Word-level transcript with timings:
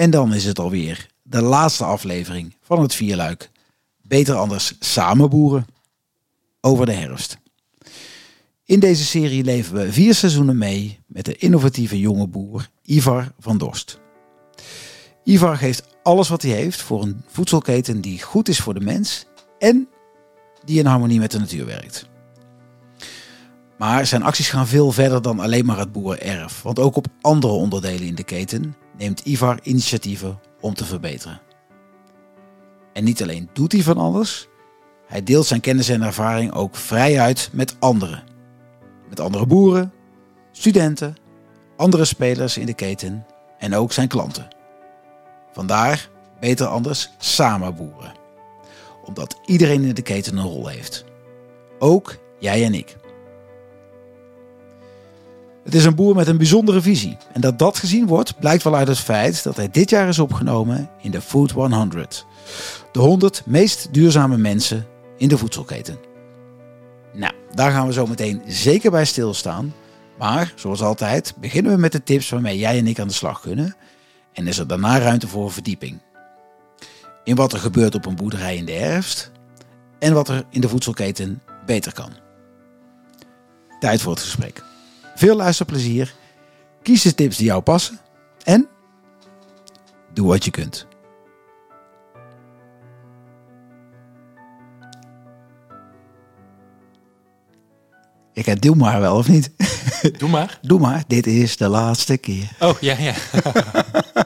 En 0.00 0.10
dan 0.10 0.34
is 0.34 0.44
het 0.44 0.58
alweer 0.58 1.06
de 1.22 1.40
laatste 1.40 1.84
aflevering 1.84 2.56
van 2.60 2.82
het 2.82 2.94
vierluik. 2.94 3.50
Beter 4.02 4.34
anders 4.34 4.74
samen 4.78 5.30
boeren 5.30 5.66
over 6.60 6.86
de 6.86 6.92
herfst. 6.92 7.38
In 8.64 8.80
deze 8.80 9.04
serie 9.04 9.44
leven 9.44 9.74
we 9.74 9.92
vier 9.92 10.14
seizoenen 10.14 10.58
mee 10.58 10.98
met 11.06 11.24
de 11.24 11.36
innovatieve 11.36 11.98
jonge 11.98 12.26
boer 12.26 12.68
Ivar 12.82 13.32
van 13.38 13.58
Dorst. 13.58 14.00
Ivar 15.24 15.56
geeft 15.56 15.82
alles 16.02 16.28
wat 16.28 16.42
hij 16.42 16.50
heeft 16.50 16.80
voor 16.80 17.02
een 17.02 17.22
voedselketen 17.26 18.00
die 18.00 18.22
goed 18.22 18.48
is 18.48 18.60
voor 18.60 18.74
de 18.74 18.80
mens 18.80 19.26
en 19.58 19.88
die 20.64 20.78
in 20.78 20.86
harmonie 20.86 21.18
met 21.18 21.30
de 21.30 21.38
natuur 21.38 21.66
werkt. 21.66 22.08
Maar 23.78 24.06
zijn 24.06 24.22
acties 24.22 24.48
gaan 24.48 24.66
veel 24.66 24.92
verder 24.92 25.22
dan 25.22 25.40
alleen 25.40 25.64
maar 25.64 25.78
het 25.78 25.92
boerenerf. 25.92 26.62
Want 26.62 26.78
ook 26.78 26.96
op 26.96 27.06
andere 27.20 27.52
onderdelen 27.52 28.06
in 28.06 28.14
de 28.14 28.24
keten 28.24 28.74
neemt 29.00 29.20
Ivar 29.20 29.58
initiatieven 29.62 30.40
om 30.60 30.74
te 30.74 30.84
verbeteren. 30.84 31.40
En 32.92 33.04
niet 33.04 33.22
alleen 33.22 33.48
doet 33.52 33.72
hij 33.72 33.82
van 33.82 33.98
alles, 33.98 34.48
hij 35.06 35.22
deelt 35.22 35.46
zijn 35.46 35.60
kennis 35.60 35.88
en 35.88 36.02
ervaring 36.02 36.52
ook 36.52 36.76
vrij 36.76 37.20
uit 37.20 37.48
met 37.52 37.76
anderen. 37.78 38.22
Met 39.08 39.20
andere 39.20 39.46
boeren, 39.46 39.92
studenten, 40.52 41.16
andere 41.76 42.04
spelers 42.04 42.56
in 42.56 42.66
de 42.66 42.74
keten 42.74 43.26
en 43.58 43.74
ook 43.74 43.92
zijn 43.92 44.08
klanten. 44.08 44.48
Vandaar 45.52 46.08
beter 46.40 46.66
anders 46.66 47.10
samen 47.18 47.74
boeren. 47.74 48.12
Omdat 49.04 49.40
iedereen 49.46 49.84
in 49.84 49.94
de 49.94 50.02
keten 50.02 50.36
een 50.36 50.44
rol 50.44 50.66
heeft. 50.66 51.04
Ook 51.78 52.16
jij 52.38 52.64
en 52.64 52.74
ik. 52.74 52.96
Het 55.64 55.74
is 55.74 55.84
een 55.84 55.94
boer 55.94 56.14
met 56.14 56.26
een 56.26 56.36
bijzondere 56.36 56.80
visie. 56.80 57.16
En 57.32 57.40
dat 57.40 57.58
dat 57.58 57.78
gezien 57.78 58.06
wordt, 58.06 58.38
blijkt 58.38 58.62
wel 58.62 58.76
uit 58.76 58.88
het 58.88 58.98
feit 58.98 59.42
dat 59.42 59.56
hij 59.56 59.70
dit 59.70 59.90
jaar 59.90 60.08
is 60.08 60.18
opgenomen 60.18 60.90
in 61.00 61.10
de 61.10 61.20
Food 61.20 61.50
100. 61.50 62.26
De 62.92 62.98
100 62.98 63.42
meest 63.46 63.94
duurzame 63.94 64.36
mensen 64.36 64.86
in 65.16 65.28
de 65.28 65.38
voedselketen. 65.38 65.98
Nou, 67.12 67.32
daar 67.54 67.70
gaan 67.70 67.86
we 67.86 67.92
zo 67.92 68.06
meteen 68.06 68.42
zeker 68.46 68.90
bij 68.90 69.04
stilstaan. 69.04 69.74
Maar, 70.18 70.52
zoals 70.56 70.82
altijd, 70.82 71.34
beginnen 71.40 71.72
we 71.72 71.78
met 71.78 71.92
de 71.92 72.02
tips 72.02 72.28
waarmee 72.28 72.58
jij 72.58 72.78
en 72.78 72.86
ik 72.86 72.98
aan 72.98 73.08
de 73.08 73.14
slag 73.14 73.40
kunnen. 73.40 73.76
En 74.32 74.46
is 74.46 74.58
er 74.58 74.66
daarna 74.66 74.98
ruimte 74.98 75.28
voor 75.28 75.52
verdieping. 75.52 75.98
In 77.24 77.36
wat 77.36 77.52
er 77.52 77.58
gebeurt 77.58 77.94
op 77.94 78.06
een 78.06 78.16
boerderij 78.16 78.56
in 78.56 78.64
de 78.64 78.72
herfst. 78.72 79.30
En 79.98 80.14
wat 80.14 80.28
er 80.28 80.44
in 80.50 80.60
de 80.60 80.68
voedselketen 80.68 81.42
beter 81.66 81.92
kan. 81.92 82.10
Tijd 83.80 84.00
voor 84.00 84.12
het 84.12 84.22
gesprek. 84.22 84.69
Veel 85.20 85.36
luisterplezier. 85.36 86.14
Kies 86.82 87.02
de 87.02 87.14
tips 87.14 87.36
die 87.36 87.46
jou 87.46 87.62
passen. 87.62 87.98
En 88.44 88.68
doe 90.12 90.26
wat 90.26 90.44
je 90.44 90.50
kunt. 90.50 90.86
Ik 98.32 98.46
heb 98.46 98.60
doe 98.60 98.76
maar 98.76 99.00
wel 99.00 99.16
of 99.16 99.28
niet? 99.28 99.50
Doe 100.18 100.28
maar. 100.28 100.58
Doe 100.62 100.80
maar, 100.80 101.04
dit 101.06 101.26
is 101.26 101.56
de 101.56 101.68
laatste 101.68 102.16
keer. 102.16 102.56
Oh, 102.60 102.78
ja, 102.80 102.98
ja. 102.98 103.14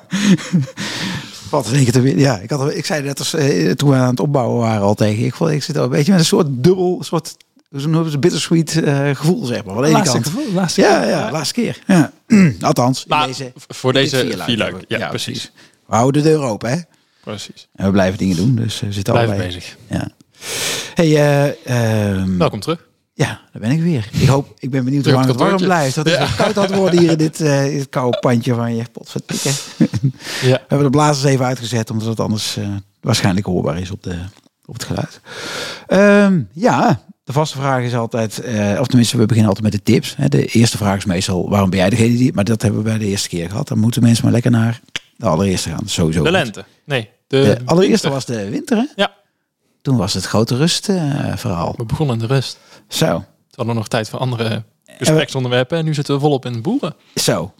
Wat 1.51 1.67
denk 1.67 1.87
je 1.87 1.93
te 1.93 2.01
weer? 2.01 2.19
Ja, 2.19 2.39
ik, 2.39 2.51
had, 2.51 2.75
ik 2.75 2.85
zei 2.85 3.03
net 3.03 3.19
als, 3.19 3.35
eh, 3.35 3.71
toen 3.71 3.91
we 3.91 3.97
aan 3.97 4.11
het 4.11 4.21
opbouwen 4.21 4.59
waren 4.59 4.83
al 4.83 4.95
tegen. 4.95 5.25
Ik, 5.25 5.35
vond, 5.35 5.51
ik 5.51 5.63
zit 5.63 5.77
al 5.77 5.85
een 5.85 5.91
beetje 5.91 6.11
met 6.11 6.21
een 6.21 6.27
soort 6.27 6.47
dubbel, 6.51 6.99
soort 7.03 7.37
hoe 7.83 7.87
noemen 7.93 8.11
ze 8.11 8.19
bittersweet 8.19 8.83
eh, 8.83 9.11
gevoel, 9.15 9.45
zeg 9.45 9.65
maar. 9.65 9.75
Aan 9.75 9.81
de 9.83 9.87
ene 9.89 9.97
Laatste 9.97 10.13
kant. 10.21 10.27
gevoel, 10.27 10.53
laatste 10.53 10.81
ja, 10.81 11.01
keer. 11.01 11.09
ja, 11.09 11.31
laatste 11.31 11.55
keer. 11.55 11.79
Ja. 11.87 12.13
Althans, 12.61 13.05
Maar 13.07 13.27
deze, 13.27 13.53
voor 13.69 13.93
deze 13.93 14.17
we- 14.27 14.85
Ja, 14.89 15.09
precies. 15.09 15.53
We 15.87 15.95
houden 15.95 16.23
de 16.23 16.29
deur 16.29 16.41
open, 16.43 16.71
hè? 16.71 16.79
Precies. 17.25 17.69
En 17.75 17.85
we 17.87 17.91
blijven 17.93 18.19
dingen 18.19 18.37
doen, 18.37 18.55
dus 18.55 18.75
eh, 18.81 18.87
we 18.89 18.93
zitten 18.93 19.13
Blijf 19.13 19.29
allebei. 19.29 19.49
bezig. 19.49 19.77
Ja. 19.91 20.09
Hey, 20.95 21.07
eh, 21.17 22.15
ehm, 22.19 22.37
Welkom 22.39 22.61
terug. 22.61 22.87
ja, 23.15 23.41
daar 23.53 23.63
ben 23.63 23.71
ik 23.71 23.83
weer. 23.83 24.09
Ik 24.13 24.29
hoop, 24.29 24.55
ik 24.59 24.71
ben 24.71 24.85
benieuwd 24.85 25.05
hoe 25.05 25.13
lang 25.15 25.27
het 25.27 25.37
warm 25.37 25.57
blijft. 25.57 25.95
Dat 25.95 26.07
is 26.07 26.13
Ja. 26.13 26.27
koud 26.37 26.57
aan 26.59 26.65
het 26.65 26.75
worden 26.75 27.01
hier 27.01 27.11
in 27.11 27.19
dit, 27.19 27.41
eh, 27.51 27.67
in 27.71 27.79
dit 27.79 27.89
koude 27.89 28.19
pandje 28.19 28.55
van 28.55 28.77
je. 28.77 28.85
Potverdikke. 28.93 29.49
Ja. 29.79 29.87
We 30.43 30.61
hebben 30.69 30.83
de 30.83 30.91
blazers 30.99 31.25
even 31.33 31.45
uitgezet, 31.47 31.91
omdat 31.91 32.09
het 32.09 32.21
anders 32.21 32.57
eh, 32.57 32.69
waarschijnlijk 33.01 33.47
hoorbaar 33.47 33.79
is 33.79 33.91
op, 33.91 34.03
de, 34.03 34.17
op 34.65 34.75
het 34.75 34.85
geluid. 34.85 35.21
Ehm, 35.87 36.41
ja, 36.53 37.03
de 37.25 37.33
vaste 37.33 37.57
vraag 37.57 37.83
is 37.83 37.95
altijd, 37.95 38.39
eh, 38.41 38.81
of 38.81 38.87
tenminste, 38.87 39.17
we 39.17 39.27
beginnen 39.27 39.49
altijd 39.55 39.73
met 39.73 39.85
de 39.85 39.93
tips. 39.93 40.15
Hè. 40.17 40.29
De 40.29 40.47
eerste 40.47 40.77
vraag 40.77 40.97
is 40.97 41.05
meestal, 41.05 41.49
waarom 41.49 41.71
ben 41.71 41.79
jij 41.79 41.91
degene 41.91 42.17
die... 42.17 42.33
Maar 42.33 42.45
dat 42.45 42.63
hebben 42.63 42.83
we 42.83 42.89
bij 42.89 42.99
de 42.99 43.07
eerste 43.07 43.29
keer 43.29 43.49
gehad. 43.51 43.69
Dan 43.69 43.79
moeten 43.79 44.03
mensen 44.03 44.25
maar 44.25 44.33
lekker 44.33 44.51
naar 44.51 44.81
de 45.17 45.27
allereerste 45.27 45.69
gaan. 45.69 45.83
Sowieso. 45.87 46.23
De 46.23 46.31
lente. 46.31 46.65
Nee, 46.85 47.09
de, 47.27 47.41
De 47.43 47.59
allereerste 47.65 48.09
winter. 48.09 48.11
was 48.11 48.25
de 48.25 48.51
winter, 48.51 48.77
hè? 48.77 48.85
Ja. 48.97 49.13
Toen 49.83 49.97
was 49.97 50.15
het 50.15 50.25
grote 50.25 50.57
rust 50.57 50.89
eh, 50.89 51.37
verhaal. 51.37 51.75
We 51.77 51.85
begonnen 51.85 52.15
in 52.21 52.27
de 52.27 52.35
rust. 52.35 52.59
Zo, 52.89 53.19
We 53.19 53.25
hadden 53.57 53.75
nog 53.75 53.89
tijd 53.89 54.09
voor 54.09 54.19
andere 54.19 54.63
gespreksonderwerpen. 54.99 55.79
En 55.79 55.85
nu 55.85 55.95
zitten 55.95 56.15
we 56.15 56.21
volop 56.21 56.47
in 56.47 56.53
de 56.53 56.61
boeren. 56.61 56.95
zo. 57.15 57.55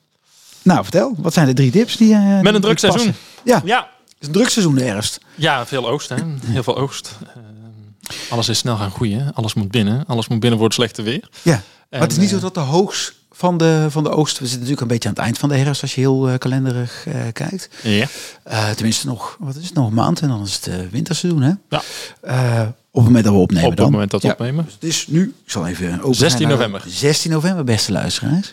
Nou, 0.63 0.83
vertel. 0.83 1.15
Wat 1.19 1.33
zijn 1.33 1.47
de 1.47 1.53
drie 1.53 1.71
tips 1.71 1.97
die... 1.97 2.15
eh, 2.15 2.41
Met 2.41 2.55
een 2.55 2.61
druk 2.61 2.79
seizoen. 2.79 3.15
Ja, 3.45 3.61
Ja. 3.65 3.79
het 4.05 4.17
is 4.21 4.27
een 4.27 4.33
druk 4.33 4.49
seizoen 4.49 4.75
de 4.75 4.83
herfst. 4.85 5.21
Ja, 5.35 5.67
veel 5.67 5.89
oogst. 5.89 6.09
Hè. 6.09 6.17
Heel 6.45 6.63
veel 6.63 6.77
oogst. 6.77 7.19
Eh, 8.09 8.33
alles 8.33 8.49
is 8.49 8.59
snel 8.59 8.77
gaan 8.77 8.91
groeien. 8.91 9.35
Alles 9.35 9.55
moet 9.55 9.71
binnen. 9.71 10.05
Alles 10.07 10.29
moet 10.29 10.41
binnen 10.41 10.59
voor 10.59 10.69
het 10.69 10.77
slechte 10.77 11.03
weer. 11.03 11.29
Ja, 11.43 11.63
maar 11.91 12.01
het 12.01 12.13
is 12.13 12.19
niet 12.19 12.29
zo 12.31 12.39
dat 12.39 12.55
de 12.55 12.61
hoogst 12.61 13.15
van 13.31 13.59
de, 13.59 13.87
van 13.91 14.03
de 14.03 14.11
oogst... 14.11 14.33
We 14.39 14.45
zitten 14.47 14.55
natuurlijk 14.59 14.81
een 14.81 14.87
beetje 14.93 15.09
aan 15.09 15.15
het 15.15 15.25
eind 15.25 15.39
van 15.39 15.49
de 15.49 15.57
herfst... 15.57 15.83
als 15.83 15.95
je 15.95 16.01
heel 16.01 16.29
eh, 16.29 16.39
kalenderig 16.39 17.07
eh, 17.07 17.15
kijkt. 17.33 17.69
eh, 17.83 17.99
Ja. 17.99 18.07
Eh, 18.43 18.71
tenminste 18.71 19.07
nog, 19.07 19.37
wat 19.41 19.57
is 19.57 19.65
het, 19.65 19.75
nog 19.75 19.87
een 19.89 19.95
maand 19.95 20.21
en 20.21 20.29
dan 20.29 20.43
is 20.43 20.55
het 20.55 20.67
eh, 20.67 20.75
winterseizoen, 20.91 21.43
hè? 21.43 21.53
Ja. 21.69 21.83
Eh, 22.21 22.69
op 22.91 23.01
het 23.01 23.05
moment 23.05 23.25
dat 23.25 23.33
we 23.35 23.39
opnemen 23.41 23.65
Op 23.65 23.71
het 23.71 23.81
dan. 23.81 23.91
moment 23.91 24.11
dat 24.11 24.21
we 24.23 24.27
Ja. 24.27 24.33
opnemen. 24.33 24.65
Dus 24.65 24.75
het 24.75 24.83
is 24.83 25.07
nu, 25.07 25.35
ik 25.45 25.51
zal 25.51 25.67
even 25.67 26.01
open 26.03 26.15
16 26.15 26.39
gaan 26.41 26.49
naar- 26.59 26.69
november. 26.69 26.83
16 26.93 27.31
november, 27.31 27.65
beste 27.65 27.93
luisteraars. 27.93 28.53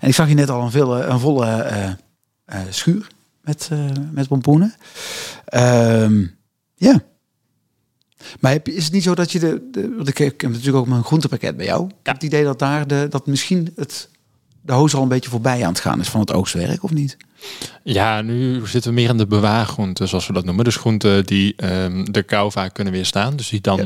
En 0.00 0.08
ik 0.08 0.14
zag 0.14 0.28
je 0.28 0.34
net 0.34 0.50
al 0.50 0.62
een, 0.62 0.70
volle, 0.70 1.02
een 1.02 1.18
volle 1.20 1.46
eh, 1.46 1.84
eh, 2.44 2.60
schuur 2.70 3.06
met, 3.42 3.68
eh, 3.72 3.78
met 4.12 4.28
pompoenen. 4.28 4.74
Ehm, 5.44 6.24
ja. 6.74 7.00
Maar 8.40 8.52
heb 8.52 8.66
je, 8.66 8.74
is 8.74 8.84
het 8.84 8.92
niet 8.92 9.02
zo 9.02 9.14
dat 9.14 9.32
je 9.32 9.38
de, 9.38 9.68
de 9.70 9.94
want 9.96 10.08
ik 10.08 10.18
heb 10.18 10.42
natuurlijk 10.42 10.76
ook 10.76 10.86
mijn 10.86 11.04
groentepakket 11.04 11.56
bij 11.56 11.66
jou. 11.66 11.86
Ik 11.86 11.94
heb 12.02 12.14
het 12.14 12.24
idee 12.24 12.44
dat 12.44 12.58
daar 12.58 12.86
de, 12.86 13.06
dat 13.10 13.26
misschien 13.26 13.72
het, 13.76 14.08
de 14.62 14.72
hoos 14.72 14.94
al 14.94 15.02
een 15.02 15.08
beetje 15.08 15.30
voorbij 15.30 15.62
aan 15.64 15.68
het 15.72 15.80
gaan 15.80 16.00
is 16.00 16.08
van 16.08 16.20
het 16.20 16.32
oogstwerk, 16.32 16.82
of 16.82 16.92
niet? 16.92 17.16
Ja, 17.82 18.22
nu 18.22 18.66
zitten 18.66 18.90
we 18.90 19.00
meer 19.00 19.08
in 19.08 19.16
de 19.16 19.26
bewaargroenten, 19.26 20.08
zoals 20.08 20.26
we 20.26 20.32
dat 20.32 20.44
noemen. 20.44 20.64
Dus 20.64 20.76
groenten 20.76 21.26
die 21.26 21.54
ehm, 21.56 22.04
de 22.04 22.22
kou 22.22 22.50
vaak 22.50 22.74
kunnen 22.74 22.92
weerstaan. 22.92 23.36
Dus 23.36 23.48
die 23.48 23.60
dan 23.60 23.76
Ja. 23.78 23.84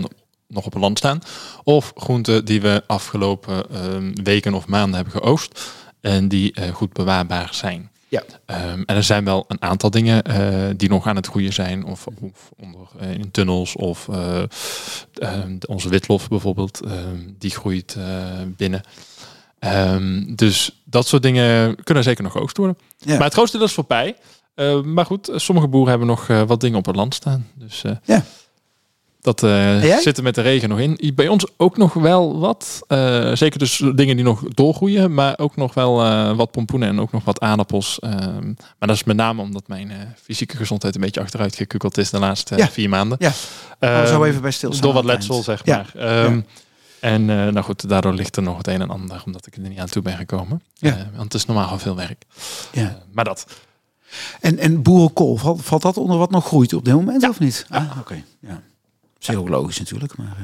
nog 0.48 0.66
op 0.66 0.72
het 0.72 0.82
land 0.82 0.98
staan. 0.98 1.19
Of 1.64 1.92
groenten 1.97 2.44
die 2.44 2.60
we 2.60 2.82
afgelopen 2.86 3.70
ehm, 3.70 4.12
weken 4.22 4.54
of 4.54 4.66
maanden 4.66 4.94
hebben 4.94 5.12
geoogst. 5.12 5.60
En 6.00 6.28
die 6.28 6.52
eh, 6.52 6.69
goed 6.75 6.92
bewaarbaar 6.92 7.48
zijn. 7.52 7.91
Ja. 8.12 8.22
Ehm, 8.46 8.82
en 8.86 8.96
er 8.96 9.02
zijn 9.02 9.24
wel 9.24 9.44
een 9.48 9.62
aantal 9.62 9.90
dingen 9.90 10.22
eh, 10.22 10.70
die 10.76 10.88
nog 10.88 11.06
aan 11.06 11.16
het 11.16 11.26
groeien 11.26 11.52
zijn. 11.52 11.84
Of, 11.84 12.06
of 12.06 12.50
onder, 12.56 12.88
eh, 12.98 13.12
in 13.12 13.30
tunnels. 13.30 13.76
Of 13.76 14.08
eh, 14.08 14.42
ehm, 15.14 15.56
onze 15.66 15.88
witlof 15.88 16.28
bijvoorbeeld. 16.28 16.80
ehm, 16.80 17.18
die 17.38 17.50
groeit 17.50 17.96
binnen. 18.56 18.80
Dus 20.36 20.82
dat 20.84 21.06
soort 21.06 21.22
dingen 21.22 21.76
kunnen 21.84 22.02
zeker 22.02 22.22
nog 22.22 22.32
geoogst 22.32 22.56
worden. 22.56 22.78
Ja. 22.98 23.14
Maar 23.14 23.24
het 23.24 23.32
grootste 23.32 23.56
deel 23.56 23.66
is 23.66 23.72
voorbij. 23.72 24.16
Maar 24.84 25.06
goed, 25.06 25.30
sommige 25.34 25.68
boeren 25.68 25.90
hebben 25.90 26.08
nog 26.08 26.26
wat 26.26 26.60
dingen 26.60 26.78
op 26.78 26.86
het 26.86 26.96
land 26.96 27.14
staan. 27.14 27.48
Dus 27.54 27.82
Ja. 28.04 28.24
Dat 29.22 29.42
eh, 29.42 29.84
jij? 29.84 30.00
zit 30.00 30.16
er 30.16 30.22
met 30.22 30.34
de 30.34 30.40
regen 30.40 30.68
nog 30.68 30.78
in. 30.78 31.12
Bij 31.14 31.28
ons 31.28 31.46
ook 31.56 31.76
nog 31.76 31.92
wel 31.92 32.38
wat. 32.38 32.82
Eh, 32.88 33.32
zeker 33.34 33.58
dus 33.58 33.76
dingen 33.94 34.16
die 34.16 34.24
nog 34.24 34.42
doorgroeien. 34.48 35.14
Maar 35.14 35.38
ook 35.38 35.56
nog 35.56 35.74
wel 35.74 36.02
eh, 36.04 36.36
wat 36.36 36.50
pompoenen 36.50 36.88
en 36.88 37.00
ook 37.00 37.12
nog 37.12 37.24
wat 37.24 37.40
aardappels. 37.40 37.98
Ehm, 37.98 38.46
maar 38.46 38.88
dat 38.88 38.96
is 38.96 39.04
met 39.04 39.16
name 39.16 39.42
omdat 39.42 39.68
mijn 39.68 39.92
fysieke 40.22 40.56
gezondheid 40.56 40.94
een 40.94 41.00
beetje 41.00 41.20
achteruit 41.20 41.56
gekukeld 41.56 41.98
is 41.98 42.10
de 42.10 42.19
laatste 42.19 42.56
Ja. 42.56 42.69
vier 42.69 42.88
maanden. 42.88 43.19
Ja. 43.20 43.30
Zo 43.30 43.36
Ehm, 43.78 44.24
even 44.24 44.42
bij 44.42 44.50
stilstaan. 44.50 44.82
door 44.82 44.92
wat 44.94 45.04
letsel, 45.04 45.42
zeg 45.42 45.60
Ja. 45.64 45.76
maar. 45.94 46.04
Ehm, 46.25 46.40
En 47.00 47.25
nou 47.25 47.60
goed, 47.62 47.88
daardoor 47.88 48.12
ligt 48.14 48.36
er 48.36 48.42
nog 48.42 48.56
het 48.56 48.66
een 48.66 48.80
en 48.80 48.90
ander, 48.90 49.22
omdat 49.26 49.46
ik 49.46 49.54
er 49.56 49.60
niet 49.60 49.78
aan 49.78 49.86
toe 49.86 50.02
ben 50.02 50.16
gekomen. 50.16 50.62
Ja. 50.75 50.96
Want 51.12 51.22
het 51.22 51.34
is 51.34 51.46
normaal 51.46 51.68
al 51.68 51.78
veel 51.78 51.96
werk. 51.96 52.25
Ja. 52.72 52.98
Maar 53.12 53.25
dat. 53.25 53.46
En, 54.40 54.58
en 54.58 54.82
boerenkool, 54.82 55.36
valt, 55.36 55.62
valt 55.64 55.82
dat 55.82 55.96
onder 55.96 56.16
wat 56.18 56.30
nog 56.30 56.46
groeit 56.46 56.72
op 56.72 56.84
dit 56.84 56.94
moment 56.94 57.28
of 57.28 57.38
niet? 57.40 57.66
Ah, 57.68 57.96
oké. 58.00 58.22
Ja. 58.40 58.60
Ook 59.36 59.48
logisch 59.48 59.78
natuurlijk, 59.78 60.16
maar 60.16 60.36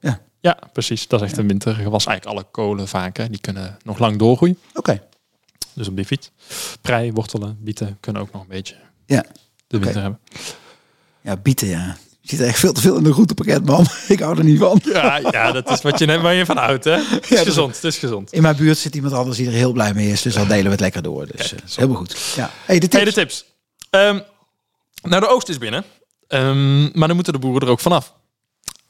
eh, 0.00 0.12
Ja, 0.40 0.58
precies. 0.72 1.08
Dat 1.08 1.20
is 1.22 1.28
echt 1.28 1.38
een 1.38 1.46
wintergewas. 1.48 2.06
Eigenlijk 2.06 2.38
alle 2.38 2.46
kolen 2.50 2.88
vaak, 2.88 3.16
hè, 3.16 3.28
die 3.28 3.40
kunnen 3.40 3.76
nog 3.84 3.98
lang 3.98 4.18
doorgroeien. 4.18 4.58
oké. 4.74 5.02
Dus 5.74 5.88
op 5.88 5.96
die 5.96 6.04
fiets. 6.04 6.30
Prei, 6.80 7.12
wortelen, 7.12 7.56
bieten 7.60 7.96
kunnen 8.00 8.22
ook 8.22 8.32
nog 8.32 8.42
een 8.42 8.48
beetje 8.48 8.74
Ja. 9.06 9.24
de 9.66 9.78
winter 9.78 10.00
hebben. 10.02 10.20
Ja, 11.20 11.36
bieten, 11.36 11.68
ja. 11.68 11.96
Je 12.20 12.36
zit 12.36 12.46
echt 12.46 12.58
veel 12.58 12.72
te 12.72 12.80
veel 12.80 12.96
in 12.96 13.04
een 13.04 13.12
groentepakket, 13.12 13.64
man. 13.64 13.86
Ik 14.08 14.20
hou 14.20 14.38
er 14.38 14.44
niet 14.44 14.58
van. 14.58 14.80
Ja, 14.84 15.16
ja, 15.30 15.52
dat 15.52 15.70
is 15.70 15.82
wat 15.82 15.98
je, 15.98 16.20
waar 16.20 16.34
je 16.34 16.46
van 16.46 16.56
houdt, 16.56 16.84
hè? 16.84 16.92
Het 16.96 17.30
is 17.30 17.40
gezond, 17.40 17.74
het 17.74 17.84
is 17.84 17.98
gezond. 17.98 18.32
In 18.32 18.42
mijn 18.42 18.56
buurt 18.56 18.78
zit 18.78 18.94
iemand 18.94 19.14
anders 19.14 19.36
die 19.36 19.46
er 19.46 19.52
heel 19.52 19.72
blij 19.72 19.94
mee 19.94 20.10
is, 20.10 20.22
dus 20.22 20.34
dan 20.34 20.48
delen 20.48 20.64
we 20.64 20.70
het 20.70 20.80
lekker 20.80 21.02
door. 21.02 21.26
Dus 21.26 21.48
Kijk, 21.48 21.60
eh, 21.62 21.68
zo. 21.68 21.74
helemaal 21.80 21.98
goed. 22.00 22.32
Ja. 22.36 22.50
Hey, 22.64 22.78
de 22.78 22.88
tips. 22.88 22.94
Hey, 23.02 23.04
de 23.04 23.12
tips. 23.12 23.44
Ehm, 23.90 24.20
nou, 25.02 25.20
de 25.20 25.28
oogst 25.28 25.48
is 25.48 25.58
binnen. 25.58 25.84
Ehm, 26.28 26.82
maar 26.98 27.06
dan 27.06 27.14
moeten 27.16 27.32
de 27.32 27.38
boeren 27.38 27.62
er 27.66 27.72
ook 27.72 27.80
vanaf. 27.80 28.14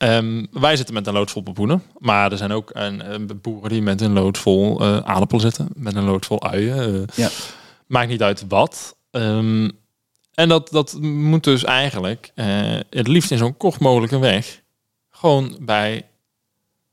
Ehm, 0.03 0.45
wij 0.51 0.77
zitten 0.77 0.95
met 0.95 1.07
een 1.07 1.13
loods 1.13 1.33
vol 1.33 1.43
pompoenen. 1.43 1.83
Maar 1.99 2.33
er 2.33 2.39
zijn 2.39 2.53
ook 2.53 2.71
een, 2.73 3.13
een 3.13 3.41
boeren 3.43 3.71
die 3.71 3.83
met 3.83 4.01
een 4.01 4.13
loods 4.13 4.41
vol 4.41 4.81
eh, 4.81 4.97
aardappelen 4.99 5.41
zitten. 5.43 5.69
Met 5.75 5.95
een 5.97 6.05
loods 6.05 6.27
vol 6.27 6.43
uien. 6.43 7.07
eh, 7.09 7.17
Ja. 7.17 7.29
Maakt 7.87 8.09
niet 8.09 8.23
uit 8.23 8.45
wat. 8.49 8.97
Ehm, 9.11 9.71
en 10.35 10.49
dat, 10.49 10.69
dat 10.71 10.99
moet 11.01 11.45
dus 11.45 11.65
eigenlijk 11.65 12.31
eh, 12.35 12.47
het 12.91 13.09
liefst 13.09 13.31
in 13.31 13.39
zo'n 13.39 13.57
kort 13.57 13.79
mogelijke 13.79 14.19
weg 14.19 14.61
gewoon 15.11 15.57
bij 15.61 16.07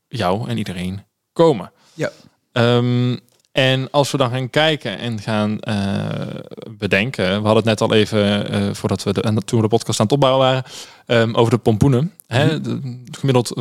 jou 0.08 0.48
en 0.48 0.58
iedereen 0.58 1.02
komen. 1.32 1.72
Ja. 1.94 2.10
Ehm, 2.52 3.16
en 3.52 3.90
als 3.90 4.10
we 4.10 4.16
dan 4.18 4.30
gaan 4.30 4.50
kijken 4.50 4.98
en 4.98 5.18
gaan 5.20 5.60
eh, 5.60 6.40
bedenken, 6.70 7.24
we 7.26 7.32
hadden 7.32 7.54
het 7.56 7.64
net 7.64 7.80
al 7.80 7.94
even 7.94 8.50
eh, 8.50 8.62
voordat 8.74 9.02
we 9.02 9.12
de, 9.12 9.22
en 9.22 9.44
toen 9.44 9.58
we 9.60 9.68
de 9.68 9.76
podcast 9.76 10.00
aan 10.00 10.06
het 10.06 10.14
opbouwen 10.14 10.46
waren, 10.46 10.62
ehm, 11.06 11.34
over 11.34 11.50
de 11.52 11.58
pompoenen. 11.58 12.12
Hè, 12.26 12.60
de- 12.60 13.02
gemiddeld 13.18 13.54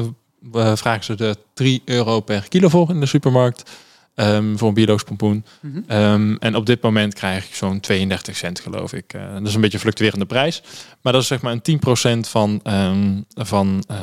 eh, 0.53 0.75
vragen 0.75 1.03
ze 1.03 1.25
er 1.25 1.35
3 1.53 1.81
euro 1.85 2.19
per 2.19 2.47
kilo 2.49 2.69
voor 2.69 2.89
in 2.89 2.99
de 2.99 3.05
supermarkt 3.05 3.69
ehm, 4.19 4.55
voor 4.57 4.67
een 4.67 4.73
biologisch 4.73 5.03
pompoen. 5.03 5.45
Mhm. 5.61 5.81
Ehm, 5.87 6.35
en 6.39 6.55
op 6.55 6.65
dit 6.65 6.81
moment 6.81 7.13
krijg 7.13 7.45
ik 7.47 7.55
zo'n 7.55 7.79
32 7.79 8.35
cent, 8.37 8.59
geloof 8.59 8.93
ik. 8.93 9.13
Eh, 9.13 9.33
dat 9.33 9.47
is 9.47 9.53
een 9.55 9.61
beetje 9.61 9.75
een 9.77 9.83
fluctuerende 9.83 10.25
prijs. 10.25 10.61
Maar 11.01 11.13
dat 11.13 11.21
is 11.21 11.27
zeg 11.27 11.41
maar 11.41 11.51
een 11.51 11.61
10% 11.61 12.27
van, 12.27 12.59
ehm, 12.63 13.21
van, 13.33 13.83
eh, 13.87 13.97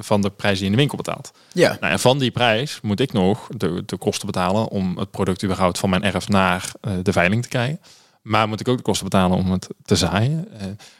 van 0.00 0.20
de 0.20 0.30
prijs 0.30 0.52
die 0.54 0.60
je 0.64 0.70
in 0.70 0.70
de 0.72 0.78
winkel 0.78 0.96
betaalt. 0.96 1.30
Ja. 1.52 1.76
Nou, 1.80 1.92
en 1.92 1.98
van 2.00 2.18
die 2.18 2.30
prijs 2.30 2.78
moet 2.82 3.00
ik 3.00 3.12
nog 3.12 3.48
de, 3.56 3.82
de 3.86 3.96
kosten 3.96 4.26
betalen 4.26 4.68
om 4.68 4.98
het 4.98 5.10
product 5.10 5.44
überhaupt 5.44 5.78
van 5.78 5.90
mijn 5.90 6.02
erf 6.04 6.28
naar 6.28 6.72
eh, 6.80 6.92
de 7.02 7.12
veiling 7.12 7.42
te 7.42 7.48
krijgen. 7.48 7.80
Maar 8.22 8.48
moet 8.48 8.60
ik 8.60 8.68
ook 8.68 8.76
de 8.76 8.82
kosten 8.82 9.04
betalen 9.04 9.38
om 9.38 9.50
het 9.50 9.68
te 9.84 9.96
zaaien. 9.96 10.48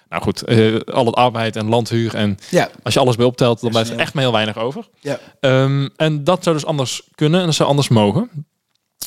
Nou 0.08 0.22
goed, 0.22 0.46
al 0.86 1.06
het 1.06 1.14
arbeid 1.14 1.56
en 1.56 1.68
landhuur 1.68 2.14
en 2.14 2.38
Ja. 2.50 2.68
als 2.82 2.94
je 2.94 3.00
alles 3.00 3.16
bij 3.16 3.26
optelt, 3.26 3.60
dan 3.60 3.70
blijft 3.70 3.90
er 3.90 3.98
echt 3.98 4.14
maar 4.14 4.22
heel 4.22 4.32
weinig 4.32 4.56
over. 4.56 4.88
Ja. 5.00 5.18
En 5.96 6.24
dat 6.24 6.42
zou 6.42 6.56
dus 6.56 6.64
anders 6.66 7.02
kunnen 7.14 7.40
en 7.40 7.46
dat 7.46 7.54
zou 7.54 7.68
anders 7.68 7.88
mogen. 7.88 8.30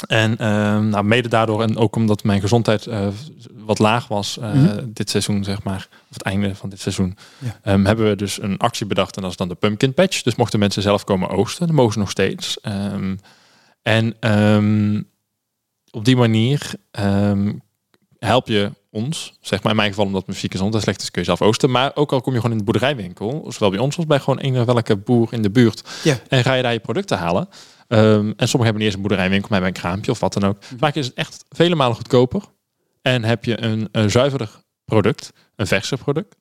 En 0.08 0.38
ehm, 0.38 0.90
nou, 0.90 1.04
mede 1.04 1.28
daardoor 1.30 1.62
en 1.62 1.78
ook 1.78 1.96
omdat 1.96 2.24
mijn 2.24 2.42
gezondheid 2.42 2.88
eh, 2.88 3.08
wat 3.54 3.80
laag 3.80 4.08
was 4.08 4.38
eh, 4.38 4.54
Mhm. 4.54 4.86
dit 4.88 5.10
seizoen, 5.10 5.44
zeg 5.44 5.64
maar, 5.64 5.88
of 5.92 6.14
het 6.14 6.22
einde 6.22 6.56
van 6.56 6.70
dit 6.70 6.80
seizoen, 6.80 7.18
Ja. 7.38 7.60
ehm, 7.64 7.86
hebben 7.86 8.08
we 8.10 8.16
dus 8.16 8.42
een 8.42 8.58
actie 8.58 8.86
bedacht 8.86 9.16
en 9.16 9.22
dat 9.22 9.32
is 9.32 9.38
dan 9.38 9.48
de 9.48 9.56
pumpkin 9.56 9.94
patch. 9.94 10.22
Dus 10.22 10.36
mochten 10.36 10.60
mensen 10.60 10.82
zelf 10.82 11.04
komen 11.04 11.30
oogsten, 11.30 11.68
dan 11.68 11.76
mogen 11.76 11.94
ze 11.94 12.00
nog 12.00 12.10
steeds. 12.10 12.60
Ehm, 12.62 13.16
en 13.82 14.16
op 15.92 16.06
die 16.06 16.16
manier 16.16 16.74
help 18.20 18.48
je 18.48 18.72
ons, 18.92 19.34
zeg 19.42 19.62
maar 19.64 19.72
in 19.72 19.78
mijn 19.78 19.90
geval 19.90 20.06
omdat 20.06 20.22
mijn 20.22 20.34
fysieke 20.34 20.56
gezondheid 20.56 20.84
slecht 20.84 21.02
is, 21.02 21.12
kun 21.12 21.22
je 21.22 21.28
zelf 21.28 21.42
oosten. 21.42 21.72
Maar 21.72 21.92
ook 21.96 22.12
al 22.12 22.22
kom 22.22 22.32
je 22.34 22.38
gewoon 22.40 22.52
in 22.52 22.58
de 22.58 22.72
boerderijwinkel, 22.72 23.46
zowel 23.52 23.70
bij 23.70 23.80
ons 23.80 23.98
als 23.98 24.06
bij 24.06 24.20
gewoon 24.20 24.44
een 24.44 24.66
welke 24.66 24.96
boer 24.98 25.34
in 25.34 25.42
de 25.42 25.50
buurt, 25.50 25.84
Ja. 26.04 26.18
en 26.28 26.44
ga 26.44 26.54
je 26.54 26.64
daar 26.64 26.74
je 26.74 26.80
producten 26.80 27.18
halen. 27.18 27.50
Ehm, 27.92 28.32
en 28.38 28.48
sommigen 28.48 28.64
hebben 28.64 28.74
niet 28.74 28.86
eens 28.86 28.94
een 28.94 29.02
boerderijwinkel, 29.02 29.50
maar 29.50 29.62
hebben 29.62 29.76
een 29.76 29.82
kraampje 29.82 30.12
of 30.12 30.20
wat 30.20 30.34
dan 30.34 30.44
ook. 30.44 30.64
Vaak 30.78 30.96
is 30.96 31.06
het 31.06 31.16
echt 31.16 31.46
vele 31.50 31.76
malen 31.76 31.96
goedkoper. 31.96 32.44
En 33.02 33.24
heb 33.24 33.46
je 33.46 33.62
een, 33.62 33.90
een 33.92 34.12
zuiverder 34.12 34.50
product, 34.86 35.34
een 35.56 35.68
verser 35.68 35.98
product. 35.98 36.36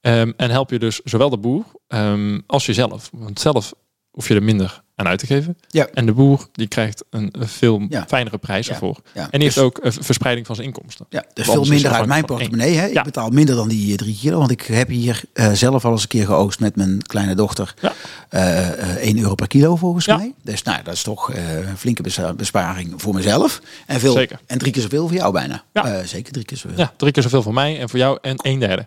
Ehm, 0.00 0.32
en 0.36 0.50
help 0.50 0.70
je 0.70 0.78
dus 0.78 1.00
zowel 1.04 1.30
de 1.30 1.38
boer 1.38 1.64
ehm, 1.88 2.40
als 2.46 2.66
jezelf. 2.66 3.10
Want 3.12 3.40
zelf 3.40 3.74
hoef 4.16 4.28
je 4.28 4.34
er 4.34 4.42
minder 4.42 4.82
aan 4.94 5.06
uit 5.06 5.18
te 5.18 5.26
geven. 5.26 5.58
Ja. 5.68 5.86
En 5.94 6.06
de 6.06 6.12
boer 6.12 6.48
die 6.52 6.66
krijgt 6.66 7.04
een, 7.10 7.34
veel 7.38 7.86
Ja. 7.88 8.04
fijnere 8.08 8.38
prijs 8.38 8.66
Ja. 8.66 8.72
ervoor. 8.72 9.00
Ja. 9.14 9.20
En 9.22 9.28
die 9.30 9.40
heeft 9.42 9.54
Dus- 9.54 9.64
ook 9.64 9.78
een 9.82 9.92
verspreiding 9.92 10.46
van 10.46 10.54
zijn 10.54 10.66
inkomsten. 10.66 11.06
Ja, 11.08 11.24
dus 11.34 11.44
veel 11.46 11.64
minder 11.64 11.90
uit 11.92 12.06
mijn 12.06 12.24
portemonnee. 12.24 12.74
Hè? 12.76 12.86
Ja. 12.86 12.98
Ik 12.98 13.04
betaal 13.04 13.28
minder 13.30 13.54
dan 13.54 13.68
die 13.68 13.90
eh, 13.90 13.96
drie 13.96 14.18
kilo. 14.18 14.38
Want 14.38 14.50
ik 14.50 14.62
heb 14.62 14.88
hier 14.88 15.22
eh, 15.32 15.52
zelf 15.52 15.84
al 15.84 15.92
eens 15.92 16.02
een 16.02 16.08
keer 16.08 16.24
geoogst 16.26 16.60
met 16.60 16.76
mijn 16.76 17.02
kleine 17.02 17.34
dochter. 17.34 17.74
Ja. 17.80 17.92
Eh, 18.28 18.68
eh, 18.92 18.96
1 19.08 19.18
euro 19.18 19.34
per 19.34 19.46
kilo 19.46 19.76
volgens 19.76 20.04
Ja. 20.04 20.16
mij. 20.16 20.32
Dus 20.42 20.62
nou, 20.62 20.82
dat 20.82 20.94
is 20.94 21.02
toch 21.02 21.32
eh, 21.32 21.68
een 21.68 21.76
flinke 21.78 22.02
besparing 22.36 22.94
voor 23.02 23.14
mezelf. 23.14 23.60
En, 23.86 24.00
veel, 24.00 24.12
Zeker. 24.12 24.40
en 24.46 24.58
drie 24.58 24.72
keer 24.72 24.82
zoveel 24.82 25.06
voor 25.08 25.16
jou 25.16 25.32
bijna. 25.32 25.62
Ja. 25.72 25.84
Eh, 25.98 26.06
zeker 26.06 26.32
drie 26.32 26.44
keer 26.44 26.56
zoveel. 26.56 26.78
Ja, 26.78 26.92
drie 26.96 27.12
keer 27.12 27.22
zoveel 27.22 27.42
voor 27.42 27.54
mij 27.54 27.80
en 27.80 27.88
voor 27.88 27.98
jou 27.98 28.18
en 28.22 28.36
een 28.42 28.58
derde. 28.58 28.86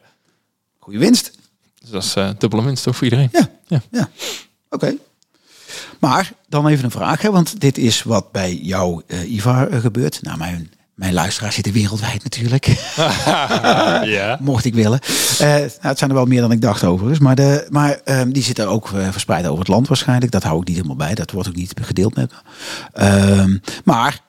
Goeie 0.80 1.00
winst. 1.00 1.32
Dus 1.82 1.90
dat 1.90 2.04
is 2.04 2.14
eh, 2.16 2.30
dubbele 2.38 2.64
winst 2.64 2.84
toch 2.84 2.96
voor 2.96 3.04
iedereen. 3.04 3.32
Oké. 4.70 4.96
Maar 6.00 6.32
dan 6.48 6.68
even 6.68 6.84
een 6.84 6.92
vraag, 6.92 7.22
hè, 7.22 7.32
want 7.32 7.62
dit 7.62 7.78
is 7.78 8.04
wat 8.04 8.32
bij 8.32 8.56
jou, 8.56 9.02
eh, 9.08 9.32
Ivar, 9.32 9.68
eh, 9.68 9.80
gebeurt. 9.80 10.22
Nou, 10.22 10.38
mijn, 10.38 10.72
mijn 10.94 11.14
luisteraars 11.14 11.56
zitten 11.56 11.74
wereldwijd 11.74 12.24
natuurlijk. 12.24 12.66
ja. 14.16 14.38
mocht 14.42 14.66
ik 14.66 14.74
willen. 14.74 15.00
Eh, 15.40 15.48
nou, 15.48 15.70
het 15.80 15.98
zijn 15.98 16.10
er 16.10 16.16
wel 16.16 16.26
meer 16.26 16.42
dan 16.42 16.52
ik 16.52 16.62
dacht 16.62 16.84
overigens. 16.84 17.20
Maar, 17.20 17.36
de, 17.36 17.68
maar 17.70 18.02
ehm, 18.04 18.32
die 18.32 18.44
zitten 18.44 18.68
ook 18.68 18.88
verspreid 18.88 19.46
over 19.46 19.60
het 19.60 19.68
land 19.68 19.88
waarschijnlijk. 19.88 20.32
Dat 20.32 20.44
hou 20.44 20.62
ik 20.62 20.68
niet 20.68 20.76
helemaal 20.76 20.96
bij. 20.96 21.16
Dat 21.16 21.32
wordt 21.32 21.48
ook 21.48 21.56
niet 21.56 21.74
gedeeld 21.82 22.16
met 22.16 22.32
me. 22.32 22.38
Ehm, 22.94 23.58
maar 23.84 24.20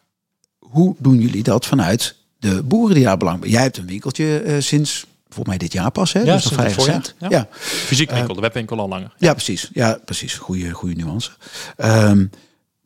hoe 0.58 0.94
doen 0.98 1.18
jullie 1.18 1.42
dat 1.42 1.66
vanuit 1.66 2.16
de 2.38 2.62
boeren 2.62 2.94
die 2.94 3.04
daar 3.04 3.16
belang 3.16 3.40
bij? 3.40 3.50
Jij 3.50 3.62
hebt 3.62 3.76
een 3.76 3.86
winkeltje 3.86 4.56
sinds 4.58 5.06
volgens 5.34 5.46
mij 5.48 5.58
dit 5.58 5.72
jaar 5.72 5.90
pas. 5.90 6.12
Hè? 6.12 6.20
Ja, 6.20 6.34
dus 6.34 6.44
nog 6.44 6.52
voorjaar, 6.52 6.74
recent. 6.74 7.14
ja. 7.18 7.28
Ja. 7.30 7.48
Fysiek 7.60 8.10
winkel, 8.10 8.34
de 8.34 8.40
webwinkel 8.40 8.78
al 8.78 8.88
langer. 8.88 9.14
Ja, 9.18 9.32
precies. 9.32 9.70
Ja, 9.72 9.98
precies. 10.04 10.34
Goede, 10.34 10.70
goede 10.70 10.94
nuance. 10.94 11.30
Ehm, 11.76 12.26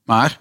maar 0.05 0.41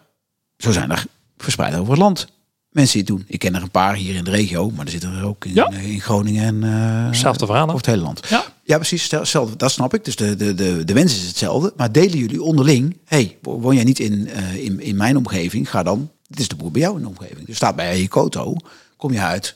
zo 0.58 0.72
zijn 0.72 0.92
er 0.92 1.06
verspreid 1.38 1.76
over 1.76 1.90
het 1.92 2.02
land 2.02 2.28
mensen 2.70 2.94
die 3.06 3.08
het 3.08 3.18
doen. 3.18 3.26
Ik 3.34 3.40
ken 3.40 3.56
er 3.56 3.62
een 3.62 3.72
paar 3.72 3.96
hier 3.96 4.16
in 4.16 4.24
de 4.24 4.32
regio, 4.32 4.70
maar 4.70 4.86
er 4.86 4.92
zitten 4.92 5.14
er 5.18 5.24
ook 5.26 5.46
in, 5.46 5.54
Ja. 5.54 5.66
eh, 5.72 5.90
in 5.92 6.02
Groningen 6.02 6.44
en 6.44 6.64
eh, 6.64 7.06
Hetzelfde 7.08 7.46
verhaal, 7.46 7.64
over 7.64 7.78
het 7.78 7.86
hele 7.86 8.02
land. 8.02 8.28
Ja. 8.30 8.46
Ja, 8.64 8.76
precies. 8.78 9.04
stel- 9.04 9.20
Hetzelfde. 9.20 9.56
Dat 9.56 9.72
snap 9.72 9.94
ik. 9.94 10.06
Dus 10.06 10.16
de, 10.16 10.36
de, 10.36 10.54
de, 10.54 10.84
de 10.86 10.94
wens 10.94 11.16
is 11.16 11.28
hetzelfde. 11.28 11.74
Maar 11.78 11.92
delen 11.92 12.18
jullie 12.18 12.42
onderling? 12.44 12.98
hey, 13.06 13.38
wo- 13.42 13.60
woon 13.60 13.76
jij 13.76 13.84
niet 13.84 14.00
in, 14.00 14.28
eh, 14.28 14.56
in, 14.56 14.80
in 14.80 14.96
mijn 14.96 15.18
omgeving? 15.18 15.70
Ga 15.70 15.84
dan. 15.84 16.12
Dit 16.28 16.40
is 16.40 16.48
de 16.48 16.56
boer 16.56 16.72
bij 16.72 16.82
jou 16.82 16.96
in 16.96 17.02
de 17.02 17.08
omgeving. 17.08 17.46
Dus 17.46 17.56
staat 17.56 17.76
bij 17.76 18.08
Koto. 18.08 18.56
Kom 18.98 19.12
je 19.14 19.20
uit 19.22 19.56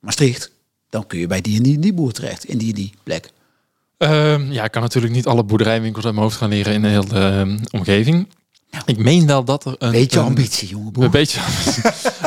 Maastricht. 0.00 0.50
Dan 0.92 1.06
kun 1.06 1.18
je 1.18 1.26
bij 1.26 1.40
die 1.40 1.56
en 1.56 1.62
die, 1.62 1.78
die 1.78 1.94
boer 1.94 2.12
terecht. 2.12 2.44
In 2.44 2.58
die 2.58 2.68
en 2.68 2.74
die 2.74 2.92
plek. 3.02 3.30
Ehm, 3.98 4.52
ja, 4.52 4.64
ik 4.64 4.70
kan 4.70 4.82
natuurlijk 4.82 5.12
niet 5.14 5.26
alle 5.26 5.44
boerderijwinkels 5.44 6.04
uit 6.04 6.14
mijn 6.14 6.26
hoofd 6.26 6.38
gaan 6.38 6.48
leren 6.48 6.72
in 6.72 6.82
de 6.82 6.88
hele 6.88 7.06
ehm, 7.20 7.58
omgeving. 7.70 8.28
Ik 8.86 8.98
meen 8.98 9.26
wel 9.26 9.44
dat 9.44 9.64
er 9.64 9.74
een... 9.78 9.90
Beetje 9.90 10.18
een- 10.18 10.24
ambitie, 10.24 10.68
jongen 10.68 10.92
boer. 10.92 11.04
Een 11.04 11.10
beetje. 11.10 11.40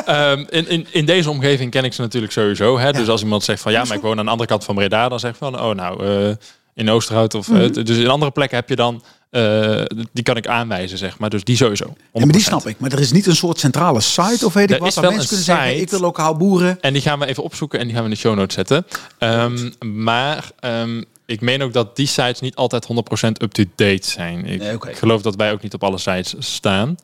Ehm, 0.06 0.44
in, 0.50 0.70
in, 0.70 0.88
in 0.92 1.06
deze 1.06 1.30
omgeving 1.30 1.72
ken 1.72 1.84
ik 1.84 1.94
ze 1.94 2.02
natuurlijk 2.02 2.34
sowieso. 2.34 2.80
Hè? 2.80 2.92
Dus 2.92 3.08
als 3.08 3.22
iemand 3.22 3.44
zegt 3.44 3.62
van 3.62 3.72
ja, 3.72 3.84
maar 3.84 3.96
ik 3.98 4.02
woon 4.04 4.20
aan 4.20 4.26
de 4.26 4.32
andere 4.32 4.50
kant 4.50 4.64
van 4.64 4.76
Breda, 4.76 5.10
dan 5.10 5.20
zeg 5.20 5.32
ik 5.32 5.38
van 5.38 5.60
oh 5.62 5.76
nou, 5.76 6.06
eh, 6.30 6.36
in 6.74 6.90
Oosterhout 6.90 7.34
of 7.34 7.48
Mhm. 7.50 7.60
eh, 7.62 7.66
t- 7.68 7.86
dus 7.86 7.98
in 7.98 8.08
andere 8.10 8.32
plekken 8.32 8.58
heb 8.58 8.70
je 8.70 8.76
dan, 8.76 9.04
eh, 9.36 9.82
die 10.14 10.24
kan 10.24 10.38
ik 10.38 10.48
aanwijzen 10.48 10.98
zeg 10.98 11.20
maar. 11.20 11.30
Dus 11.30 11.44
die 11.44 11.56
sowieso. 11.56 11.86
100%. 11.86 11.96
Ja, 12.14 12.20
maar 12.26 12.32
die 12.32 12.42
snap 12.42 12.68
ik. 12.68 12.80
Maar 12.80 12.92
er 12.92 13.00
is 13.00 13.12
niet 13.12 13.26
een 13.26 13.36
soort 13.36 13.60
centrale 13.60 14.02
site 14.02 14.46
of 14.46 14.54
weet 14.54 14.70
ik 14.70 14.76
Er 14.76 14.82
wat. 14.84 14.94
Waar 14.94 15.04
wel 15.04 15.12
mensen 15.12 15.28
kunnen 15.30 15.46
zeggen, 15.46 15.68
site. 15.70 15.82
ik 15.82 15.90
wil 15.90 16.00
lokaal 16.00 16.36
boeren. 16.38 16.82
En 16.82 16.94
die 16.94 17.02
gaan 17.02 17.20
we 17.20 17.26
even 17.26 17.44
opzoeken 17.44 17.80
en 17.80 17.86
die 17.86 17.94
gaan 17.96 18.04
we 18.04 18.10
in 18.10 18.16
de 18.16 18.22
show 18.22 18.36
notes 18.36 18.56
zetten. 18.56 18.86
Ehm, 19.18 19.70
maar 20.04 20.52
ehm, 20.60 21.04
ik 21.26 21.42
meen 21.42 21.62
ook 21.64 21.74
dat 21.74 21.96
die 21.96 22.08
sites 22.08 22.40
niet 22.40 22.56
altijd 22.56 22.86
100% 22.88 23.42
up-to-date 23.42 24.10
zijn. 24.10 24.46
Ik, 24.46 24.60
Nee, 24.60 24.74
oké. 24.76 24.90
ik 24.90 24.98
geloof 24.98 25.22
dat 25.22 25.36
wij 25.36 25.52
ook 25.52 25.62
niet 25.62 25.74
op 25.74 25.84
alle 25.84 25.98
sites 25.98 26.36
staan. 26.40 26.96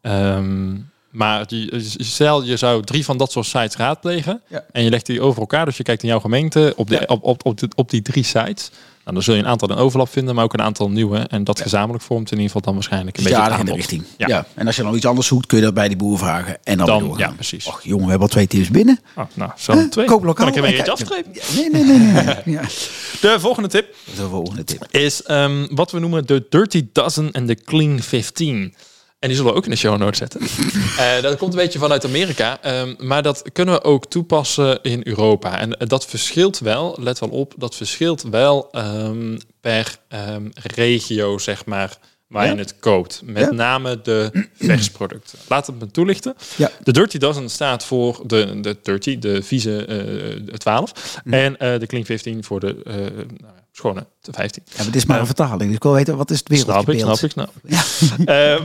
Ehm, 0.00 0.74
maar 1.10 1.46
die, 1.46 1.72
stel, 1.98 2.42
je 2.44 2.56
zou 2.56 2.84
drie 2.84 3.04
van 3.04 3.16
dat 3.16 3.32
soort 3.32 3.46
sites 3.46 3.76
raadplegen. 3.76 4.40
Ja. 4.48 4.64
En 4.72 4.82
je 4.84 4.90
legt 4.90 5.06
die 5.06 5.20
over 5.20 5.40
elkaar. 5.40 5.64
Dus 5.64 5.76
je 5.76 5.82
kijkt 5.82 6.02
in 6.02 6.08
jouw 6.08 6.20
gemeente 6.20 6.72
op, 6.76 6.88
de, 6.88 6.94
Ja. 6.94 7.02
op, 7.06 7.22
op, 7.24 7.46
op, 7.46 7.58
de- 7.58 7.68
op 7.74 7.90
die 7.90 8.02
drie 8.02 8.24
sites. 8.24 8.70
Nou, 9.08 9.20
dan 9.20 9.28
zul 9.28 9.38
je 9.42 9.46
een 9.46 9.52
aantal 9.52 9.68
in 9.68 9.76
overlap 9.76 10.08
vinden, 10.08 10.34
maar 10.34 10.44
ook 10.44 10.52
een 10.52 10.62
aantal 10.62 10.90
nieuwe. 10.90 11.18
En 11.18 11.44
dat 11.44 11.60
gezamenlijk 11.60 12.04
vormt 12.04 12.26
in 12.30 12.30
ieder 12.36 12.46
geval 12.46 12.60
dan 12.62 12.74
waarschijnlijk 12.74 13.16
een 13.16 13.22
Dus 13.22 13.32
beetje 13.32 13.48
ja, 13.48 13.58
in 13.58 13.64
de 13.64 13.72
richting. 13.72 14.04
Ja. 14.16 14.26
Ja. 14.28 14.46
En 14.54 14.66
als 14.66 14.76
je 14.76 14.82
dan 14.82 14.94
iets 14.94 15.06
anders 15.06 15.26
zoekt, 15.26 15.46
kun 15.46 15.58
je 15.58 15.64
dat 15.64 15.74
bij 15.74 15.88
die 15.88 15.96
boer 15.96 16.18
vragen. 16.18 16.58
En 16.64 16.76
dan, 16.78 16.86
Dan- 16.86 17.14
ja, 17.16 17.32
precies. 17.34 17.66
Och, 17.66 17.80
jongen, 17.82 18.04
we 18.04 18.10
hebben 18.10 18.28
al 18.28 18.32
twee 18.32 18.46
tips 18.46 18.68
binnen. 18.70 19.00
Oh, 19.16 19.24
nou, 19.34 19.50
zo 19.56 19.88
twee. 19.88 20.06
Koop 20.06 20.24
lokaal. 20.24 20.34
Kan 20.44 20.48
ik 20.48 20.54
er 20.56 20.62
weer 20.62 20.70
en 20.70 20.76
eentje 20.76 20.92
afstrepen? 20.92 21.32
Nee, 21.56 21.70
nee, 21.70 21.84
nee. 21.84 21.98
nee, 21.98 22.24
nee. 22.24 22.54
ja. 22.54 22.60
De 23.20 23.36
volgende 23.40 23.68
tip 23.68 23.94
de 24.16 24.28
volgende 24.28 24.64
tip. 24.64 24.86
is 24.90 25.22
ehm, 25.22 25.66
wat 25.70 25.90
we 25.90 25.98
noemen 25.98 26.26
de 26.26 26.46
Dirty 26.50 26.86
Dozen 26.92 27.32
en 27.32 27.46
de 27.46 27.54
Clean 27.54 28.00
15. 28.00 28.74
En 29.18 29.28
die 29.28 29.36
zullen 29.36 29.52
we 29.52 29.58
ook 29.58 29.64
in 29.64 29.70
de 29.70 29.76
show 29.76 29.98
notes 29.98 30.18
zetten. 30.18 30.40
Eh, 30.98 31.22
dat 31.22 31.36
komt 31.36 31.52
een 31.52 31.58
beetje 31.58 31.78
vanuit 31.78 32.04
Amerika. 32.04 32.58
ehm, 32.62 32.94
maar 32.98 33.22
dat 33.22 33.42
kunnen 33.52 33.74
we 33.74 33.84
ook 33.84 34.06
toepassen 34.06 34.82
in 34.82 35.00
Europa. 35.04 35.58
En 35.58 35.76
eh, 35.78 35.88
dat 35.88 36.06
verschilt 36.06 36.58
wel, 36.58 36.96
let 37.00 37.18
wel 37.18 37.28
op, 37.28 37.54
dat 37.56 37.74
verschilt 37.74 38.22
wel 38.22 38.68
ehm, 38.70 39.38
per 39.60 39.96
ehm, 40.08 40.48
regio, 40.54 41.38
zeg 41.38 41.64
maar, 41.64 41.98
waar 42.28 42.46
Ja. 42.46 42.52
je 42.52 42.58
het 42.58 42.78
koopt. 42.78 43.22
Met 43.24 43.44
Ja. 43.44 43.50
name 43.50 44.00
de 44.02 44.30
versproducten. 44.58 45.38
Laat 45.48 45.66
het 45.66 45.78
me 45.80 45.90
toelichten. 45.90 46.34
Ja. 46.56 46.70
De 46.82 46.92
Dirty 46.92 47.18
Dozen 47.18 47.50
staat 47.50 47.84
voor 47.84 48.20
de, 48.26 48.60
de 48.60 48.76
Dirty, 48.82 49.18
de 49.18 49.42
vieze 49.42 49.84
eh 49.84 50.54
12. 50.56 50.92
Mhm. 51.24 51.34
En 51.34 51.58
eh, 51.58 51.78
de 51.80 51.86
Clean 51.86 52.04
15 52.04 52.44
voor 52.44 52.60
de 52.60 52.76
eh, 52.84 52.94
nou 52.94 53.52
schone 53.72 54.06
de 54.20 54.32
15. 54.32 54.62
Ja, 54.66 54.72
maar 54.76 54.84
dit 54.86 54.94
is 54.94 55.04
maar 55.06 55.20
een 55.20 55.26
vertaling. 55.26 55.62
Dus 55.66 55.74
ik 55.76 55.82
wil 55.82 55.92
weten, 55.92 56.16
wat 56.16 56.30
is 56.30 56.38
het 56.44 56.58
Snap 56.58 56.80
ik, 56.80 56.86
wereldbeeld? 56.86 57.30
snap 57.32 57.50
ik, 57.64 57.72
snap 57.72 58.20
ik. 58.20 58.28
Ehm, 58.34 58.62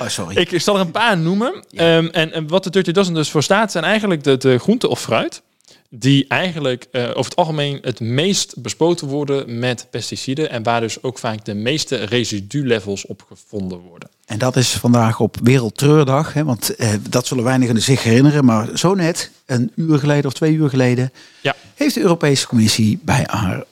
Oh, 0.00 0.08
sorry. 0.08 0.36
ik, 0.36 0.60
zal 0.60 0.74
er 0.74 0.80
een 0.80 0.90
paar 0.90 1.18
noemen. 1.18 1.64
Ehm, 1.70 2.06
en, 2.06 2.32
en 2.32 2.48
wat 2.48 2.64
de 2.64 2.70
Dirty 2.70 2.92
Dozen 2.92 3.14
dus 3.14 3.30
voor 3.30 3.42
staat, 3.42 3.72
zijn 3.72 3.84
eigenlijk 3.84 4.24
de, 4.24 4.36
de 4.36 4.58
groente 4.58 4.88
of 4.88 5.00
fruit 5.00 5.42
die 5.90 6.26
eigenlijk 6.28 6.88
uh, 6.92 7.02
over 7.02 7.24
het 7.24 7.36
algemeen 7.36 7.78
het 7.82 8.00
meest 8.00 8.62
bespoten 8.62 9.06
worden 9.06 9.58
met 9.58 9.86
pesticiden 9.90 10.50
en 10.50 10.62
waar 10.62 10.80
dus 10.80 11.02
ook 11.02 11.18
vaak 11.18 11.44
de 11.44 11.54
meeste 11.54 11.96
residulevels 11.96 13.06
op 13.06 13.24
gevonden 13.28 13.78
worden. 13.78 14.08
En 14.26 14.38
dat 14.38 14.56
is 14.56 14.70
vandaag 14.70 15.20
op 15.20 15.36
Wereldtreurdag, 15.42 16.32
hè, 16.32 16.44
want 16.44 16.74
eh, 16.74 16.92
dat 17.08 17.26
zullen 17.26 17.44
weinigen 17.44 17.82
zich 17.82 18.02
herinneren, 18.02 18.44
maar 18.44 18.78
zo 18.78 18.94
net, 18.94 19.30
een 19.46 19.72
uur 19.74 19.98
geleden 19.98 20.26
of 20.26 20.32
twee 20.32 20.54
uur 20.54 20.68
geleden, 20.68 21.12
ja. 21.42 21.54
heeft 21.74 21.94
de 21.94 22.00
Europese 22.00 22.46
Commissie 22.46 22.98
bij 23.02 23.24
haar, 23.26 23.64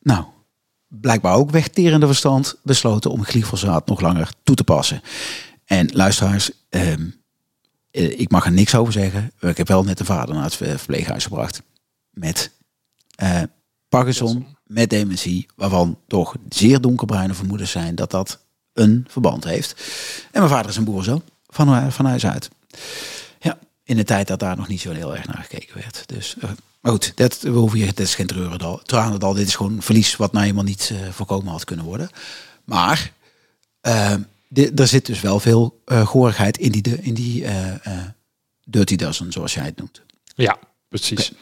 nou, 0.00 0.24
blijkbaar 0.88 1.34
ook 1.34 1.50
wegterende 1.50 2.06
verstand 2.06 2.56
besloten 2.62 3.10
om 3.10 3.24
glyfosaat 3.24 3.86
nog 3.86 4.00
langer 4.00 4.30
toe 4.42 4.56
te 4.56 4.64
passen. 4.64 5.02
En 5.64 5.88
luisteraars, 5.92 6.50
ehm, 6.68 6.86
eh, 6.88 6.96
ik 7.94 8.30
mag 8.30 8.44
er 8.44 8.52
niks 8.52 8.74
over 8.74 8.92
zeggen. 8.92 9.32
Ik 9.40 9.56
heb 9.56 9.68
wel 9.68 9.84
net 9.84 10.00
een 10.00 10.06
vader 10.06 10.34
naar 10.34 10.44
het 10.44 10.56
verpleeghuis 10.56 11.24
gebracht. 11.24 11.62
Met 12.10 12.50
uh, 13.22 13.42
Parkinson, 13.88 14.46
met 14.64 14.90
dementie, 14.90 15.46
waarvan 15.56 15.98
toch 16.06 16.34
zeer 16.48 16.80
donkerbruine 16.80 17.34
vermoedens 17.34 17.70
zijn 17.70 17.94
dat 17.94 18.10
dat 18.10 18.38
een 18.72 19.06
verband 19.08 19.44
heeft. 19.44 19.74
En 20.32 20.40
mijn 20.40 20.52
vader 20.52 20.70
is 20.70 20.76
een 20.76 20.84
boer 20.84 21.04
zo, 21.04 21.22
van, 21.46 21.74
eh, 21.74 21.90
van 21.90 22.06
huis 22.06 22.26
uit. 22.26 22.50
Ja, 23.40 23.58
in 23.82 23.96
de 23.96 24.04
tijd 24.04 24.28
dat 24.28 24.38
daar 24.38 24.56
nog 24.56 24.68
niet 24.68 24.80
zo 24.80 24.92
heel 24.92 25.16
erg 25.16 25.26
naar 25.26 25.46
gekeken 25.48 25.74
werd. 25.74 26.02
Dus, 26.06 26.36
maar 26.80 26.92
goed, 26.92 27.12
dat, 27.16 27.40
we 27.40 27.48
hoeven 27.48 27.78
hier, 27.78 27.88
het 27.88 28.00
is 28.00 28.14
geen 28.14 28.26
treurendal. 28.26 28.80
Tranendal, 28.82 29.34
dit 29.34 29.46
is 29.46 29.54
gewoon 29.54 29.82
verlies 29.82 30.16
wat 30.16 30.32
nou 30.32 30.44
helemaal 30.44 30.64
niet 30.64 30.92
voorkomen 31.10 31.52
had 31.52 31.64
kunnen 31.64 31.84
worden. 31.84 32.10
Maar 32.64 33.12
ehm, 34.54 34.76
er 34.76 34.86
zit 34.86 35.06
dus 35.06 35.20
wel 35.20 35.40
veel 35.40 35.82
uh, 35.86 36.06
goorigheid 36.06 36.58
in 36.58 36.70
die, 36.70 36.98
in 37.00 37.14
die 37.14 37.42
uh, 37.42 37.50
Dirty 38.64 38.96
Dozen, 38.96 39.32
zoals 39.32 39.54
jij 39.54 39.64
het 39.64 39.76
noemt. 39.76 40.02
Ja, 40.34 40.58
precies. 40.88 41.32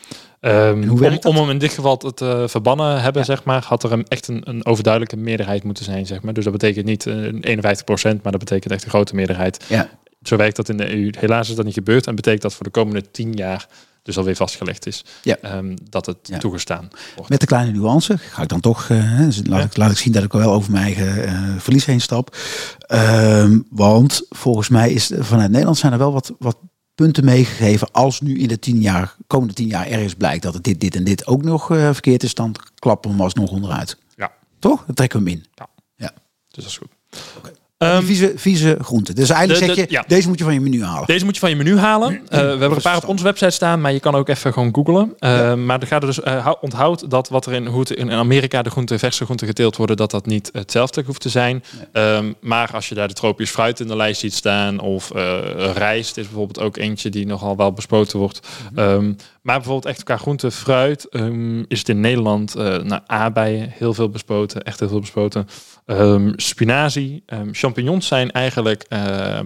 Um, 0.40 0.90
om, 0.90 1.18
om, 1.22 1.36
hem 1.36 1.50
in 1.50 1.58
dit 1.58 1.72
geval 1.72 1.96
te 1.96 2.44
verbannen 2.48 3.02
hebben, 3.02 3.24
zeg 3.24 3.44
maar, 3.44 3.64
had 3.64 3.82
er 3.82 3.92
een, 3.92 4.08
echt 4.08 4.28
een, 4.28 4.48
een, 4.48 4.66
overduidelijke 4.66 5.16
meerderheid 5.16 5.62
moeten 5.62 5.84
zijn, 5.84 6.06
zeg 6.06 6.22
maar. 6.22 6.32
Dus 6.32 6.44
dat 6.44 6.52
betekent 6.52 6.84
niet 6.86 7.06
uh, 7.06 7.14
51 7.40 7.84
procent, 7.84 8.22
maar 8.22 8.32
dat 8.32 8.40
betekent 8.40 8.72
echt 8.72 8.84
een 8.84 8.90
grote 8.90 9.14
meerderheid. 9.14 9.64
Ja. 9.68 9.88
Zo 10.22 10.36
werkt 10.36 10.56
dat 10.56 10.68
in 10.68 10.76
de 10.76 10.94
EU. 10.94 11.10
Helaas 11.18 11.48
is 11.48 11.56
dat 11.56 11.64
niet 11.64 11.74
gebeurd 11.74 12.06
en 12.06 12.14
betekent 12.14 12.42
dat 12.42 12.54
voor 12.54 12.64
de 12.64 12.70
komende 12.70 13.10
tien 13.10 13.32
jaar 13.32 13.68
dus 14.02 14.18
alweer 14.18 14.36
vastgelegd 14.36 14.86
is 14.86 15.04
ja. 15.22 15.56
um, 15.56 15.76
dat 15.90 16.06
het 16.06 16.16
ja. 16.22 16.38
toegestaan 16.38 16.88
wordt. 17.14 17.30
Met 17.30 17.40
de 17.40 17.46
kleine 17.46 17.72
nuance 17.72 18.18
ga 18.18 18.42
ik 18.42 18.48
dan 18.48 18.60
toch, 18.60 18.88
uh, 18.88 19.20
laat, 19.20 19.44
ja. 19.44 19.60
ik, 19.60 19.76
laat 19.76 19.90
ik 19.90 19.96
zien 19.96 20.12
dat 20.12 20.24
ik 20.24 20.32
wel 20.32 20.52
over 20.52 20.72
mijn 20.72 20.84
eigen 20.84 21.28
uh, 21.28 21.58
verlies 21.58 21.84
heen 21.84 22.00
stap. 22.00 22.36
Uh, 22.88 23.50
want 23.70 24.26
volgens 24.28 24.68
mij 24.68 24.92
is 24.92 25.12
vanuit 25.18 25.50
Nederland 25.50 25.78
zijn 25.78 25.92
er 25.92 25.98
wel 25.98 26.12
wat, 26.12 26.32
wat 26.38 26.56
punten 26.94 27.24
meegegeven. 27.24 27.90
Als 27.90 28.20
nu 28.20 28.38
in 28.38 28.48
de 28.48 28.58
tien 28.58 28.80
jaar, 28.80 29.16
komende 29.26 29.54
tien 29.54 29.68
jaar 29.68 29.86
ergens 29.86 30.14
blijkt 30.14 30.42
dat 30.42 30.54
het 30.54 30.64
dit, 30.64 30.80
dit 30.80 30.96
en 30.96 31.04
dit 31.04 31.26
ook 31.26 31.42
nog 31.42 31.70
uh, 31.70 31.92
verkeerd 31.92 32.22
is, 32.22 32.34
dan 32.34 32.54
klappen 32.74 33.10
we 33.10 33.16
hem 33.16 33.24
alsnog 33.24 33.50
onderuit. 33.50 33.96
Ja. 34.16 34.32
Toch? 34.58 34.84
Dan 34.86 34.94
trekken 34.94 35.22
we 35.22 35.30
hem 35.30 35.38
in. 35.38 35.46
Ja. 35.54 35.68
ja. 35.96 36.12
Dus 36.48 36.64
dat 36.64 36.64
is 36.64 36.76
goed. 36.76 36.90
Okay. 37.38 37.52
Um, 37.82 38.02
vieze, 38.02 38.32
vieze 38.36 38.78
groenten. 38.80 39.14
Dus 39.14 39.30
eigenlijk 39.30 39.60
de, 39.60 39.66
de, 39.66 39.74
zeg 39.74 39.84
je, 39.88 39.92
ja. 39.92 40.04
deze 40.06 40.28
moet 40.28 40.38
je 40.38 40.44
van 40.44 40.54
je 40.54 40.60
menu 40.60 40.84
halen. 40.84 41.06
Deze 41.06 41.24
moet 41.24 41.34
je 41.34 41.40
van 41.40 41.50
je 41.50 41.56
menu 41.56 41.78
halen. 41.78 42.12
Uh, 42.12 42.20
we 42.28 42.36
hebben 42.36 42.60
er 42.60 42.76
een 42.76 42.82
paar 42.82 42.96
op 42.96 43.08
onze 43.08 43.24
website 43.24 43.50
staan, 43.50 43.80
maar 43.80 43.92
je 43.92 44.00
kan 44.00 44.14
ook 44.14 44.28
even 44.28 44.52
gewoon 44.52 44.74
googlen. 44.74 45.14
Uh, 45.18 45.36
ja. 45.36 45.56
Maar 45.56 45.80
er 45.80 45.86
gaat 45.86 46.02
er 46.02 46.08
dus, 46.08 46.18
uh, 46.18 46.52
onthoud 46.60 47.10
dat 47.10 47.28
wat 47.28 47.46
er 47.46 47.52
in, 47.52 47.66
hoe 47.66 47.80
het 47.80 47.90
in 47.90 48.10
Amerika 48.10 48.62
de 48.62 48.70
groenten, 48.70 48.98
verse 48.98 49.24
groenten 49.24 49.46
geteeld 49.46 49.76
worden, 49.76 49.96
dat 49.96 50.10
dat 50.10 50.26
niet 50.26 50.50
hetzelfde 50.52 51.02
hoeft 51.06 51.20
te 51.20 51.28
zijn. 51.28 51.64
Nee. 51.92 52.04
Um, 52.04 52.34
maar 52.40 52.70
als 52.72 52.88
je 52.88 52.94
daar 52.94 53.08
de 53.08 53.14
tropisch 53.14 53.50
fruit 53.50 53.80
in 53.80 53.86
de 53.86 53.96
lijst 53.96 54.20
ziet 54.20 54.34
staan, 54.34 54.80
of 54.80 55.10
rijst 55.74 56.16
is 56.16 56.26
bijvoorbeeld 56.26 56.60
ook 56.60 56.76
eentje 56.76 57.10
die 57.10 57.26
nogal 57.26 57.56
wel 57.56 57.72
bespoten 57.72 58.18
wordt. 58.18 58.40
Mm 58.72 58.78
-hmm. 58.78 58.94
um, 58.94 59.16
maar 59.42 59.56
bijvoorbeeld 59.56 59.94
echt 59.94 60.02
qua 60.02 60.16
groente, 60.16 60.50
fruit 60.50 61.06
is 61.68 61.78
het 61.78 61.88
in 61.88 62.00
Nederland 62.00 62.54
naar 62.82 63.02
aardbeien 63.06 63.72
heel 63.74 63.94
veel 63.94 64.08
bespoten, 64.08 64.62
echt 64.62 64.78
heel 64.78 64.88
veel 64.88 65.00
bespoten. 65.00 65.48
Um, 65.86 66.32
spinazie, 66.36 67.22
um, 67.26 67.54
champignons 67.54 68.06
zijn 68.06 68.30
eigenlijk 68.30 68.86
uh, 68.88 69.40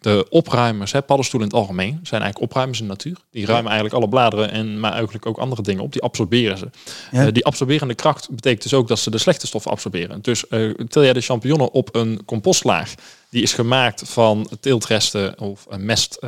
de 0.00 0.26
opruimers, 0.30 0.92
hè, 0.92 1.02
paddenstoelen 1.02 1.48
in 1.48 1.54
het 1.54 1.64
algemeen, 1.64 2.00
zijn 2.02 2.22
eigenlijk 2.22 2.50
opruimers 2.50 2.80
in 2.80 2.84
de 2.84 2.90
natuur. 2.90 3.16
Die 3.30 3.46
ruimen 3.46 3.70
eigenlijk 3.70 3.94
alle 3.94 4.08
bladeren 4.08 4.50
en 4.50 4.80
maar 4.80 4.92
eigenlijk 4.92 5.26
ook 5.26 5.38
andere 5.38 5.62
dingen 5.62 5.82
op, 5.82 5.92
die 5.92 6.02
absorberen 6.02 6.58
ze. 6.58 6.70
Ja. 7.10 7.26
Uh, 7.26 7.32
die 7.32 7.44
absorberende 7.44 7.94
kracht 7.94 8.30
betekent 8.30 8.62
dus 8.62 8.74
ook 8.74 8.88
dat 8.88 8.98
ze 8.98 9.10
de 9.10 9.18
slechte 9.18 9.46
stoffen 9.46 9.70
absorberen. 9.70 10.22
Dus 10.22 10.44
uh, 10.50 10.74
til 10.88 11.02
jij 11.02 11.12
de 11.12 11.20
champignonnen 11.20 11.72
op 11.72 11.94
een 11.94 12.24
compostlaag, 12.24 12.94
die 13.30 13.42
is 13.42 13.52
gemaakt 13.52 14.02
van 14.08 14.50
teeltresten 14.60 15.40
of 15.40 15.66
mest 15.78 16.18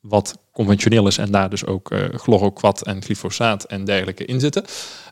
wat 0.00 0.38
conventioneel 0.58 1.06
is 1.06 1.18
en 1.18 1.30
daar 1.30 1.50
dus 1.50 1.66
ook 1.66 1.92
uh, 1.92 2.04
chloroquat 2.12 2.82
en 2.82 3.02
glyfosaat 3.02 3.64
en 3.64 3.84
dergelijke 3.84 4.24
in 4.24 4.40
zitten, 4.40 4.64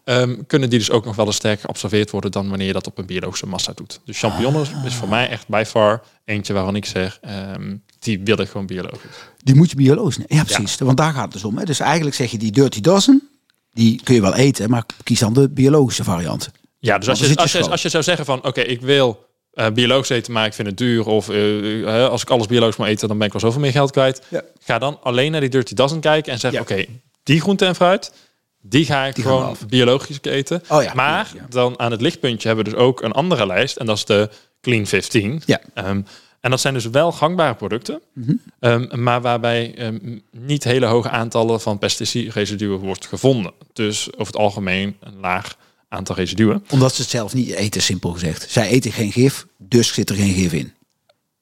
um, 0.05 0.47
kunnen 0.47 0.71
die 0.71 0.79
dus 0.79 0.91
ook 0.91 1.05
nog 1.05 1.17
wel 1.17 1.27
eens 1.27 1.37
sterker 1.37 1.61
geabsorbeerd 1.61 2.11
worden 2.11 2.31
dan 2.31 2.49
wanneer 2.49 2.67
je 2.67 2.73
dat 2.73 2.87
op 2.87 2.99
een 2.99 3.07
biologische 3.07 3.47
massa 3.47 3.73
doet. 3.75 4.01
Dus 4.05 4.19
champignons 4.19 4.73
ah. 4.75 4.85
is 4.85 4.95
voor 4.95 5.09
mij 5.09 5.29
echt 5.29 5.49
by 5.49 5.63
far 5.67 6.03
eentje 6.25 6.53
waarvan 6.53 6.77
ik 6.77 6.85
zeg, 6.85 7.21
um, 7.55 7.83
die 7.99 8.21
wil 8.25 8.39
ik 8.41 8.49
gewoon 8.49 8.67
biologisch. 8.67 9.17
Die 9.37 9.55
moet 9.55 9.71
je 9.71 9.77
biologisch 9.77 10.17
nemen. 10.17 10.37
Ja, 10.37 10.45
precies. 10.45 10.79
Ja. 10.79 10.85
Want 10.85 10.97
daar 10.97 11.13
gaat 11.13 11.23
het 11.23 11.33
dus 11.33 11.45
om. 11.45 11.59
Hè. 11.59 11.65
Dus 11.65 11.81
eigenlijk 11.81 12.17
zeg 12.17 12.31
je 12.31 12.39
die 12.39 12.53
dirty 12.53 12.81
dozen, 12.81 13.29
die 13.73 14.01
kun 14.03 14.15
je 14.15 14.21
wel 14.21 14.35
eten, 14.35 14.71
maar 14.71 14.85
kies 15.05 15.19
dan 15.19 15.33
de 15.33 15.49
biologische 15.49 16.05
variant. 16.05 16.51
Ja, 16.79 16.99
dus 16.99 17.09
als 17.09 17.19
je, 17.19 17.37
als, 17.37 17.53
je, 17.53 17.71
als 17.71 17.83
je 17.83 17.89
zou 17.89 18.03
zeggen 18.03 18.25
van, 18.25 18.39
oké, 18.39 18.49
okay, 18.49 18.65
ik 18.65 18.81
wil 18.81 19.25
uh, 19.57 19.67
biologisch 19.71 20.09
eten, 20.09 20.33
maar 20.33 20.47
ik 20.47 20.55
vind 20.55 20.69
het 20.69 20.77
duur. 20.77 21.07
Of 21.07 21.31
uh, 21.31 21.63
uh, 21.81 22.09
als 22.09 22.23
ik 22.23 22.31
alles 22.31 22.47
biologisch 22.47 22.77
moet 22.77 22.87
eten, 22.87 23.09
dan 23.09 23.19
ben 23.19 23.27
ik 23.27 23.33
wel 23.33 23.43
zoveel 23.43 23.61
meer 23.61 23.71
geld 23.71 23.91
kwijt. 23.91 24.23
Ja. 24.29 24.43
Ga 24.61 24.79
dan 24.79 24.99
alleen 25.03 25.31
naar 25.31 25.41
die 25.41 25.51
Dirty 25.51 25.75
Dozen 25.75 26.01
kijken 26.01 26.33
en 26.33 26.39
zeg: 26.39 26.53
ja. 26.53 26.61
oké, 26.61 26.85
die 27.23 27.41
groente 27.41 27.67
en 27.67 27.75
fruit, 27.75 28.13
die 28.61 28.85
ga 28.85 29.05
ik 29.05 29.15
die 29.15 29.25
gewoon 29.25 29.57
biologisch 29.69 30.19
eten. 30.23 30.63
Oh, 30.69 30.83
ja. 30.83 30.95
Maar 30.95 31.33
dan 31.49 31.79
aan 31.79 31.91
het 31.91 32.01
lichtpuntje 32.01 32.47
hebben 32.49 32.65
we 32.65 32.71
dus 32.71 32.81
ook 32.81 33.03
een 33.03 33.13
andere 33.13 33.47
lijst. 33.47 33.77
En 33.77 33.87
dat 33.87 33.97
is 33.97 34.05
de 34.05 34.31
Clean 34.61 34.87
15. 34.87 35.43
Ja. 35.47 35.61
Um, 35.75 36.07
en 36.41 36.51
dat 36.51 36.61
zijn 36.61 36.75
dus 36.75 36.87
wel 36.87 37.13
gangbare 37.13 37.55
producten, 37.55 38.01
mm 38.13 38.25
-hmm. 38.25 38.41
um, 38.61 39.03
maar 39.03 39.21
waarbij 39.21 39.75
um, 39.87 40.23
niet 40.31 40.65
hele 40.65 40.87
hoge 40.87 41.09
aantallen 41.09 41.61
van 41.61 41.79
pesticideresiduen 41.79 42.79
wordt 42.79 43.07
gevonden. 43.07 43.53
Dus 43.73 44.13
over 44.13 44.27
het 44.27 44.37
algemeen 44.37 44.97
een 45.01 45.21
laag 45.21 45.57
aantal 45.89 46.17
residuen. 46.17 46.65
Omdat 46.71 46.95
ze 46.95 47.01
het 47.01 47.11
zelf 47.11 47.35
niet 47.35 47.51
eten, 47.51 47.83
simpel 47.83 48.13
gezegd. 48.13 48.51
Zij 48.51 48.69
eten 48.69 48.93
geen 48.93 49.13
gif, 49.13 49.47
dus 49.59 49.95
zit 49.95 50.11
er 50.11 50.17
geen 50.17 50.35
gif 50.35 50.53
in. 50.53 50.75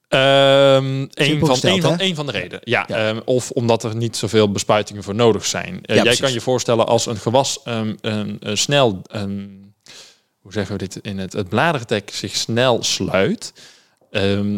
Um, 0.08 1.08
een, 1.14 1.38
van, 1.38 1.48
gesteld, 1.48 1.76
een, 1.76 1.82
van, 1.82 1.94
een 2.00 2.14
van 2.14 2.26
de 2.26 2.32
redenen. 2.32 2.60
Ja, 2.64 2.84
ja. 2.88 3.08
Um, 3.08 3.20
of 3.24 3.50
omdat 3.50 3.84
er 3.84 3.96
niet 3.96 4.16
zoveel 4.16 4.50
bespuitingen 4.50 5.02
voor 5.02 5.14
nodig 5.14 5.46
zijn. 5.46 5.74
Uh, 5.74 5.80
ja, 5.80 5.94
jij 5.94 6.02
precies. 6.02 6.20
kan 6.20 6.32
je 6.32 6.40
voorstellen 6.40 6.86
als 6.86 7.06
een 7.06 7.16
gewas 7.16 7.58
um, 7.64 7.98
snel, 8.40 9.02
hoe 10.40 10.52
zeggen 10.52 10.72
we 10.72 10.78
dit 10.78 10.96
in 10.96 11.18
het, 11.18 11.32
het 11.32 11.48
bladertek 11.48 12.10
zich 12.10 12.36
snel 12.36 12.82
sluit. 12.82 13.52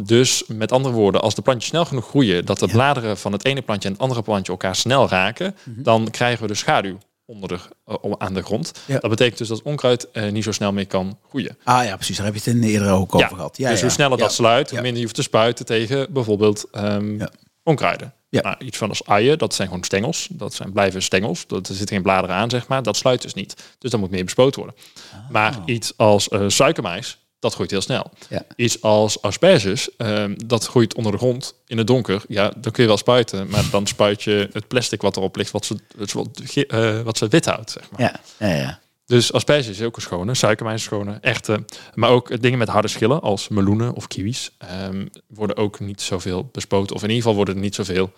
dus 0.04 0.44
met 0.46 0.72
andere 0.72 0.94
woorden, 0.94 1.20
als 1.20 1.34
de 1.34 1.42
plantjes 1.42 1.70
snel 1.70 1.84
genoeg 1.84 2.08
groeien, 2.08 2.44
dat 2.44 2.58
de 2.58 2.66
ja. 2.66 2.72
bladeren 2.72 3.18
van 3.18 3.32
het 3.32 3.44
ene 3.44 3.62
plantje 3.62 3.88
en 3.88 3.94
het 3.94 4.02
andere 4.02 4.22
plantje 4.22 4.52
elkaar 4.52 4.76
snel 4.76 5.08
raken, 5.08 5.56
mm 5.64 5.74
-hmm. 5.74 5.82
dan 5.82 6.10
krijgen 6.10 6.42
we 6.42 6.48
de 6.48 6.54
schaduw 6.54 6.98
onder 7.26 7.48
de, 7.48 7.58
uh, 8.04 8.12
aan 8.18 8.34
de 8.34 8.42
grond. 8.42 8.72
Ja. 8.86 8.98
Dat 8.98 9.10
betekent 9.10 9.38
dus 9.38 9.48
dat 9.48 9.62
onkruid 9.62 10.08
uh, 10.12 10.30
niet 10.30 10.44
zo 10.44 10.52
snel 10.52 10.72
meer 10.72 10.86
kan 10.86 11.18
groeien. 11.28 11.58
Ah 11.64 11.84
ja, 11.84 11.94
precies. 11.94 12.16
Daar 12.16 12.26
heb 12.26 12.34
je 12.34 12.40
het 12.50 12.58
in 12.58 12.62
eerder 12.62 12.92
ook 12.92 13.14
over 13.14 13.28
ja. 13.28 13.34
gehad. 13.34 13.56
Ja, 13.56 13.70
dus 13.70 13.80
hoe 13.80 13.90
sneller 13.90 14.18
dat 14.18 14.32
sluit, 14.32 14.70
hoe 14.70 14.80
minder 14.80 14.96
je 14.96 15.02
hoeft 15.02 15.14
te 15.14 15.22
spuiten 15.22 15.66
tegen 15.66 16.12
bijvoorbeeld 16.12 16.68
um, 16.72 17.20
onkruiden. 17.62 18.14
Ja. 18.28 18.42
Nou, 18.42 18.56
iets 18.58 18.78
van 18.78 18.88
als 18.88 19.06
uien, 19.06 19.38
dat 19.38 19.54
zijn 19.54 19.68
gewoon 19.68 19.84
stengels. 19.84 20.28
Dat 20.30 20.54
zijn 20.54 20.72
blijven 20.72 21.02
stengels. 21.02 21.46
Dat, 21.46 21.68
er 21.68 21.74
zitten 21.74 21.94
geen 21.94 22.02
bladeren 22.02 22.36
aan, 22.36 22.50
zeg 22.50 22.68
maar. 22.68 22.82
Dat 22.82 22.96
sluit 22.96 23.22
dus 23.22 23.34
niet. 23.34 23.54
Dus 23.78 23.90
dan 23.90 24.00
moet 24.00 24.10
meer 24.10 24.24
bespoten 24.24 24.62
worden. 24.62 24.80
Ah. 25.12 25.30
Maar 25.30 25.58
iets 25.64 25.92
als 25.96 26.28
uh, 26.28 26.44
suikermais, 26.46 27.18
dat 27.38 27.54
groeit 27.54 27.70
heel 27.70 27.80
snel. 27.80 28.10
Ja. 28.28 28.44
Iets 28.56 28.82
als 28.82 29.22
asperges, 29.22 29.90
um, 29.98 30.36
dat 30.46 30.66
groeit 30.66 30.94
onder 30.94 31.12
de 31.12 31.18
grond 31.18 31.54
in 31.66 31.78
het 31.78 31.86
donker. 31.86 32.24
Ja, 32.28 32.52
dan 32.56 32.72
kun 32.72 32.82
je 32.82 32.88
wel 32.88 32.96
spuiten, 32.96 33.48
maar 33.48 33.64
dan 33.70 33.86
spuit 33.86 34.22
je 34.22 34.48
het 34.52 34.68
plastic 34.68 35.02
wat 35.02 35.16
erop 35.16 35.36
ligt, 35.36 35.50
wat 35.50 35.64
ze, 35.64 35.76
wat, 35.96 36.14
uh, 36.54 37.00
wat 37.00 37.18
ze 37.18 37.28
wit 37.28 37.46
houdt, 37.46 37.70
zeg 37.70 37.90
maar. 37.90 38.00
Ja, 38.00 38.20
ja, 38.38 38.54
ja. 38.54 38.80
Dus 39.06 39.32
asperges 39.32 39.78
is 39.78 39.82
ook 39.82 39.96
een 39.96 40.02
schone, 40.02 40.34
suikermijs 40.34 40.76
is 40.76 40.82
schone, 40.82 41.18
echte. 41.20 41.64
Maar 41.94 42.10
ook 42.10 42.42
dingen 42.42 42.58
met 42.58 42.68
harde 42.68 42.88
schillen, 42.88 43.20
als 43.20 43.48
meloenen 43.48 43.94
of 43.94 44.06
kiwis, 44.06 44.50
um, 44.82 45.10
worden 45.26 45.56
ook 45.56 45.80
niet 45.80 46.00
zoveel 46.00 46.48
bespoten. 46.52 46.94
Of 46.96 47.02
in 47.02 47.08
ieder 47.08 47.22
geval 47.22 47.36
worden 47.36 47.54
er 47.54 47.60
niet 47.60 47.74
zoveel 47.74 48.12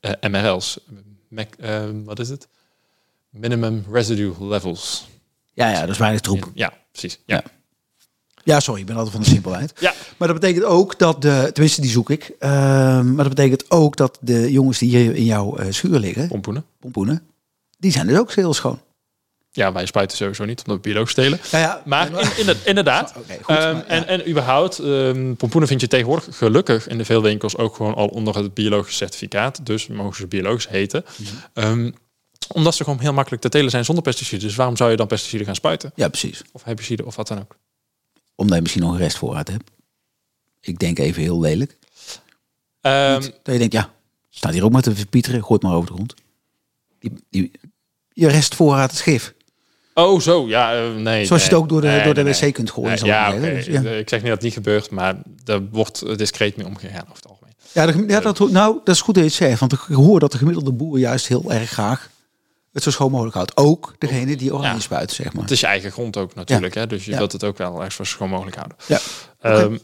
uh, 0.00 0.10
MRL's. 0.30 0.78
Mac, 1.28 1.48
uh, 1.60 1.84
wat 2.04 2.18
is 2.18 2.28
het? 2.28 2.48
Minimum 3.30 3.84
residue 3.90 4.34
levels. 4.40 5.08
Ja, 5.54 5.70
ja, 5.70 5.80
dat 5.80 5.88
is 5.88 5.98
weinig 5.98 6.20
troep. 6.20 6.50
Ja, 6.54 6.72
precies. 6.90 7.18
Ja. 7.26 7.36
ja. 7.36 7.57
Ja, 8.48 8.60
sorry, 8.60 8.80
ik 8.80 8.86
ben 8.86 8.96
altijd 8.96 9.14
van 9.14 9.24
de 9.24 9.30
simpelheid. 9.30 9.72
Ja. 9.78 9.94
Maar 10.16 10.28
dat 10.28 10.40
betekent 10.40 10.64
ook 10.64 10.98
dat 10.98 11.22
de, 11.22 11.50
tenminste 11.52 11.80
die 11.80 11.90
zoek 11.90 12.10
ik, 12.10 12.30
uh, 12.40 12.50
maar 13.00 13.24
dat 13.24 13.28
betekent 13.28 13.70
ook 13.70 13.96
dat 13.96 14.18
de 14.20 14.52
jongens 14.52 14.78
die 14.78 14.88
hier 14.88 15.14
in 15.14 15.24
jouw 15.24 15.60
uh, 15.60 15.66
schuur 15.70 15.98
liggen, 15.98 16.28
pompoenen, 16.28 16.64
pompoenen, 16.80 17.22
die 17.78 17.92
zijn 17.92 18.06
dus 18.06 18.18
ook 18.18 18.32
heel 18.32 18.54
schoon. 18.54 18.80
Ja, 19.50 19.72
wij 19.72 19.86
spuiten 19.86 20.16
sowieso 20.16 20.44
niet, 20.44 20.58
omdat 20.58 20.76
we 20.76 20.82
bioloog 20.82 21.10
stelen. 21.10 21.40
Ja, 21.50 21.58
ja. 21.58 21.82
Maar 21.84 22.08
in, 22.38 22.48
in, 22.48 22.56
inderdaad. 22.64 23.14
okay, 23.16 23.38
goed, 23.42 23.56
um, 23.56 23.62
maar, 23.62 23.74
ja. 23.74 23.84
en, 23.84 24.06
en 24.06 24.28
überhaupt, 24.28 24.78
um, 24.78 25.36
pompoenen 25.36 25.68
vind 25.68 25.80
je 25.80 25.88
tegenwoordig 25.88 26.36
gelukkig 26.36 26.88
in 26.88 26.98
de 26.98 27.04
veel 27.04 27.22
winkels 27.22 27.56
ook 27.56 27.76
gewoon 27.76 27.94
al 27.94 28.06
onder 28.06 28.36
het 28.36 28.54
biologisch 28.54 28.96
certificaat. 28.96 29.66
Dus 29.66 29.86
mogen 29.86 30.16
ze 30.16 30.26
biologisch 30.26 30.68
heten. 30.68 31.04
Mhm. 31.16 31.22
Mm 31.22 31.38
-hmm. 31.54 31.84
um, 31.84 31.94
Omdat 32.52 32.74
ze 32.74 32.84
gewoon 32.84 33.00
heel 33.00 33.12
makkelijk 33.12 33.42
te 33.42 33.48
telen 33.48 33.70
zijn 33.70 33.84
zonder 33.84 34.04
pesticiden. 34.04 34.46
Dus 34.46 34.56
waarom 34.56 34.76
zou 34.76 34.90
je 34.90 34.96
dan 34.96 35.06
pesticiden 35.06 35.46
gaan 35.46 35.54
spuiten? 35.54 35.92
Ja, 35.94 36.08
precies. 36.08 36.42
Of 36.52 36.64
herbiciden 36.64 37.06
of 37.06 37.16
wat 37.16 37.28
dan 37.28 37.38
ook. 37.38 37.56
Omdat 38.38 38.56
je 38.56 38.62
misschien 38.62 38.82
nog 38.82 38.92
een 38.92 38.98
restvoorraad 38.98 39.48
hebt. 39.48 39.70
Ik 40.60 40.78
denk 40.78 40.98
even 40.98 41.22
heel 41.22 41.40
lelijk. 41.40 41.76
Ehm, 42.80 43.20
Niet 43.20 43.38
dat 43.42 43.52
je 43.52 43.58
denkt, 43.58 43.72
ja, 43.72 43.90
staat 44.28 44.52
hier 44.52 44.64
ook 44.64 44.72
maar 44.72 44.82
te 44.82 44.94
verpieteren. 44.94 45.40
Gooi 45.40 45.52
het 45.52 45.62
maar 45.62 45.74
over 45.74 45.88
de 45.88 45.94
grond. 45.94 46.14
Die, 46.98 47.12
die, 47.30 47.50
je 48.12 48.28
restvoorraad 48.28 48.92
is 48.92 49.00
gif. 49.00 49.34
oh, 49.94 50.20
zo. 50.20 50.48
Ja, 50.48 50.74
eh, 50.74 50.94
nee. 50.94 51.24
Zoals 51.24 51.42
je 51.44 51.48
nee. 51.50 51.58
het 51.58 51.62
ook 51.62 51.68
door 51.68 51.80
de, 51.80 51.86
Nee, 51.86 52.04
door 52.04 52.14
de 52.14 52.24
wc 52.24 52.40
nee. 52.40 52.52
kunt 52.52 52.70
gooien. 52.70 52.92
Ik 52.92 53.04
ja. 53.04 53.32
Dus, 53.32 53.66
ja. 53.66 53.80
Ik 53.80 54.08
zeg 54.08 54.20
niet 54.20 54.28
dat 54.28 54.34
het 54.34 54.42
niet 54.42 54.52
gebeurt, 54.52 54.90
maar 54.90 55.16
er 55.44 55.68
wordt 55.70 56.18
discreet 56.18 56.56
mee 56.56 56.66
omgegaan 56.66 57.02
over 57.02 57.14
het 57.14 57.28
algemeen. 57.28 57.54
Ja, 57.72 57.86
de, 57.86 58.04
ja 58.06 58.20
dat, 58.20 58.38
nou, 58.50 58.80
dat 58.84 58.94
is 58.94 59.00
goed 59.00 59.14
dat 59.14 59.24
je 59.24 59.30
het 59.30 59.38
zegt. 59.38 59.60
Want 59.60 59.72
ik 59.72 59.78
hoor 59.78 60.20
dat 60.20 60.32
de 60.32 60.38
gemiddelde 60.38 60.72
boer 60.72 60.98
juist 60.98 61.28
heel 61.28 61.52
erg 61.52 61.70
graag 61.70 62.10
het 62.72 62.82
zo 62.82 62.90
schoon 62.90 63.10
mogelijk 63.10 63.34
houdt. 63.34 63.56
Ook 63.56 63.94
degene 63.98 64.36
die 64.36 64.54
oranje 64.54 64.74
Ja. 64.74 64.80
spuit, 64.80 65.12
zeg 65.12 65.32
maar. 65.32 65.42
Het 65.42 65.50
is 65.50 65.60
je 65.60 65.66
eigen 65.66 65.92
grond 65.92 66.16
ook 66.16 66.34
natuurlijk, 66.34 66.74
hè? 66.74 66.86
dus 66.86 67.04
je 67.04 67.10
Ja. 67.10 67.16
wilt 67.18 67.32
het 67.32 67.44
ook 67.44 67.58
wel 67.58 67.84
echt 67.84 67.94
zo 67.94 68.04
schoon 68.04 68.28
mogelijk 68.28 68.56
houden. 68.56 68.76
Ja. 68.86 68.98
Ehm, 69.40 69.76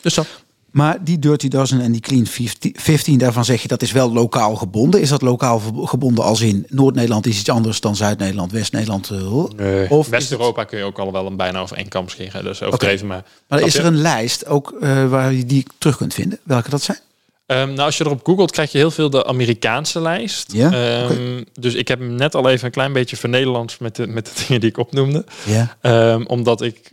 dus 0.00 0.14
dat. 0.14 0.26
Maar 0.70 1.04
die 1.04 1.18
Dirty 1.18 1.48
Dozen 1.48 1.80
en 1.80 1.92
die 1.92 2.00
Clean 2.00 2.26
15, 2.26 2.74
15, 2.78 3.18
daarvan 3.18 3.44
zeg 3.44 3.62
je 3.62 3.68
dat 3.68 3.82
is 3.82 3.92
wel 3.92 4.12
lokaal 4.12 4.54
gebonden. 4.54 5.00
Is 5.00 5.08
dat 5.08 5.22
lokaal 5.22 5.58
gebonden 5.84 6.24
als 6.24 6.40
in 6.40 6.66
Noord-Nederland 6.68 7.26
is 7.26 7.38
iets 7.38 7.48
anders 7.48 7.80
dan 7.80 7.96
Zuid-Nederland, 7.96 8.52
West-Nederland? 8.52 9.10
eh, 9.56 9.90
Of 9.92 10.08
West-Europa 10.08 10.64
kun 10.64 10.78
je 10.78 10.84
ook 10.84 10.98
al 10.98 11.12
wel 11.12 11.26
een 11.26 11.36
bijna 11.36 11.60
over 11.60 11.76
één 11.76 11.88
kam 11.88 12.08
scheren, 12.08 12.44
dus 12.44 12.62
overdreven. 12.62 13.06
Maar, 13.06 13.24
Maar 13.48 13.60
is 13.60 13.74
er 13.74 13.84
een 13.84 14.00
lijst 14.00 14.46
ook 14.46 14.72
eh, 14.80 15.08
waar 15.08 15.32
je 15.32 15.46
die 15.46 15.66
terug 15.78 15.96
kunt 15.96 16.14
vinden? 16.14 16.38
Welke 16.42 16.70
dat 16.70 16.82
zijn? 16.82 16.98
Ehm, 17.46 17.68
nou, 17.68 17.80
als 17.80 17.96
je 17.98 18.04
erop 18.04 18.24
googelt, 18.24 18.50
krijg 18.50 18.72
je 18.72 18.78
heel 18.78 18.90
veel 18.90 19.10
de 19.10 19.26
Amerikaanse 19.26 20.00
lijst. 20.00 20.52
Ja? 20.52 20.72
Ehm, 20.72 21.42
Dus 21.52 21.74
ik 21.74 21.88
heb 21.88 21.98
hem 21.98 22.14
net 22.14 22.34
al 22.34 22.48
even 22.48 22.64
een 22.66 22.70
klein 22.72 22.92
beetje 22.92 23.16
vernederlands 23.16 23.78
met 23.78 23.96
de, 23.96 24.06
met 24.06 24.26
de 24.26 24.32
dingen 24.46 24.60
die 24.60 24.70
ik 24.70 24.76
opnoemde. 24.78 25.24
Ja. 25.46 25.76
Ehm, 25.80 26.24
omdat 26.26 26.60
ik 26.62 26.92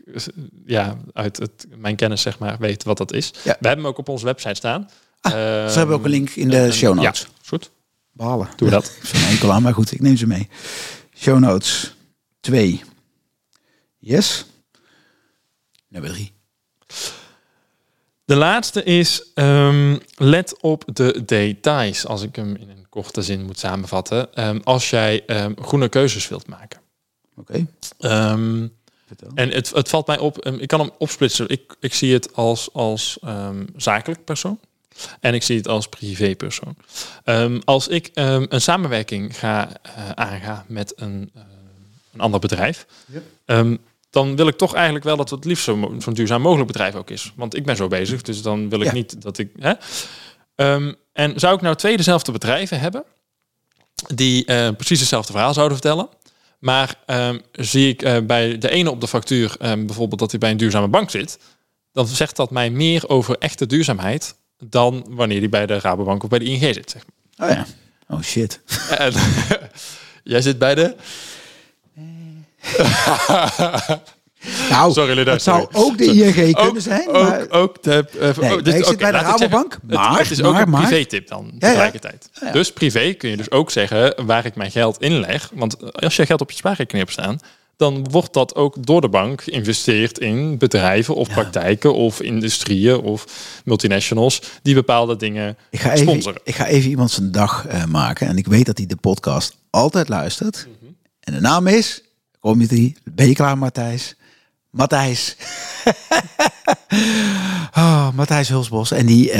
ja, 0.65 0.97
uit 1.13 1.37
het, 1.37 1.67
mijn 1.77 1.95
kennis 1.95 2.21
zeg 2.21 2.39
maar 2.39 2.57
weet 2.59 2.83
wat 2.83 2.97
dat 2.97 3.13
is. 3.13 3.27
Ja. 3.33 3.57
We 3.59 3.67
hebben 3.67 3.77
hem 3.77 3.87
ook 3.87 3.97
op 3.97 4.09
onze 4.09 4.25
website 4.25 4.55
staan. 4.55 4.89
Ah, 5.21 5.31
Ze 5.31 5.73
hebben 5.77 5.95
ook 5.95 6.03
een 6.03 6.09
link 6.11 6.29
in 6.29 6.49
de 6.49 6.71
show 6.71 6.95
notes. 6.95 7.19
Ja, 7.19 7.25
is 7.41 7.47
goed. 7.47 7.71
Behalen. 8.11 8.47
Doen 8.55 8.69
we 8.69 8.73
dat. 8.75 8.97
Een 9.13 9.25
enkel 9.29 9.51
aan, 9.51 9.61
maar 9.61 9.73
goed, 9.73 9.91
ik 9.91 9.99
neem 10.01 10.17
ze 10.17 10.27
mee. 10.27 10.49
Show 11.17 11.39
notes 11.39 11.95
2. 12.39 12.81
Yes. 13.99 14.45
Nummer 15.87 16.11
3. 16.11 16.31
De 18.31 18.37
laatste 18.37 18.83
is, 18.83 19.23
ehm, 19.33 19.97
let 20.15 20.61
op 20.61 20.83
de 20.93 21.23
details, 21.25 22.05
als 22.05 22.21
ik 22.21 22.35
hem 22.35 22.55
in 22.55 22.69
een 22.69 22.85
korte 22.89 23.21
zin 23.21 23.45
moet 23.45 23.59
samenvatten. 23.59 24.33
Ehm, 24.33 24.59
als 24.63 24.89
jij 24.89 25.25
ehm, 25.25 25.53
groene 25.61 25.89
keuzes 25.89 26.27
wilt 26.27 26.47
maken. 26.47 26.81
Oké. 27.35 27.67
Vertel. 29.07 29.31
en 29.35 29.49
het, 29.49 29.69
het 29.69 29.89
valt 29.89 30.07
mij 30.07 30.17
op, 30.17 30.45
ik 30.45 30.67
kan 30.67 30.79
hem 30.79 30.89
opsplitsen. 30.97 31.49
Ik, 31.49 31.75
ik 31.79 31.93
zie 31.93 32.13
het 32.13 32.35
als, 32.35 32.73
als 32.73 33.19
zakelijk 33.75 34.23
persoon. 34.23 34.59
En 35.19 35.33
ik 35.33 35.43
zie 35.43 35.57
het 35.57 35.67
als 35.67 35.87
privépersoon. 35.87 36.75
Ehm, 37.23 37.59
als 37.65 37.87
ik 37.87 38.09
een 38.13 38.61
samenwerking 38.61 39.39
ga 39.39 39.69
eh, 39.81 40.09
aangaan 40.09 40.65
met 40.67 40.93
een, 40.95 41.29
eh, 41.33 41.41
een 42.13 42.19
ander 42.19 42.39
bedrijf, 42.39 42.85
Yep. 43.05 43.23
Dan 44.11 44.35
wil 44.35 44.47
ik 44.47 44.57
toch 44.57 44.73
eigenlijk 44.73 45.05
wel 45.05 45.17
dat 45.17 45.29
het 45.29 45.45
liefst 45.45 45.63
zo, 45.63 45.97
duurzaam 46.13 46.41
mogelijk 46.41 46.67
bedrijf 46.67 46.95
ook 46.95 47.09
is. 47.09 47.33
Want 47.35 47.55
ik 47.55 47.65
ben 47.65 47.75
zo 47.75 47.87
bezig, 47.87 48.21
dus 48.21 48.41
dan 48.41 48.69
wil 48.69 48.79
ik 48.79 48.85
Ja. 48.85 48.93
niet 48.93 49.21
dat 49.21 49.37
ik. 49.37 49.49
Hè? 49.59 49.73
Ehm, 50.55 50.93
en 51.13 51.39
zou 51.39 51.55
ik 51.55 51.61
nou 51.61 51.75
twee 51.75 51.97
dezelfde 51.97 52.31
bedrijven 52.31 52.79
hebben, 52.79 53.03
die 54.13 54.45
eh, 54.45 54.69
precies 54.77 54.99
hetzelfde 54.99 55.31
verhaal 55.31 55.53
zouden 55.53 55.77
vertellen. 55.77 56.09
Maar 56.59 56.95
ehm, 57.05 57.39
zie 57.51 57.89
ik 57.89 58.01
eh, 58.01 58.17
bij 58.23 58.57
de 58.57 58.69
ene 58.69 58.89
op 58.91 59.01
de 59.01 59.07
factuur 59.07 59.55
ehm, 59.59 59.85
bijvoorbeeld 59.85 60.19
dat 60.19 60.31
hij 60.31 60.39
bij 60.39 60.51
een 60.51 60.57
duurzame 60.57 60.87
bank 60.87 61.09
zit, 61.09 61.39
dan 61.91 62.07
zegt 62.07 62.35
dat 62.35 62.51
mij 62.51 62.69
meer 62.69 63.09
over 63.09 63.37
echte 63.37 63.65
duurzaamheid 63.65 64.35
dan 64.63 65.05
wanneer 65.09 65.39
hij 65.39 65.49
bij 65.49 65.65
de 65.65 65.79
Rabobank 65.79 66.23
of 66.23 66.29
bij 66.29 66.39
de 66.39 66.45
ING 66.45 66.73
zit. 66.73 66.91
Zeg 66.91 67.03
Oh 67.37 67.49
ja. 67.49 67.65
Oh 68.07 68.21
shit. 68.21 68.61
maar. 68.89 68.97
En- 68.99 69.13
Jij 70.23 70.41
zit 70.41 70.57
bij 70.57 70.75
de. 70.75 70.95
Nou, 74.69 74.93
Sorry, 74.93 75.23
het 75.29 75.41
zou 75.41 75.67
ook 75.71 75.97
de 75.97 76.05
ING 76.05 76.55
kunnen 76.55 76.81
zijn. 76.81 77.07
Ook, 77.07 77.13
maar, 77.29 77.49
ook 77.49 77.83
de. 77.83 78.05
eh, 78.19 78.37
Nee, 78.37 78.57
oh, 78.57 78.63
dit- 78.63 78.75
ik 78.75 78.85
zit 78.85 78.97
bij 78.97 79.11
de 79.11 79.17
zeggen, 79.17 79.39
Rabobank, 79.39 79.73
het- 79.73 79.83
maar- 79.97 80.17
Het, 80.17 80.31
is 80.31 80.41
ook 80.43 80.57
een 80.59 80.71
privé-tip 80.71 81.27
dan 81.27 81.49
ja. 81.53 81.59
tegelijkertijd. 81.59 82.29
Ja. 82.41 82.51
Dus 82.51 82.73
privé 82.73 83.13
kun 83.13 83.29
je 83.29 83.37
dus 83.37 83.51
ook 83.51 83.71
zeggen 83.71 84.25
waar 84.25 84.45
ik 84.45 84.55
mijn 84.55 84.71
geld 84.71 85.01
inleg. 85.01 85.49
Want 85.53 85.93
als 86.01 86.15
je 86.15 86.25
geld 86.25 86.41
op 86.41 86.49
je 86.51 86.57
spaarrekening 86.57 87.05
hebt 87.07 87.19
staan, 87.19 87.39
dan 87.77 88.07
wordt 88.11 88.33
dat 88.33 88.55
ook 88.55 88.85
door 88.85 89.01
de 89.01 89.09
bank 89.09 89.41
geïnvesteerd 89.43 90.19
in 90.19 90.57
bedrijven 90.57 91.15
of 91.15 91.29
praktijken 91.29 91.93
of 91.95 92.21
industrieën 92.21 92.99
of 93.01 93.25
multinationals 93.65 94.41
die 94.61 94.73
bepaalde 94.73 95.15
dingen 95.15 95.57
ik, 95.69 95.79
ga 95.79 95.91
even, 95.91 96.07
sponsoren. 96.07 96.41
ik 96.43 96.55
ga 96.55 96.65
even 96.67 96.89
iemand 96.89 97.11
zijn 97.11 97.31
dag 97.31 97.65
eh, 97.67 97.85
maken. 97.85 98.27
En 98.27 98.37
ik 98.37 98.47
weet 98.47 98.65
dat 98.65 98.77
hij 98.77 98.87
de 98.87 98.95
podcast 98.95 99.55
altijd 99.69 100.09
luistert. 100.09 100.67
Mhm. 100.81 100.91
En 101.19 101.33
de 101.33 101.39
naam 101.41 101.67
is, 101.67 102.01
kom 102.41 102.61
je? 102.61 102.93
Ben 103.03 103.27
je 103.27 103.33
klaar 103.33 103.57
Matthijs? 103.57 104.15
Matthijs. 104.69 105.35
oh, 107.77 108.11
Matthijs 108.13 108.49
Hulsbos. 108.49 108.91
En 108.91 109.05
die, 109.05 109.31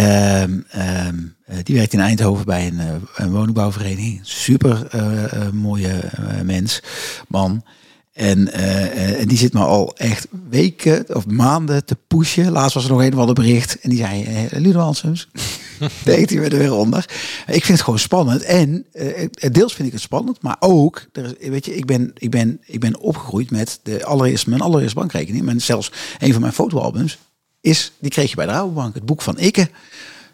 eh, 1.52 1.64
die 1.64 1.76
werkt 1.76 1.94
in 1.94 2.00
Eindhoven 2.00 2.46
bij 2.46 2.68
een, 2.68 2.80
eh, 2.80 2.96
een 3.16 3.32
woningbouwvereniging. 3.32 4.20
Super 4.24 4.88
eh, 4.88 5.50
mooie 5.50 6.02
mens, 6.44 6.82
man. 7.28 7.64
En, 8.14 8.52
eh, 8.54 8.86
eh, 8.86 9.20
en 9.20 9.28
die 9.28 9.38
zit 9.38 9.54
me 9.54 9.60
al 9.60 9.96
echt 9.98 10.28
weken 10.50 11.16
of 11.16 11.26
maanden 11.26 11.86
te 11.86 11.98
pushen. 12.08 12.52
Laatst 12.52 12.74
was 12.74 12.84
er 12.84 12.90
nog 12.90 13.02
een 13.02 13.14
of 13.14 13.20
ander 13.20 13.36
bericht. 13.36 13.80
En 13.80 13.90
die 13.90 14.00
zei, 14.00 14.24
eh, 14.24 14.60
Ludo 14.60 14.80
Hansens, 14.80 15.28
deed 16.04 16.30
hij 16.30 16.40
me 16.40 16.46
er 16.50 16.58
weer 16.58 16.74
onder. 16.74 17.06
Ik 17.48 17.66
vind 17.66 17.68
het 17.68 17.82
gewoon 17.82 18.00
spannend. 18.00 18.42
En 18.44 18.86
deels 19.52 19.74
vind 19.74 19.88
ik 19.88 19.94
het 19.94 20.02
spannend. 20.02 20.42
Maar 20.42 20.56
ook, 20.60 21.06
er, 21.14 21.36
is- 21.40 21.50
weet 21.50 21.66
je, 21.66 21.76
ik 21.76 21.86
ben, 21.86 22.12
ik, 22.18 22.30
ben, 22.30 22.60
ik 22.66 22.80
ben 22.80 23.00
opgegroeid 23.00 23.52
met 23.52 23.80
de 23.84 24.06
allereerste, 24.06 24.50
mijn 24.50 24.62
allereerste 24.62 25.00
bankrekening. 25.00 25.46
Mijn, 25.46 25.62
zelfs 25.62 25.92
een 26.20 26.32
van 26.32 26.42
mijn 26.42 26.54
fotoalbums 26.54 27.18
is, 27.62 27.92
die 28.00 28.10
kreeg 28.12 28.30
je 28.30 28.36
bij 28.36 28.46
de 28.46 28.52
Rabobank. 28.52 28.94
Het 28.94 29.06
boek 29.06 29.22
van 29.22 29.40
Ikke. 29.40 29.70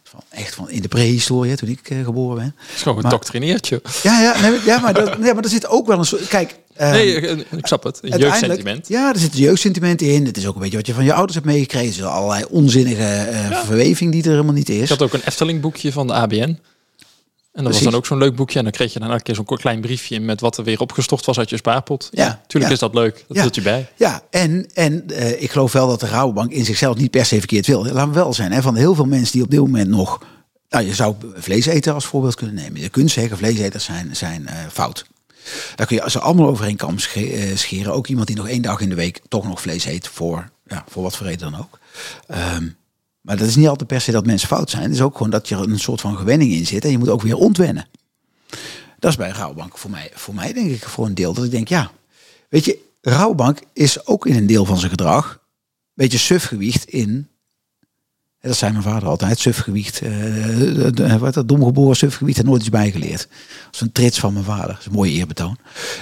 Van, 0.09 0.19
echt 0.29 0.55
van 0.55 0.69
in 0.69 0.81
de 0.81 0.87
prehistorie, 0.87 1.55
toen 1.55 1.69
ik 1.69 1.89
eh, 1.89 2.03
geboren 2.03 2.35
ben. 2.35 2.55
Het 2.57 2.75
is 2.75 2.81
gewoon 2.81 3.01
gedoctrineerd, 3.01 3.67
joh. 3.67 3.79
Ja, 4.03 4.21
ja, 4.21 4.41
nee, 4.41 4.59
ja, 4.65 4.79
maar, 4.79 4.93
dat, 4.93 5.07
ja, 5.07 5.33
maar 5.33 5.43
er 5.43 5.49
zit 5.49 5.67
ook 5.67 5.87
wel 5.87 5.97
een 5.97 6.05
soort... 6.05 6.27
Kijk, 6.27 6.59
ehm, 6.75 6.91
Nee, 6.91 7.15
ik, 7.15 7.45
ik 7.51 7.67
snap 7.67 7.83
het. 7.83 7.99
Een 8.01 8.19
jeugdsentiment. 8.19 8.87
Ja, 8.87 9.13
er 9.13 9.19
zit 9.19 9.33
een 9.33 9.39
jeugdsentiment 9.39 10.01
in. 10.01 10.25
Het 10.25 10.37
is 10.37 10.47
ook 10.47 10.55
een 10.55 10.61
beetje 10.61 10.77
wat 10.77 10.87
je 10.87 10.93
van 10.93 11.03
je 11.03 11.13
ouders 11.13 11.33
hebt 11.33 11.45
meegekregen. 11.45 12.03
Er 12.03 12.09
is 12.09 12.15
allerlei 12.15 12.45
onzinnige 12.49 13.03
eh, 13.03 13.63
verweving 13.65 14.11
die 14.11 14.23
er 14.23 14.29
helemaal 14.29 14.53
niet 14.53 14.69
is. 14.69 14.81
Ik 14.81 14.89
had 14.89 15.01
ook 15.01 15.13
een 15.13 15.21
Efteling 15.25 15.61
boekje 15.61 15.91
van 15.91 16.07
de 16.07 16.13
ABN. 16.13 16.59
En 17.57 17.63
dat 17.63 17.73
was 17.73 17.81
dan 17.81 17.95
ook 17.95 18.05
zo'n 18.05 18.17
leuk 18.17 18.35
boekje. 18.35 18.57
En 18.57 18.63
dan 18.63 18.73
kreeg 18.73 18.93
je 18.93 18.99
dan 18.99 19.09
elke 19.11 19.23
keer 19.23 19.35
zo'n 19.35 19.45
kort 19.45 19.61
klein 19.61 19.81
briefje 19.81 20.19
met 20.19 20.41
wat 20.41 20.57
er 20.57 20.63
weer 20.63 20.79
opgestort 20.79 21.25
was 21.25 21.37
uit 21.39 21.49
je 21.49 21.57
spaarpot. 21.57 22.09
Ja, 22.11 22.23
Ja, 22.25 22.41
tuurlijk 22.47 22.65
ja. 22.71 22.71
is 22.75 22.79
dat 22.79 22.93
leuk. 22.93 23.13
Dat 23.27 23.37
Ja. 23.37 23.41
hield 23.41 23.55
je 23.55 23.61
bij. 23.61 23.87
Ja, 23.95 24.21
en, 24.29 24.69
en 24.73 25.09
eh, 25.09 25.41
ik 25.41 25.51
geloof 25.51 25.71
wel 25.71 25.87
dat 25.87 25.99
de 25.99 26.07
Rabobank 26.07 26.51
in 26.51 26.65
zichzelf 26.65 26.97
niet 26.97 27.11
per 27.11 27.25
se 27.25 27.37
verkeerd 27.37 27.67
wil. 27.67 27.83
Laten 27.85 28.07
we 28.07 28.13
wel 28.15 28.33
zijn. 28.33 28.51
Hè, 28.51 28.61
van 28.61 28.75
heel 28.75 28.95
veel 28.95 29.05
mensen 29.05 29.31
die 29.33 29.43
op 29.43 29.51
dit 29.51 29.59
moment 29.59 29.89
nog... 29.89 30.19
Nou, 30.69 30.85
je 30.85 30.93
zou 30.93 31.15
vlees 31.35 31.65
eten 31.65 31.93
als 31.93 32.05
voorbeeld 32.05 32.35
kunnen 32.35 32.55
nemen. 32.55 32.81
Je 32.81 32.89
kunt 32.89 33.11
zeggen, 33.11 33.37
vleeseters 33.37 33.83
zijn, 33.85 34.15
zijn 34.15 34.47
eh, 34.47 34.55
fout. 34.71 35.05
Daar 35.75 35.87
kun 35.87 35.95
je 36.03 36.09
ze 36.09 36.19
allemaal 36.19 36.47
over 36.47 36.65
één 36.65 36.75
kam 36.75 36.99
sche- 36.99 37.31
eh, 37.33 37.55
scheren. 37.55 37.93
Ook 37.93 38.07
iemand 38.07 38.27
die 38.27 38.35
nog 38.35 38.47
één 38.47 38.61
dag 38.61 38.79
in 38.79 38.89
de 38.89 38.95
week 38.95 39.21
toch 39.27 39.43
nog 39.47 39.61
vlees 39.61 39.85
eet. 39.85 40.07
Voor, 40.07 40.49
ja, 40.67 40.83
voor 40.89 41.03
wat 41.03 41.15
voor 41.15 41.25
reden 41.27 41.51
dan 41.51 41.59
ook. 41.59 41.79
Ehm, 42.27 42.67
maar 43.27 43.37
dat 43.37 43.47
is 43.47 43.55
niet 43.55 43.67
altijd 43.67 43.87
per 43.89 44.01
se 44.01 44.11
dat 44.11 44.25
mensen 44.25 44.47
fout 44.47 44.69
zijn. 44.69 44.83
Het 44.83 44.91
is 44.91 45.01
ook 45.01 45.13
gewoon 45.15 45.29
dat 45.31 45.47
je 45.47 45.55
er 45.55 45.61
een 45.61 45.79
soort 45.79 46.01
van 46.01 46.17
gewenning 46.17 46.51
in 46.51 46.65
zit. 46.65 46.83
En 46.85 46.91
je 46.91 46.97
moet 46.97 47.09
ook 47.09 47.21
weer 47.21 47.35
ontwennen. 47.37 47.87
Dat 48.99 49.11
is 49.11 49.17
bij 49.17 49.29
Rabobank 49.29 49.77
voor 49.77 49.89
mij, 49.89 50.11
voor 50.13 50.33
mij 50.35 50.53
denk 50.53 50.71
ik 50.71 50.83
voor 50.83 51.05
een 51.05 51.15
deel. 51.15 51.33
Dat 51.33 51.43
ik 51.45 51.51
denk, 51.51 51.67
ja, 51.67 51.91
weet 52.49 52.65
je, 52.65 52.77
Rabobank 53.01 53.59
is 53.73 54.05
ook 54.07 54.25
in 54.25 54.35
een 54.35 54.47
deel 54.47 54.65
van 54.65 54.77
zijn 54.77 54.89
gedrag 54.89 55.31
een 55.33 55.39
beetje 55.93 56.17
sufgewicht 56.17 56.83
in. 56.85 57.27
Dat 58.41 58.55
zei 58.55 58.71
mijn 58.71 58.83
vader 58.83 59.09
altijd, 59.09 59.39
sufgewicht. 59.39 60.01
eh, 60.01 60.11
de- 60.11 60.91
de- 60.93 61.17
wat 61.17 61.33
dat 61.33 61.47
domgeboren 61.47 61.95
sufgewicht 61.95 62.39
en 62.39 62.45
nooit 62.45 62.61
iets 62.61 62.69
bijgeleerd. 62.69 63.27
Een 63.79 63.91
trits 63.91 64.19
van 64.19 64.33
mijn 64.33 64.45
vader. 64.45 64.67
Dat 64.67 64.79
is 64.79 64.85
een 64.85 64.91
mooie 64.91 65.11
eerbetoon. 65.11 65.57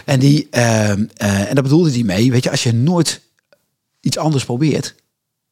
En, 0.05 0.19
die, 0.19 0.47
ehm, 0.49 1.05
eh, 1.15 1.49
en 1.49 1.55
dat 1.55 1.63
bedoelde 1.63 1.91
hij 1.91 2.03
mee. 2.03 2.31
Weet 2.31 2.43
je, 2.43 2.51
als 2.51 2.63
je 2.63 2.73
nooit 2.73 3.21
iets 3.99 4.17
anders 4.17 4.45
probeert, 4.45 4.95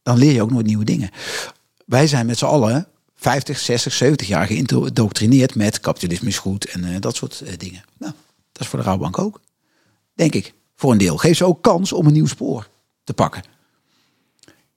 dan 0.03 0.17
leer 0.17 0.31
je 0.33 0.41
ook 0.41 0.51
nooit 0.51 0.65
nieuwe 0.65 0.85
dingen. 0.85 1.09
Wij 1.85 2.07
zijn 2.07 2.25
met 2.25 2.37
z'n 2.37 2.45
allen 2.45 2.87
50, 3.15 3.59
60, 3.59 3.93
70 3.93 4.27
jaar 4.27 4.47
geïndoctrineerd 4.47 5.55
met 5.55 5.79
kapitalisme 5.79 6.27
is 6.27 6.37
goed 6.37 6.65
en 6.65 6.83
eh, 6.83 6.99
dat 6.99 7.15
soort 7.15 7.41
eh, 7.41 7.53
dingen. 7.57 7.83
Nou, 7.97 8.13
dat 8.51 8.61
is 8.61 8.67
voor 8.67 8.79
de 8.79 8.85
Rabobank 8.85 9.19
ook. 9.19 9.39
Denk 10.15 10.33
ik. 10.33 10.53
Voor 10.75 10.91
een 10.91 10.97
deel. 10.97 11.17
Geef 11.17 11.37
ze 11.37 11.45
ook 11.45 11.61
kans 11.61 11.93
om 11.93 12.05
een 12.05 12.13
nieuw 12.13 12.27
spoor 12.27 12.67
te 13.03 13.13
pakken. 13.13 13.43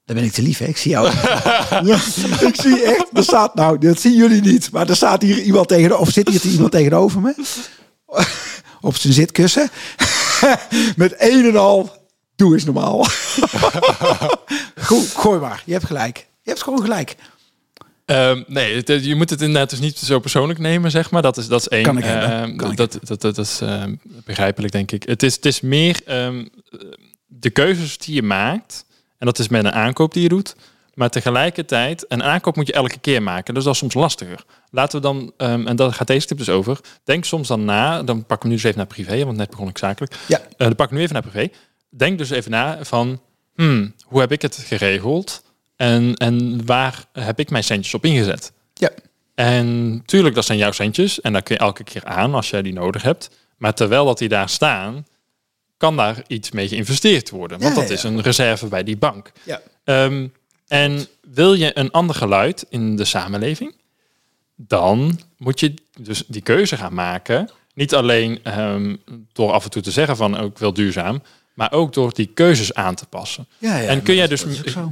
Dan 0.04 0.16
ben 0.16 0.24
ik 0.24 0.32
te 0.32 0.42
lief, 0.42 0.58
hè? 0.58 0.66
Ik 0.66 0.76
zie 0.76 0.90
jou. 0.90 1.06
ja, 1.86 1.96
ik 2.40 2.56
zie 2.60 2.82
echt. 2.82 3.06
Er 3.12 3.22
staat, 3.22 3.54
nou, 3.54 3.78
dat 3.78 4.00
zien 4.00 4.14
jullie 4.14 4.40
niet. 4.40 4.70
Maar 4.70 4.88
er 4.88 4.96
staat 4.96 5.22
hier 5.22 5.42
iemand 5.42 5.68
tegen. 5.68 5.98
Of 5.98 6.10
zit 6.10 6.28
hier 6.28 6.44
iemand 6.44 6.70
tegenover 6.70 7.20
me? 7.20 7.34
op 8.80 8.96
zijn 8.96 9.12
zitkussen. 9.12 9.70
Met 10.96 11.14
een 11.18 11.44
en 11.44 11.56
al, 11.56 11.90
doe 12.36 12.54
eens 12.54 12.64
normaal. 12.64 13.06
Goed, 14.88 15.06
gooi 15.06 15.40
maar. 15.40 15.62
Je 15.64 15.72
hebt 15.72 15.86
gelijk. 15.86 16.26
Je 16.46 16.52
hebt 16.52 16.62
gewoon 16.62 16.80
gelijk. 16.80 17.14
Ehm, 18.04 18.42
nee, 18.46 18.76
het- 18.76 19.04
je 19.04 19.14
moet 19.14 19.30
het 19.30 19.40
inderdaad 19.40 19.70
dus 19.70 19.78
niet 19.78 19.98
zo 19.98 20.18
persoonlijk 20.18 20.58
nemen, 20.58 20.90
zeg 20.90 21.10
maar. 21.10 21.22
Dat 21.22 21.36
is, 21.36 21.48
dat 21.48 21.60
is 21.60 21.68
één. 21.68 21.82
Kan 21.82 21.98
ik. 21.98 22.04
Ehm, 22.04 22.56
Kan 22.56 22.70
ik 22.70 22.76
dat, 22.76 22.92
dat, 22.92 23.06
dat, 23.08 23.20
dat 23.20 23.38
is 23.38 23.60
ehm, 23.60 23.94
begrijpelijk, 24.24 24.72
denk 24.72 24.92
ik. 24.92 25.02
Het 25.02 25.22
is, 25.22 25.34
het 25.34 25.46
is 25.46 25.60
meer 25.60 26.00
de 27.26 27.50
keuzes 27.52 27.98
die 27.98 28.14
je 28.14 28.22
maakt. 28.22 28.84
En 29.18 29.26
dat 29.26 29.38
is 29.38 29.48
met 29.48 29.64
een 29.64 29.72
aankoop 29.72 30.12
die 30.12 30.22
je 30.22 30.28
doet. 30.28 30.56
Maar 30.94 31.10
tegelijkertijd, 31.10 32.04
een 32.08 32.22
aankoop 32.22 32.56
moet 32.56 32.66
je 32.66 32.72
elke 32.72 32.98
keer 32.98 33.22
maken. 33.22 33.54
Dus 33.54 33.64
dat 33.64 33.72
is 33.72 33.78
soms 33.78 33.94
lastiger. 33.94 34.44
Laten 34.70 35.00
we 35.00 35.06
dan, 35.06 35.32
en 35.66 35.76
daar 35.76 35.92
gaat 35.92 36.06
deze 36.06 36.26
tip 36.26 36.38
dus 36.38 36.48
over. 36.48 36.80
Denk 37.04 37.24
soms 37.24 37.48
dan 37.48 37.64
na, 37.64 38.02
dan 38.02 38.24
pakken 38.26 38.38
we 38.48 38.48
nu 38.48 38.54
dus 38.54 38.64
even 38.64 38.78
naar 38.78 38.86
privé, 38.86 39.24
want 39.24 39.36
net 39.36 39.50
begon 39.50 39.68
ik 39.68 39.78
zakelijk. 39.78 40.16
Ja. 40.28 40.38
Eh, 40.40 40.46
dan 40.56 40.74
pak 40.74 40.86
ik 40.86 40.92
nu 40.96 41.00
even 41.00 41.12
naar 41.12 41.22
privé. 41.22 41.48
Denk 41.90 42.18
dus 42.18 42.30
even 42.30 42.50
na 42.50 42.78
van, 42.84 43.20
hmm, 43.54 43.94
hoe 44.04 44.20
heb 44.20 44.32
ik 44.32 44.42
het 44.42 44.56
geregeld? 44.66 45.42
En, 45.76 46.14
en 46.14 46.66
waar 46.66 47.04
heb 47.12 47.38
ik 47.38 47.50
mijn 47.50 47.64
centjes 47.64 47.94
op 47.94 48.04
ingezet? 48.04 48.52
Ja. 48.74 48.90
En 49.34 50.02
tuurlijk, 50.06 50.34
dat 50.34 50.44
zijn 50.44 50.58
jouw 50.58 50.72
centjes. 50.72 51.20
En 51.20 51.32
daar 51.32 51.42
kun 51.42 51.54
je 51.54 51.60
elke 51.60 51.84
keer 51.84 52.04
aan 52.04 52.34
als 52.34 52.50
jij 52.50 52.62
die 52.62 52.72
nodig 52.72 53.02
hebt. 53.02 53.30
Maar 53.56 53.74
terwijl 53.74 54.04
dat 54.04 54.18
die 54.18 54.28
daar 54.28 54.48
staan, 54.48 55.06
kan 55.76 55.96
daar 55.96 56.22
iets 56.26 56.50
mee 56.50 56.68
geïnvesteerd 56.68 57.30
worden. 57.30 57.60
Want 57.60 57.74
Ja, 57.74 57.80
dat 57.80 57.88
ja. 57.88 57.94
is 57.94 58.02
een 58.02 58.20
reserve 58.20 58.66
bij 58.66 58.84
die 58.84 58.96
bank. 58.96 59.32
Ja. 59.42 59.60
Ehm, 59.84 60.26
en 60.68 61.06
wil 61.20 61.54
je 61.54 61.78
een 61.78 61.90
ander 61.90 62.16
geluid 62.16 62.66
in 62.68 62.96
de 62.96 63.04
samenleving, 63.04 63.74
dan 64.56 65.20
moet 65.36 65.60
je 65.60 65.74
dus 66.00 66.24
die 66.26 66.42
keuze 66.42 66.76
gaan 66.76 66.94
maken. 66.94 67.50
Niet 67.74 67.94
alleen 67.94 68.40
ehm, 68.42 68.96
door 69.32 69.52
af 69.52 69.64
en 69.64 69.70
toe 69.70 69.82
te 69.82 69.90
zeggen 69.90 70.16
van 70.16 70.38
ook 70.38 70.58
wil 70.58 70.72
duurzaam, 70.72 71.22
maar 71.56 71.72
ook 71.72 71.92
door 71.92 72.14
die 72.14 72.26
keuzes 72.26 72.74
aan 72.74 72.94
te 72.94 73.06
passen. 73.06 73.46
Ja, 73.58 73.76
ja, 73.78 73.88
en 73.88 74.02
kun 74.02 74.14
jij 74.14 74.26
dus 74.26 74.44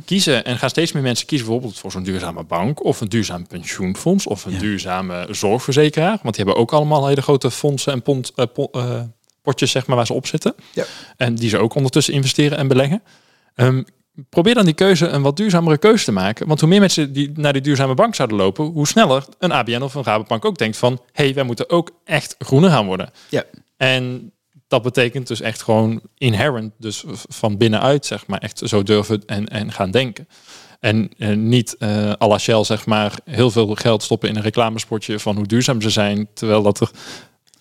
kiezen 0.05 0.45
en 0.45 0.59
gaan 0.59 0.69
steeds 0.71 0.93
meer 0.93 1.03
mensen 1.03 1.27
kiezen 1.27 1.47
bijvoorbeeld 1.47 1.79
voor 1.79 1.91
zo'n 1.91 2.03
duurzame 2.03 2.43
bank 2.45 2.85
of 2.85 3.01
een 3.01 3.09
duurzaam 3.09 3.47
pensioenfonds 3.47 4.27
of 4.27 4.45
een 4.45 4.53
Ja. 4.53 4.59
duurzame 4.59 5.27
zorgverzekeraar, 5.31 6.19
want 6.23 6.35
die 6.35 6.45
hebben 6.45 6.63
ook 6.63 6.73
allemaal 6.73 7.07
hele 7.07 7.23
grote 7.23 7.51
fondsen 7.51 7.93
en 7.93 8.03
pond, 8.03 8.33
eh, 8.35 8.45
eh, 8.73 9.01
potjes 9.43 9.71
zeg 9.71 9.87
maar 9.87 9.97
waar 9.97 10.07
ze 10.07 10.13
op 10.13 10.27
zitten. 10.27 10.55
Ja. 10.73 10.85
En 11.17 11.35
die 11.35 11.49
ze 11.49 11.59
ook 11.59 11.75
ondertussen 11.75 12.15
investeren 12.15 12.59
en 12.59 12.69
beleggen. 12.69 13.03
Ehm, 13.55 13.83
probeer 14.29 14.55
dan 14.55 14.65
die 14.65 14.75
keuze 14.75 15.07
een 15.07 15.23
wat 15.23 15.37
duurzamere 15.37 15.79
keuze 15.79 16.05
te 16.05 16.13
maken. 16.13 16.47
Want 16.47 16.61
hoe 16.61 16.69
meer 16.69 16.81
mensen 16.81 17.13
die 17.13 17.31
naar 17.35 17.53
die 17.53 17.63
duurzame 17.63 17.95
bank 17.95 18.15
zouden 18.15 18.37
lopen, 18.37 18.65
hoe 18.65 18.87
sneller 18.87 19.25
een 19.39 19.53
ABN 19.53 19.83
of 19.83 19.95
een 19.95 20.05
Rabobank 20.05 20.45
ook 20.45 20.59
denkt 20.59 20.77
van, 20.77 20.93
hé, 21.13 21.25
hey, 21.25 21.35
wij 21.35 21.45
moeten 21.45 21.71
ook 21.71 21.91
echt 22.05 22.35
groener 22.39 22.71
gaan 22.71 22.87
worden. 22.87 23.11
Ja. 23.29 23.45
En 23.77 24.33
dat 24.69 24.83
betekent 24.83 25.27
dus 25.27 25.41
echt 25.41 25.63
gewoon 25.63 26.01
inherent, 26.19 26.73
dus 26.79 27.05
van 27.29 27.57
binnenuit, 27.57 28.07
zeg 28.07 28.27
maar, 28.27 28.39
echt 28.39 28.61
zo 28.65 28.83
durven 28.83 29.23
en, 29.27 29.49
en 29.49 29.73
gaan 29.73 29.91
denken. 29.91 30.29
En 30.81 31.11
niet 31.49 31.77
eh 31.79 32.13
à 32.23 32.27
la 32.27 32.39
Shell, 32.39 32.65
zeg 32.65 32.87
maar, 32.87 33.13
heel 33.25 33.51
veel 33.51 33.75
geld 33.75 34.03
stoppen 34.03 34.29
in 34.29 34.37
een 34.37 34.43
reclamespotje 34.43 35.19
van 35.19 35.37
hoe 35.37 35.47
duurzaam 35.47 35.81
ze 35.81 35.91
zijn, 35.91 36.29
terwijl 36.35 36.63
dat 36.63 36.81
er 36.81 36.91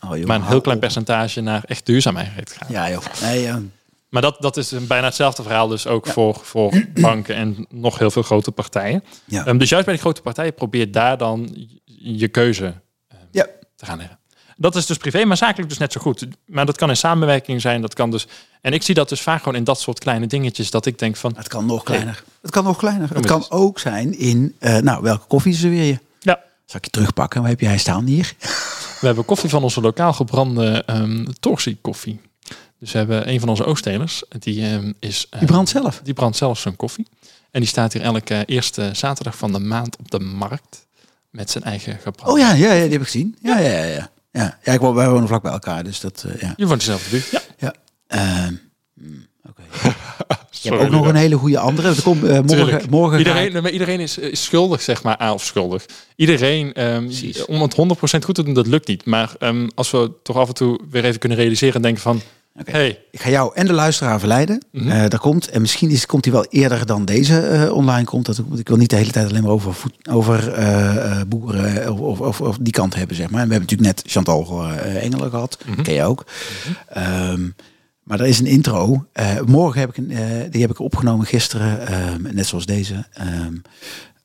Oh, 0.09 0.17
joh, 0.17 0.27
maar 0.27 0.35
een 0.39 0.45
heel 0.47 0.61
klein 0.61 0.77
op. 0.77 0.83
percentage 0.83 1.41
naar 1.41 1.63
echt 1.65 1.85
duurzaamheid 1.85 2.51
gaat. 2.51 2.69
Ja, 2.69 2.89
joh. 2.89 3.03
Nee, 3.21 3.49
Maar 4.09 4.21
dat, 4.21 4.37
dat 4.39 4.57
is 4.57 4.71
een 4.71 4.87
bijna 4.87 5.05
hetzelfde 5.05 5.43
verhaal 5.43 5.67
dus 5.67 5.87
ook 5.87 6.07
voor, 6.07 6.35
voor 6.43 6.83
banken 7.01 7.35
en 7.35 7.65
nog 7.69 7.99
heel 7.99 8.11
veel 8.11 8.21
grote 8.21 8.51
partijen. 8.51 9.03
Ja. 9.25 9.45
Ehm, 9.45 9.57
dus 9.57 9.69
juist 9.69 9.85
bij 9.85 9.93
die 9.93 10.03
grote 10.03 10.21
partijen 10.21 10.53
probeer 10.53 10.91
daar 10.91 11.17
dan 11.17 11.49
je- 11.85 12.17
je 12.19 12.27
keuze 12.27 12.73
eh, 13.07 13.17
Ja. 13.31 13.47
te 13.75 13.85
gaan 13.85 13.97
leggen. 13.97 14.19
Dat 14.57 14.75
is 14.75 14.85
dus 14.85 14.97
privé, 14.97 15.25
maar 15.25 15.37
zakelijk 15.37 15.69
dus 15.69 15.77
net 15.77 15.91
zo 15.91 16.01
goed. 16.01 16.27
Maar 16.45 16.65
dat 16.65 16.77
kan 16.77 16.89
in 16.89 16.97
samenwerking 16.97 17.61
zijn. 17.61 17.81
Dat 17.81 17.93
kan 17.93 18.11
dus. 18.11 18.27
En 18.61 18.73
ik 18.73 18.83
zie 18.83 18.95
dat 18.95 19.09
dus 19.09 19.21
vaak 19.21 19.39
gewoon 19.39 19.55
in 19.55 19.63
dat 19.63 19.79
soort 19.79 19.99
kleine 19.99 20.27
dingetjes. 20.27 20.71
Dat 20.71 20.85
ik 20.85 20.99
denk 20.99 21.15
van. 21.15 21.33
het 21.35 21.47
kan 21.47 21.65
nog 21.65 21.83
kleiner. 21.83 22.23
Het 22.41 22.51
kan 22.51 22.63
nog 22.63 22.77
kleiner. 22.77 23.09
Het 23.13 23.25
kan 23.25 23.45
ook 23.49 23.79
zijn 23.79 24.17
in, 24.17 24.55
eh, 24.59 24.77
nou, 24.77 25.01
welke 25.01 25.25
koffie 25.27 25.53
serveer 25.53 25.83
je? 25.83 25.99
Ja, 26.19 26.39
Zal 26.65 26.77
ik 26.77 26.85
je 26.85 26.91
terugpakken? 26.91 27.41
Waar 27.41 27.49
heb 27.49 27.59
jij 27.59 27.77
staan 27.77 28.05
hier? 28.05 28.33
we 28.99 29.05
hebben 29.05 29.25
koffie 29.25 29.49
van 29.49 29.63
onze 29.63 29.81
lokaal 29.81 30.13
gebrande 30.13 30.83
ehm 30.85 31.25
Torsi 31.39 31.77
koffie. 31.81 32.19
Dus 32.79 32.91
we 32.91 32.97
hebben 32.97 33.29
een 33.29 33.39
van 33.39 33.49
onze 33.49 33.65
oosttelers. 33.65 34.23
Die 34.39 34.65
ehm, 34.65 34.91
is. 34.99 35.27
Die 35.29 35.39
ehm, 35.39 35.45
brandt 35.45 35.69
zelf. 35.69 36.01
Die 36.03 36.13
brandt 36.13 36.37
zelf 36.37 36.59
zijn 36.59 36.75
koffie. 36.75 37.07
En 37.51 37.59
die 37.59 37.69
staat 37.69 37.93
hier 37.93 38.01
elke 38.01 38.43
eerste 38.45 38.89
zaterdag 38.93 39.37
van 39.37 39.51
de 39.51 39.59
maand 39.59 39.97
op 39.97 40.11
de 40.11 40.19
markt. 40.19 40.87
Met 41.29 41.51
zijn 41.51 41.63
eigen 41.63 41.99
gebrand. 42.01 42.31
Oh 42.31 42.39
ja, 42.39 42.53
ja, 42.53 42.71
ja, 42.71 42.81
die 42.83 42.91
heb 42.91 43.01
ik 43.01 43.05
gezien. 43.05 43.37
Ja, 43.41 43.59
ja, 43.59 43.69
ja. 43.69 43.83
ja. 43.83 44.09
Ja. 44.33 44.57
ja 44.63 44.73
ik 44.73 44.79
woon, 44.79 44.95
wij 44.95 45.09
wonen 45.09 45.27
vlak 45.27 45.41
bij 45.41 45.51
elkaar, 45.51 45.83
dus 45.83 45.99
dat, 45.99 46.25
eh, 46.27 46.41
ja. 46.41 46.53
Je 46.57 46.67
woont 46.67 46.79
dezelfde 46.79 47.09
buurt. 47.09 47.29
Ja. 47.31 47.73
ja. 48.07 48.49
Oké. 49.49 49.61
Je 50.61 50.69
hebt 50.69 50.81
ook 50.81 50.89
nog 50.89 51.07
een 51.07 51.15
hele 51.15 51.35
goede 51.35 51.59
andere. 51.59 51.87
Er 51.87 52.01
komt, 52.01 52.23
eh, 52.23 52.39
morgen, 52.39 52.81
morgen 52.89 53.17
Iedereen, 53.17 53.55
ik- 53.55 53.71
iedereen 53.71 53.99
is, 53.99 54.17
is 54.17 54.43
schuldig, 54.43 54.81
zeg 54.81 55.03
maar, 55.03 55.17
aan 55.17 55.33
of 55.33 55.43
schuldig. 55.43 55.85
Iedereen, 56.15 56.73
ehm, 56.73 57.09
om 57.47 57.61
het 57.61 57.73
100% 57.75 58.25
goed 58.25 58.35
te 58.35 58.43
doen, 58.43 58.53
dat 58.53 58.67
lukt 58.67 58.87
niet. 58.87 59.05
Maar 59.05 59.31
ehm, 59.39 59.67
als 59.75 59.91
we 59.91 60.11
toch 60.23 60.37
af 60.37 60.47
en 60.47 60.53
toe 60.53 60.79
weer 60.89 61.05
even 61.05 61.19
kunnen 61.19 61.37
realiseren 61.37 61.75
en 61.75 61.81
denken 61.81 62.01
van... 62.01 62.21
Oké. 62.59 62.71
hey, 62.71 63.05
Ik 63.11 63.21
ga 63.21 63.29
jou 63.29 63.55
en 63.55 63.65
de 63.65 63.73
luisteraar 63.73 64.19
verleiden. 64.19 64.65
Mhm. 64.71 64.89
Eh, 64.89 65.09
daar 65.09 65.19
komt, 65.19 65.47
en 65.47 65.61
misschien 65.61 65.89
is, 65.89 66.05
komt 66.05 66.25
hij 66.25 66.33
wel 66.33 66.45
eerder 66.45 66.85
dan 66.85 67.05
deze 67.05 67.39
eh, 67.39 67.73
online 67.73 68.05
komt. 68.05 68.25
Dat, 68.25 68.41
ik 68.55 68.67
wil 68.67 68.77
niet 68.77 68.89
de 68.89 68.95
hele 68.95 69.11
tijd 69.11 69.29
alleen 69.29 69.41
maar 69.41 69.51
over, 69.51 69.73
voet, 69.73 70.07
over 70.09 70.53
eh, 70.53 71.21
boeren 71.27 71.91
of, 71.91 71.99
of, 71.99 72.19
of, 72.19 72.41
of 72.41 72.57
die 72.61 72.73
kant 72.73 72.95
hebben, 72.95 73.15
zeg 73.15 73.29
maar. 73.29 73.41
En 73.41 73.47
we 73.47 73.53
hebben 73.53 73.69
natuurlijk 73.69 74.03
net 74.03 74.11
Chantal 74.11 74.69
Engelen 74.77 75.29
gehad. 75.29 75.57
Mhm. 75.65 75.81
Ken 75.81 75.93
je 75.93 76.03
ook. 76.03 76.25
Ehm, 76.87 77.49
maar 78.03 78.19
er 78.19 78.27
is 78.27 78.39
een 78.39 78.45
intro. 78.45 79.05
Morgen 79.45 79.79
heb 79.79 79.89
ik 79.89 79.97
een, 79.97 80.49
die 80.49 80.61
heb 80.61 80.69
ik 80.69 80.79
opgenomen 80.79 81.25
gisteren, 81.25 81.87
ehm, 81.87 82.35
net 82.35 82.47
zoals 82.47 82.65
deze. 82.65 83.05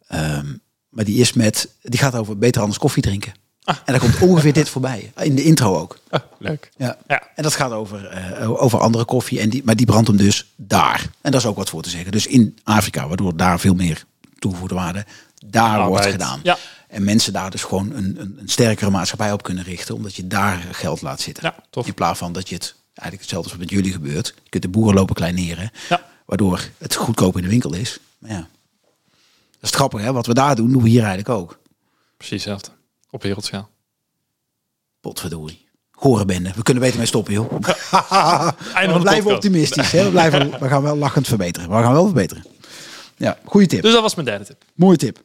Ehm, 0.09 0.45
maar 0.89 1.05
die 1.05 1.21
is 1.21 1.33
met, 1.33 1.69
die 1.83 2.01
gaat 2.01 2.15
over 2.15 2.39
beter 2.39 2.61
anders 2.61 2.79
koffie 2.79 3.03
drinken. 3.03 3.33
Ah. 3.69 3.77
En 3.85 3.93
daar 3.93 4.01
komt 4.01 4.19
ongeveer 4.21 4.53
dit 4.53 4.69
voorbij. 4.69 5.13
In 5.17 5.35
de 5.35 5.43
intro 5.43 5.79
ook. 5.79 5.99
ah, 6.11 6.21
leuk. 6.39 6.71
Ja. 6.77 6.97
Ja. 7.07 7.23
En 7.35 7.43
dat 7.43 7.55
gaat 7.55 7.73
over, 7.73 8.07
eh, 8.07 8.63
over 8.63 8.79
andere 8.81 9.05
koffie. 9.05 9.41
En 9.41 9.49
die, 9.49 9.63
maar 9.65 9.77
die 9.77 9.87
brandt 9.87 10.09
hem 10.09 10.17
dus 10.17 10.53
daar. 10.57 11.07
En 11.21 11.31
dat 11.31 11.41
is 11.41 11.47
ook 11.47 11.57
wat 11.57 11.69
voor 11.71 11.83
te 11.83 11.91
zeggen. 11.91 12.13
Dus 12.13 12.27
in 12.27 12.59
Afrika, 12.65 13.09
waardoor 13.09 13.37
daar 13.37 13.61
veel 13.61 13.75
meer 13.75 14.05
toegevoegde 14.39 14.75
waarde 14.75 15.05
daar 15.47 15.69
Arbeid. 15.71 15.89
wordt 15.89 16.07
gedaan. 16.07 16.41
Ja. 16.43 16.59
En 16.89 17.05
mensen 17.05 17.33
daar 17.33 17.51
dus 17.51 17.63
gewoon 17.63 17.91
een, 17.93 18.21
een, 18.21 18.37
een 18.41 18.49
sterkere 18.49 18.91
maatschappij 18.91 19.33
op 19.33 19.43
kunnen 19.43 19.65
richten. 19.65 19.95
Omdat 19.95 20.15
je 20.15 20.27
daar 20.27 20.67
geld 20.73 21.01
laat 21.03 21.21
zitten. 21.21 21.45
Ja, 21.45 21.55
tof. 21.71 21.87
In 21.87 21.95
plaats 21.95 22.19
van 22.19 22.33
dat 22.33 22.49
je 22.49 22.55
het, 22.55 22.75
eigenlijk 22.95 23.21
hetzelfde 23.21 23.51
als 23.51 23.59
wat 23.59 23.61
met 23.69 23.71
jullie 23.71 23.93
gebeurt. 23.93 24.27
Je 24.43 24.51
kunt 24.51 24.63
de 24.63 24.69
boeren 24.69 24.95
lopen 24.95 25.15
kleineren. 25.15 25.71
Ja. 25.89 26.03
Waardoor 26.27 26.69
het 26.79 26.95
goedkoop 26.95 27.37
in 27.37 27.43
de 27.43 27.49
winkel 27.49 27.75
is. 27.75 27.99
Maar 28.19 28.31
ja, 28.31 28.37
dat 28.37 28.47
is 29.61 29.69
het 29.69 29.75
grappige. 29.75 30.05
Hè? 30.05 30.13
Wat 30.13 30.27
we 30.27 30.35
daar 30.35 30.55
doen, 30.57 30.73
doen 30.73 30.83
we 30.83 30.89
hier 30.89 31.01
eigenlijk 31.05 31.29
ook. 31.29 31.59
Precies 32.17 32.45
hetzelfde. 32.45 32.71
Op 33.11 33.23
wereldschaal. 33.23 33.71
Potverdorie. 35.01 35.67
Gorenbende. 35.91 36.53
We 36.55 36.63
kunnen 36.63 36.83
beter 36.83 36.99
mee 36.99 37.07
stoppen, 37.07 37.33
joh. 37.33 37.53
Einde 37.53 37.63
we 37.63 38.53
van 38.73 38.93
de 38.93 39.01
blijven 39.01 39.03
podcast. 39.03 39.27
optimistisch. 39.27 39.91
Hè? 39.91 40.05
We, 40.05 40.11
blijven, 40.11 40.61
we 40.61 40.69
gaan 40.69 40.83
wel 40.83 40.97
lachend 40.97 41.27
verbeteren. 41.27 41.69
We 41.69 41.75
gaan 41.75 41.93
wel 41.93 42.05
verbeteren. 42.05 42.45
Ja, 43.17 43.39
goede 43.45 43.67
tip. 43.67 43.83
Dus 43.83 43.93
dat 43.93 44.03
was 44.03 44.15
mijn 44.15 44.27
derde 44.27 44.45
tip. 44.45 44.65
Mooie 44.75 44.97
tip. 44.97 45.23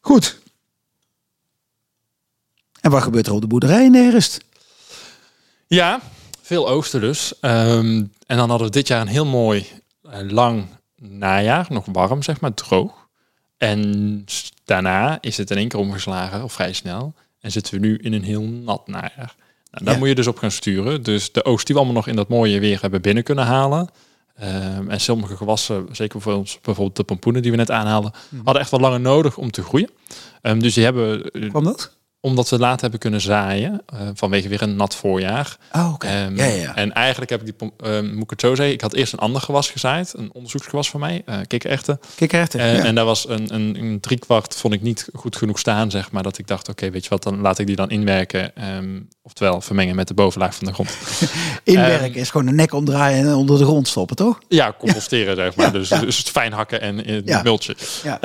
Goed. 0.00 0.40
En 2.80 2.90
wat 2.90 3.02
gebeurt 3.02 3.26
er 3.26 3.32
op 3.32 3.40
de 3.40 3.46
boerderij 3.46 3.84
in 3.84 3.92
de 3.92 3.98
herfst? 3.98 4.40
Ja, 5.66 6.00
veel 6.42 6.68
oosten 6.68 7.00
dus. 7.00 7.40
Ehm, 7.40 8.04
en 8.26 8.36
dan 8.36 8.48
hadden 8.48 8.66
we 8.66 8.72
dit 8.72 8.88
jaar 8.88 9.00
een 9.00 9.06
heel 9.06 9.26
mooi 9.26 9.66
eh, 10.02 10.30
lang 10.30 10.66
najaar. 10.96 11.66
Nog 11.68 11.84
warm, 11.92 12.22
zeg 12.22 12.40
maar, 12.40 12.54
droog. 12.54 13.01
En 13.62 14.24
daarna 14.64 15.18
is 15.20 15.36
het 15.36 15.50
in 15.50 15.56
één 15.56 15.68
keer 15.68 15.80
omgeslagen, 15.80 16.42
of 16.42 16.52
vrij 16.52 16.72
snel. 16.72 17.14
En 17.40 17.50
zitten 17.52 17.74
we 17.74 17.80
nu 17.80 17.96
in 17.96 18.12
een 18.12 18.22
heel 18.24 18.42
nat 18.42 18.86
najaar. 18.88 19.34
Nou, 19.70 19.84
daar 19.84 19.92
Ja. 19.94 19.98
moet 19.98 20.08
je 20.08 20.14
dus 20.14 20.26
op 20.26 20.38
gaan 20.38 20.50
sturen. 20.50 21.02
Dus 21.02 21.32
de 21.32 21.44
oogst 21.44 21.66
die 21.66 21.74
we 21.74 21.80
allemaal 21.82 22.00
nog 22.02 22.08
in 22.10 22.16
dat 22.16 22.28
mooie 22.28 22.60
weer 22.60 22.80
hebben 22.80 23.02
binnen 23.02 23.22
kunnen 23.24 23.44
halen. 23.44 23.88
Ehm, 24.36 24.90
en 24.90 25.00
sommige 25.00 25.36
gewassen, 25.36 25.86
zeker 25.92 26.20
voor 26.20 26.32
ons, 26.34 26.58
bijvoorbeeld 26.62 26.96
de 26.96 27.02
pompoenen 27.04 27.42
die 27.42 27.50
we 27.50 27.56
net 27.56 27.70
aanhaalden, 27.70 28.12
hadden 28.44 28.62
echt 28.62 28.70
wel 28.70 28.80
langer 28.80 29.00
nodig 29.00 29.36
om 29.36 29.50
te 29.50 29.62
groeien. 29.62 29.90
Ehm, 30.42 30.58
dus 30.58 30.74
die 30.74 30.84
hebben, 30.84 31.30
eh, 31.30 31.48
Kwam 31.50 31.64
dat? 31.64 31.96
Omdat 32.24 32.48
we 32.48 32.58
laat 32.58 32.80
hebben 32.80 32.98
kunnen 32.98 33.20
zaaien, 33.20 33.82
eh, 33.86 33.98
vanwege 34.14 34.48
weer 34.48 34.62
een 34.62 34.76
nat 34.76 34.94
voorjaar, 34.94 35.56
Oh, 35.72 35.92
oké. 35.92 36.08
Ja, 36.08 36.44
ja, 36.44 36.44
ja. 36.44 36.74
En 36.76 36.92
eigenlijk 36.92 37.30
heb 37.30 37.38
ik 37.40 37.44
die, 37.46 37.54
pom- 37.54 37.72
ehm, 37.80 38.14
moet 38.14 38.22
ik 38.24 38.30
het 38.30 38.40
zo 38.40 38.54
zeggen, 38.54 38.74
ik 38.74 38.80
had 38.80 38.92
eerst 38.94 39.12
een 39.12 39.18
ander 39.18 39.40
gewas 39.42 39.70
gezaaid, 39.70 40.12
een 40.16 40.30
onderzoeksgewas 40.32 40.90
van 40.90 41.00
mij, 41.00 41.22
eh 41.26 41.36
kikkererwten. 41.46 42.00
Echt. 42.18 42.54
Eh. 42.54 42.84
En 42.84 42.94
daar 42.94 43.04
was 43.04 43.28
een, 43.28 43.54
een, 43.54 43.76
een 43.80 44.00
driekwart, 44.00 44.54
vond 44.56 44.74
ik 44.74 44.82
niet 44.82 45.08
goed 45.12 45.36
genoeg 45.36 45.58
staan, 45.58 45.90
zeg 45.90 46.10
maar. 46.10 46.22
Dat 46.22 46.38
ik 46.38 46.46
dacht, 46.46 46.68
oké, 46.68 46.90
weet 46.90 47.04
je 47.04 47.10
wat, 47.10 47.22
dan 47.22 47.40
laat 47.40 47.58
ik 47.58 47.66
die 47.66 47.76
dan 47.76 47.90
inwerken. 47.90 48.56
ehm, 48.56 49.00
oftewel 49.22 49.60
vermengen 49.60 49.94
met 49.94 50.08
de 50.08 50.14
bovenlaag 50.14 50.54
van 50.54 50.66
de 50.66 50.72
grond. 50.72 50.96
Inwerken 51.64 52.14
is 52.20 52.30
gewoon 52.30 52.46
de 52.46 52.52
nek 52.52 52.72
omdraaien 52.72 53.26
en 53.26 53.34
onder 53.34 53.58
de 53.58 53.64
grond 53.64 53.88
stoppen, 53.88 54.16
toch? 54.16 54.38
Ja, 54.48 54.74
composteren, 54.78 55.36
zeg 55.36 55.54
maar. 55.54 55.72
Dus, 55.72 55.88
dus 55.88 56.18
het 56.18 56.28
fijn 56.30 56.52
hakken 56.52 56.80
en 56.80 57.04
in 57.04 57.22
Ja. 57.24 57.42
multje. 57.42 57.76
Ja. 58.02 58.18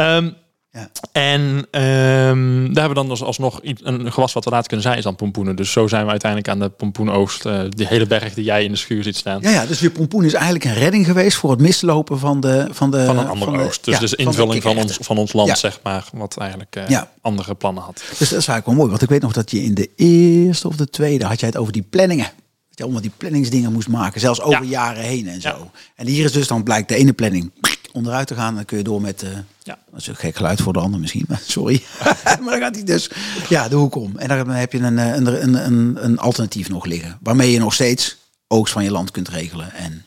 Ja. 0.78 0.90
En 1.12 1.68
ehm, 1.72 2.64
daar 2.74 2.84
hebben 2.84 2.88
we 2.88 2.94
dan 2.94 3.10
dus 3.10 3.24
alsnog 3.24 3.62
iets- 3.62 3.82
een 3.84 4.12
gewas 4.14 4.34
wat 4.34 4.44
we 4.44 4.50
later 4.50 4.68
kunnen 4.68 4.86
zijn, 4.86 4.98
is 4.98 5.04
dan 5.04 5.16
pompoenen. 5.16 5.56
Dus 5.56 5.72
zo 5.72 5.88
zijn 5.88 6.04
we 6.06 6.10
uiteindelijk 6.12 6.52
aan 6.52 6.60
de 6.60 6.70
pompoenoogst. 6.70 7.46
eh 7.46 7.60
die 7.70 7.88
hele 7.88 8.06
berg 8.08 8.34
die 8.34 8.44
jij 8.44 8.64
in 8.64 8.72
de 8.72 8.78
schuur 8.78 9.04
ziet 9.04 9.16
staan. 9.16 9.42
Ja, 9.42 9.50
ja, 9.50 9.66
dus 9.66 9.80
je 9.80 9.90
pompoen 9.92 10.24
is 10.24 10.34
eigenlijk 10.34 10.66
een 10.66 10.74
redding 10.74 11.06
geweest 11.06 11.38
voor 11.38 11.50
het 11.52 11.60
mislopen 11.60 12.20
van 12.20 12.40
de 12.40 12.68
van 12.72 12.92
de 12.92 13.06
Van 13.06 13.18
een 13.18 13.28
andere 13.28 13.52
van 13.52 13.60
de- 13.60 13.64
oogst. 13.66 13.86
Dus, 13.86 13.94
ja, 13.94 14.00
dus 14.00 14.10
de 14.12 14.18
invulling 14.18 14.64
van 14.64 14.78
ons, 14.78 14.98
van 15.02 15.18
ons 15.18 15.34
land, 15.34 15.50
Ja. 15.50 15.56
zeg 15.56 15.80
maar. 15.84 16.06
Wat 16.14 16.38
eigenlijk 16.38 16.76
eh, 16.76 17.02
andere 17.22 17.56
plannen 17.56 17.84
had. 17.84 17.96
Dus 17.96 18.08
dat 18.08 18.22
is 18.22 18.32
eigenlijk 18.32 18.66
wel 18.66 18.76
mooi, 18.76 18.90
want 18.90 19.02
ik 19.02 19.10
weet 19.10 19.22
nog 19.22 19.34
dat 19.34 19.52
je 19.52 19.64
in 19.64 19.74
de 19.74 19.90
eerste 19.96 20.68
of 20.68 20.76
de 20.76 20.90
tweede 20.90 21.26
had 21.26 21.40
jij 21.40 21.50
het 21.50 21.58
over 21.58 21.74
die 21.74 21.86
planningen. 21.90 22.26
Dat 22.70 22.78
je 22.78 22.84
allemaal 22.84 23.02
die 23.02 23.12
planningsdingen 23.18 23.74
moest 23.74 23.88
maken, 23.88 24.20
zelfs 24.22 24.42
over 24.42 24.64
Ja. 24.64 24.70
jaren 24.70 25.04
heen 25.04 25.28
en 25.28 25.42
zo. 25.42 25.48
Ja. 25.50 25.58
En 25.96 26.08
hier 26.08 26.26
is 26.26 26.32
dus 26.32 26.48
dan 26.48 26.64
blijkt 26.64 26.90
de 26.90 26.96
ene 26.96 27.14
planning 27.14 27.52
onderuit 27.94 28.28
te 28.28 28.36
gaan, 28.36 28.56
dan 28.56 28.66
kun 28.66 28.78
je 28.78 28.84
door 28.84 29.02
met. 29.02 29.24
eh 29.24 29.30
Ja. 29.64 29.78
Dat 29.92 30.00
is 30.00 30.08
een 30.08 30.16
gek 30.16 30.36
geluid 30.36 30.62
voor 30.62 30.74
de 30.74 30.80
ander 30.80 31.00
misschien, 31.00 31.26
maar 31.30 31.42
sorry. 31.46 31.84
maar 32.24 32.38
dan 32.44 32.60
gaat 32.60 32.76
hij 32.76 32.84
dus 32.84 33.10
ja, 33.50 33.68
de 33.68 33.76
hoek 33.76 33.96
om. 33.96 34.18
En 34.18 34.28
dan 34.28 34.50
heb 34.50 34.72
je 34.72 34.80
een, 34.80 34.98
eh, 35.00 35.14
een, 35.16 35.44
een, 35.44 35.66
een, 35.66 36.04
een 36.04 36.18
alternatief 36.20 36.70
nog 36.70 36.86
liggen. 36.86 37.18
Waarmee 37.22 37.52
je 37.52 37.60
nog 37.60 37.74
steeds 37.74 38.18
oogst 38.48 38.74
van 38.74 38.84
je 38.84 38.92
land 38.92 39.12
kunt 39.12 39.28
regelen. 39.30 39.74
En 39.74 40.06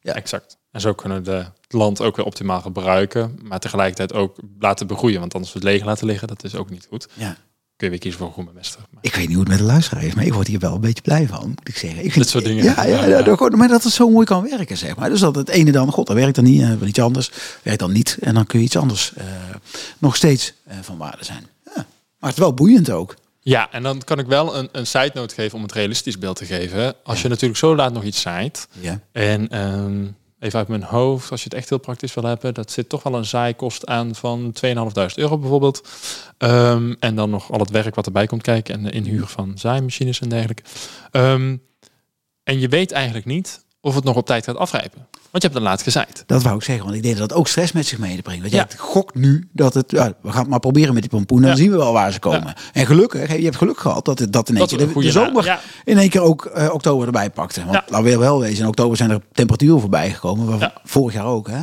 Ja. 0.00 0.14
Exact. 0.14 0.56
En 0.72 0.80
zo 0.80 0.92
kunnen 0.94 1.18
we 1.18 1.24
de- 1.24 1.44
het 1.60 1.72
land 1.72 2.00
ook 2.00 2.16
weer 2.16 2.24
optimaal 2.26 2.60
gebruiken. 2.60 3.38
Maar 3.42 3.58
tegelijkertijd 3.58 4.12
ook 4.12 4.36
laten 4.58 4.86
begroeien. 4.86 5.20
Want 5.20 5.34
anders 5.34 5.52
we 5.52 5.58
het 5.58 5.68
leeg 5.68 5.84
laten 5.84 6.06
liggen, 6.06 6.28
dat 6.28 6.44
is 6.44 6.54
ook 6.54 6.70
niet 6.70 6.86
goed. 6.88 7.08
ja, 7.14 7.36
Kun 7.80 7.88
je 7.88 7.98
weer 7.98 8.10
kiezen 8.10 8.20
voor 8.34 8.44
een. 8.44 8.48
Maar 8.54 9.02
ik 9.02 9.14
weet 9.14 9.26
niet 9.26 9.36
hoe 9.36 9.44
het 9.44 9.48
met 9.48 9.58
de 9.58 9.64
luisteraar 9.64 10.04
is, 10.04 10.14
maar 10.14 10.24
ik 10.24 10.32
word 10.34 10.46
hier 10.46 10.58
wel 10.58 10.74
een 10.74 10.80
beetje 10.80 11.02
blij 11.02 11.26
van, 11.26 11.48
moet 11.48 11.68
ik 11.68 11.76
zeggen. 11.76 11.98
Ik 12.04 12.12
vind, 12.12 12.24
Dit 12.24 12.28
soort 12.28 12.44
dingen. 12.44 12.64
Ja, 12.64 12.84
ja, 12.84 13.04
ja, 13.04 13.22
dat 13.22 13.36
gewoon- 13.38 13.58
maar 13.58 13.68
dat 13.68 13.82
het 13.82 13.92
zo 13.92 14.10
mooi 14.10 14.26
kan 14.26 14.42
werken, 14.50 14.76
zeg 14.76 14.96
maar. 14.96 15.08
Dus 15.10 15.20
dat 15.20 15.34
het 15.34 15.48
ene 15.48 15.72
dan, 15.72 15.92
god, 15.92 16.06
dat 16.06 16.16
werkt 16.16 16.34
dan 16.34 16.44
niet, 16.44 16.60
dan 16.60 16.88
iets 16.88 16.98
anders, 17.00 17.30
werkt 17.62 17.80
dan 17.80 17.92
niet. 17.92 18.16
En 18.20 18.34
dan 18.34 18.46
kun 18.46 18.58
je 18.58 18.64
iets 18.64 18.76
anders 18.76 19.12
eh, 19.14 19.24
nog 19.98 20.16
steeds 20.16 20.52
eh, 20.64 20.76
van 20.82 20.96
waarde 20.98 21.24
zijn. 21.24 21.46
Ja. 21.64 21.72
Maar 21.74 22.30
het 22.30 22.32
is 22.32 22.38
wel 22.38 22.54
boeiend 22.54 22.90
ook. 22.90 23.14
Ja, 23.40 23.70
en 23.72 23.82
dan 23.82 24.02
kan 24.04 24.18
ik 24.18 24.26
wel 24.26 24.56
een, 24.56 24.68
een 24.72 24.86
side 24.86 25.10
note 25.14 25.34
geven 25.34 25.56
om 25.56 25.62
het 25.62 25.72
realistisch 25.72 26.18
beeld 26.18 26.36
te 26.36 26.44
geven. 26.44 26.94
Als 27.04 27.22
je 27.22 27.28
natuurlijk 27.28 27.58
zo 27.58 27.74
laat 27.76 27.92
nog 27.92 28.02
iets 28.04 28.20
zaait. 28.20 28.68
Ja. 28.80 29.00
En 29.12 29.48
ehm, 29.48 30.04
even 30.40 30.58
uit 30.58 30.68
mijn 30.68 30.82
hoofd, 30.82 31.30
als 31.30 31.42
je 31.42 31.48
het 31.48 31.58
echt 31.58 31.68
heel 31.68 31.78
praktisch 31.78 32.14
wil 32.14 32.24
hebben, 32.24 32.54
dat 32.54 32.70
zit 32.70 32.88
toch 32.88 33.02
wel 33.02 33.14
een 33.14 33.24
zaaikost 33.24 33.86
aan 33.86 34.14
van 34.14 34.52
2.500 34.66 35.14
euro 35.14 35.38
bijvoorbeeld. 35.38 35.88
Ehm, 36.38 36.94
en 36.98 37.14
dan 37.14 37.30
nog 37.30 37.52
al 37.52 37.58
het 37.58 37.70
werk 37.70 37.94
wat 37.94 38.06
erbij 38.06 38.26
komt 38.26 38.42
kijken 38.42 38.74
en 38.74 38.82
de 38.82 38.90
inhuur 38.90 39.26
van 39.26 39.58
zaaimachines 39.58 40.20
en 40.20 40.28
dergelijke. 40.28 40.62
Ehm, 41.10 41.56
en 42.42 42.58
je 42.58 42.68
weet 42.68 42.92
eigenlijk 42.92 43.26
niet 43.26 43.64
of 43.80 43.94
het 43.94 44.04
nog 44.04 44.16
op 44.16 44.26
tijd 44.26 44.44
gaat 44.44 44.56
afrijpen. 44.56 45.06
Want 45.30 45.42
je 45.42 45.48
hebt 45.48 45.54
het 45.54 45.62
laat 45.62 45.82
gezaaid. 45.82 46.22
Dat 46.26 46.42
wou 46.42 46.56
ik 46.56 46.62
zeggen, 46.62 46.84
want 46.84 46.96
ik 46.96 47.02
denk 47.02 47.16
dat 47.16 47.28
dat 47.28 47.38
ook 47.38 47.48
stress 47.48 47.72
met 47.72 47.86
zich 47.86 47.98
meebrengt. 47.98 48.40
Want 48.40 48.52
Ja. 48.52 48.66
je 48.70 48.78
gokt 48.78 49.14
nu 49.14 49.48
dat 49.52 49.74
het, 49.74 49.90
ja, 49.90 50.12
we 50.22 50.30
gaan 50.30 50.40
het 50.40 50.48
maar 50.50 50.60
proberen 50.60 50.92
met 50.92 51.02
die 51.02 51.10
pompoenen, 51.10 51.48
dan 51.48 51.56
Ja. 51.56 51.62
zien 51.62 51.72
we 51.72 51.76
wel 51.78 51.92
waar 51.92 52.12
ze 52.12 52.18
komen. 52.18 52.54
En 52.72 52.86
gelukkig, 52.86 53.36
je 53.36 53.44
hebt 53.44 53.56
geluk 53.56 53.78
gehad 53.78 54.04
dat 54.04 54.18
het 54.18 54.32
dat 54.32 54.48
in 54.48 54.56
één 54.56 54.66
keer 54.66 54.78
de, 55.02 55.10
zomer 55.10 55.44
ja. 55.44 55.60
in 55.84 55.98
één 55.98 56.08
keer 56.08 56.20
ook 56.20 56.44
eh, 56.44 56.68
oktober 56.72 57.06
erbij 57.06 57.30
pakte. 57.30 57.60
Want 57.60 57.72
Ja. 57.72 57.84
laten 57.88 58.04
we 58.10 58.18
wel 58.18 58.40
wezen, 58.40 58.62
in 58.62 58.68
oktober 58.68 58.96
zijn 58.96 59.10
er 59.10 59.20
temperaturen 59.32 59.80
voorbij 59.80 60.10
gekomen, 60.12 60.46
waar 60.46 60.58
Ja. 60.60 60.72
vorig 60.84 61.14
jaar 61.14 61.24
ook, 61.26 61.48
hè, 61.48 61.60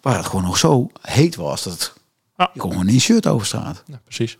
waar 0.00 0.16
het 0.16 0.26
gewoon 0.26 0.44
nog 0.44 0.58
zo 0.58 0.90
heet 1.00 1.36
was 1.36 1.62
dat 1.62 1.72
het, 1.72 1.92
Ja. 2.36 2.50
je 2.54 2.60
kon 2.60 2.70
gewoon 2.70 2.88
in 2.88 2.94
een 2.94 3.00
shirt 3.00 3.26
over 3.26 3.46
straat. 3.46 3.82
Ja, 3.86 4.00
precies. 4.04 4.38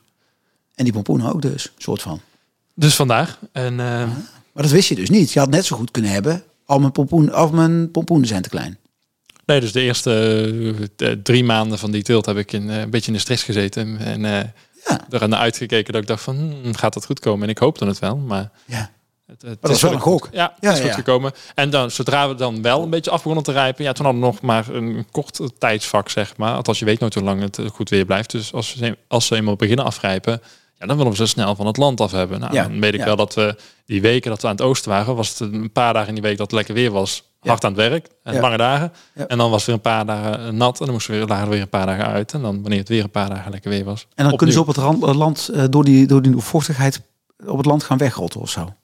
En 0.74 0.84
die 0.84 0.92
pompoenen 0.92 1.32
ook 1.32 1.42
dus, 1.42 1.72
soort 1.78 2.02
van. 2.02 2.20
Dus 2.74 2.94
vandaar. 2.96 3.38
En 3.52 3.80
ehm, 3.80 4.08
Maar 4.52 4.66
dat 4.66 4.76
wist 4.76 4.88
je 4.88 4.94
dus 4.94 5.10
niet. 5.10 5.32
Je 5.32 5.38
had 5.38 5.50
net 5.50 5.64
zo 5.64 5.76
goed 5.76 5.90
kunnen 5.90 6.10
hebben, 6.10 6.42
al 6.68 6.78
mijn, 6.78 6.92
pompoen, 6.92 7.32
al 7.32 7.50
mijn 7.50 7.90
pompoenen 7.90 8.28
zijn 8.28 8.42
te 8.42 8.48
klein. 8.48 8.78
nee, 9.46 9.60
dus 9.60 9.72
de 9.72 9.80
eerste 9.80 10.10
eh, 10.98 11.10
eh, 11.10 11.18
drie 11.22 11.44
maanden 11.44 11.78
van 11.78 11.90
die 11.90 12.02
teelt 12.02 12.26
heb 12.26 12.36
ik 12.36 12.52
in, 12.52 12.70
eh, 12.70 12.80
een 12.80 12.90
beetje 12.90 13.06
in 13.06 13.12
de 13.12 13.18
stress 13.18 13.42
gezeten. 13.42 13.98
En 13.98 14.24
eh 14.24 14.44
Ja. 14.88 15.00
er 15.10 15.28
naar 15.28 15.38
uitgekeken 15.38 15.92
dat 15.92 16.02
ik 16.02 16.08
dacht 16.08 16.22
van, 16.22 16.36
hmm, 16.36 16.74
gaat 16.74 16.94
dat 16.94 17.04
goed 17.04 17.20
komen? 17.20 17.42
En 17.42 17.48
ik 17.48 17.58
hoopte 17.58 17.86
het 17.86 17.98
wel, 17.98 18.16
maar... 18.16 18.50
Ja. 18.64 18.90
Het, 19.26 19.42
het 19.42 19.62
dat 19.62 19.70
is 19.70 19.82
wel 19.82 19.92
een 19.92 20.00
gok. 20.00 20.28
Ja, 20.32 20.54
Ja, 20.60 20.68
het 20.68 20.78
is 20.78 20.84
ja. 20.84 20.84
goed 20.84 21.04
gekomen. 21.04 21.32
En 21.54 21.70
dan, 21.70 21.90
zodra 21.90 22.28
we 22.28 22.34
dan 22.34 22.62
wel 22.62 22.82
een 22.82 22.90
beetje 22.90 23.10
af 23.10 23.18
begonnen 23.18 23.44
te 23.44 23.52
rijpen, 23.52 23.84
ja, 23.84 23.92
toen 23.92 24.04
hadden 24.04 24.22
we 24.22 24.28
nog 24.28 24.40
maar 24.40 24.68
een 24.68 25.06
kort 25.10 25.40
tijdsvak, 25.58 26.08
zeg 26.08 26.36
maar. 26.36 26.54
Althans, 26.54 26.78
je 26.78 26.84
weet 26.84 27.00
nooit 27.00 27.14
hoe 27.14 27.22
lang 27.22 27.40
het 27.40 27.60
goed 27.72 27.88
weer 27.88 28.04
blijft. 28.04 28.30
Dus 28.30 28.52
als 28.52 28.76
ze, 28.76 28.98
als 29.08 29.26
ze 29.26 29.36
eenmaal 29.36 29.56
beginnen 29.56 29.84
afrijpen, 29.84 30.40
ja, 30.78 30.86
dan 30.86 30.96
willen 30.96 31.12
we 31.12 31.18
ze 31.18 31.26
snel 31.26 31.54
van 31.54 31.66
het 31.66 31.76
land 31.76 32.00
af 32.00 32.12
hebben. 32.12 32.40
Nou, 32.40 32.52
Ja, 32.54 32.62
dan 32.62 32.80
weet 32.80 32.94
ik 32.94 33.04
wel 33.04 33.16
dat 33.16 33.34
we 33.34 33.56
die 33.88 34.00
weken 34.00 34.30
dat 34.30 34.40
we 34.42 34.48
aan 34.48 34.54
het 34.56 34.64
oosten 34.64 34.90
waren, 34.90 35.16
was 35.16 35.28
het 35.28 35.40
een 35.40 35.72
paar 35.72 35.92
dagen 35.92 36.08
in 36.08 36.14
die 36.14 36.22
week 36.22 36.36
dat 36.36 36.46
het 36.46 36.54
lekker 36.56 36.74
weer 36.74 36.90
was. 36.90 37.26
Hard 37.40 37.64
aan 37.64 37.72
het 37.72 37.80
werk, 37.88 38.08
en 38.22 38.34
Ja. 38.34 38.40
lange 38.40 38.56
dagen. 38.56 38.92
Ja. 39.14 39.26
En 39.26 39.38
dan 39.38 39.50
was 39.50 39.56
het 39.58 39.66
weer 39.66 39.74
een 39.74 39.80
paar 39.80 40.06
dagen 40.06 40.46
eh, 40.46 40.52
nat 40.52 40.78
en 40.78 40.84
dan 40.84 40.94
moesten 40.94 41.20
we 41.20 41.26
weer, 41.26 41.48
weer 41.48 41.60
een 41.60 41.68
paar 41.68 41.86
dagen 41.86 42.06
uit. 42.06 42.32
En 42.32 42.42
dan, 42.42 42.60
wanneer 42.60 42.78
het 42.78 42.88
weer 42.88 43.02
een 43.02 43.10
paar 43.10 43.28
dagen 43.28 43.50
lekker 43.50 43.70
weer 43.70 43.84
was. 43.84 44.06
En 44.14 44.24
dan 44.24 44.36
kunnen 44.36 44.54
ze 44.54 44.60
opnieuw. 44.60 44.84
op 44.86 44.98
het 44.98 45.00
rand, 45.02 45.16
land, 45.16 45.48
eh, 45.48 45.64
door, 45.70 45.84
die, 45.84 46.06
door 46.06 46.22
die 46.22 46.36
vochtigheid 46.36 47.00
op 47.46 47.56
het 47.56 47.66
land 47.66 47.82
gaan 47.84 47.98
wegrotten 47.98 48.40
of 48.40 48.50
zo. 48.50 48.74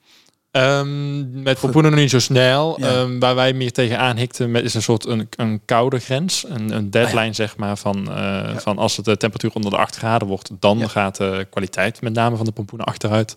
Ehm, 0.55 1.43
met 1.43 1.61
pompoenen 1.61 1.91
nog 1.91 2.01
niet 2.01 2.11
zo 2.11 2.19
snel. 2.19 2.77
Ja. 2.81 2.87
Ehm, 2.87 3.19
waar 3.19 3.35
wij 3.35 3.53
meer 3.53 3.73
tegenaan 3.73 4.17
hikten 4.17 4.51
met 4.51 4.65
is 4.65 4.75
een 4.75 4.83
soort 4.83 5.07
een, 5.07 5.29
een 5.37 5.61
koude 5.65 5.99
grens. 5.99 6.45
Een, 6.49 6.77
een 6.77 6.91
deadline 6.91 7.21
Ah, 7.21 7.27
ja. 7.27 7.33
zeg 7.33 7.57
maar 7.57 7.77
van, 7.77 8.13
eh, 8.13 8.57
van 8.57 8.79
als 8.79 8.97
het 8.97 9.05
de 9.05 9.17
temperatuur 9.17 9.51
onder 9.55 9.71
de 9.71 9.77
8 9.77 9.97
graden 9.97 10.29
wordt, 10.29 10.51
dan 10.59 10.91
gaat 10.91 11.17
de 11.17 11.47
kwaliteit 11.51 12.01
met 12.01 12.13
name 12.13 12.37
van 12.37 12.45
de 12.45 12.53
pompoenen 12.53 12.87
achteruit. 12.87 13.37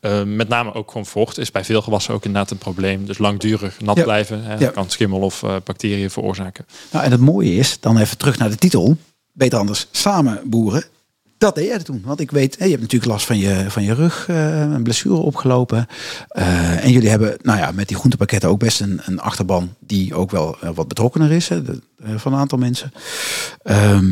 Ehm, 0.00 0.36
met 0.36 0.48
name 0.48 0.74
ook 0.74 0.90
gewoon 0.90 1.06
vocht 1.06 1.38
is 1.38 1.50
bij 1.50 1.64
veel 1.64 1.82
gewassen 1.82 2.14
ook 2.14 2.24
inderdaad 2.24 2.50
een 2.50 2.58
probleem. 2.58 3.06
Dus 3.06 3.18
langdurig 3.18 3.80
nat 3.80 4.02
blijven 4.02 4.42
hè, 4.44 4.70
kan 4.70 4.90
schimmel 4.90 5.20
of 5.20 5.42
eh, 5.42 5.54
bacteriën 5.64 6.10
veroorzaken. 6.10 6.66
Nou, 6.90 7.04
en 7.04 7.10
het 7.10 7.20
mooie 7.20 7.54
is, 7.54 7.80
dan 7.80 7.98
even 7.98 8.18
terug 8.18 8.38
naar 8.38 8.50
de 8.50 8.56
titel. 8.56 8.96
Beter 9.32 9.58
anders, 9.58 9.86
samen 9.90 10.40
boeren. 10.44 10.84
Dat 11.38 11.54
deed 11.54 11.66
jij 11.66 11.78
toen. 11.78 12.02
Want 12.04 12.20
ik 12.20 12.30
weet, 12.30 12.54
je 12.58 12.68
hebt 12.68 12.80
natuurlijk 12.80 13.10
last 13.10 13.26
van 13.26 13.38
je, 13.38 13.64
van 13.68 13.82
je 13.82 13.94
rug, 13.94 14.28
eh, 14.28 14.60
een 14.60 14.82
blessure 14.82 15.14
opgelopen. 15.14 15.86
Eh, 16.28 16.84
en 16.84 16.92
jullie 16.92 17.08
hebben, 17.08 17.36
nou 17.42 17.58
ja, 17.58 17.72
met 17.72 17.88
die 17.88 17.96
groentepakketten 17.96 18.48
ook 18.48 18.58
best 18.58 18.80
een, 18.80 19.00
een 19.04 19.20
achterban 19.20 19.74
die 19.78 20.14
ook 20.14 20.30
wel 20.30 20.56
eh, 20.60 20.70
wat 20.74 20.88
betrokkener 20.88 21.32
is 21.32 21.48
hè, 21.48 21.62
van 22.16 22.32
een 22.32 22.38
aantal 22.38 22.58
mensen. 22.58 22.92
Ehm, 23.62 24.04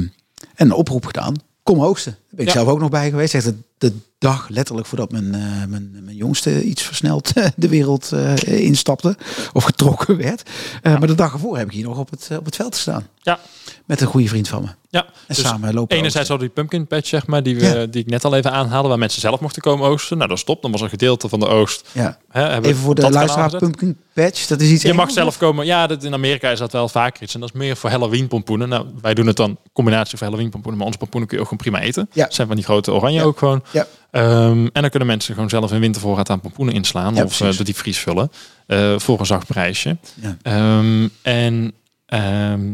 en 0.54 0.66
een 0.66 0.72
oproep 0.72 1.06
gedaan. 1.06 1.34
Kom 1.62 1.78
hoogsten. 1.78 2.16
Ben 2.36 2.46
ik 2.46 2.52
Ja. 2.52 2.58
zelf 2.60 2.68
ook 2.68 2.80
nog 2.80 2.90
bij 2.90 3.10
geweest. 3.10 3.34
Echt 3.34 3.44
de, 3.44 3.54
de 3.78 3.92
dag 4.18 4.48
letterlijk 4.48 4.86
voordat 4.86 5.10
mijn, 5.12 5.34
eh, 5.34 5.40
mijn, 5.68 5.90
mijn 6.04 6.16
jongste 6.16 6.62
iets 6.62 6.82
versneld 6.82 7.32
de 7.56 7.68
wereld 7.68 8.12
eh, 8.12 8.36
instapte. 8.64 9.16
Of 9.52 9.64
getrokken 9.64 10.16
werd. 10.16 10.50
Eh, 10.82 10.98
Maar 10.98 11.06
de 11.08 11.14
dag 11.14 11.32
ervoor 11.32 11.56
heb 11.58 11.66
ik 11.66 11.72
hier 11.72 11.84
nog 11.84 11.98
op 11.98 12.10
het, 12.10 12.26
eh, 12.30 12.38
op 12.38 12.44
het 12.44 12.56
veld 12.56 12.74
gestaan. 12.74 13.06
Ja. 13.22 13.38
Met 13.84 14.00
een 14.00 14.06
goede 14.06 14.28
vriend 14.28 14.48
van 14.48 14.62
me. 14.62 14.68
Ja, 14.90 15.04
En 15.04 15.12
dus 15.26 15.40
samen 15.40 15.74
lopen. 15.74 15.96
Enerzijds 15.96 16.28
hadden 16.28 16.46
we 16.48 16.52
die 16.54 16.62
pumpkin 16.64 16.86
patch, 16.86 17.08
zeg 17.08 17.26
maar, 17.26 17.42
die, 17.42 17.56
we, 17.56 17.64
Ja. 17.66 17.86
die 17.86 18.02
ik 18.02 18.10
net 18.10 18.24
al 18.24 18.34
even 18.34 18.52
aanhaalde, 18.52 18.88
waar 18.88 18.98
mensen 18.98 19.20
zelf 19.20 19.40
mochten 19.40 19.62
komen 19.62 19.86
oogsten. 19.88 20.16
Nou, 20.16 20.28
dat 20.28 20.38
stopt. 20.38 20.62
Dan 20.62 20.70
was 20.70 20.80
een 20.80 20.88
gedeelte 20.88 21.28
van 21.28 21.40
de 21.40 21.46
oogst. 21.46 21.88
Ja. 21.92 22.18
Hè, 22.30 22.58
Even 22.60 22.76
voor 22.76 22.94
de 22.94 23.10
luisteraar, 23.10 23.56
pumpkin 23.56 23.96
patch, 24.12 24.46
dat 24.46 24.60
is 24.60 24.70
iets 24.70 24.82
Je 24.82 24.92
mag 24.94 25.10
zelf 25.10 25.28
of? 25.28 25.38
komen. 25.38 25.66
Ja, 25.66 25.86
dat, 25.86 26.04
in 26.04 26.12
Amerika 26.14 26.50
is 26.50 26.58
dat 26.58 26.72
wel 26.72 26.88
vaker 26.88 27.22
iets. 27.22 27.34
En 27.34 27.40
dat 27.40 27.48
is 27.48 27.54
meer 27.54 27.76
voor 27.76 27.90
Halloween 27.90 28.28
pompoenen. 28.28 28.68
Nou, 28.68 28.86
wij 29.00 29.14
doen 29.14 29.26
het 29.26 29.36
dan 29.36 29.58
combinatie 29.72 30.18
van 30.18 30.26
Halloween 30.26 30.50
pompoenen. 30.50 30.78
Maar 30.78 30.86
onze 30.86 30.98
pompoenen 30.98 31.28
kun 31.28 31.38
je 31.38 31.44
ook 31.44 31.50
gewoon 31.50 31.70
prima 31.70 31.86
eten. 31.86 32.08
Ja. 32.12 32.25
Zijn 32.28 32.46
van 32.46 32.56
die 32.56 32.64
grote 32.64 32.92
oranje 32.92 33.22
ook 33.22 33.38
gewoon. 33.38 33.62
Ja. 33.70 33.86
Ehm, 34.10 34.66
en 34.72 34.80
dan 34.80 34.90
kunnen 34.90 35.08
mensen 35.08 35.34
gewoon 35.34 35.48
zelf 35.48 35.72
in 35.72 35.80
wintervoorraad 35.80 36.30
aan 36.30 36.40
pompoenen 36.40 36.74
inslaan. 36.74 37.14
Ja, 37.14 37.24
of 37.24 37.32
uh, 37.32 37.38
precies. 37.38 37.56
de 37.56 37.64
diepvries 37.64 37.98
vullen. 37.98 38.30
eh, 38.66 38.98
voor 38.98 39.20
een 39.20 39.26
zacht 39.26 39.46
prijsje. 39.46 39.96
Ja. 40.14 40.36
Ehm, 40.42 41.08
en 41.22 41.72
ehm, 42.06 42.64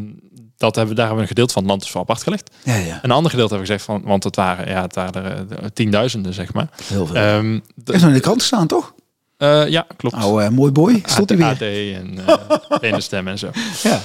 dat 0.56 0.76
hebben, 0.76 0.94
daar 0.96 1.06
hebben 1.06 1.14
we 1.16 1.22
een 1.22 1.28
gedeelte 1.36 1.52
van 1.52 1.62
het 1.62 1.70
land 1.70 1.82
dus 1.82 1.90
voor 1.90 2.00
apart 2.00 2.22
gelegd. 2.22 2.50
Ja, 2.64 2.74
ja. 2.74 2.98
Een 3.02 3.10
ander 3.10 3.30
gedeelte 3.30 3.54
hebben 3.54 3.68
we 3.68 3.72
gezegd 3.78 3.84
van, 3.84 4.02
want 4.10 4.24
het 4.24 4.36
waren, 4.36 4.68
ja, 4.68 4.82
het 4.82 4.94
waren 4.94 5.24
er 5.24 5.58
eh, 5.58 5.64
tienduizenden, 5.74 6.34
zeg 6.34 6.52
maar. 6.52 6.68
Heel 6.84 7.06
veel. 7.06 7.16
Ehm, 7.16 7.58
de- 7.74 7.92
nog 7.92 8.02
in 8.02 8.12
de 8.12 8.20
krant 8.20 8.42
staan, 8.42 8.66
toch? 8.66 8.94
eh, 9.36 9.68
ja, 9.68 9.86
klopt. 9.96 10.16
Eh, 10.16 10.48
mooi 10.48 10.72
boy. 10.72 11.02
Stond 11.04 11.28
hij 11.30 11.42
AD 11.42 11.58
weer. 11.58 11.96
en 11.96 12.14
uh, 13.12 13.26
en 13.26 13.38
zo. 13.38 13.50
Ja. 13.82 14.00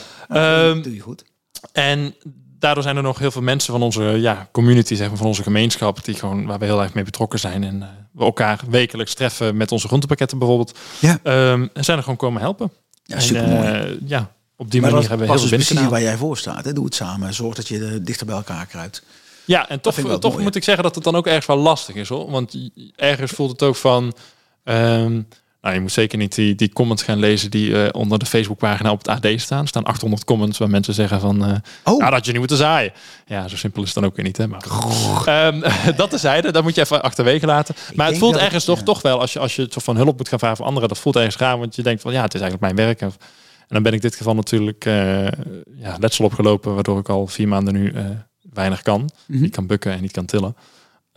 Doe 0.73 0.93
je 0.93 0.99
goed. 0.99 1.23
En 1.71 2.15
daardoor 2.59 2.83
zijn 2.83 2.97
er 2.97 3.03
nog 3.03 3.19
heel 3.19 3.31
veel 3.31 3.41
mensen 3.41 3.73
van 3.73 3.81
onze 3.81 4.03
ja, 4.03 4.49
community, 4.51 4.95
zeg 4.95 5.07
maar, 5.07 5.17
van 5.17 5.27
onze 5.27 5.43
gemeenschap, 5.43 6.03
die 6.05 6.15
gewoon, 6.15 6.45
waar 6.45 6.59
we 6.59 6.65
heel 6.65 6.81
erg 6.81 6.93
mee 6.93 7.03
betrokken 7.03 7.39
zijn. 7.39 7.63
En 7.63 7.81
eh, 7.81 7.87
we 8.11 8.23
elkaar 8.23 8.59
wekelijks 8.69 9.13
treffen 9.13 9.57
met 9.57 9.71
onze 9.71 9.87
groentepakketten 9.87 10.37
bijvoorbeeld. 10.37 10.77
Ja. 10.99 11.19
Ehm, 11.23 11.67
en 11.73 11.83
zijn 11.83 11.97
er 11.97 12.03
gewoon 12.03 12.17
komen 12.17 12.41
helpen. 12.41 12.71
Ja, 13.03 13.19
super 13.19 13.47
mooi. 13.47 13.67
eh, 13.67 13.89
ja, 14.05 14.31
op 14.55 14.71
die 14.71 14.81
maar 14.81 14.91
manier 14.91 15.07
hebben 15.09 15.27
we 15.27 15.33
heel 15.33 15.41
dus 15.41 15.49
veel 15.49 15.57
precies 15.57 15.75
binnengehaald. 15.75 15.91
waar 15.91 16.01
jij 16.01 16.27
voor 16.27 16.37
staat. 16.37 16.65
Hè? 16.65 16.73
Doe 16.73 16.85
het 16.85 16.95
samen. 16.95 17.33
Zorg 17.33 17.55
dat 17.55 17.67
je 17.67 17.99
dichter 18.03 18.25
bij 18.25 18.35
elkaar 18.35 18.65
kruipt. 18.65 19.03
Ja, 19.45 19.69
en 19.69 19.81
toch, 19.81 19.95
toch 20.19 20.31
mooi, 20.31 20.43
moet 20.43 20.55
ik 20.55 20.63
zeggen 20.63 20.83
dat 20.83 20.95
het 20.95 21.03
dan 21.03 21.15
ook 21.15 21.27
ergens 21.27 21.45
wel 21.45 21.57
lastig 21.57 21.95
is 21.95 22.09
hoor. 22.09 22.31
Want 22.31 22.57
ergens 22.95 23.31
voelt 23.31 23.51
het 23.51 23.63
ook 23.63 23.75
van. 23.75 24.13
ehm, 24.63 25.21
nou, 25.67 25.79
je 25.79 25.85
moet 25.85 25.91
zeker 25.95 26.17
niet 26.17 26.35
die, 26.35 26.55
die 26.55 26.73
comments 26.73 27.03
gaan 27.03 27.19
lezen 27.19 27.51
die 27.51 27.83
eh, 27.83 27.89
onder 27.91 28.19
de 28.19 28.25
Facebookpagina 28.25 28.91
op 28.91 28.97
het 28.97 29.07
AD 29.07 29.27
staan. 29.41 29.61
Er 29.61 29.67
staan 29.67 29.83
800 29.83 30.23
comments 30.23 30.57
waar 30.57 30.69
mensen 30.69 30.93
zeggen 30.93 31.19
van. 31.19 31.45
eh 31.45 31.55
Oh. 31.83 31.99
Ja, 31.99 32.09
dat 32.09 32.25
je 32.25 32.29
niet 32.31 32.39
moeten 32.39 32.57
zaaien. 32.57 32.91
Ja, 33.25 33.47
zo 33.47 33.55
simpel 33.55 33.81
is 33.81 33.87
het 33.87 33.97
dan 33.97 34.05
ook 34.05 34.15
weer 34.15 34.25
niet. 34.25 34.37
Hè? 34.37 34.47
Maar, 34.47 34.63
Ehm, 35.25 35.61
dat 35.97 36.09
tezijde, 36.09 36.51
dat 36.51 36.63
moet 36.63 36.75
je 36.75 36.81
even 36.81 37.01
achterwege 37.01 37.45
laten. 37.45 37.75
Maar 37.95 38.07
het 38.07 38.17
voelt 38.17 38.35
ergens 38.37 38.65
toch, 38.65 38.77
ja. 38.77 38.83
toch 38.83 39.01
wel, 39.01 39.19
als 39.19 39.33
je, 39.33 39.39
als 39.39 39.55
je 39.55 39.67
van 39.69 39.95
hulp 39.95 40.17
moet 40.17 40.29
gaan 40.29 40.39
vragen 40.39 40.57
voor 40.57 40.65
anderen, 40.65 40.89
dat 40.89 40.97
voelt 40.99 41.15
ergens 41.15 41.37
raar. 41.37 41.59
Want 41.59 41.75
je 41.75 41.83
denkt 41.83 42.01
van 42.01 42.13
ja, 42.13 42.21
het 42.21 42.33
is 42.33 42.41
eigenlijk 42.41 42.73
mijn 42.73 42.87
werk. 42.87 43.01
En, 43.01 43.07
en 43.59 43.67
dan 43.67 43.83
ben 43.83 43.93
ik 43.93 44.01
dit 44.01 44.15
geval 44.15 44.35
natuurlijk 44.35 44.85
eh, 44.85 45.25
ja, 45.75 45.95
letsel 45.99 46.25
opgelopen, 46.25 46.73
waardoor 46.73 46.99
ik 46.99 47.09
al 47.09 47.27
vier 47.27 47.47
maanden 47.47 47.73
nu 47.73 47.93
weinig 48.53 48.81
kan. 48.81 49.09
Mhm. 49.25 49.41
Niet 49.41 49.55
kan 49.55 49.67
bukken 49.67 49.91
en 49.91 50.01
niet 50.01 50.11
kan 50.11 50.25
tillen. 50.25 50.55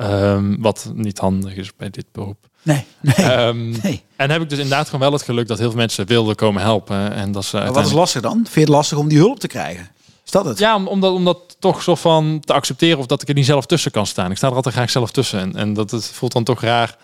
Ehm, 0.00 0.56
wat 0.58 0.90
niet 0.94 1.18
handig 1.18 1.56
is 1.56 1.76
bij 1.76 1.90
dit 1.90 2.04
beroep. 2.12 2.48
Nee, 2.62 2.84
nee, 3.00 3.14
Ehm, 3.14 3.70
nee. 3.82 4.02
En 4.16 4.30
heb 4.30 4.42
ik 4.42 4.48
dus 4.48 4.58
inderdaad 4.58 4.84
gewoon 4.84 5.00
wel 5.00 5.12
het 5.12 5.22
geluk 5.22 5.48
dat 5.48 5.58
heel 5.58 5.68
veel 5.68 5.78
mensen 5.78 6.06
wilden 6.06 6.34
komen 6.34 6.62
helpen. 6.62 7.12
En 7.12 7.32
dat 7.32 7.44
ze 7.44 7.70
wat 7.72 7.86
is 7.86 7.92
lastig 7.92 8.22
dan? 8.22 8.32
Vind 8.34 8.54
je 8.54 8.60
het 8.60 8.68
lastig 8.68 8.98
om 8.98 9.08
die 9.08 9.18
hulp 9.18 9.40
te 9.40 9.46
krijgen? 9.46 9.90
Is 10.24 10.30
dat 10.30 10.44
het? 10.44 10.58
Ja, 10.58 10.74
om, 10.74 10.86
om, 10.86 11.00
dat, 11.00 11.12
om 11.12 11.24
dat 11.24 11.56
toch 11.58 11.82
zo 11.82 11.94
van 11.94 12.40
te 12.44 12.52
accepteren 12.52 12.98
of 12.98 13.06
dat 13.06 13.22
ik 13.22 13.28
er 13.28 13.34
niet 13.34 13.44
zelf 13.44 13.66
tussen 13.66 13.90
kan 13.90 14.06
staan. 14.06 14.30
Ik 14.30 14.36
sta 14.36 14.48
er 14.48 14.54
altijd 14.54 14.74
graag 14.74 14.90
zelf 14.90 15.10
tussen. 15.10 15.40
En, 15.40 15.56
en 15.56 15.74
dat 15.74 15.90
het 15.90 16.04
voelt 16.04 16.32
dan 16.32 16.44
toch 16.44 16.60
raar. 16.60 16.96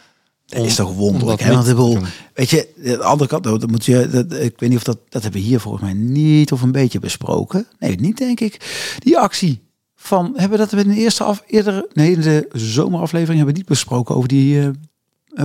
Dat 0.47 0.65
is 0.65 0.75
toch 0.75 0.93
wonderlijk. 0.93 1.39
dat 1.39 1.49
Hè? 1.49 1.55
Want 1.55 1.69
ik 1.69 1.75
bedoel, 1.75 1.99
weet 2.35 2.51
je, 2.51 2.69
de 2.77 3.03
andere 3.03 3.29
kant, 3.29 3.45
dat 3.45 3.71
moet 3.71 3.85
je, 3.85 4.09
dat, 4.09 4.33
ik 4.33 4.55
weet 4.61 4.69
niet 4.69 4.79
of 4.79 4.85
dat, 4.85 4.99
dat 5.09 5.23
hebben 5.23 5.41
we 5.41 5.47
hier 5.47 5.61
volgens 5.61 5.83
mij 5.83 5.93
niet 5.93 6.53
of 6.53 6.63
een 6.63 6.73
beetje 6.73 6.99
besproken. 6.99 7.67
Nee, 7.79 7.97
niet 7.97 8.17
denk 8.19 8.41
ik. 8.41 8.61
Die 8.99 9.19
actie 9.19 9.66
van, 10.07 10.33
hebben 10.37 10.59
we 10.59 10.67
dat 10.67 10.85
in 10.85 10.89
de 10.89 11.01
eerste 11.01 11.25
af, 11.25 11.43
eerder, 11.47 11.87
nee, 11.93 12.13
in 12.13 12.21
de 12.21 12.49
zomeraflevering 12.53 13.37
hebben 13.37 13.55
we 13.55 13.61
niet 13.61 13.69
besproken 13.69 14.15
over 14.15 14.29
die 14.29 14.61
eh, 14.61 14.67
eh, 14.67 14.73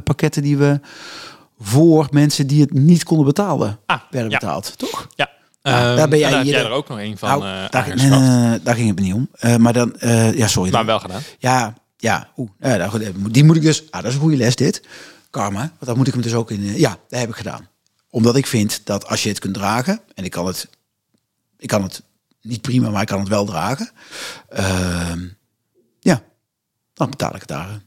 pakketten 0.04 0.41
die 0.41 0.58
we 0.58 0.80
voor 1.60 2.08
mensen 2.12 2.47
die 2.47 2.62
het 2.62 2.74
niet 2.74 3.04
konden 3.04 3.26
betalen, 3.26 3.80
Ah, 3.86 4.00
werden 4.12 4.32
ja. 4.32 4.38
betaald, 4.39 4.78
toch? 4.78 5.08
Ja. 5.15 5.30
Ehm, 5.62 5.95
daar 5.95 6.10
ben 6.10 6.19
jij 6.19 6.41
hier 6.41 6.54
jij 6.54 6.63
er 6.63 6.71
ook 6.71 6.88
nog 6.88 7.00
een 7.00 7.17
van 7.17 7.30
Nou, 7.30 7.43
eh 7.43 7.69
daar, 8.63 8.76
ging 8.76 8.88
het 8.88 9.00
me 9.00 9.02
niet 9.02 9.13
om. 9.13 9.30
Maar 9.58 9.74
dan, 9.74 9.95
ja, 10.36 10.47
sorry. 10.47 10.71
Maar 10.71 10.86
wel 10.86 11.00
gedaan. 11.00 11.21
Ja, 11.39 11.74
ja. 11.97 12.30
Oeh, 12.38 12.50
ja, 12.60 12.76
nou 12.76 12.89
goed, 12.89 13.34
die 13.34 13.43
moet 13.43 13.56
ik 13.56 13.62
dus. 13.62 13.91
Ah, 13.91 14.02
dat 14.02 14.10
is 14.10 14.13
een 14.15 14.21
goede 14.21 14.38
les 14.38 14.56
dit. 14.56 14.82
Karma. 15.30 15.60
Want 15.60 15.86
dan 15.86 15.97
moet 15.97 16.08
ik 16.08 16.13
hem 16.13 16.21
dus 16.21 16.34
ook 16.34 16.52
in. 16.52 16.78
ja, 16.78 16.97
dat 17.10 17.19
heb 17.19 17.30
ik 17.30 17.36
gedaan. 17.36 17.67
Omdat 18.10 18.36
ik 18.36 18.47
vind 18.47 18.82
dat 18.84 19.08
als 19.08 19.24
je 19.24 19.30
het 19.30 19.39
kunt 19.39 19.54
dragen 19.54 20.00
en 20.15 20.24
ik 20.24 20.32
kan 20.32 20.47
het, 20.47 20.69
ik 21.58 21.67
kan 21.67 21.84
het 21.84 22.04
niet 22.41 22.62
prima, 22.62 22.89
maar 22.89 23.01
ik 23.01 23.08
kan 23.08 23.19
het 23.19 23.27
wel 23.27 23.45
dragen. 23.45 23.89
Ehm, 24.49 25.27
ja, 25.99 26.23
dan 26.93 27.10
betaal 27.10 27.34
ik 27.36 27.39
het 27.39 27.47
daar. 27.47 27.82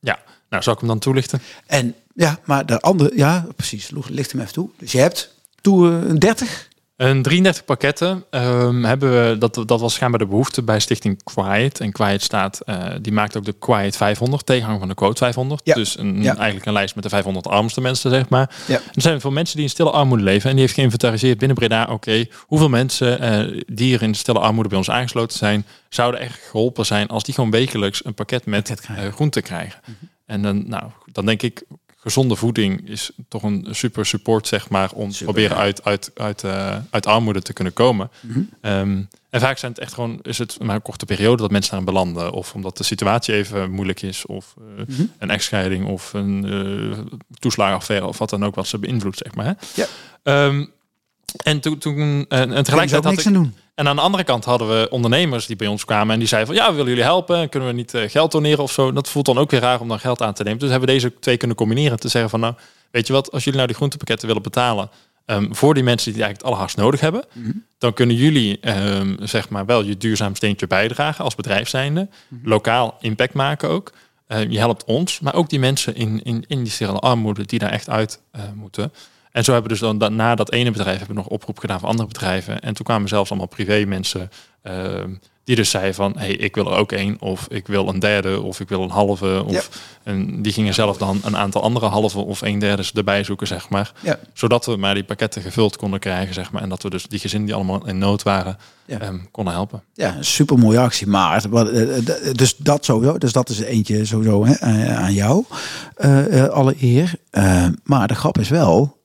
Ja. 0.00 0.18
Nou, 0.48 0.62
zal 0.62 0.72
ik 0.72 0.78
hem 0.78 0.88
dan 0.88 0.98
toelichten? 0.98 1.42
En 1.66 1.94
ja, 2.14 2.38
maar 2.44 2.66
de 2.66 2.80
andere, 2.80 3.16
ja, 3.16 3.46
precies. 3.56 3.90
Licht 4.08 4.32
hem 4.32 4.40
even 4.40 4.52
toe. 4.52 4.70
Dus 4.76 4.92
je 4.92 4.98
hebt 4.98 5.34
toe 5.60 5.88
eh, 5.88 6.08
een 6.08 6.18
30. 6.18 6.68
Een 6.96 7.22
33 7.22 7.64
pakketten 7.64 8.24
ehm, 8.30 8.82
hebben 8.84 9.10
we, 9.30 9.38
dat, 9.38 9.62
dat 9.66 9.80
was 9.80 9.94
schijnbaar 9.94 10.20
de 10.20 10.26
behoefte 10.26 10.62
bij 10.62 10.80
Stichting 10.80 11.22
Quiet. 11.22 11.80
En 11.80 11.92
Quiet 11.92 12.22
staat, 12.22 12.60
eh, 12.60 12.84
die 13.00 13.12
maakt 13.12 13.36
ook 13.36 13.44
de 13.44 13.52
Quiet 13.58 13.96
500, 13.96 14.46
tegenhanger 14.46 14.78
van 14.78 14.88
de 14.88 14.94
Quote 14.94 15.16
500. 15.18 15.60
Ja. 15.64 15.74
Dus 15.74 15.98
een, 15.98 16.22
Ja. 16.22 16.36
eigenlijk 16.36 16.66
een 16.66 16.72
lijst 16.72 16.94
met 16.94 17.04
de 17.04 17.10
500 17.10 17.46
armste 17.46 17.80
mensen, 17.80 18.10
zeg 18.10 18.28
maar. 18.28 18.50
Ja. 18.66 18.74
Er 18.94 19.02
zijn 19.02 19.20
veel 19.20 19.30
mensen 19.30 19.54
die 19.54 19.64
in 19.64 19.70
stille 19.70 19.90
armoede 19.90 20.22
leven. 20.22 20.44
En 20.46 20.52
die 20.52 20.60
heeft 20.60 20.74
geïnventariseerd 20.74 21.38
binnen 21.38 21.56
Breda, 21.56 21.86
oké, 21.90 22.26
hoeveel 22.40 22.68
mensen 22.68 23.20
eh, 23.20 23.62
die 23.66 23.94
er 23.94 24.02
in 24.02 24.14
stille 24.14 24.38
armoede 24.38 24.68
bij 24.68 24.78
ons 24.78 24.90
aangesloten 24.90 25.38
zijn, 25.38 25.66
zouden 25.88 26.20
echt 26.20 26.38
geholpen 26.50 26.86
zijn 26.86 27.08
als 27.08 27.22
die 27.24 27.34
gewoon 27.34 27.50
wekelijks 27.50 28.04
een 28.04 28.14
pakket 28.14 28.46
met 28.46 28.74
krijgen. 28.80 29.06
eh, 29.06 29.12
groente 29.12 29.40
krijgen. 29.42 29.80
En 30.26 30.42
dan, 30.42 30.68
nou, 30.68 30.84
dan 31.12 31.26
denk 31.26 31.42
ik, 31.42 31.62
gezonde 32.06 32.36
voeding 32.36 32.88
is 32.88 33.10
toch 33.28 33.42
een 33.42 33.66
super 33.70 34.06
support, 34.06 34.46
zeg 34.46 34.68
maar, 34.68 34.90
om 34.92 35.10
Super, 35.10 35.24
proberen 35.24 35.56
ja. 35.56 35.62
uit, 35.62 35.84
uit, 35.84 36.10
uit, 36.14 36.44
eh, 36.44 36.76
uit 36.90 37.06
armoede 37.06 37.42
te 37.42 37.52
kunnen 37.52 37.72
komen. 37.72 38.10
Mhm. 38.20 38.40
Ehm, 38.60 39.02
en 39.30 39.40
vaak 39.40 39.58
zijn 39.58 39.72
het 39.72 39.80
echt 39.80 39.94
gewoon, 39.94 40.18
is 40.22 40.38
het 40.38 40.58
maar 40.62 40.74
een 40.74 40.82
korte 40.82 41.04
periode 41.06 41.42
dat 41.42 41.50
mensen 41.50 41.70
daarin 41.70 41.92
belanden. 41.92 42.32
Of 42.32 42.54
omdat 42.54 42.76
de 42.76 42.84
situatie 42.84 43.34
even 43.34 43.70
moeilijk 43.70 44.02
is. 44.02 44.26
Of 44.26 44.54
eh, 44.58 44.84
Mhm. 44.86 45.02
een 45.18 45.30
echtscheiding 45.30 45.86
of 45.86 46.12
een 46.12 46.44
uh, 46.46 46.98
toeslagenaffaire 47.38 48.06
of 48.06 48.18
wat 48.18 48.30
dan 48.30 48.44
ook 48.44 48.54
wat 48.54 48.66
ze 48.66 48.78
beïnvloedt, 48.78 49.18
zeg 49.24 49.34
maar. 49.34 49.44
hè. 49.46 49.52
Ja. 49.74 49.86
Ehm, 50.22 50.66
en 51.42 51.60
toen, 51.60 51.78
toen 51.78 51.98
en, 52.28 52.52
en 52.52 52.64
tegelijkertijd 52.64 53.04
had 53.04 53.12
niks 53.12 53.20
ik, 53.26 53.26
aan 53.26 53.32
doen. 53.42 53.54
en 53.74 53.88
aan 53.88 53.96
de 53.96 54.02
andere 54.02 54.24
kant 54.24 54.44
hadden 54.44 54.68
we 54.68 54.88
ondernemers 54.90 55.46
die 55.46 55.56
bij 55.56 55.66
ons 55.66 55.84
kwamen 55.84 56.12
en 56.12 56.18
die 56.18 56.28
zeiden 56.28 56.54
van 56.54 56.62
ja, 56.64 56.70
we 56.70 56.76
willen 56.76 56.90
jullie 56.90 57.04
helpen? 57.04 57.48
Kunnen 57.48 57.68
we 57.68 57.74
niet 57.74 57.94
eh, 57.94 58.10
geld 58.10 58.32
doneren 58.32 58.62
of 58.62 58.72
zo? 58.72 58.92
Dat 58.92 59.08
voelt 59.08 59.26
dan 59.26 59.38
ook 59.38 59.50
weer 59.50 59.60
raar 59.60 59.80
om 59.80 59.88
dan 59.88 60.00
geld 60.00 60.22
aan 60.22 60.34
te 60.34 60.42
nemen. 60.42 60.58
Dus 60.58 60.70
hebben 60.70 60.88
we 60.88 60.94
deze 60.94 61.12
twee 61.20 61.36
kunnen 61.36 61.56
combineren. 61.56 61.98
Te 62.00 62.08
zeggen 62.08 62.30
van 62.30 62.40
nou, 62.40 62.54
weet 62.90 63.06
je 63.06 63.12
wat, 63.12 63.32
als 63.32 63.40
jullie 63.40 63.54
nou 63.54 63.66
die 63.66 63.76
groentepakketten 63.76 64.26
willen 64.26 64.42
betalen 64.42 64.90
ehm, 65.24 65.52
voor 65.52 65.74
die 65.74 65.82
mensen 65.82 66.12
die 66.12 66.22
het 66.22 66.30
eigenlijk 66.30 66.36
het 66.36 66.44
allerhardst 66.46 66.76
nodig 66.76 67.00
hebben, 67.00 67.24
Mhm. 67.32 67.50
dan 67.78 67.92
kunnen 67.92 68.16
jullie 68.16 68.58
ehm, 68.60 69.14
zeg 69.26 69.48
maar 69.48 69.66
wel 69.66 69.82
je 69.84 69.96
duurzaam 69.96 70.34
steentje 70.34 70.66
bijdragen 70.66 71.24
als 71.24 71.34
bedrijf 71.34 71.68
zijnde. 71.68 72.08
Mhm. 72.28 72.48
Lokaal 72.48 72.96
impact 73.00 73.34
maken 73.34 73.68
ook. 73.68 73.92
Eh, 74.26 74.50
je 74.50 74.58
helpt 74.58 74.84
ons, 74.84 75.20
maar 75.20 75.34
ook 75.34 75.48
die 75.48 75.58
mensen 75.58 75.94
in, 75.94 76.22
in, 76.22 76.44
in 76.46 76.62
die 76.64 76.86
armoede 76.86 77.44
die 77.46 77.58
daar 77.58 77.70
echt 77.70 77.88
uit 77.88 78.20
eh, 78.30 78.42
moeten. 78.54 78.92
En 79.36 79.44
zo 79.44 79.52
hebben 79.52 79.70
we 79.70 79.76
dus 79.78 79.86
dan 79.88 79.98
da- 79.98 80.08
na 80.08 80.34
dat 80.34 80.52
ene 80.52 80.70
bedrijf 80.70 80.96
hebben 80.98 81.16
we 81.16 81.22
nog 81.22 81.30
oproep 81.30 81.58
gedaan 81.58 81.80
voor 81.80 81.88
andere 81.88 82.08
bedrijven. 82.08 82.60
En 82.60 82.74
toen 82.74 82.84
kwamen 82.84 83.08
zelfs 83.08 83.30
allemaal 83.30 83.48
privé 83.48 83.84
mensen 83.86 84.30
ehm, 84.62 85.10
die 85.44 85.56
dus 85.56 85.70
zeiden 85.70 85.94
van, 85.94 86.12
hey, 86.18 86.30
ik 86.32 86.54
wil 86.54 86.66
er 86.72 86.78
ook 86.78 86.92
één, 86.92 87.16
of 87.20 87.46
ik 87.50 87.66
wil 87.66 87.88
een 87.88 87.98
derde, 87.98 88.40
of 88.42 88.60
ik 88.60 88.68
wil 88.68 88.82
een 88.82 88.90
halve. 88.90 89.42
Of, 89.46 89.52
Ja. 89.52 89.60
En 90.02 90.42
die 90.42 90.52
gingen 90.52 90.74
zelf 90.74 90.96
dan 90.96 91.20
een 91.24 91.36
aantal 91.36 91.62
andere 91.62 91.86
halve 91.86 92.18
of 92.18 92.40
een 92.42 92.58
derde 92.58 92.84
erbij 92.94 93.24
zoeken, 93.24 93.46
zeg 93.46 93.68
maar. 93.68 93.92
Ja. 94.02 94.18
Zodat 94.32 94.66
we 94.66 94.76
maar 94.76 94.94
die 94.94 95.04
pakketten 95.04 95.42
gevuld 95.42 95.76
konden 95.76 96.00
krijgen, 96.00 96.34
zeg 96.34 96.52
maar. 96.52 96.62
En 96.62 96.68
dat 96.68 96.82
we 96.82 96.90
dus 96.90 97.06
die 97.06 97.18
gezinnen 97.18 97.46
die 97.46 97.56
allemaal 97.56 97.86
in 97.86 97.98
nood 97.98 98.22
waren, 98.22 98.56
Ja. 98.86 98.98
ehm, 99.00 99.18
konden 99.30 99.52
helpen. 99.54 99.82
Ja, 99.94 100.16
een 100.16 100.24
super 100.24 100.58
mooie 100.58 100.78
actie. 100.78 101.06
Maar 101.06 101.44
eh, 101.44 101.96
eh, 101.96 102.04
dus 102.32 102.56
dat 102.56 102.84
sowieso. 102.84 103.18
Dus 103.18 103.32
dat 103.32 103.48
is 103.48 103.60
eentje 103.60 104.04
sowieso 104.04 104.46
hè, 104.46 104.54
aan- 104.96 105.12
jou. 105.14 105.44
eh, 105.96 106.44
alle 106.44 106.74
eer. 106.80 107.14
Maar 107.84 108.08
de 108.08 108.14
grap 108.14 108.38
is 108.38 108.48
wel 108.48 108.95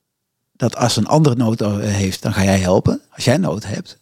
dat 0.61 0.75
als 0.75 0.95
een 0.95 1.07
andere 1.07 1.35
nood 1.35 1.61
eh, 1.61 1.77
heeft, 1.79 2.21
dan 2.21 2.33
ga 2.33 2.43
jij 2.43 2.59
helpen. 2.59 3.01
Als 3.15 3.23
jij 3.25 3.37
nood 3.37 3.63
hebt, 3.65 3.97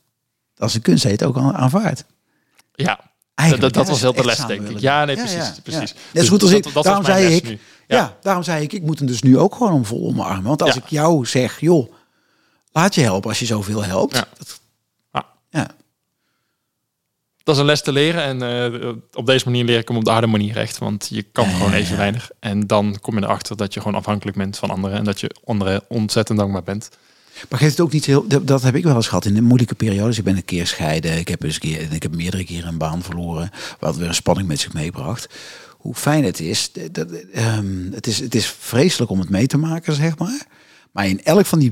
als 0.57 0.73
een 0.73 0.81
kunst 0.81 1.03
heet 1.03 1.23
ook 1.23 1.35
al 1.37 1.53
aanvaard. 1.53 2.03
Ja, 2.75 2.99
Eigenlijk, 3.35 3.73
dat, 3.73 3.83
dat 3.85 3.93
was 3.93 4.01
heel 4.01 4.13
de 4.13 4.25
les, 4.25 4.37
denk 4.45 4.67
ik. 4.69 4.79
Ja, 4.79 5.05
nee, 5.05 5.15
precies. 5.15 5.35
ja, 5.35 5.53
precies. 5.63 5.89
ja. 5.89 5.95
Net 6.13 6.23
zo 6.23 6.29
goed 6.29 6.41
als 6.41 6.49
Dus 6.49 6.59
ik. 6.59 6.63
dat- 6.63 6.73
dat 6.73 6.73
was 6.73 6.83
daarom 6.83 7.05
zei 7.05 7.35
ik. 7.35 7.59
Ja. 7.87 8.17
Daarom 8.21 8.43
zei 8.43 8.63
ik, 8.63 8.73
ik 8.73 8.81
moet 8.81 8.97
hem 8.99 9.07
dus 9.07 9.21
nu 9.21 9.37
ook 9.37 9.55
gewoon 9.55 9.73
om 9.73 9.85
vol 9.85 10.07
omarmen. 10.07 10.43
Want 10.43 10.61
als 10.61 10.75
ik 10.75 10.87
jou 10.87 11.25
zeg, 11.25 11.59
joh, 11.59 11.91
laat 12.71 12.95
je 12.95 13.01
helpen 13.01 13.29
als 13.29 13.39
je 13.39 13.45
zoveel 13.45 13.83
helpt. 13.83 14.15
Ja. 14.15 14.27
Dat- 14.37 14.59
Ja. 15.51 15.67
Dat 17.49 17.57
is 17.57 17.63
een 17.63 17.69
les 17.69 17.81
te 17.81 17.91
leren. 17.91 18.23
En 18.23 18.41
eh, 18.41 18.89
op 19.13 19.25
deze 19.25 19.45
manier 19.45 19.63
leer 19.63 19.77
ik 19.77 19.87
hem 19.87 19.97
op 19.97 20.03
de 20.03 20.11
harde 20.11 20.27
manier 20.27 20.53
recht. 20.53 20.77
Want 20.77 21.07
je 21.11 21.21
kan 21.31 21.45
Ja, 21.45 21.51
gewoon 21.51 21.71
ja, 21.71 21.77
even 21.77 21.91
ja. 21.91 21.97
weinig. 21.97 22.29
En 22.39 22.67
dan 22.67 22.97
kom 23.01 23.15
je 23.15 23.23
erachter 23.23 23.57
dat 23.57 23.73
je 23.73 23.81
gewoon 23.81 23.97
afhankelijk 23.97 24.37
bent 24.37 24.57
van 24.57 24.69
anderen. 24.69 24.97
En 24.97 25.03
dat 25.03 25.19
je 25.19 25.35
anderen 25.45 25.83
ontzettend 25.87 26.37
dankbaar 26.37 26.63
bent. 26.63 26.89
Maar 27.49 27.59
geeft 27.59 27.71
het 27.71 27.81
ook 27.81 27.91
niet 27.91 28.05
heel. 28.05 28.25
Dat, 28.43 28.61
heb 28.61 28.75
ik 28.75 28.83
wel 28.83 28.95
eens 28.95 29.07
gehad 29.07 29.25
in 29.25 29.33
de 29.33 29.41
moeilijke 29.41 29.75
periodes. 29.75 30.17
Ik 30.17 30.23
ben 30.23 30.35
een 30.35 30.45
keer 30.45 30.67
scheiden. 30.67 31.17
Ik 31.17 31.27
heb 31.27 31.43
eens 31.43 31.53
een 31.53 31.59
keer. 31.59 31.93
Ik 31.93 32.03
heb 32.03 32.15
meerdere 32.15 32.43
keren 32.43 32.67
een 32.67 32.77
baan 32.77 33.03
verloren. 33.03 33.49
Wat 33.79 33.97
weer 33.97 34.07
een 34.07 34.13
spanning 34.13 34.47
met 34.47 34.59
zich 34.59 34.73
meebracht. 34.73 35.29
Hoe 35.77 35.95
fijn 35.95 36.23
het 36.23 36.39
is. 36.39 36.71
Dat, 36.71 36.93
dat, 36.93 37.11
ehm, 37.33 37.91
het 37.91 38.07
is. 38.07 38.19
Het 38.19 38.35
is 38.35 38.55
vreselijk 38.59 39.11
om 39.11 39.19
het 39.19 39.29
mee 39.29 39.47
te 39.47 39.57
maken, 39.57 39.93
zeg 39.93 40.17
maar. 40.17 40.45
Maar 40.91 41.07
in 41.07 41.23
elk 41.23 41.45
van 41.45 41.59
die 41.59 41.71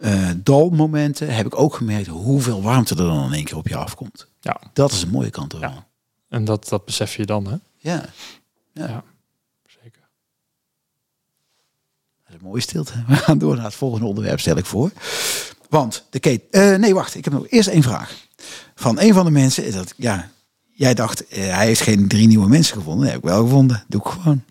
eh 0.00 0.30
dalmomenten 0.36 1.34
heb 1.34 1.46
ik 1.46 1.58
ook 1.58 1.74
gemerkt 1.74 2.06
hoeveel 2.06 2.62
warmte 2.62 2.94
er 2.94 3.02
dan 3.04 3.24
in 3.26 3.32
één 3.32 3.44
keer 3.44 3.56
op 3.56 3.68
je 3.68 3.76
afkomt. 3.76 4.26
Ja. 4.40 4.60
Dat 4.72 4.92
is 4.92 5.02
een 5.02 5.10
mooie 5.10 5.30
kant 5.30 5.52
ervan. 5.52 5.70
Ja. 5.70 5.86
En 6.28 6.44
dat, 6.44 6.68
dat 6.68 6.84
besef 6.84 7.16
je 7.16 7.26
dan, 7.26 7.46
hè? 7.46 7.56
Ja. 7.76 8.04
Ja. 8.74 9.04
Zeker. 9.66 10.02
Dat 12.24 12.28
is 12.28 12.34
een 12.34 12.46
mooie 12.46 12.60
stilte. 12.60 12.92
We 13.08 13.16
gaan 13.16 13.38
door 13.38 13.56
naar 13.56 13.64
het 13.64 13.74
volgende 13.74 14.06
onderwerp, 14.06 14.40
stel 14.40 14.56
ik 14.56 14.66
voor. 14.66 14.90
Want 15.68 16.04
de 16.10 16.18
Kate. 16.20 16.42
eh, 16.50 16.74
nee, 16.78 16.94
wacht. 16.94 17.14
Ik 17.14 17.24
heb 17.24 17.32
nog 17.32 17.48
eerst 17.48 17.68
één 17.68 17.82
vraag. 17.82 18.14
Van 18.74 19.00
een 19.00 19.14
van 19.14 19.24
de 19.24 19.30
mensen. 19.30 19.64
is 19.64 19.74
Dat, 19.74 19.94
ja, 19.96 20.30
jij 20.70 20.94
dacht, 20.94 21.26
eh, 21.26 21.54
hij 21.54 21.66
heeft 21.66 21.80
geen 21.80 22.08
drie 22.08 22.26
nieuwe 22.26 22.48
mensen 22.48 22.76
gevonden. 22.76 23.04
Dat 23.04 23.12
heb 23.14 23.22
ik 23.24 23.28
wel 23.28 23.42
gevonden. 23.42 23.84
Doe 23.88 24.00
ik 24.00 24.06
gewoon. 24.06 24.44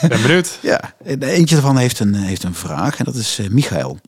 Ben 0.00 0.22
benieuwd. 0.22 0.58
Ja, 0.62 0.94
en 1.04 1.22
eentje 1.22 1.54
daarvan 1.54 1.76
heeft 1.76 1.98
een, 1.98 2.14
heeft 2.14 2.42
een 2.42 2.54
vraag. 2.54 2.98
En 2.98 3.04
dat 3.04 3.14
is 3.14 3.38
eh, 3.38 3.48
Michael. 3.48 3.98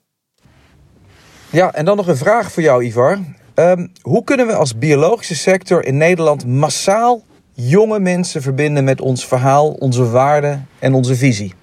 Ja, 1.52 1.72
en 1.74 1.84
dan 1.84 1.96
nog 1.96 2.06
een 2.06 2.16
vraag 2.16 2.52
voor 2.52 2.62
jou, 2.62 2.84
Ivar. 2.84 3.18
Ehm, 3.54 3.86
hoe 4.02 4.24
kunnen 4.24 4.46
we 4.46 4.54
als 4.54 4.78
biologische 4.78 5.34
sector 5.34 5.84
in 5.84 5.96
Nederland 5.96 6.46
massaal 6.46 7.24
jonge 7.52 7.98
mensen 8.00 8.42
verbinden 8.42 8.84
met 8.84 9.00
ons 9.00 9.26
verhaal, 9.26 9.70
onze 9.70 10.10
waarden 10.10 10.68
en 10.78 10.94
onze 10.94 11.16
visie? 11.16 11.54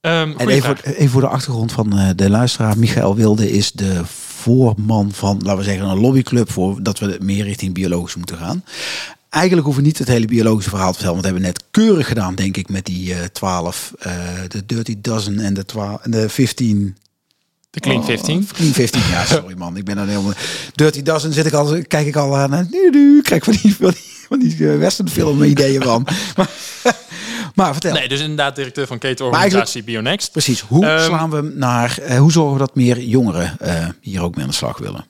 Ehm, 0.00 0.32
En 0.36 0.48
even 0.48 0.76
voor, 0.76 0.92
even 0.92 1.10
voor 1.10 1.20
de 1.20 1.28
achtergrond 1.28 1.72
van 1.72 1.98
eh, 1.98 2.08
de 2.16 2.30
luisteraar. 2.30 2.78
Michael 2.78 3.14
Wilde 3.16 3.50
is 3.50 3.72
de 3.72 4.00
voorman 4.04 5.12
van, 5.12 5.40
laten 5.42 5.56
we 5.56 5.64
zeggen, 5.64 5.88
een 5.88 6.00
lobbyclub 6.00 6.50
voor 6.50 6.82
dat 6.82 6.98
we 6.98 7.18
meer 7.20 7.44
richting 7.44 7.74
biologisch 7.74 8.16
moeten 8.16 8.36
gaan. 8.36 8.64
Eigenlijk 9.34 9.64
hoeven 9.64 9.82
we 9.82 9.88
niet 9.88 9.98
het 9.98 10.08
hele 10.08 10.26
biologische 10.26 10.70
verhaal 10.70 10.92
te 10.92 10.98
vertellen, 10.98 11.22
want 11.22 11.34
we 11.34 11.40
hebben 11.40 11.52
net 11.52 11.64
keurig 11.70 12.08
gedaan, 12.08 12.34
denk 12.34 12.56
ik, 12.56 12.68
met 12.68 12.86
die 12.86 13.14
eh 13.14 13.24
12, 13.24 13.92
eh, 13.98 14.12
de 14.48 14.66
Dirty 14.66 14.96
Dozen 15.00 15.38
en 15.38 15.54
de, 15.54 15.64
12, 15.64 16.00
en 16.02 16.10
de 16.10 16.28
15. 16.28 16.96
De 17.70 17.80
Clean 17.80 17.98
Oh, 17.98 18.04
15. 18.04 18.48
Clean 18.52 18.72
15, 18.72 19.00
ja, 19.10 19.24
sorry 19.34 19.54
man. 19.56 19.76
Ik 19.76 19.84
ben 19.84 19.96
dan 19.96 20.08
helemaal. 20.08 20.32
Dirty 20.74 21.02
Dozen 21.02 21.32
zit 21.32 21.46
ik 21.46 21.52
al, 21.52 21.82
kijk 21.88 22.06
ik 22.06 22.16
al 22.16 22.36
aan. 22.36 22.68
Nu, 22.70 22.90
nu, 22.90 23.22
krijg 23.22 23.44
van 23.44 23.56
die, 23.62 23.76
van 23.76 23.90
die, 23.90 24.26
van 24.28 24.38
die 24.38 25.42
eh, 25.42 25.50
ideeën 25.50 25.82
van. 25.82 26.06
maar, 26.36 26.50
Maar 27.54 27.72
vertel. 27.72 27.92
Nee, 27.92 28.08
dus 28.08 28.20
inderdaad 28.20 28.56
directeur 28.56 28.86
van 28.86 28.98
ketenorganisatie 28.98 29.84
Bionext. 29.84 30.32
Precies. 30.32 30.60
Hoe 30.60 30.86
Ehm, 30.86 31.04
slaan 31.04 31.30
we 31.30 31.52
naar, 31.54 32.16
hoe 32.18 32.32
zorgen 32.32 32.52
we 32.52 32.58
dat 32.58 32.74
meer 32.74 33.00
jongeren 33.00 33.56
hier 34.00 34.22
ook 34.22 34.34
mee 34.34 34.44
aan 34.44 34.50
de 34.50 34.56
slag 34.56 34.78
willen? 34.78 35.04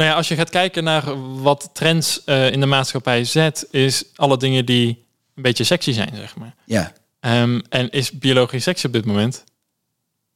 Nou 0.00 0.12
ja, 0.12 0.18
als 0.18 0.28
je 0.28 0.34
gaat 0.34 0.50
kijken 0.50 0.84
naar 0.84 1.02
wat 1.42 1.70
trends 1.72 2.24
eh, 2.24 2.52
in 2.52 2.60
de 2.60 2.66
maatschappij 2.66 3.24
zet, 3.24 3.66
is 3.70 4.04
alle 4.14 4.36
dingen 4.36 4.66
die 4.66 5.06
een 5.34 5.42
beetje 5.42 5.64
sexy 5.64 5.92
zijn, 5.92 6.16
zeg 6.16 6.36
maar. 6.36 6.54
Ja. 6.64 6.92
Ehm, 7.20 7.60
en 7.68 7.90
is 7.90 8.10
biologisch 8.10 8.62
sexy 8.62 8.86
op 8.86 8.92
dit 8.92 9.04
moment? 9.04 9.44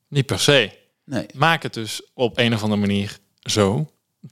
Niet 0.09 0.27
per 0.27 0.39
se. 0.39 0.71
Nee. 1.05 1.27
Maak 1.35 1.63
het 1.63 1.75
dus 1.75 2.03
op 2.15 2.39
een 2.39 2.55
of 2.55 2.63
andere 2.63 2.81
manier 2.81 3.19
zo 3.43 3.91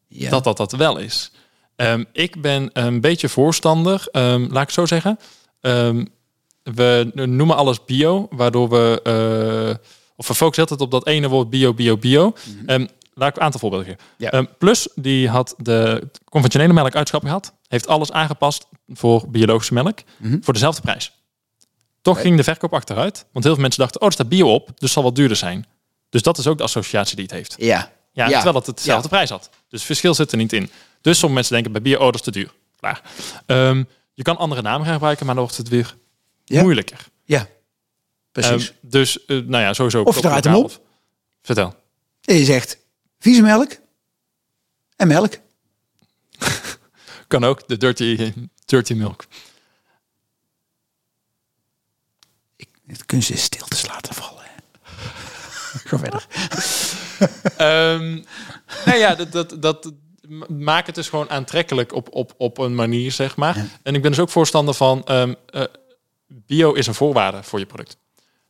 Ja. 0.08 0.30
dat 0.30 0.44
dat 0.44 0.56
dat 0.56 0.72
wel 0.72 0.98
is. 0.98 1.30
Ehm, 1.76 2.04
ik 2.12 2.40
ben 2.42 2.70
een 2.72 3.00
beetje 3.00 3.28
voorstander, 3.28 4.08
ehm, 4.10 4.40
laat 4.40 4.62
ik 4.62 4.68
het 4.68 4.72
zo 4.72 4.86
zeggen. 4.86 5.18
We 6.62 7.10
noemen 7.12 7.56
alles 7.56 7.84
bio, 7.84 8.26
waardoor 8.30 8.68
we, 8.68 9.00
eh, 9.02 9.86
of 10.16 10.28
we 10.28 10.34
focussen 10.34 10.62
altijd 10.62 10.80
op 10.80 10.90
dat 10.90 11.06
ene 11.06 11.28
woord 11.28 11.50
bio, 11.50 11.74
bio, 11.74 11.96
bio. 11.96 12.34
Ehm, 12.66 12.86
laat 13.14 13.28
ik 13.28 13.36
een 13.36 13.42
aantal 13.42 13.60
voorbeelden 13.60 13.88
geven. 13.88 14.04
Ja. 14.16 14.30
Ehm, 14.30 14.44
Plus, 14.58 14.88
die 14.94 15.28
had 15.28 15.54
de 15.58 16.08
conventionele 16.30 16.72
melk 16.72 16.94
uitschap 16.94 17.22
gehad, 17.22 17.52
heeft 17.68 17.86
alles 17.86 18.12
aangepast 18.12 18.66
voor 18.88 19.24
biologische 19.30 19.74
melk, 19.74 19.98
Mhm. 20.18 20.36
voor 20.40 20.52
dezelfde 20.52 20.80
prijs. 20.82 21.12
Toch 22.02 22.20
ging 22.20 22.36
de 22.36 22.44
verkoop 22.44 22.72
achteruit, 22.74 23.24
want 23.32 23.44
heel 23.44 23.52
veel 23.54 23.62
mensen 23.62 23.80
dachten, 23.80 24.00
oh, 24.00 24.06
er 24.06 24.12
staat 24.12 24.28
bio 24.28 24.54
op, 24.54 24.70
dus 24.80 24.92
zal 24.92 25.02
wat 25.02 25.14
duurder 25.16 25.36
zijn. 25.36 25.66
Dus 26.10 26.22
dat 26.22 26.38
is 26.38 26.46
ook 26.46 26.56
de 26.58 26.62
associatie 26.64 27.16
die 27.16 27.24
het 27.24 27.34
heeft. 27.34 27.54
Ja. 27.58 27.90
Ja, 28.12 28.26
Ja. 28.28 28.32
terwijl 28.34 28.54
het 28.56 28.66
hetzelfde 28.66 29.08
prijs 29.08 29.30
had. 29.30 29.42
Dus 29.52 29.58
het 29.78 29.82
verschil 29.82 30.14
zit 30.14 30.30
er 30.32 30.38
niet 30.38 30.52
in. 30.52 30.70
Dus 31.00 31.18
sommige 31.18 31.34
mensen 31.34 31.52
denken 31.54 31.72
bij 31.72 31.82
bier, 31.82 31.98
oh, 31.98 32.04
dat 32.04 32.14
is 32.14 32.20
te 32.20 32.30
duur. 32.30 32.52
Klaar. 32.76 33.02
Ehm, 33.46 33.84
je 34.14 34.22
kan 34.22 34.36
andere 34.36 34.62
namen 34.62 34.84
gaan 34.84 34.94
gebruiken, 34.94 35.26
maar 35.26 35.34
dan 35.34 35.44
wordt 35.44 35.58
het 35.58 35.68
weer 35.68 35.96
Ja. 36.44 36.62
moeilijker. 36.62 37.06
Ja. 37.24 37.46
Precies. 38.32 38.68
Ehm, 38.68 38.76
dus, 38.80 39.24
eh, 39.24 39.36
nou 39.38 39.62
ja, 39.62 39.72
sowieso. 39.72 40.02
Of 40.02 40.20
draait 40.20 40.44
hem 40.44 40.54
op. 40.54 40.80
Vertel. 41.42 41.74
Je 42.20 42.44
zegt 42.44 42.78
vieze 43.22 43.42
melk 43.42 43.72
en 44.96 45.08
melk. 45.08 45.38
Kan 47.28 47.44
ook, 47.44 47.68
de 47.68 47.76
dirty, 47.76 48.32
dirty 48.64 48.92
milk. 48.94 49.24
Het 52.86 53.06
kunst 53.06 53.30
is 53.30 53.42
stiltes 53.42 53.86
laten 53.86 54.14
vallen. 54.14 54.44
Ga 55.88 55.98
verder. 55.98 56.26
Ehm 57.56 58.22
nou 58.84 58.98
ja, 58.98 59.14
dat, 59.14 59.32
dat, 59.32 59.62
dat 59.62 59.92
maak 60.48 60.86
het 60.86 60.94
dus 60.94 61.08
gewoon 61.08 61.30
aantrekkelijk 61.30 61.92
op, 61.94 62.08
op, 62.14 62.34
op 62.36 62.58
een 62.58 62.74
manier, 62.74 63.12
zeg 63.12 63.36
maar. 63.36 63.56
Ja. 63.56 63.66
En 63.82 63.94
ik 63.94 64.02
ben 64.02 64.10
dus 64.10 64.20
ook 64.20 64.30
voorstander 64.30 64.74
van 64.74 65.04
ehm, 65.04 65.34
eh, 65.46 65.62
bio 66.26 66.72
is 66.72 66.86
een 66.86 66.94
voorwaarde 66.94 67.42
voor 67.42 67.58
je 67.58 67.66
product. 67.66 67.96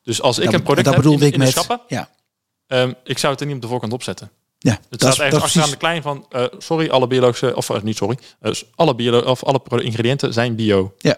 Dus 0.02 0.20
als 0.22 0.38
ik 0.38 0.44
Dat- 0.44 0.54
een 0.54 0.62
product 0.62 0.84
dat 0.84 0.94
heb 0.94 1.02
bedoelde 1.02 1.22
in, 1.24 1.28
ik 1.28 1.34
in 1.34 1.38
met. 1.44 1.54
de 1.54 1.60
schappen, 1.60 1.86
Ja. 1.96 2.10
ehm, 2.66 2.92
ik 3.04 3.18
zou 3.18 3.32
het 3.32 3.40
er 3.40 3.46
niet 3.46 3.56
op 3.56 3.62
de 3.62 3.68
voorkant 3.68 3.92
opzetten. 3.92 4.30
Ja, 4.64 4.78
Het 4.90 5.00
dat 5.00 5.12
staat 5.14 5.30
dat 5.30 5.38
is 5.40 5.44
achteraan 5.44 5.70
de 5.70 5.76
klein 5.76 6.02
van, 6.02 6.26
eh, 6.30 6.44
sorry, 6.58 6.88
alle 6.88 7.06
biologische, 7.06 7.56
of 7.56 7.70
eh, 7.70 7.82
niet 7.82 7.96
sorry, 7.96 8.18
eh, 8.40 8.52
alle, 8.74 8.94
bio, 8.94 9.18
of 9.20 9.44
alle 9.44 9.60
ingrediënten 9.82 10.32
zijn 10.32 10.54
bio. 10.54 10.94
Ja. 10.98 11.16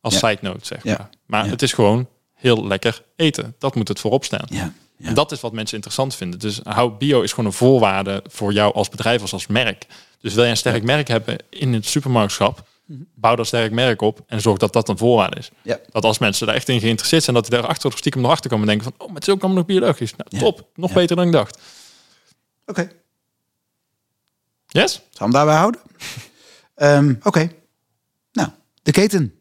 Als 0.00 0.20
Ja. 0.20 0.28
side 0.28 0.38
note, 0.42 0.66
zeg 0.66 0.82
Ja. 0.84 0.96
maar. 0.98 1.08
Maar 1.26 1.44
Ja. 1.44 1.50
het 1.50 1.62
is 1.62 1.72
gewoon 1.72 2.08
heel 2.34 2.66
lekker 2.66 3.02
eten. 3.16 3.54
Dat 3.58 3.74
moet 3.74 3.88
het 3.88 4.00
voorop 4.00 4.24
staan. 4.24 4.46
Ja. 4.48 4.72
En 5.02 5.14
dat 5.14 5.32
is 5.32 5.40
wat 5.40 5.52
mensen 5.52 5.74
interessant 5.74 6.14
vinden. 6.14 6.38
Dus 6.38 6.60
hou 6.62 6.90
bio 6.90 7.20
is 7.20 7.30
gewoon 7.30 7.46
een 7.46 7.52
voorwaarde 7.56 8.22
voor 8.26 8.52
jou 8.52 8.74
als 8.74 8.88
bedrijf, 8.88 9.20
als, 9.20 9.32
als 9.32 9.46
merk. 9.46 9.86
Dus 10.20 10.34
wil 10.34 10.44
je 10.44 10.50
een 10.50 10.56
sterk 10.56 10.82
merk 10.82 11.08
hebben 11.08 11.36
in 11.50 11.72
het 11.72 11.86
supermarktschap, 11.86 12.68
bouw 13.14 13.34
dat 13.34 13.46
sterk 13.46 13.72
merk 13.72 14.02
op 14.02 14.20
en 14.26 14.40
zorg 14.40 14.58
dat 14.58 14.72
dat 14.72 14.88
een 14.88 14.98
voorwaarde 14.98 15.36
is. 15.36 15.50
Mhm. 15.50 15.68
Ja. 15.68 15.78
Dat 15.90 16.04
als 16.04 16.18
mensen 16.18 16.46
daar 16.46 16.54
echt 16.56 16.68
in 16.68 16.80
geïnteresseerd 16.80 17.22
zijn, 17.22 17.36
dat 17.36 17.46
die 17.48 17.58
daar 17.58 17.68
achter 17.68 17.92
stiekem 17.96 18.20
nog 18.22 18.30
achter 18.30 18.50
komen 18.50 18.68
en 18.68 18.76
denken 18.78 18.92
van, 18.92 19.00
oh, 19.06 19.06
maar 19.12 19.14
het 19.20 19.26
is 19.28 19.34
ook 19.34 19.40
allemaal 19.40 19.58
nog 19.58 19.66
biologisch. 19.66 20.12
Nou, 20.16 20.44
top, 20.44 20.66
nog 20.74 20.92
beter 20.92 21.16
dan 21.16 21.26
ik 21.26 21.32
dacht. 21.32 21.58
Oké. 22.68 22.90
Yes? 24.66 24.92
Zal 24.92 25.26
hem 25.26 25.30
daarbij 25.30 25.56
houden? 25.56 25.80
Ehm, 26.74 27.14
Oké. 27.22 27.50
Nou, 28.32 28.48
de 28.82 28.90
keten. 28.92 29.32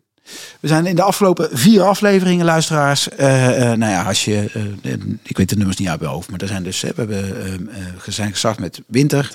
We 0.59 0.67
zijn 0.67 0.85
in 0.85 0.95
de 0.95 1.01
afgelopen 1.01 1.57
vier 1.57 1.81
afleveringen, 1.83 2.45
luisteraars. 2.45 3.09
eh, 3.09 3.71
eh, 3.71 3.77
nou 3.77 3.91
ja, 3.91 4.03
als 4.03 4.25
je. 4.25 4.49
eh, 4.81 4.93
ik 5.23 5.37
weet 5.37 5.49
de 5.49 5.55
nummers 5.55 5.77
niet 5.77 5.87
uit 5.87 5.99
mijn 5.99 6.11
hoofd, 6.11 6.29
maar 6.29 6.39
er 6.39 6.47
zijn 6.47 6.63
dus. 6.63 6.81
we 6.81 6.93
hebben, 6.95 7.69
zijn 8.05 8.31
gestart 8.31 8.59
met 8.59 8.81
winter, 8.87 9.31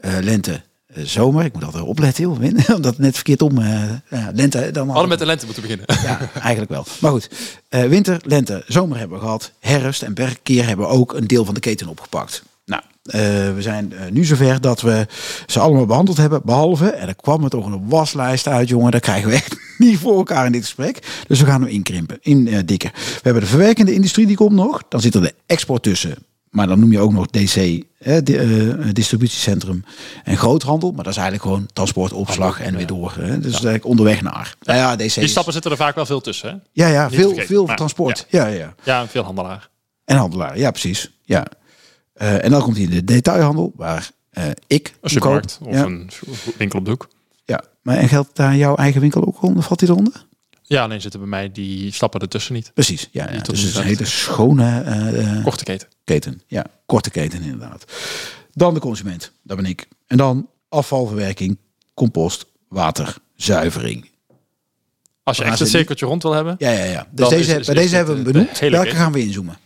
lente, 0.00 0.62
zomer. 0.94 1.44
Ik 1.44 1.52
moet 1.52 1.64
altijd 1.64 1.82
opletten, 1.84 2.24
joh. 2.24 2.38
win- 2.38 2.56
Omdat 2.76 2.92
het 2.92 2.98
net 2.98 3.14
verkeerd 3.14 3.42
om. 3.42 3.60
lente, 4.32 4.70
dan 4.70 4.88
hadden 4.88 5.08
met 5.08 5.18
de 5.18 5.26
lente 5.26 5.44
moeten 5.44 5.62
beginnen. 5.62 5.86
ja, 6.02 6.30
eigenlijk 6.34 6.70
wel. 6.70 6.86
Maar 7.00 7.10
goed, 7.10 7.28
winter, 7.68 8.20
lente, 8.24 8.64
zomer 8.66 8.98
hebben 8.98 9.16
we 9.18 9.22
gehad. 9.24 9.52
Herfst 9.58 10.02
en 10.02 10.14
per 10.14 10.38
keer 10.42 10.66
hebben 10.66 10.86
we 10.86 10.92
ook 10.92 11.12
een 11.14 11.26
deel 11.26 11.44
van 11.44 11.54
de 11.54 11.60
keten 11.60 11.88
opgepakt. 11.88 12.42
Eh, 13.02 13.20
we 13.54 13.56
zijn 13.58 13.92
eh, 13.92 14.10
nu 14.10 14.24
zover 14.24 14.60
dat 14.60 14.80
we 14.80 15.06
ze 15.46 15.60
allemaal 15.60 15.86
behandeld 15.86 16.16
hebben. 16.16 16.40
Behalve, 16.44 16.90
en 16.90 17.08
er 17.08 17.14
kwam 17.14 17.44
er 17.44 17.50
toch 17.50 17.66
een 17.66 17.88
waslijst 17.88 18.46
uit, 18.48 18.68
jongen. 18.68 18.90
Dat 18.90 19.00
krijgen 19.00 19.28
we 19.28 19.34
echt 19.34 19.56
niet 19.78 19.98
voor 19.98 20.16
elkaar 20.16 20.46
in 20.46 20.52
dit 20.52 20.60
gesprek. 20.62 21.22
Dus 21.26 21.40
we 21.40 21.46
gaan 21.46 21.60
hem 21.62 21.70
inkrimpen, 21.70 22.18
in 22.20 22.48
eh. 22.48 22.62
We 22.66 22.90
hebben 23.22 23.42
de 23.42 23.48
verwerkende 23.48 23.94
industrie, 23.94 24.26
die 24.26 24.36
komt 24.36 24.52
nog. 24.52 24.82
Dan 24.88 25.00
zit 25.00 25.14
er 25.14 25.20
de 25.22 25.34
export 25.46 25.82
tussen. 25.82 26.14
Maar 26.50 26.66
dan 26.66 26.80
noem 26.80 26.92
je 26.92 26.98
ook 26.98 27.12
nog 27.12 27.26
DC, 27.26 27.82
hè, 27.98 28.22
distributiecentrum 28.92 29.84
en 30.24 30.36
groothandel. 30.36 30.92
Maar 30.92 31.04
dat 31.04 31.12
is 31.12 31.18
eigenlijk 31.18 31.48
gewoon 31.48 31.68
transport, 31.72 32.12
opslag 32.12 32.60
en 32.60 32.76
weer 32.76 32.86
door. 32.86 33.12
Hè. 33.18 33.38
Dus 33.38 33.52
eigenlijk 33.52 33.84
onderweg 33.84 34.22
naar. 34.22 34.54
Nou 34.62 34.78
ja, 34.78 34.96
DC 34.96 35.14
Die 35.14 35.22
is- 35.24 35.30
stappen 35.30 35.52
zitten 35.52 35.70
er 35.70 35.76
vaak 35.76 35.94
wel 35.94 36.06
veel 36.06 36.20
tussen. 36.20 36.48
Hè? 36.48 36.56
ja, 36.72 36.88
ja, 36.88 37.06
Niet 37.08 37.14
veel, 37.14 37.28
vergeten, 37.28 37.48
veel 37.54 37.66
maar, 37.66 37.76
transport. 37.76 38.26
Ja. 38.28 38.46
Ja, 38.46 38.74
Ja, 38.84 39.06
veel 39.08 39.22
handelaar. 39.22 39.68
En 40.04 40.16
handelaar, 40.16 40.58
ja, 40.58 40.70
precies. 40.70 41.10
Ja. 41.24 41.46
Eh, 42.20 42.44
en 42.44 42.50
dan 42.50 42.62
komt 42.62 42.76
hij 42.76 42.84
in 42.84 42.90
de 42.90 43.04
detailhandel, 43.04 43.72
waar 43.76 44.10
eh, 44.30 44.44
ik 44.66 44.94
Een 45.00 45.10
supermarkt 45.10 45.56
koop. 45.58 45.68
of 45.68 45.74
ja, 45.74 45.84
een 45.84 46.10
winkel 46.58 46.78
op 46.78 46.84
de 46.84 46.90
hoek. 46.90 47.08
ja. 47.44 47.64
Maar 47.82 47.96
en 47.96 48.08
geldt 48.08 48.36
daar 48.36 48.56
jouw 48.56 48.74
eigen 48.76 49.00
winkel 49.00 49.26
ook 49.26 49.42
onder? 49.42 49.62
Valt 49.62 49.80
hij 49.80 49.88
eronder? 49.88 50.26
Ja, 50.62 50.82
alleen 50.82 51.00
zitten 51.00 51.20
bij 51.20 51.28
mij 51.28 51.52
die 51.52 51.92
stappen 51.92 52.20
ertussen 52.20 52.54
niet. 52.54 52.70
Precies, 52.74 53.08
ja. 53.12 53.26
Dus 53.26 53.36
het 53.36 53.48
is 53.52 53.74
een 53.74 53.80
een 53.80 53.86
hele 53.86 54.04
schone 54.04 54.80
eh, 54.82 55.36
eh, 55.36 55.44
Korte 55.44 55.64
keten. 55.64 55.88
keten. 56.04 56.42
Ja, 56.46 56.64
korte 56.86 57.10
keten 57.10 57.42
inderdaad. 57.42 57.84
Dan 58.52 58.74
de 58.74 58.80
consument, 58.80 59.32
dat 59.42 59.56
ben 59.56 59.66
ik. 59.66 59.88
En 60.06 60.16
dan 60.16 60.48
afvalverwerking, 60.68 61.58
compost, 61.94 62.46
water, 62.68 63.16
zuivering. 63.36 64.08
Als 65.22 65.36
je 65.36 65.44
echt 65.44 65.58
die? 65.58 65.66
cirkeltje 65.66 66.06
rond 66.06 66.22
wil 66.22 66.32
hebben. 66.32 66.54
Ja, 66.58 66.70
ja, 66.70 66.84
ja. 66.84 67.06
Dus 67.10 67.28
deze, 67.28 67.52
is- 67.52 67.58
is- 67.58 67.66
bij 67.66 67.74
deze 67.74 67.94
hebben 67.96 68.14
we 68.16 68.22
hem 68.22 68.32
benoemd. 68.32 68.58
hele 68.58 68.76
Welke 68.76 68.94
gaan 68.96 69.12
we 69.12 69.20
inzoomen? 69.20 69.58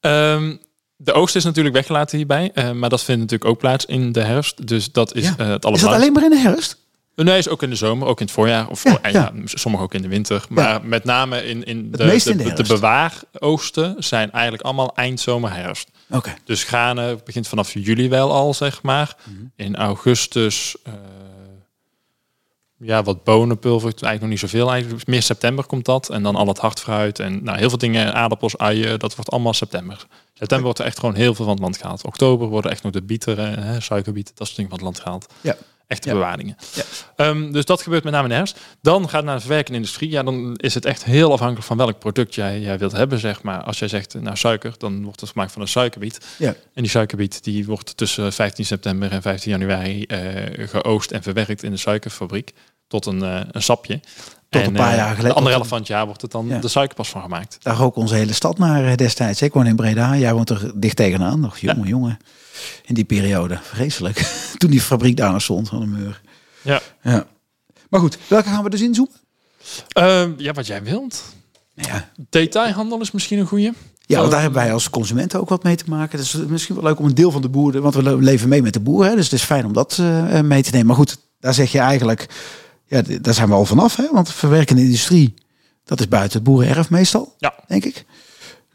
Ehm, 0.00 0.56
de 0.96 1.12
oogst 1.12 1.36
is 1.36 1.44
natuurlijk 1.44 1.74
weggelaten 1.74 2.16
hierbij. 2.16 2.50
eh, 2.54 2.70
maar 2.70 2.88
dat 2.88 3.02
vindt 3.02 3.20
natuurlijk 3.20 3.50
ook 3.50 3.58
plaats 3.58 3.84
in 3.84 4.12
de 4.12 4.20
herfst. 4.22 4.66
Dus 4.66 4.92
dat 4.92 5.14
is 5.14 5.22
Ja. 5.24 5.28
eh, 5.30 5.36
het 5.36 5.38
Is 5.38 5.46
dat 5.46 5.64
allerbelangrijkste. 5.64 5.94
alleen 5.94 6.12
maar 6.12 6.22
in 6.24 6.30
de 6.30 6.48
herfst? 6.48 6.84
Nee, 7.14 7.38
is 7.38 7.48
ook 7.48 7.62
in 7.62 7.70
de 7.70 7.76
zomer, 7.76 8.08
ook 8.08 8.20
in 8.20 8.24
het 8.26 8.34
voorjaar. 8.34 8.68
Of 8.68 8.84
Ja, 8.84 8.98
en 9.02 9.12
ja. 9.12 9.32
sommige 9.44 9.82
ook 9.84 9.94
in 9.94 10.02
de 10.02 10.08
winter. 10.08 10.44
Maar 10.48 10.84
met 10.84 11.04
name 11.04 11.44
in, 11.46 11.64
in 11.64 11.90
de, 11.90 12.04
meest 12.04 12.26
in 12.26 12.36
de 12.36 12.44
de, 12.44 12.62
de 12.62 12.62
bewaaroogsten 12.74 13.94
zijn 13.98 14.30
eigenlijk 14.32 14.62
allemaal 14.64 14.92
eind 14.94 15.20
zomer, 15.20 15.52
herfst. 15.54 15.88
Oké. 16.10 16.34
Dus 16.44 16.64
granen 16.64 17.20
begint 17.24 17.48
vanaf 17.48 17.72
juli 17.72 18.08
wel 18.08 18.32
al, 18.32 18.54
zeg 18.54 18.82
maar. 18.82 19.16
Mhm. 19.24 19.36
In 19.56 19.76
augustus, 19.76 20.76
eh, 20.84 20.92
ja, 22.78 23.02
wat 23.02 23.24
bonenpulver, 23.24 23.88
eigenlijk 23.88 24.20
nog 24.20 24.30
niet 24.30 24.38
zoveel. 24.38 24.70
Eigenlijk 24.70 25.06
meer 25.06 25.22
september 25.22 25.66
komt 25.66 25.84
dat. 25.84 26.08
En 26.10 26.22
dan 26.22 26.36
al 26.36 26.46
het 26.46 26.58
hardfruit 26.58 27.18
en 27.18 27.44
nou, 27.44 27.58
heel 27.58 27.68
veel 27.68 27.78
dingen, 27.78 28.14
aardappels, 28.14 28.58
uien, 28.58 28.98
dat 28.98 29.14
wordt 29.14 29.30
allemaal 29.30 29.52
september. 29.52 30.06
September 30.32 30.64
wordt 30.64 30.78
er 30.78 30.84
echt 30.84 30.98
gewoon 30.98 31.14
heel 31.14 31.34
veel 31.34 31.44
van 31.44 31.54
het 31.54 31.62
land 31.62 31.76
gehaald. 31.76 32.04
Oktober 32.04 32.48
worden 32.48 32.70
echt 32.70 32.82
nog 32.82 32.92
de 32.92 33.02
bieteren, 33.02 33.62
hè, 33.62 33.80
suikerbieten, 33.80 34.34
dat 34.36 34.46
soort 34.46 34.58
dingen 34.58 34.70
van 34.70 34.80
het 34.80 34.88
land 34.88 35.04
gehaald. 35.04 35.26
Ja. 35.40 35.56
Echte 35.86 36.08
Ja. 36.08 36.14
bewaringen. 36.14 36.56
Ja. 36.74 36.82
Ehm, 37.16 37.52
dus 37.52 37.64
dat 37.64 37.82
gebeurt 37.82 38.04
met 38.04 38.12
name 38.12 38.24
in 38.24 38.30
de 38.30 38.36
herfst. 38.36 38.60
Dan 38.82 39.02
gaat 39.02 39.12
het 39.12 39.24
naar 39.24 39.34
de 39.34 39.40
verwerkende 39.40 39.78
industrie. 39.78 40.10
Ja, 40.10 40.22
dan 40.22 40.54
is 40.56 40.74
het 40.74 40.84
echt 40.84 41.04
heel 41.04 41.32
afhankelijk 41.32 41.66
van 41.66 41.76
welk 41.76 41.98
product 41.98 42.34
jij, 42.34 42.60
jij 42.60 42.78
wilt 42.78 42.92
hebben, 42.92 43.18
zeg 43.18 43.42
maar. 43.42 43.62
Als 43.62 43.78
jij 43.78 43.88
zegt, 43.88 44.14
nou 44.20 44.36
suiker, 44.36 44.74
dan 44.78 45.04
wordt 45.04 45.20
het 45.20 45.30
gemaakt 45.30 45.52
van 45.52 45.62
een 45.62 45.68
suikerbiet. 45.68 46.20
Ja. 46.38 46.48
En 46.74 46.82
die 46.82 46.88
suikerbiet 46.90 47.44
die 47.44 47.66
wordt 47.66 47.96
tussen 47.96 48.32
15 48.32 48.64
september 48.64 49.12
en 49.12 49.22
15 49.22 49.50
januari 49.50 50.04
eh 50.04 50.68
geoost 50.68 51.10
en 51.10 51.22
verwerkt 51.22 51.62
in 51.62 51.70
de 51.70 51.76
suikerfabriek 51.76 52.52
tot 52.88 53.06
een, 53.06 53.22
eh, 53.22 53.40
een 53.50 53.62
sapje. 53.62 54.00
Tot 54.48 54.60
en 54.62 54.66
een 54.68 54.72
paar 54.74 54.90
eh, 54.90 54.96
jaar 54.96 55.14
geleden- 55.16 55.44
De 55.44 55.64
van 55.64 55.78
het 55.78 55.86
jaar 55.86 56.06
wordt 56.06 56.22
het 56.22 56.30
dan 56.30 56.46
Ja. 56.48 56.58
de 56.58 56.68
suikerpas 56.68 57.08
van 57.08 57.22
gemaakt. 57.22 57.56
Daar 57.62 57.76
rook 57.76 57.96
onze 57.96 58.14
hele 58.14 58.32
stad 58.32 58.58
naar 58.58 58.86
eh, 58.86 58.94
destijds. 58.94 59.42
Ik 59.42 59.52
woon 59.52 59.66
in 59.66 59.76
Breda. 59.76 60.16
Jij 60.16 60.32
woont 60.34 60.50
er 60.50 60.72
dicht 60.80 60.96
tegenaan. 60.96 61.40
Nog 61.40 61.58
jongen, 61.58 61.88
jongen. 61.88 62.18
In 62.84 62.94
die 62.94 63.04
periode. 63.04 63.58
Vreselijk. 63.62 64.18
Toen 64.58 64.70
die 64.70 64.80
fabriek 64.80 65.16
daar 65.16 65.32
nog 65.32 65.42
stond 65.42 65.68
van 65.68 65.80
de 65.80 65.86
muur. 65.86 66.20
Ja. 66.62 66.80
ja. 67.02 67.26
Maar 67.90 68.00
goed, 68.00 68.18
welke 68.28 68.48
gaan 68.48 68.64
we 68.64 68.70
dus 68.70 68.80
inzoomen? 68.80 69.12
Ehm, 69.88 70.32
ja, 70.36 70.52
wat 70.52 70.66
jij 70.66 70.82
wilt. 70.82 71.22
Nou 71.74 71.88
Ja, 71.88 72.08
Detailhandel 72.30 73.00
is 73.00 73.10
misschien 73.10 73.38
een 73.38 73.46
goede. 73.46 73.72
ja 74.06 74.18
want 74.18 74.30
daar 74.30 74.40
hebben 74.40 74.62
wij 74.62 74.72
als 74.72 74.90
consumenten 74.90 75.40
ook 75.40 75.48
wat 75.48 75.62
mee 75.62 75.76
te 75.76 75.84
maken. 75.86 76.18
Dus 76.18 76.32
misschien 76.34 76.74
wel 76.74 76.84
leuk 76.84 76.98
om 76.98 77.04
een 77.04 77.14
deel 77.14 77.30
van 77.30 77.42
de 77.42 77.48
boeren... 77.48 77.82
Want 77.82 77.94
we 77.94 78.02
le- 78.02 78.14
leven 78.16 78.48
mee 78.48 78.62
met 78.62 78.72
de 78.72 78.80
boeren. 78.80 79.10
Hè, 79.10 79.16
dus 79.16 79.24
het 79.24 79.32
is 79.34 79.42
fijn 79.42 79.64
om 79.64 79.72
dat 79.72 79.96
eh, 80.00 80.40
mee 80.40 80.62
te 80.62 80.70
nemen. 80.70 80.86
Maar 80.86 80.96
goed, 80.96 81.18
daar 81.40 81.54
zeg 81.54 81.72
je 81.72 81.78
eigenlijk... 81.78 82.26
Ja, 82.86 83.02
daar 83.20 83.34
zijn 83.34 83.48
we 83.48 83.54
al 83.54 83.64
vanaf. 83.64 83.96
Hè? 83.96 84.08
Want 84.12 84.26
de 84.26 84.32
verwerkende 84.32 84.82
industrie... 84.82 85.34
Dat 85.84 86.00
is 86.00 86.08
buiten 86.08 86.38
het 86.38 86.48
boerenerf 86.48 86.90
meestal, 86.90 87.34
Ja. 87.38 87.54
denk 87.68 87.84
ik. 87.84 87.94
Dus 87.94 88.04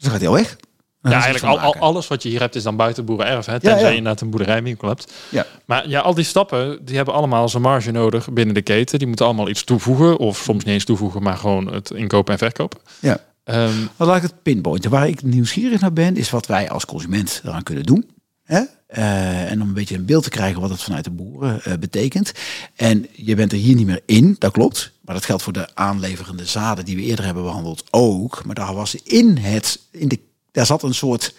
dan 0.02 0.10
gaat 0.10 0.20
hij 0.20 0.28
al 0.28 0.34
weg. 0.34 0.56
Ja, 1.02 1.22
eigenlijk 1.22 1.60
al, 1.60 1.76
alles 1.76 2.08
wat 2.08 2.22
je 2.22 2.28
hier 2.28 2.40
hebt 2.40 2.54
is 2.54 2.62
dan 2.62 2.76
buiten 2.76 3.04
boerenerf. 3.04 3.46
Hè? 3.46 3.60
Tenzij 3.60 3.80
ja. 3.80 3.88
je 3.88 3.96
inderdaad 3.96 4.20
een 4.20 4.30
boerderijwinkel 4.30 4.88
hebt. 4.88 5.12
Ja. 5.28 5.46
Maar 5.64 5.88
ja, 5.88 6.00
al 6.00 6.14
die 6.14 6.24
stappen, 6.24 6.84
die 6.84 6.96
hebben 6.96 7.14
allemaal 7.14 7.48
zijn 7.48 7.62
marge 7.62 7.90
nodig 7.90 8.32
binnen 8.32 8.54
de 8.54 8.62
keten. 8.62 8.98
Die 8.98 9.06
moeten 9.06 9.26
allemaal 9.26 9.48
iets 9.48 9.64
toevoegen. 9.64 10.18
Of 10.18 10.36
soms 10.36 10.64
niet 10.64 10.74
eens 10.74 10.84
toevoegen, 10.84 11.22
maar 11.22 11.36
gewoon 11.36 11.72
het 11.72 11.90
inkopen 11.90 12.32
en 12.32 12.38
verkopen. 12.38 12.80
Ja. 13.00 13.18
Ehm, 13.44 13.86
Dan 13.96 14.06
laat 14.06 14.16
ik 14.16 14.22
het 14.22 14.42
pinpointen. 14.42 14.90
Waar 14.90 15.08
ik 15.08 15.22
nieuwsgierig 15.22 15.80
naar 15.80 15.92
ben, 15.92 16.16
is 16.16 16.30
wat 16.30 16.46
wij 16.46 16.70
als 16.70 16.86
consument 16.86 17.40
eraan 17.44 17.62
kunnen 17.62 17.84
doen. 17.84 18.10
Hè? 18.44 18.62
Eh, 18.86 19.50
en 19.50 19.62
om 19.62 19.68
een 19.68 19.74
beetje 19.74 19.96
een 19.96 20.04
beeld 20.04 20.22
te 20.22 20.30
krijgen 20.30 20.60
wat 20.60 20.70
het 20.70 20.82
vanuit 20.82 21.04
de 21.04 21.10
boeren 21.10 21.62
eh, 21.64 21.72
betekent. 21.78 22.32
En 22.76 23.06
je 23.12 23.34
bent 23.34 23.52
er 23.52 23.58
hier 23.58 23.74
niet 23.74 23.86
meer 23.86 24.00
in, 24.06 24.36
dat 24.38 24.52
klopt. 24.52 24.92
Maar 25.00 25.14
dat 25.14 25.24
geldt 25.24 25.42
voor 25.42 25.52
de 25.52 25.74
aanleverende 25.74 26.46
zaden 26.46 26.84
die 26.84 26.96
we 26.96 27.02
eerder 27.02 27.24
hebben 27.24 27.42
behandeld 27.42 27.84
ook. 27.90 28.44
Maar 28.44 28.54
daar 28.54 28.74
was 28.74 28.94
in 28.94 29.36
het, 29.36 29.80
in 29.90 30.08
de, 30.08 30.20
daar 30.52 30.66
zat 30.66 30.82
een 30.82 30.94
soort, 30.94 31.34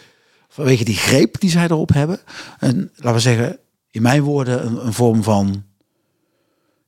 vanwege 0.49 0.84
die 0.84 0.97
greep 0.97 1.39
die 1.39 1.49
zij 1.49 1.64
erop 1.64 1.93
hebben. 1.93 2.20
Een, 2.59 2.91
laten 2.95 3.14
we 3.14 3.20
zeggen, 3.20 3.59
in 3.91 4.01
mijn 4.01 4.22
woorden, 4.22 4.66
een, 4.66 4.86
een 4.86 4.93
vorm 4.93 5.24
van, 5.24 5.64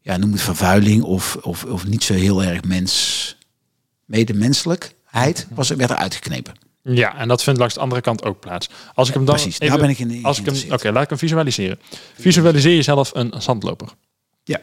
ja, 0.02 0.18
noem 0.18 0.32
het 0.32 0.42
vervuiling 0.42 1.04
of, 1.04 1.36
of, 1.36 1.64
of 1.64 1.88
niet 1.88 2.04
zo 2.04 2.14
heel 2.14 2.44
erg 2.44 2.64
mens, 2.64 3.38
medemenselijkheid, 4.06 5.48
was, 5.50 5.70
werd 5.70 5.90
er 5.90 5.96
uitgeknepen. 5.96 6.54
ja, 6.82 7.18
en 7.18 7.28
dat 7.28 7.44
vindt 7.44 7.60
langs 7.60 7.74
de 7.74 7.80
andere 7.80 8.02
kant 8.02 8.24
ook 8.24 8.40
plaats. 8.40 8.70
Als 8.94 9.08
ik 9.08 9.14
hem 9.14 9.26
dan 9.26 9.36
Precies, 9.36 9.60
even, 9.60 9.68
daar 9.68 9.86
ben 9.88 9.90
ik 9.90 10.00
in 10.00 10.24
als 10.24 10.40
ik 10.40 10.46
hem, 10.46 10.72
Oké, 10.72 10.92
laat 10.92 11.04
ik 11.04 11.10
hem 11.10 11.18
visualiseren. 11.18 11.80
Visualiseer 12.14 12.76
jezelf 12.76 13.12
een 13.14 13.34
zandloper. 13.38 13.90
Ja. 14.44 14.62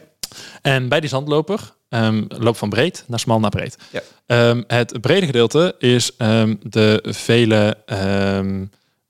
En 0.61 0.89
bij 0.89 0.99
die 0.99 1.09
zandloper 1.09 1.73
ehm 1.89 2.23
loopt 2.27 2.57
van 2.57 2.69
breed 2.69 3.03
naar 3.07 3.19
smal 3.19 3.39
naar 3.39 3.49
breed. 3.49 3.77
Ja. 3.91 4.01
Ehm, 4.25 4.63
het 4.67 5.01
brede 5.01 5.25
gedeelte 5.25 5.75
is 5.79 6.15
ehm, 6.17 6.55
de 6.61 7.03
vele 7.07 7.77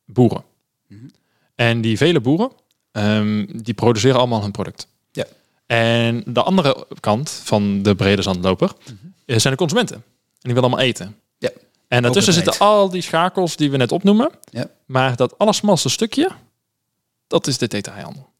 boeren. 0.06 0.44
Mhm. 0.88 1.06
En 1.56 1.82
die 1.82 1.98
vele 1.98 2.22
boeren, 2.22 2.52
die 3.64 3.74
produceren 3.74 4.18
allemaal 4.18 4.42
hun 4.42 4.52
product. 4.52 4.88
Ja. 5.12 5.26
En 5.66 6.24
de 6.26 6.44
andere 6.44 6.88
kant 7.00 7.42
van 7.44 7.84
de 7.84 7.96
brede 7.96 8.22
zandloper 8.22 8.72
eh, 9.26 9.40
zijn 9.40 9.54
de 9.54 9.60
consumenten. 9.60 9.96
En 9.96 10.04
die 10.42 10.54
willen 10.54 10.70
allemaal 10.70 10.86
eten. 10.86 11.06
Mhm. 11.06 11.16
Ja. 11.38 11.50
En 11.88 12.02
daartussen 12.02 12.34
zitten 12.34 12.58
al 12.58 12.90
die 12.90 13.02
schakels 13.02 13.56
die 13.56 13.72
we 13.72 13.78
net 13.78 13.92
opnoemen. 13.92 14.30
Ja. 14.50 14.70
Maar 14.86 15.16
dat 15.16 15.38
allersmalste 15.38 15.90
stukje, 15.90 16.30
dat 17.28 17.48
is 17.48 17.58
de 17.58 17.68
detailhandel. 17.68 18.33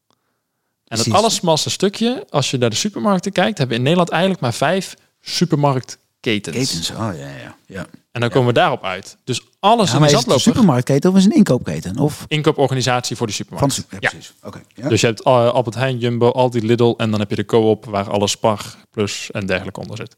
En 0.84 0.96
dat 0.96 1.06
Precies. 1.06 1.12
allersmalste 1.12 1.70
stukje, 1.70 2.26
als 2.30 2.50
je 2.50 2.58
naar 2.58 2.70
de 2.70 2.76
supermarkten 2.76 3.32
kijkt, 3.32 3.58
hebben 3.58 3.68
we 3.68 3.74
in 3.74 3.82
Nederland 3.82 4.10
eigenlijk 4.10 4.42
maar 4.42 4.54
vijf 4.54 4.94
supermarktketens. 5.20 6.56
Ketens, 6.56 6.90
oh 6.90 6.96
ja, 6.96 7.28
ja. 7.28 7.56
ja. 7.66 7.86
En 8.12 8.20
dan 8.20 8.30
komen 8.30 8.48
we 8.48 8.52
daarop 8.52 8.84
uit. 8.84 9.16
Dus 9.24 9.40
alles 9.60 9.90
Ja, 9.90 9.96
in 9.96 10.02
de 10.02 10.08
is 10.08 10.12
het 10.12 10.26
een 10.26 10.40
supermarktketen 10.40 11.10
of 11.10 11.16
is 11.16 11.22
het 11.22 11.32
een 11.32 11.38
inkooppketen? 11.38 11.98
Of 11.98 12.24
inkooporganisatie 12.28 13.16
voor 13.16 13.26
de 13.26 13.32
van 13.32 13.70
supermarkt. 13.70 13.86
ja. 13.90 14.10
precies. 14.10 14.32
Oké. 14.42 14.60
Ja. 14.74 14.88
Dus 14.88 15.00
je 15.00 15.06
hebt 15.06 15.22
eh, 15.22 15.50
Albert 15.52 15.74
Heijn, 15.76 15.98
Jumbo, 15.98 16.30
Aldi, 16.30 16.66
Lidl 16.66 16.94
en 16.96 17.10
dan 17.10 17.20
heb 17.20 17.30
je 17.30 17.36
de 17.36 17.44
Co-op 17.44 17.84
waar 17.84 18.10
alle 18.10 18.26
Spar, 18.26 18.76
Plus 18.90 19.30
en 19.30 19.46
dergelijke 19.46 19.80
onder 19.80 19.96
zit. 19.96 20.16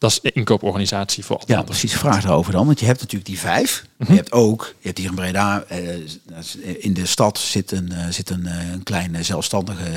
Dat 0.00 0.10
is 0.10 0.20
de 0.20 0.32
inkooporganisatie 0.32 1.24
voor 1.24 1.42
ja, 1.46 1.62
precies. 1.62 1.94
Vraag 1.94 2.22
daarover 2.22 2.52
dan. 2.52 2.66
Want 2.66 2.80
je 2.80 2.86
hebt 2.86 3.00
natuurlijk 3.00 3.30
die 3.30 3.38
vijf. 3.38 3.84
Mhm. 3.96 4.10
Je 4.12 4.18
hebt 4.18 4.32
ook, 4.32 4.74
je 4.78 4.86
hebt 4.86 4.98
hier 4.98 5.08
in 5.08 5.14
Breda, 5.14 5.62
eh, 5.62 5.96
in 6.78 6.94
de 6.94 7.06
stad 7.06 7.38
zit 7.38 7.70
een, 7.70 7.92
eh, 7.92 8.08
zit 8.08 8.30
een, 8.30 8.46
eh, 8.46 8.72
een 8.72 8.82
kleine 8.82 9.22
zelfstandige 9.22 9.90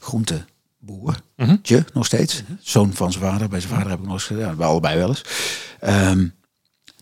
groenteboer. 0.00 1.16
Mhm. 1.36 1.56
Tje, 1.62 1.84
nog 1.92 2.06
steeds. 2.06 2.42
Zoon 2.60 2.92
van 2.92 3.12
zijn 3.12 3.24
vader. 3.24 3.48
Bij 3.48 3.60
zijn 3.60 3.72
vader 3.72 3.90
heb 3.90 3.98
ik 3.98 4.04
nog 4.04 4.14
eens 4.14 4.24
gedaan. 4.24 4.56
Bij 4.56 4.66
allebei 4.66 4.98
wel 4.98 5.08
eens. 5.08 5.24
Ehm, 5.80 6.26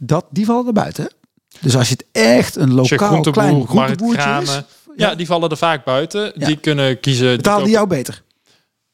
dat, 0.01 0.25
die 0.31 0.45
vallen 0.45 0.67
er 0.67 0.73
buiten. 0.73 1.05
hè? 1.05 1.11
Dus 1.61 1.77
als 1.77 1.89
je 1.89 1.95
het 1.95 2.07
echt 2.13 2.57
een 2.57 2.73
lokaal 2.73 3.09
groenteboer, 3.09 3.33
klein 3.33 3.67
groenteboertje 3.67 4.41
is, 4.43 4.61
Ja, 4.97 5.15
die 5.15 5.27
vallen 5.27 5.51
er 5.51 5.57
vaak 5.57 5.85
buiten. 5.85 6.33
Ja. 6.35 6.47
Die 6.47 6.57
kunnen 6.57 7.01
kiezen. 7.01 7.37
betalen 7.37 7.65
die 7.65 7.73
jou 7.73 7.87
beter. 7.87 8.23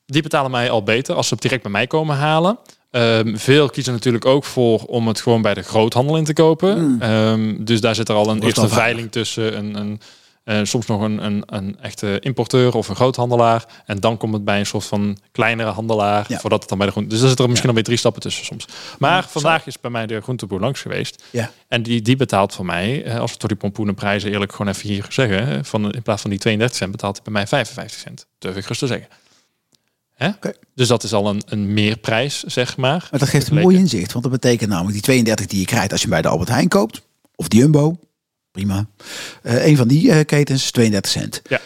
Die 0.06 0.22
betalen 0.22 0.50
mij 0.50 0.70
al 0.70 0.82
beter 0.82 1.14
als 1.14 1.28
ze 1.28 1.34
het 1.34 1.42
direct 1.42 1.62
bij 1.62 1.70
mij 1.72 1.86
komen 1.86 2.16
halen. 2.16 2.58
Ehm, 2.90 3.36
veel 3.36 3.68
kiezen 3.70 3.92
natuurlijk 3.92 4.24
ook 4.24 4.44
voor 4.44 4.78
om 4.84 5.08
het 5.08 5.20
gewoon 5.20 5.42
bij 5.42 5.54
de 5.54 5.62
groothandel 5.62 6.16
in 6.16 6.24
te 6.24 6.32
kopen. 6.32 6.84
Mm. 6.90 7.02
Ehm, 7.02 7.64
dus 7.64 7.80
daar 7.80 7.94
zit 7.94 8.08
er 8.08 8.14
al 8.14 8.30
een 8.30 8.42
eerste 8.42 8.68
veiling 8.68 9.12
tussen. 9.12 9.56
Een, 9.56 9.74
een, 9.74 10.00
eh, 10.44 10.60
soms 10.62 10.86
nog 10.86 11.00
een, 11.00 11.24
een, 11.24 11.42
een 11.46 11.76
echte 11.80 12.16
importeur 12.20 12.74
of 12.74 12.88
een 12.88 12.94
groothandelaar. 12.94 13.64
En 13.86 14.00
dan 14.00 14.16
komt 14.16 14.32
het 14.32 14.44
bij 14.44 14.58
een 14.58 14.66
soort 14.66 14.84
van 14.84 15.18
kleinere 15.32 15.70
handelaar. 15.70 16.24
Ja. 16.28 16.38
Voordat 16.38 16.60
het 16.60 16.68
dan 16.68 16.78
bij 16.78 16.86
de 16.86 16.92
groente. 16.92 17.10
Dus 17.10 17.18
daar 17.18 17.28
zitten 17.28 17.44
er 17.46 17.50
misschien 17.50 17.72
Ja. 17.72 17.76
alweer 17.76 17.96
drie 17.96 17.98
stappen 17.98 18.22
tussen 18.22 18.44
soms. 18.44 18.66
Maar 18.98 19.28
vandaag 19.28 19.66
is 19.66 19.80
bij 19.80 19.90
mij 19.90 20.06
de 20.06 20.20
groenteboer 20.20 20.60
langs 20.60 20.80
geweest. 20.80 21.24
Ja. 21.30 21.50
En 21.68 21.82
die, 21.82 22.02
die 22.02 22.16
betaalt 22.16 22.54
voor 22.54 22.64
mij, 22.64 23.04
eh, 23.04 23.18
als 23.18 23.32
we 23.32 23.38
door 23.38 23.48
die 23.48 23.58
pompoenenprijzen 23.58 24.30
eerlijk 24.32 24.52
gewoon 24.52 24.72
even 24.72 24.88
hier 24.88 25.06
zeggen, 25.08 25.64
van, 25.64 25.92
in 25.92 26.02
plaats 26.02 26.20
van 26.20 26.30
die 26.30 26.38
32 26.38 26.76
cent 26.78 26.90
betaalt 26.90 27.14
hij 27.14 27.24
bij 27.24 27.32
mij 27.32 27.46
55 27.46 28.00
cent. 28.00 28.26
Durf 28.38 28.56
ik 28.56 28.66
rustig 28.66 28.88
te 28.88 28.94
zeggen. 28.94 29.08
Hè? 30.16 30.30
Dus 30.74 30.88
dat 30.88 31.02
is 31.02 31.12
al 31.12 31.28
een, 31.28 31.42
een 31.46 31.74
meerprijs, 31.74 32.42
zeg 32.42 32.76
maar. 32.76 33.08
Maar 33.10 33.20
dat 33.20 33.28
geeft 33.28 33.50
een 33.50 33.58
mooi 33.58 33.76
inzicht. 33.76 34.12
Want 34.12 34.24
dat 34.24 34.32
betekent 34.32 34.70
namelijk 34.70 34.92
die 34.92 35.02
32 35.02 35.46
die 35.46 35.60
je 35.60 35.66
krijgt 35.66 35.92
als 35.92 36.02
je 36.02 36.08
bij 36.08 36.22
de 36.22 36.28
Albert 36.28 36.48
Heijn 36.48 36.68
koopt. 36.68 37.02
Of 37.34 37.48
de 37.48 37.56
Jumbo. 37.56 37.98
Prima. 38.50 38.86
Eh 39.42 39.66
een 39.66 39.76
van 39.76 39.88
die 39.88 40.10
eh, 40.10 40.24
ketens 40.24 40.62
is 40.64 40.70
32 40.70 41.12
cent. 41.12 41.42
Ja. 41.48 41.60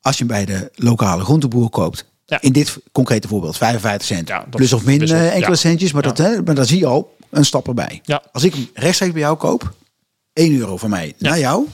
Als 0.00 0.18
je 0.18 0.24
hem 0.24 0.32
bij 0.32 0.44
de 0.44 0.70
lokale 0.74 1.24
groenteboer 1.24 1.70
koopt. 1.70 2.04
Ja. 2.24 2.40
In 2.40 2.52
dit 2.52 2.78
concrete 2.92 3.28
voorbeeld 3.28 3.56
55 3.56 4.06
cent. 4.06 4.28
Ja, 4.28 4.46
plus 4.50 4.72
of 4.72 4.84
min 4.84 5.02
eh, 5.02 5.34
enkele 5.34 5.56
centjes. 5.56 5.92
Maar, 5.92 6.02
dat, 6.02 6.18
hè, 6.18 6.42
maar 6.42 6.54
dan 6.54 6.66
zie 6.66 6.78
je 6.78 6.86
al 6.86 7.16
een 7.30 7.44
stap 7.44 7.68
erbij. 7.68 8.00
Ja. 8.04 8.22
Als 8.32 8.44
ik 8.44 8.54
hem 8.54 8.70
rechtstreeks 8.74 9.12
bij 9.12 9.22
jou 9.22 9.36
koop. 9.36 9.74
1 10.32 10.58
euro 10.58 10.76
van 10.76 10.90
mij 10.90 11.14
naar 11.18 11.38
jou. 11.38 11.66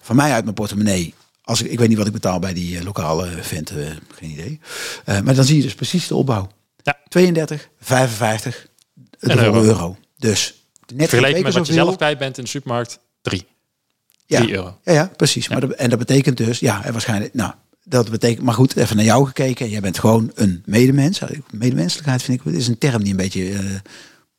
Van 0.00 0.16
mij 0.16 0.32
uit 0.32 0.44
mijn 0.44 0.54
portemonnee. 0.54 1.14
Als 1.42 1.62
ik, 1.62 1.70
ik 1.70 1.78
weet 1.78 1.88
niet 1.88 1.96
wat 1.98 2.06
ik 2.06 2.12
betaal 2.12 2.38
bij 2.38 2.52
die 2.54 2.78
eh, 2.78 2.84
lokale 2.84 3.28
vent. 3.40 3.70
eh, 3.70 3.86
geen 4.14 4.30
idee. 4.30 4.60
Eh, 5.04 5.20
maar 5.20 5.34
dan 5.34 5.44
zie 5.44 5.56
je 5.56 5.62
dus 5.62 5.74
precies 5.74 6.06
de 6.06 6.14
opbouw. 6.14 6.48
Ja. 6.82 6.98
32, 7.08 7.68
55, 7.80 8.66
Een 9.18 9.30
een 9.30 9.38
euro. 9.38 9.62
euro. 9.62 9.96
Dus 10.18 10.54
net 10.94 11.08
Vergeleken 11.08 11.42
met 11.42 11.54
wat 11.54 11.66
je 11.66 11.72
zelf 11.72 11.96
kwijt 11.96 12.18
bent 12.18 12.38
in 12.38 12.44
de 12.44 12.50
supermarkt, 12.50 12.98
3. 13.22 13.46
ja. 14.26 14.38
3 14.40 14.52
euro. 14.54 14.78
Ja, 14.84 14.92
ja, 14.92 15.10
precies. 15.16 15.48
Maar 15.48 15.60
dat, 15.60 15.70
en 15.70 15.90
dat 15.90 15.98
betekent 15.98 16.36
dus, 16.36 16.58
ja, 16.58 16.84
en 16.84 16.92
waarschijnlijk, 16.92 17.34
nou, 17.34 17.52
dat 17.84 18.10
betekent, 18.10 18.44
maar 18.44 18.54
goed, 18.54 18.76
even 18.76 18.96
naar 18.96 19.04
jou 19.04 19.26
gekeken. 19.26 19.68
Jij 19.68 19.80
bent 19.80 19.98
gewoon 19.98 20.30
een 20.34 20.62
medemens. 20.66 21.20
Medemenselijkheid 21.50 22.22
vind 22.22 22.40
ik, 22.46 22.52
is 22.52 22.68
een 22.68 22.78
term 22.78 23.02
die 23.02 23.10
een 23.10 23.16
beetje 23.16 23.58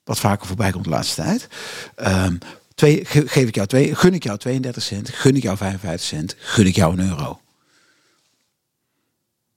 wat 0.04 0.20
vaker 0.20 0.48
voorbij 0.48 0.72
komt 0.72 0.84
de 0.84 0.90
laatste 0.90 1.22
tijd. 1.22 1.48
Ehm, 1.96 2.36
twee, 2.76 3.06
ge- 3.06 3.28
geef 3.28 3.48
ik 3.48 3.56
jou 3.56 3.68
twee, 3.68 3.96
gun 3.96 4.14
ik 4.14 4.24
jou 4.24 4.38
32 4.38 4.84
cent, 4.84 5.10
gun 5.10 5.36
ik 5.36 5.44
jou 5.44 5.58
55 5.58 6.08
cent, 6.08 6.36
gun 6.40 6.66
ik 6.66 6.76
jou 6.76 6.94
een 7.00 7.10
euro. 7.10 7.42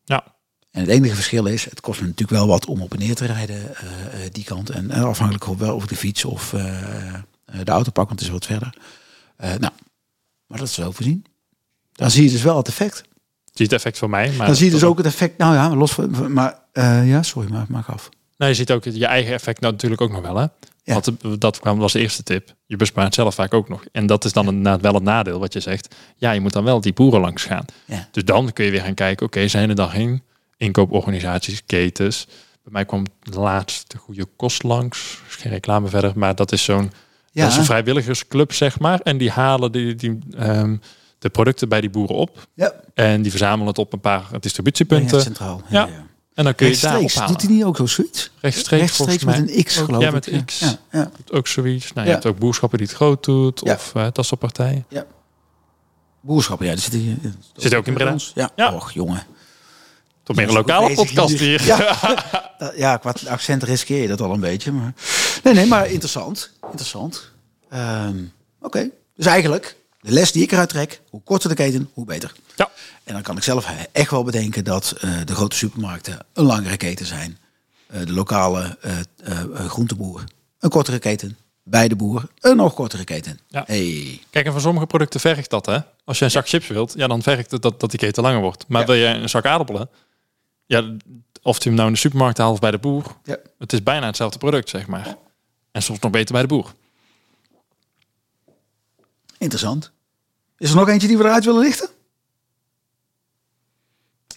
Ja. 0.05 0.25
En 0.71 0.81
het 0.81 0.91
enige 0.91 1.15
verschil 1.15 1.47
is, 1.47 1.65
het 1.65 1.81
kost 1.81 2.01
me 2.01 2.07
natuurlijk 2.07 2.39
wel 2.39 2.47
wat 2.47 2.67
om 2.67 2.83
op 2.83 2.93
en 2.93 2.99
neer 2.99 3.15
te 3.15 3.27
rijden 3.27 3.77
eh, 3.77 4.25
eh, 4.25 4.33
die 4.33 4.45
kant. 4.45 4.71
En 4.71 4.91
eh, 4.91 5.05
afhankelijk 5.05 5.47
of 5.49 5.59
wel 5.59 5.75
of 5.75 5.87
de 5.87 5.97
fiets 5.97 6.25
of 6.25 6.51
de 7.65 7.71
auto 7.71 7.91
pak, 7.91 8.09
want 8.09 8.11
het 8.11 8.21
is 8.21 8.29
wat 8.29 8.47
verder. 8.47 8.75
Nou, 9.39 9.73
maar 10.47 10.59
dat 10.59 10.69
is 10.69 10.77
wel 10.77 10.93
voorzien. 10.93 11.25
Dan 11.93 12.11
zie 12.11 12.25
je 12.25 12.31
dus 12.31 12.43
wel 12.43 12.57
het 12.57 12.69
effect. 12.69 12.97
Zie 12.97 13.07
je 13.53 13.63
het 13.63 13.73
effect 13.73 13.99
voor 13.99 14.11
mij. 14.11 14.33
Maar 14.33 14.47
Dan 14.47 14.57
zie 14.57 14.65
je 14.67 14.71
dus 14.73 14.85
ook 14.85 14.97
het 14.97 15.07
effect. 15.07 15.39
Nou 15.39 15.55
ja, 15.55 15.75
los 15.77 15.93
van. 15.93 16.33
Maar 16.33 16.59
ja, 17.05 17.23
sorry, 17.23 17.51
maar 17.51 17.67
maak 17.69 17.89
af. 17.89 18.09
Nou, 18.37 18.51
je 18.51 18.57
ziet 18.57 18.71
ook 18.71 18.85
je 18.85 19.07
eigen 19.07 19.33
effect 19.35 19.61
nou 19.61 19.73
natuurlijk 19.73 20.01
ook 20.01 20.13
nog 20.13 20.21
wel. 20.21 20.37
Hè? 20.37 20.47
Ja. 20.83 20.93
Want 20.95 21.41
dat 21.41 21.59
kwam 21.59 21.79
was 21.79 21.93
de 21.93 22.01
eerste 22.01 22.23
tip. 22.23 22.55
Je 22.67 22.77
bespaart 22.77 23.15
zelf 23.15 23.35
vaak 23.35 23.55
ook 23.55 23.69
nog. 23.69 23.85
En 23.93 24.07
dat 24.07 24.25
is 24.25 24.33
dan 24.33 24.47
inderdaad 24.47 24.81
wel 24.81 24.95
het 24.95 25.03
nadeel 25.03 25.39
wat 25.39 25.53
je 25.53 25.61
zegt. 25.61 25.95
Ja, 26.17 26.31
je 26.33 26.41
moet 26.41 26.53
dan 26.53 26.65
wel 26.65 26.81
die 26.81 26.93
boeren 26.93 27.21
langs 27.21 27.45
gaan. 27.45 27.65
Ja. 27.85 28.09
Dus 28.11 28.25
dan 28.25 28.53
kun 28.53 28.65
je 28.65 28.71
weer 28.71 28.81
gaan 28.81 28.95
kijken. 28.95 29.27
Oké, 29.27 29.49
zijn 29.49 29.69
er 29.69 29.75
dan 29.75 29.91
geen 29.91 30.23
inkooporganisaties, 30.57 31.63
ketens? 31.67 32.27
Bij 32.63 32.73
mij 32.73 32.85
kwam 32.85 33.05
laatst 33.23 33.91
de 33.91 33.99
goede 33.99 34.25
kost 34.37 34.63
langs. 34.63 35.19
Is 35.29 35.35
geen 35.35 35.53
reclame 35.53 35.89
verder, 35.89 36.13
maar 36.15 36.35
dat 36.35 36.53
is 36.53 36.65
zo'n 36.65 36.93
Ja, 37.33 37.43
dat 37.43 37.51
is 37.53 37.57
een 37.59 37.65
vrijwilligersclub, 37.65 38.53
zeg 38.53 38.79
maar. 38.79 39.01
En 39.01 39.17
die 39.19 39.31
halen 39.31 39.73
die, 39.73 39.95
die, 39.95 40.19
ehm, 40.37 40.77
de 41.19 41.29
producten 41.29 41.69
bij 41.69 41.81
die 41.81 41.91
boeren 41.91 42.17
op. 42.17 42.47
ja. 42.55 42.73
En 42.95 43.23
die 43.23 43.31
verzamelen 43.31 43.67
het 43.67 43.79
op 43.79 43.93
een 43.93 44.01
paar 44.01 44.25
Ja, 44.33 44.39
distributiepunten. 44.39 45.21
centraal. 45.23 45.63
Ja. 45.69 45.89
En 46.37 46.45
dan 46.45 46.55
kun 46.55 46.67
je 46.69 46.73
daar 46.81 46.91
Rechtstreeks. 47.01 47.15
ophalen. 47.15 47.33
Doet 47.33 47.43
hij 47.43 47.51
niet 47.57 47.65
ook 47.65 47.77
zo 47.77 47.87
zoiets? 47.87 48.31
Rechtstreeks, 48.41 48.83
Rechtstreeks 48.83 49.25
met 49.25 49.45
mij. 49.47 49.57
een 49.57 49.65
X, 49.65 49.77
geloof 49.77 50.01
ja, 50.03 50.07
ik. 50.09 50.13
met 50.13 50.45
X. 50.45 50.59
Ja, 50.59 50.77
ja. 50.93 51.11
Ook 51.31 51.47
zoiets. 51.47 51.85
Nou, 51.93 51.99
Ja. 51.99 52.05
je 52.05 52.11
hebt 52.11 52.27
ook 52.27 52.39
boodschappen 52.39 52.79
die 52.79 52.87
het 52.87 52.97
groot 52.97 53.25
doet. 53.25 53.61
Ja. 53.65 53.73
Of 53.75 53.93
eh 53.95 54.07
dat 54.13 54.27
soort 54.27 54.41
partijen. 54.41 54.87
Boerschappen, 56.21 56.67
ja, 56.67 56.73
die 56.73 56.81
zitten 56.83 57.01
hier. 57.01 57.17
Zit 57.57 57.75
ook 57.75 57.87
in 57.87 57.95
Breda? 57.95 58.13
ons. 58.13 58.33
Ja. 58.35 58.51
Ja. 58.57 58.73
Och, 58.75 58.93
jongen. 58.93 59.27
Toch 60.23 60.37
meer 60.37 60.45
een 60.47 60.53
Ja, 60.53 60.59
lokale 60.59 60.95
podcast 60.95 61.39
hier. 61.39 61.65
Ja, 61.65 61.99
ja, 62.77 62.97
qua 62.97 63.15
accent 63.29 63.63
riskeer 63.63 64.03
je 64.03 64.09
dat 64.09 64.21
al 64.21 64.33
een 64.33 64.41
beetje. 64.41 64.73
Maar... 64.73 64.93
Nee, 65.43 65.55
nee, 65.55 65.67
maar 65.67 65.91
interessant. 65.91 66.51
Interessant. 66.63 67.31
Ehm, 67.71 68.17
Oké. 68.61 68.91
Dus 69.17 69.27
eigenlijk, 69.27 69.77
de 70.01 70.11
les 70.13 70.33
die 70.33 70.43
ik 70.43 70.53
eruit 70.53 70.69
trek, 70.69 71.01
hoe 71.11 71.21
korter 71.23 71.49
de 71.49 71.55
keten, 71.55 71.91
hoe 71.93 72.05
beter. 72.05 72.33
Ja. 72.57 72.71
En 73.07 73.13
dan 73.13 73.23
kan 73.23 73.37
ik 73.37 73.43
zelf 73.43 73.67
echt 73.93 74.11
wel 74.11 74.25
bedenken 74.25 74.65
dat 74.65 74.91
eh, 75.01 75.11
de 75.25 75.35
grote 75.35 75.57
supermarkten 75.57 76.19
een 76.33 76.45
langere 76.45 76.77
keten 76.77 77.07
zijn. 77.07 77.39
eh, 77.87 78.01
de 78.07 78.13
lokale 78.13 78.79
eh, 78.81 79.39
groenteboer 79.69 80.25
een 80.59 80.71
kortere 80.71 80.99
keten. 80.99 81.39
Bij 81.63 81.89
de 81.89 81.97
boer 81.97 82.29
een 82.41 82.57
nog 82.57 82.75
kortere 82.75 83.05
keten. 83.05 83.41
Ja. 83.49 83.63
Hey. 83.67 84.21
Kijk, 84.31 84.47
en 84.47 84.53
voor 84.53 84.61
sommige 84.61 84.87
producten 84.87 85.21
vergt 85.21 85.51
dat, 85.51 85.67
hè? 85.67 85.79
Als 86.05 86.19
je 86.19 86.25
een 86.25 86.31
zak 86.31 86.49
chips 86.49 86.67
wilt, 86.67 86.93
ja, 86.97 87.07
dan 87.07 87.23
vergt 87.23 87.51
het 87.51 87.63
dat, 87.63 87.81
dat 87.81 87.91
die 87.91 87.99
keten 87.99 88.23
langer 88.23 88.41
wordt. 88.41 88.65
Maar 88.69 88.81
Ja. 88.81 88.87
wil 88.87 88.97
je 88.97 89.07
een 89.07 89.29
zak 89.29 89.45
aardappelen, 89.47 89.89
ja, 90.67 90.97
of 91.43 91.57
je 91.59 91.65
hem 91.65 91.75
nou 91.75 91.87
in 91.89 91.93
de 91.95 91.99
supermarkt 92.01 92.39
haalt 92.39 92.53
of 92.53 92.59
bij 92.61 92.71
de 92.71 92.79
boer, 92.79 93.17
Ja. 93.25 93.37
het 93.59 93.73
is 93.73 93.83
bijna 93.83 94.07
hetzelfde 94.07 94.39
product, 94.39 94.69
zeg 94.69 94.87
maar. 94.87 95.17
En 95.73 95.83
soms 95.83 95.99
nog 95.99 96.11
beter 96.11 96.33
bij 96.33 96.43
de 96.43 96.49
boer. 96.49 96.75
Interessant. 99.39 99.91
Is 100.59 100.71
er 100.71 100.77
nog 100.77 100.89
eentje 100.89 101.09
die 101.09 101.19
we 101.19 101.25
eruit 101.25 101.45
willen 101.45 101.61
lichten? 101.63 101.89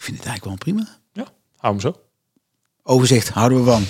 Vind 0.09 0.21
het 0.21 0.29
eigenlijk 0.29 0.63
wel 0.63 0.73
prima. 0.73 0.97
Ja, 1.13 1.33
hou 1.57 1.73
hem 1.73 1.81
zo. 1.81 2.01
Overzicht 2.83 3.29
houden 3.29 3.57
we 3.57 3.71
van. 3.71 3.85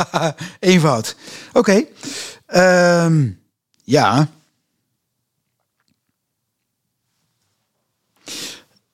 Eenvoud. 0.70 1.16
Oké. 1.52 1.84
Ehm, 2.46 3.30
ja. 3.84 4.28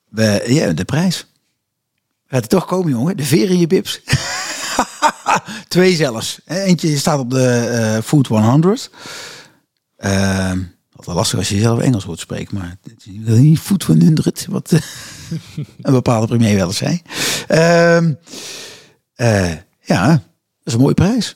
We, 0.09 0.43
ja, 0.47 0.73
de 0.73 0.85
prijs. 0.85 1.25
Gaat 2.25 2.41
het 2.41 2.49
toch 2.49 2.65
komen, 2.65 2.91
jongen? 2.91 3.17
De 3.17 3.23
veer 3.23 3.49
in 3.49 3.59
je 3.59 3.67
bips. 3.67 4.01
Twee 5.67 5.95
zelfs. 5.95 6.39
Eentje 6.45 6.97
staat 6.97 7.19
op 7.19 7.29
de 7.29 7.57
eh, 7.57 8.03
Food 8.03 8.27
100. 8.27 8.91
Ehm 9.97 10.63
altijd 10.99 11.15
lastig 11.17 11.39
als 11.39 11.49
je 11.49 11.59
zelf 11.59 11.79
Engels 11.79 12.03
hoort 12.03 12.19
spreken, 12.19 12.57
maar 12.57 12.77
het 12.83 13.05
is 13.05 13.37
niet 13.39 13.59
Food 13.59 13.83
100, 13.83 14.45
wat 14.49 14.71
eh, 14.71 14.79
een 15.81 15.93
bepaalde 15.93 16.27
premier 16.27 16.55
wel 16.55 16.67
eens 16.67 16.77
zei. 16.77 17.01
Ehm 17.47 18.13
eh, 19.15 19.51
ja, 19.81 20.07
dat 20.07 20.21
is 20.63 20.73
een 20.73 20.79
mooie 20.79 20.93
prijs. 20.93 21.35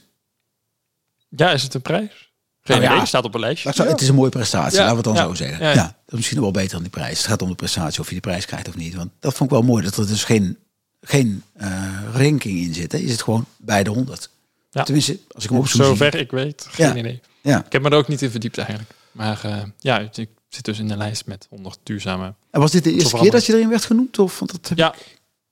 Ja, 1.30 1.52
is 1.52 1.64
het 1.64 1.74
een 1.74 1.82
prijs? 1.82 2.32
Geen 2.62 2.82
Nou 2.82 2.96
ja. 2.96 3.06
staat 3.06 3.24
op 3.24 3.34
een 3.34 3.40
lijstje. 3.40 3.74
Zo- 3.74 3.86
Het 3.88 4.02
is 4.02 4.08
een 4.08 4.16
mooie 4.16 4.30
prestatie, 4.30 4.78
Ja, 4.80 4.84
laten 4.84 5.02
we 5.04 5.10
het 5.10 5.16
dan 5.18 5.24
ja, 5.28 5.36
zo 5.36 5.44
zeggen. 5.44 5.66
ja, 5.68 5.74
dat 5.74 5.94
is 6.08 6.16
misschien 6.16 6.36
nog 6.38 6.46
wel 6.46 6.54
beter 6.54 6.72
dan 6.72 6.82
die 6.82 6.92
prijs. 6.92 7.18
Het 7.18 7.28
gaat 7.28 7.42
om 7.42 7.50
de 7.50 7.56
prestatie, 7.56 8.00
of 8.00 8.06
je 8.06 8.12
die 8.12 8.22
prijs 8.22 8.46
krijgt 8.46 8.68
of 8.68 8.76
niet. 8.76 8.96
Want 8.96 9.10
dat 9.20 9.34
vond 9.34 9.52
ik 9.52 9.56
wel 9.58 9.66
mooi, 9.66 9.84
dat 9.84 9.98
er 9.98 10.08
dus 10.08 10.24
geen, 10.24 10.58
geen 11.02 11.44
eh, 11.54 11.84
ranking 12.14 12.60
in 12.60 12.74
zit. 12.74 12.92
Hè. 12.92 12.98
Je 12.98 13.08
zit 13.08 13.22
gewoon 13.22 13.46
bij 13.58 13.84
de 13.84 13.90
100. 13.90 14.30
Ja. 14.72 14.84
Tenminste, 14.84 15.20
als 15.32 15.44
ik 15.44 15.50
hem 15.50 15.60
op 15.60 15.68
zoek 15.68 15.84
Zover 15.84 16.16
ik 16.16 16.32
weet, 16.32 16.66
geen 16.70 16.88
Ja. 16.88 16.96
idee. 16.96 17.22
Ja. 17.42 17.66
Ik 17.66 17.72
heb 17.72 17.82
me 17.82 17.90
er 17.90 17.98
ook 17.98 18.08
niet 18.08 18.22
in 18.22 18.32
verdiept 18.32 18.58
eigenlijk. 18.58 18.90
Maar 19.14 19.44
eh, 19.44 19.62
ja, 19.80 20.00
ik 20.00 20.30
zit 20.50 20.66
dus 20.66 20.80
in 20.80 20.88
de 20.88 20.98
lijst 20.98 21.26
met 21.26 21.48
100 21.50 21.80
duurzame. 21.84 22.34
En 22.52 22.60
was 22.60 22.72
dit 22.72 22.84
de 22.84 22.94
eerste 22.94 23.18
keer 23.18 23.32
dat 23.32 23.46
je 23.46 23.54
erin 23.54 23.70
werd 23.70 23.86
genoemd? 23.86 24.20
Of, 24.20 24.40
want 24.40 24.52
dat 24.52 24.72
Ja, 24.78 24.94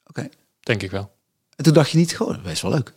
Oké. 0.08 0.30
denk 0.60 0.82
ik 0.84 0.92
wel. 0.92 1.12
En 1.56 1.64
toen 1.64 1.74
dacht 1.74 1.92
je 1.92 1.98
niet, 1.98 2.14
goh, 2.16 2.44
best 2.44 2.62
wel 2.62 2.72
leuk. 2.72 2.94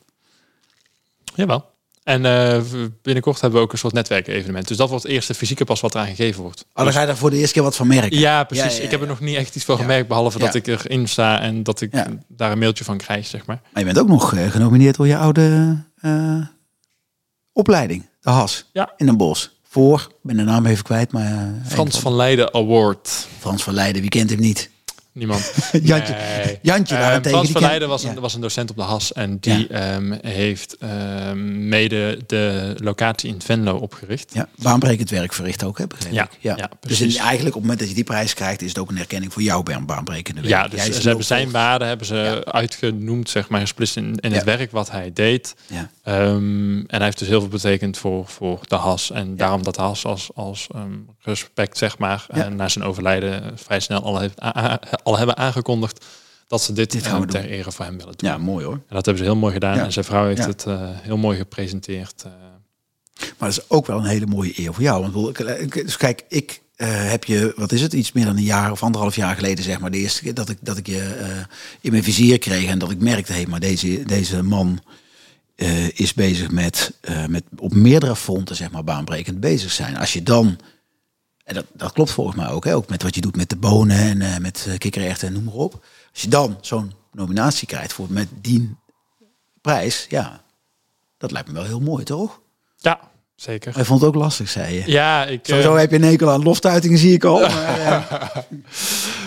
Jawel. 1.35 1.73
En 2.03 2.25
eh, 2.27 2.63
binnenkort 3.03 3.41
hebben 3.41 3.59
we 3.59 3.65
ook 3.67 3.73
een 3.73 3.79
soort 3.79 3.93
netwerkevenement. 3.95 4.69
Dus 4.69 4.77
dat 4.77 4.89
wordt 4.89 5.03
het 5.05 5.13
eerste 5.13 5.35
fysieke 5.35 5.65
pas 5.65 5.81
wat 5.81 5.95
eraan 5.95 6.07
gegeven 6.07 6.43
wordt. 6.43 6.65
Oh, 6.75 6.85
dan 6.85 6.93
ga 6.93 7.01
je 7.01 7.07
daar 7.07 7.17
voor 7.17 7.31
de 7.31 7.37
eerste 7.37 7.53
keer 7.55 7.63
wat 7.63 7.77
van 7.77 7.87
merken. 7.87 8.19
Ja, 8.19 8.45
precies. 8.45 8.73
Ja, 8.73 8.79
ja, 8.79 8.85
Ik 8.85 8.91
heb 8.91 9.01
er 9.01 9.07
nog 9.07 9.21
niet 9.21 9.37
echt 9.37 9.55
iets 9.57 9.65
van 9.65 9.77
gemerkt, 9.79 10.09
behalve 10.09 10.39
dat 10.39 10.55
ik 10.55 10.67
erin 10.67 11.09
sta 11.09 11.41
en 11.41 11.63
dat 11.63 11.81
ik 11.81 11.93
daar 12.29 12.53
een 12.53 12.59
mailtje 12.59 12.85
van 12.85 12.99
krijg, 12.99 13.27
zeg 13.27 13.47
maar. 13.47 13.61
Maar 13.73 13.81
je 13.83 13.85
bent 13.93 13.99
ook 13.99 14.09
nog 14.09 14.35
eh, 14.35 14.51
genomineerd 14.51 14.97
door 14.97 15.07
je 15.07 15.17
oude 15.17 15.77
opleiding, 17.53 18.07
de 18.21 18.31
HAS, 18.31 18.65
Ja. 18.73 18.93
in 18.97 19.09
een 19.09 19.17
bos. 19.17 19.54
Voor, 19.75 20.01
ik 20.11 20.17
ben 20.23 20.37
de 20.37 20.43
naam 20.43 20.67
even 20.67 20.85
kwijt, 20.85 21.13
maar... 21.13 21.33
eh, 21.33 21.71
Frans 21.71 21.99
van 21.99 22.15
Leiden 22.15 22.55
Award. 22.55 23.27
Frans 23.39 23.63
van 23.63 23.75
Leiden, 23.75 24.01
wie 24.01 24.11
kent 24.11 24.31
hem 24.31 24.41
niet? 24.41 24.71
Niemand. 25.15 25.53
Jantje, 25.83 26.15
Nee. 26.45 26.59
Jantje 26.63 26.95
daarentegen. 26.95 27.39
Frans 27.39 27.51
van 27.53 27.63
Leiden 27.63 27.89
was, 27.89 28.03
ja. 28.03 28.11
een, 28.11 28.21
was 28.21 28.35
een 28.35 28.41
docent 28.41 28.71
op 28.71 28.77
de 28.77 28.83
HAS 28.83 29.13
en 29.13 29.39
die 29.39 29.69
ehm, 29.69 30.13
heeft 30.21 30.77
ehm, 30.79 31.69
mede 31.69 32.19
de 32.27 32.75
locatie 32.79 33.31
in 33.31 33.41
Venlo 33.43 33.77
opgericht. 33.77 34.31
Ja, 34.35 34.49
baanbrekend 34.57 35.11
werk 35.11 35.33
verricht 35.33 35.65
ook, 35.65 35.79
hè, 35.79 35.87
begreep 35.87 36.13
Ja, 36.13 36.23
ik. 36.25 36.31
Ja. 36.41 36.57
ja, 36.57 36.71
dus 36.81 37.01
in, 37.01 37.09
eigenlijk 37.17 37.41
op 37.41 37.53
het 37.53 37.55
moment 37.63 37.79
dat 37.79 37.89
je 37.89 37.95
die 37.95 38.05
prijs 38.05 38.35
krijgt, 38.35 38.63
is 38.63 38.69
het 38.69 38.79
ook 38.79 38.91
een 38.91 38.99
erkenning 38.99 39.33
voor 39.33 39.43
jouw 39.43 39.63
baan- 39.63 39.87
baanbrekende 39.87 40.41
werk. 40.41 40.53
Ja, 40.53 40.69
dus 40.69 40.85
Jij 40.85 40.93
ze 40.93 41.09
hebben 41.09 41.27
zijn 41.27 41.51
waarde 41.51 41.85
hebben 41.85 42.07
ze 42.07 42.43
uitgenoemd, 42.45 43.31
zeg 43.31 43.49
maar, 43.49 43.61
gesplitst 43.61 43.97
in, 43.97 44.15
in 44.21 44.33
het 44.33 44.45
werk 44.45 44.71
wat 44.71 44.91
hij 44.91 45.11
deed. 45.13 45.55
Ja. 45.67 45.91
Ehm, 46.03 46.79
en 46.79 46.85
hij 46.89 47.05
heeft 47.05 47.19
dus 47.19 47.29
heel 47.29 47.41
veel 47.41 47.49
betekend 47.49 47.99
voor, 47.99 48.27
voor 48.27 48.61
de 48.63 48.77
HAS. 48.77 49.11
En 49.11 49.37
daarom 49.37 49.63
dat 49.63 49.75
de 49.75 49.81
HAS 49.83 50.05
als, 50.05 50.29
als 50.35 50.67
respect, 51.23 51.79
zeg 51.79 51.99
maar, 51.99 52.27
eh, 52.29 52.47
na 52.47 52.69
zijn 52.69 52.85
overlijden 52.85 53.53
vrij 53.59 53.81
snel 53.81 54.03
al, 54.03 54.19
heeft, 54.19 54.41
al 55.05 55.19
hebben 55.19 55.37
aangekondigd 55.37 56.05
dat 56.47 56.63
ze 56.63 56.73
dit, 56.73 56.91
Dit 56.91 57.07
gaan 57.07 57.23
eh, 57.23 57.29
ter 57.29 57.45
ere 57.45 57.73
voor 57.73 57.85
hem 57.85 57.99
willen 57.99 58.15
doen. 58.17 58.31
ja, 58.31 58.39
mooi 58.39 58.65
hoor. 58.65 58.75
En 58.75 58.83
dat 58.95 59.05
hebben 59.05 59.25
ze 59.25 59.31
heel 59.31 59.39
mooi 59.41 59.53
gedaan. 59.53 59.77
Ja. 59.77 59.85
En 59.85 59.93
zijn 59.93 60.05
vrouw 60.05 60.27
heeft 60.27 60.41
Ja. 60.41 60.47
het 60.47 60.65
eh, 60.67 60.81
heel 60.93 61.17
mooi 61.17 61.37
gepresenteerd. 61.39 62.23
eh. 62.27 62.33
Maar 63.39 63.49
dat 63.49 63.59
is 63.59 63.71
ook 63.71 63.87
wel 63.87 63.99
een 63.99 64.05
hele 64.05 64.27
mooie 64.27 64.53
eer 64.61 64.75
voor 64.75 64.83
jou. 64.83 65.11
Want 65.11 65.37
dus 65.75 65.97
kijk, 65.97 66.25
ik 66.29 66.63
heb 66.77 67.25
je, 67.25 67.53
wat 67.57 67.73
is 67.73 67.81
het, 67.81 67.93
iets 67.93 68.13
meer 68.13 68.25
dan 68.25 68.37
een 68.37 68.43
jaar 68.43 68.71
of 68.71 68.83
anderhalf 68.83 69.17
jaar 69.17 69.35
geleden, 69.35 69.65
zeg 69.65 69.81
maar, 69.81 69.91
de 69.91 69.99
eerste 69.99 70.23
keer 70.23 70.35
dat 70.35 70.49
ik, 70.49 70.59
dat 70.61 70.77
ik 70.77 70.87
je 70.87 71.17
in 71.81 71.91
mijn 71.91 72.03
vizier 72.05 72.39
kreeg 72.39 72.69
en 72.69 72.79
dat 72.79 72.91
ik 72.91 72.99
merkte, 73.01 73.33
hé, 73.33 73.45
maar 73.47 73.61
deze, 73.61 74.03
deze 74.03 74.43
man 74.43 74.81
is 75.95 76.15
bezig 76.15 76.51
met, 76.51 76.93
met 77.29 77.45
op 77.59 77.75
meerdere 77.75 78.17
fronten, 78.17 78.57
zeg 78.57 78.71
maar, 78.71 78.85
baanbrekend 78.85 79.41
bezig 79.41 79.73
zijn. 79.73 79.97
Als 79.97 80.13
je 80.13 80.23
dan, 80.23 80.59
en 81.45 81.55
dat, 81.55 81.65
dat 81.73 81.93
klopt 81.93 82.11
volgens 82.11 82.37
mij 82.37 82.49
ook, 82.49 82.65
hè, 82.65 82.75
ook 82.75 82.89
met 82.89 83.03
wat 83.03 83.15
je 83.15 83.21
doet 83.21 83.37
met 83.37 83.49
de 83.49 83.57
bonen 83.57 83.97
en 83.99 84.23
eh, 84.23 84.37
met 84.39 84.65
uh, 84.69 84.79
kikkererwten 84.79 85.27
en 85.29 85.33
noem 85.35 85.45
maar 85.45 85.55
op. 85.55 85.73
Als 86.13 86.23
je 86.23 86.29
dan 86.29 86.59
zo'n 86.61 86.93
nominatie 87.13 87.67
krijgt 87.67 87.93
voor 87.93 88.07
met 88.11 88.29
die 88.41 88.77
prijs, 89.61 90.07
ja, 90.09 90.43
dat 91.19 91.31
lijkt 91.31 91.49
me 91.49 91.55
wel 91.55 91.65
heel 91.65 91.81
mooi, 91.81 92.05
toch? 92.05 92.41
Ja, 92.77 93.01
zeker. 93.37 93.75
Hij 93.75 93.85
vond 93.85 94.01
het 94.01 94.09
ook 94.09 94.15
lastig, 94.15 94.49
zei 94.49 94.75
je. 94.75 94.83
Ja, 94.91 95.25
ik... 95.27 95.41
eh, 95.41 95.45
Sowieso 95.49 95.77
heb 95.77 95.91
je 95.91 95.97
een 95.97 96.03
hekel 96.03 96.31
aan 96.31 96.43
loftuitingen, 96.43 96.99
zie 96.99 97.13
ik 97.13 97.25
al. 97.25 97.41
Maar, 97.49 97.79
eh, 97.79 98.27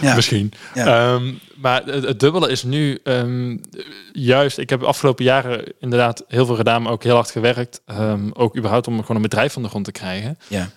ja. 0.01 0.15
Misschien. 0.15 0.51
Ja. 0.73 1.13
Ehm, 1.13 1.33
maar 1.55 1.83
het, 1.85 2.03
het 2.03 2.19
dubbele 2.19 2.49
is 2.49 2.63
nu 2.63 2.99
ehm, 3.03 3.57
juist. 4.11 4.57
Ik 4.57 4.69
heb 4.69 4.79
de 4.79 4.85
afgelopen 4.85 5.25
jaren 5.25 5.73
inderdaad 5.79 6.23
heel 6.27 6.45
veel 6.45 6.55
gedaan, 6.55 6.81
maar 6.81 6.91
ook 6.91 7.03
heel 7.03 7.15
hard 7.15 7.31
gewerkt. 7.31 7.81
Ehm, 7.85 8.29
ook 8.33 8.57
überhaupt 8.57 8.87
om 8.87 8.99
gewoon 9.01 9.15
een 9.15 9.21
bedrijf 9.21 9.53
van 9.53 9.61
de 9.63 9.69
grond 9.69 9.85
te 9.85 9.91
krijgen. 9.91 10.37
ja. 10.47 10.69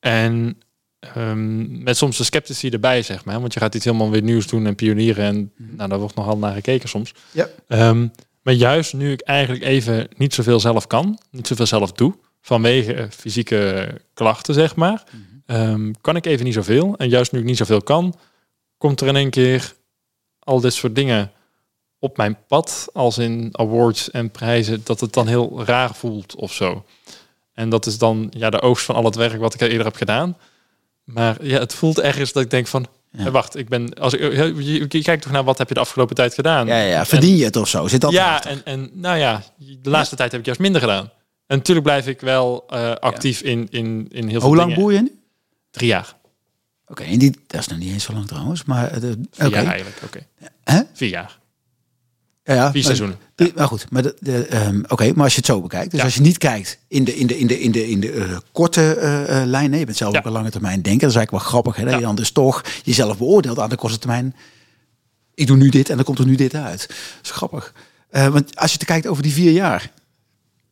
En 0.00 0.60
ehm, 0.98 1.82
met 1.82 1.96
soms 1.96 2.16
de 2.16 2.24
sceptici 2.24 2.68
erbij, 2.68 3.02
zeg 3.02 3.24
maar. 3.24 3.40
Want 3.40 3.52
je 3.52 3.60
gaat 3.60 3.74
iets 3.74 3.84
helemaal 3.84 4.10
weer 4.10 4.22
nieuws 4.22 4.46
doen 4.46 4.66
en 4.66 4.74
pionieren. 4.74 5.24
En 5.24 5.52
nou, 5.56 5.88
daar 5.88 5.98
wordt 5.98 6.14
nogal 6.14 6.38
naar 6.38 6.54
gekeken 6.54 6.88
soms. 6.88 7.14
Ja. 7.32 7.48
Ehm, 7.68 8.06
maar 8.42 8.54
juist 8.54 8.94
nu 8.94 9.12
ik 9.12 9.20
eigenlijk 9.20 9.64
even 9.64 10.08
niet 10.16 10.34
zoveel 10.34 10.60
zelf 10.60 10.86
kan, 10.86 11.18
niet 11.30 11.46
zoveel 11.46 11.66
zelf 11.66 11.92
doe, 11.92 12.14
vanwege 12.40 12.94
eh, 12.94 13.04
fysieke 13.10 13.88
klachten, 14.14 14.54
zeg 14.54 14.76
maar, 14.76 15.04
ehm, 15.46 15.92
kan 16.00 16.16
ik 16.16 16.26
even 16.26 16.44
niet 16.44 16.54
zoveel. 16.54 16.96
En 16.96 17.08
juist 17.08 17.32
nu 17.32 17.38
ik 17.38 17.44
niet 17.44 17.56
zoveel 17.56 17.82
kan, 17.82 18.14
komt 18.78 19.00
er 19.00 19.06
in 19.06 19.16
één 19.16 19.30
keer 19.30 19.74
al 20.38 20.60
dit 20.60 20.72
soort 20.72 20.94
dingen 20.94 21.32
op 21.98 22.16
mijn 22.16 22.38
pad, 22.46 22.88
als 22.92 23.18
in 23.18 23.48
awards 23.52 24.10
en 24.10 24.30
prijzen, 24.30 24.80
dat 24.84 25.00
het 25.00 25.12
dan 25.12 25.26
heel 25.26 25.64
raar 25.64 25.94
voelt 25.94 26.34
of 26.34 26.52
zo. 26.52 26.84
En 27.58 27.68
dat 27.68 27.86
is 27.86 27.98
dan 27.98 28.26
ja, 28.30 28.50
de 28.50 28.60
oogst 28.60 28.84
van 28.84 28.94
al 28.94 29.04
het 29.04 29.14
werk 29.14 29.40
wat 29.40 29.54
ik 29.54 29.60
eerder 29.60 29.84
heb 29.84 29.96
gedaan. 29.96 30.36
Maar 31.04 31.44
ja, 31.44 31.58
het 31.58 31.74
voelt 31.74 31.98
ergens 32.00 32.32
dat 32.32 32.42
ik 32.42 32.50
denk 32.50 32.66
van, 32.66 32.86
Ja. 33.10 33.30
wacht, 33.30 33.56
ik 33.56 33.68
ben, 33.68 33.94
als 33.94 34.12
ik, 34.14 34.20
je, 34.92 35.02
kijkt 35.02 35.22
toch 35.22 35.32
naar 35.32 35.44
wat 35.44 35.58
heb 35.58 35.68
je 35.68 35.74
de 35.74 35.80
afgelopen 35.80 36.14
tijd 36.16 36.34
gedaan? 36.34 36.66
Ja, 36.66 36.80
ja, 36.82 37.06
verdien 37.06 37.36
je 37.36 37.44
het 37.44 37.56
of 37.56 37.68
zo? 37.68 37.86
Zit 37.88 38.00
dat 38.00 38.12
ja, 38.12 38.28
erachter? 38.28 38.50
en, 38.50 38.62
en 38.64 38.90
nou 38.92 39.18
ja, 39.18 39.42
de 39.82 39.90
laatste 39.90 40.16
tijd 40.16 40.30
heb 40.30 40.40
ik 40.40 40.46
juist 40.46 40.60
minder 40.60 40.80
gedaan. 40.80 41.10
En 41.46 41.56
natuurlijk 41.56 41.86
blijf 41.86 42.06
ik 42.06 42.20
wel 42.20 42.64
eh, 42.68 42.92
actief 42.92 43.40
in, 43.40 43.66
in, 43.70 44.06
in 44.10 44.28
heel 44.28 44.40
veel 44.40 44.48
Hoe 44.48 44.56
lang 44.58 44.74
boer 44.74 44.92
je 44.92 45.00
nu? 45.00 45.20
Drie 45.70 45.88
jaar. 45.88 46.16
Oké, 46.86 47.02
en 47.02 47.18
die, 47.18 47.36
dat 47.46 47.60
is 47.60 47.66
nog 47.66 47.78
niet 47.78 47.92
eens 47.92 48.04
zo 48.04 48.12
lang 48.12 48.26
trouwens. 48.26 48.64
Maar, 48.64 49.00
de- 49.00 49.20
Vier 49.30 49.50
jaar 49.50 49.66
eigenlijk, 49.66 50.00
oké. 50.04 50.26
Hè? 50.64 50.80
Vier 50.92 51.08
jaar. 51.08 51.37
Ja, 52.48 52.54
ja, 52.54 52.70
Vier 52.70 52.98
maar- 53.36 53.48
Maar 53.54 53.66
goed, 53.66 53.90
maar 53.90 54.04
ehm, 54.04 54.82
oké, 54.88 55.12
maar 55.12 55.24
als 55.24 55.32
je 55.32 55.38
het 55.38 55.46
zo 55.46 55.60
bekijkt, 55.60 55.90
dus 55.90 55.98
Ja. 55.98 56.04
als 56.04 56.14
je 56.14 56.20
niet 56.20 56.38
kijkt 56.38 56.78
in 56.88 57.04
de, 57.04 57.16
in 57.16 57.26
de, 57.26 57.38
in 57.38 57.46
de, 57.46 57.60
in 57.60 57.72
de, 57.72 57.88
in 57.90 58.00
de 58.00 58.12
eh, 58.12 58.36
korte 58.52 58.94
eh, 58.94 59.40
eh, 59.42 59.46
lijn, 59.48 59.70
nee, 59.70 59.78
je 59.78 59.84
bent 59.84 59.96
zelf 59.96 60.16
ook 60.16 60.24
een 60.24 60.32
lange 60.32 60.50
termijn 60.50 60.82
denken, 60.82 61.00
dat 61.00 61.10
is 61.10 61.16
eigenlijk 61.16 61.44
wel 61.44 61.52
grappig, 61.52 61.76
hè, 61.76 61.84
dat 61.84 61.94
je 61.94 62.00
dan 62.06 62.14
dus 62.16 62.30
toch 62.30 62.64
jezelf 62.82 63.18
beoordeelt 63.18 63.58
aan 63.58 63.68
de 63.68 63.76
korte 63.76 63.98
termijn. 63.98 64.34
Ik 65.34 65.46
doe 65.46 65.56
nu 65.56 65.68
dit 65.68 65.88
en 65.90 65.96
dan 65.96 66.04
komt 66.04 66.18
er 66.18 66.26
nu 66.26 66.34
dit 66.34 66.54
uit. 66.54 66.80
Dat 66.88 66.96
is 67.22 67.30
grappig. 67.30 67.72
Want 68.10 68.56
als 68.56 68.72
je 68.72 68.78
te 68.78 68.84
kijkt 68.84 69.06
over 69.06 69.22
die 69.22 69.32
vier 69.32 69.52
jaar, 69.52 69.90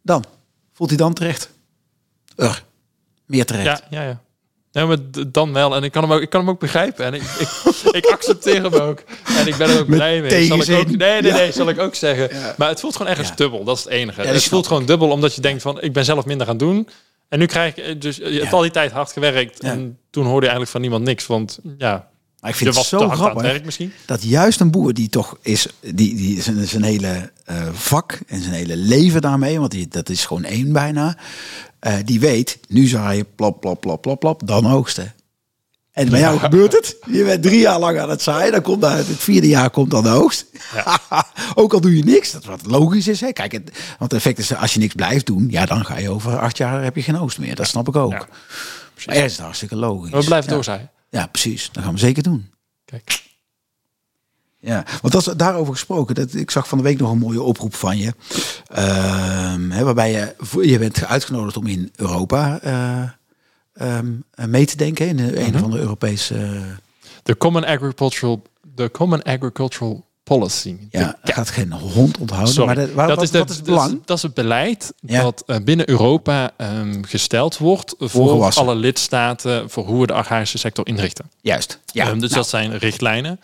dan 0.03 0.25
voelt 0.73 0.91
hij 0.91 0.99
dan 0.99 1.13
terecht? 1.15 1.51
Er, 2.37 2.65
meer 3.27 3.47
terecht. 3.47 3.83
Ja, 3.91 4.01
ja, 4.03 4.09
ja. 4.09 4.21
Ja, 4.77 4.87
maar 4.87 4.97
dan 5.29 5.53
wel. 5.53 5.75
En 5.77 5.83
ik 5.83 5.93
kan 5.93 6.03
hem 6.03 6.13
ook, 6.13 6.21
ik 6.21 6.31
kan 6.31 6.41
hem 6.41 6.51
ook 6.51 6.61
begrijpen. 6.61 7.05
En 7.05 7.15
ik, 7.15 7.23
ik, 7.23 7.49
ik 7.91 8.07
accepteer 8.07 8.63
hem 8.63 8.75
ook. 8.75 9.03
En 9.39 9.47
ik 9.47 9.57
ben 9.57 9.69
er 9.69 9.79
ook 9.81 9.87
Met 9.87 9.97
blij 9.97 10.21
mee. 10.21 10.47
Zal 10.47 10.61
ik 10.63 10.71
ook, 10.71 10.87
nee, 10.97 11.21
nee, 11.23 11.31
Ja. 11.31 11.37
nee, 11.37 11.53
zal 11.53 11.69
ik 11.69 11.79
ook 11.79 11.95
zeggen. 11.95 12.29
Ja. 12.39 12.55
Maar 12.57 12.69
het 12.69 12.81
voelt 12.81 12.97
gewoon 12.97 13.11
ergens 13.11 13.29
Ja. 13.29 13.35
dubbel. 13.35 13.65
Dat 13.65 13.77
is 13.79 13.85
het 13.85 13.93
enige. 13.93 14.21
het 14.21 14.45
voelt 14.45 14.63
ik. 14.63 14.69
gewoon 14.69 14.87
dubbel 14.87 15.11
omdat 15.11 15.35
je 15.35 15.41
denkt 15.41 15.63
van, 15.63 15.81
ik 15.83 15.93
ben 15.93 16.05
zelf 16.05 16.25
minder 16.25 16.47
gaan 16.47 16.57
doen. 16.57 16.89
En 17.29 17.39
nu 17.39 17.47
krijg 17.47 17.77
ik, 17.77 18.01
dus 18.03 18.17
je 18.17 18.39
hebt 18.41 18.53
al 18.53 18.61
die 18.63 18.71
tijd 18.71 18.93
hard 18.93 19.13
gewerkt. 19.13 19.63
Ja. 19.63 19.71
En 19.71 19.99
toen 20.11 20.23
hoorde 20.25 20.47
je 20.47 20.53
eigenlijk 20.53 20.71
van 20.71 20.81
niemand 20.81 21.05
niks. 21.05 21.27
Want 21.27 21.59
ja, 21.79 22.09
Maar 22.41 22.51
ik 22.51 22.57
vind 22.57 22.69
het 22.69 22.79
was 22.79 22.89
te 22.89 22.97
zo 22.97 22.97
hard 22.97 23.11
aan 23.13 23.19
het 23.19 23.27
grappig 23.29 23.51
werk 23.53 23.65
misschien. 23.65 23.93
dat 24.07 24.23
juist 24.23 24.61
een 24.61 24.71
boer 24.71 24.95
die 24.95 25.09
toch 25.09 25.37
is, 25.43 25.67
die, 25.81 26.15
die 26.15 26.43
zijn, 26.43 26.67
zijn 26.67 26.83
hele 26.83 27.31
eh, 27.45 27.57
vak 27.73 28.19
en 28.27 28.43
zijn 28.43 28.55
hele 28.55 28.77
leven 28.77 29.21
daarmee, 29.21 29.59
want 29.59 29.71
die, 29.71 29.89
dat 29.89 30.09
is 30.09 30.25
gewoon 30.25 30.45
één 30.45 30.73
bijna, 30.73 31.17
eh, 31.79 31.95
die 32.05 32.21
weet, 32.21 32.59
nu 32.69 32.87
zaai 32.87 33.17
je 33.17 33.25
plop, 33.25 33.61
plop, 33.61 33.81
plop, 33.81 34.03
plop, 34.03 34.21
plop, 34.21 34.47
dan 34.47 34.73
oogsten. 34.73 35.15
En 35.97 36.09
bij 36.09 36.21
jou 36.21 36.39
gebeurt 36.39 36.73
het. 36.73 36.97
Je 37.11 37.25
bent 37.25 37.43
drie 37.43 37.61
jaar 37.61 37.79
lang 37.79 37.99
aan 37.99 38.11
het 38.11 38.23
zaaien. 38.23 38.53
Dan 38.53 38.63
komt 38.63 38.81
daar, 38.81 38.97
het 38.97 39.07
vierde 39.07 39.49
jaar 39.49 39.71
komt 39.71 39.91
dan 39.91 40.03
de 40.03 40.09
oogst. 40.09 40.47
Ook 41.55 41.73
al 41.73 41.81
doe 41.81 41.97
je 41.97 42.05
niks. 42.05 42.33
Dat 42.33 42.45
wat 42.45 42.67
logisch 42.67 43.09
is. 43.09 43.21
Hè? 43.21 43.33
Kijk, 43.33 43.53
het, 43.53 43.71
want 43.99 44.13
het 44.13 44.13
effect 44.13 44.39
is, 44.39 44.55
als 44.55 44.75
je 44.75 44.81
niks 44.81 44.95
blijft 44.95 45.27
doen, 45.27 45.47
ja, 45.51 45.67
dan 45.67 45.85
ga 45.85 45.99
je 45.99 46.11
over 46.11 46.39
acht 46.39 46.57
jaar 46.57 46.83
heb 46.83 46.97
je 46.97 47.03
geen 47.03 47.19
oogst 47.19 47.39
meer. 47.39 47.55
Dat 47.55 47.67
snap 47.67 47.89
ik 47.89 47.97
ook. 47.97 48.11
Ja, 48.11 48.27
maar 49.07 49.17
is 49.17 49.33
het 49.33 49.41
hartstikke 49.41 49.77
logisch. 49.77 50.11
We 50.11 50.25
blijven 50.25 50.49
ja. 50.49 50.55
doorzaaien. 50.55 50.91
Ja, 51.11 51.27
precies. 51.27 51.69
Dat 51.73 51.85
gaan 51.85 51.93
we 51.93 51.99
zeker 51.99 52.23
doen. 52.23 52.51
Kijk. 52.85 53.25
Ja, 54.67 54.85
want 55.03 55.13
dat 55.25 55.35
daarover 55.39 55.73
gesproken. 55.73 56.15
Dat, 56.15 56.35
ik 56.35 56.51
zag 56.51 56.69
van 56.69 56.79
de 56.79 56.85
week 56.85 56.99
nog 56.99 57.11
een 57.11 57.19
mooie 57.19 57.43
oproep 57.43 57.75
van 57.75 57.99
je. 57.99 58.13
Ehm, 58.67 59.71
hè, 59.71 59.85
waarbij 59.85 60.11
je, 60.13 60.35
je 60.69 60.79
bent 60.79 61.05
uitgenodigd 61.05 61.57
om 61.57 61.67
in 61.67 61.93
Europa 61.97 62.59
eh, 62.63 63.03
ehm, 63.75 64.07
mee 64.51 64.67
te 64.67 64.77
denken. 64.77 65.07
In 65.09 65.17
de, 65.17 65.41
een 65.41 65.51
Mhm. 65.51 65.59
van 65.59 65.71
de 65.71 65.79
Europese... 65.79 66.61
De 67.23 67.37
Common 67.37 67.65
Agricultural, 67.65 68.43
de 68.75 68.91
Common 68.91 69.23
Agricultural 69.23 70.05
Policy. 70.23 70.77
ja, 70.91 71.19
De- 71.25 71.33
gaat 71.33 71.51
geen 71.51 71.73
hond 71.73 72.19
onthouden. 72.19 72.53
Sorry. 72.53 72.67
Maar 72.67 72.87
dat, 72.87 72.95
waar- 72.95 73.07
dat, 73.07 73.17
wat, 73.17 73.25
is 73.25 73.31
de, 73.31 73.39
wat 73.39 73.51
is 73.51 73.57
het 73.57 73.65
dat 73.67 73.75
is- 73.77 73.83
belang? 73.83 74.05
Dat 74.05 74.17
is 74.17 74.23
het 74.23 74.35
beleid 74.35 74.93
Ja. 75.01 75.23
dat 75.23 75.43
eh, 75.47 75.57
binnen 75.65 75.89
Europa 75.89 76.51
ehm, 76.57 77.03
gesteld 77.03 77.59
wordt 77.59 77.95
voor 77.99 78.53
alle 78.55 78.75
lidstaten 78.75 79.71
voor 79.71 79.85
hoe 79.87 80.01
we 80.01 80.07
de 80.07 80.13
agrarische 80.13 80.59
sector 80.59 80.87
inrichten. 80.87 81.31
Juist. 81.41 81.81
Ja, 81.93 82.05
dus 82.13 82.21
nou, 82.21 82.33
dat 82.35 82.49
zijn 82.49 82.79
richtlijnen 82.79 83.41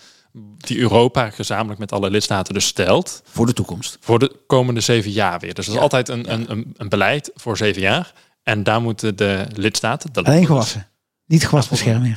die 0.57 0.79
Europa 0.79 1.31
gezamenlijk 1.31 1.79
met 1.81 1.93
alle 1.93 2.11
lidstaten 2.11 2.55
dus 2.55 2.67
stelt 2.67 3.23
voor 3.25 3.47
de 3.47 3.53
toekomst. 3.53 3.97
voor 4.01 4.19
de 4.19 4.37
komende 4.47 4.81
zeven 4.81 5.11
jaar 5.11 5.41
weer. 5.41 5.55
Dus 5.55 5.65
dat 5.67 5.75
is 5.75 5.81
Ja. 5.81 5.81
altijd 5.81 6.09
een, 6.09 6.33
een, 6.33 6.51
een, 6.51 6.75
een 6.77 6.89
beleid 6.89 7.31
voor 7.35 7.57
zeven 7.57 7.83
jaar. 7.83 8.13
En 8.43 8.63
daar 8.63 8.83
moeten 8.83 9.17
de 9.17 9.47
lidstaten... 9.55 10.13
De 10.13 10.23
Alleen 10.23 10.47
gewassen. 10.47 10.87
Niet 11.27 11.47
gewasbescherming. 11.49 12.17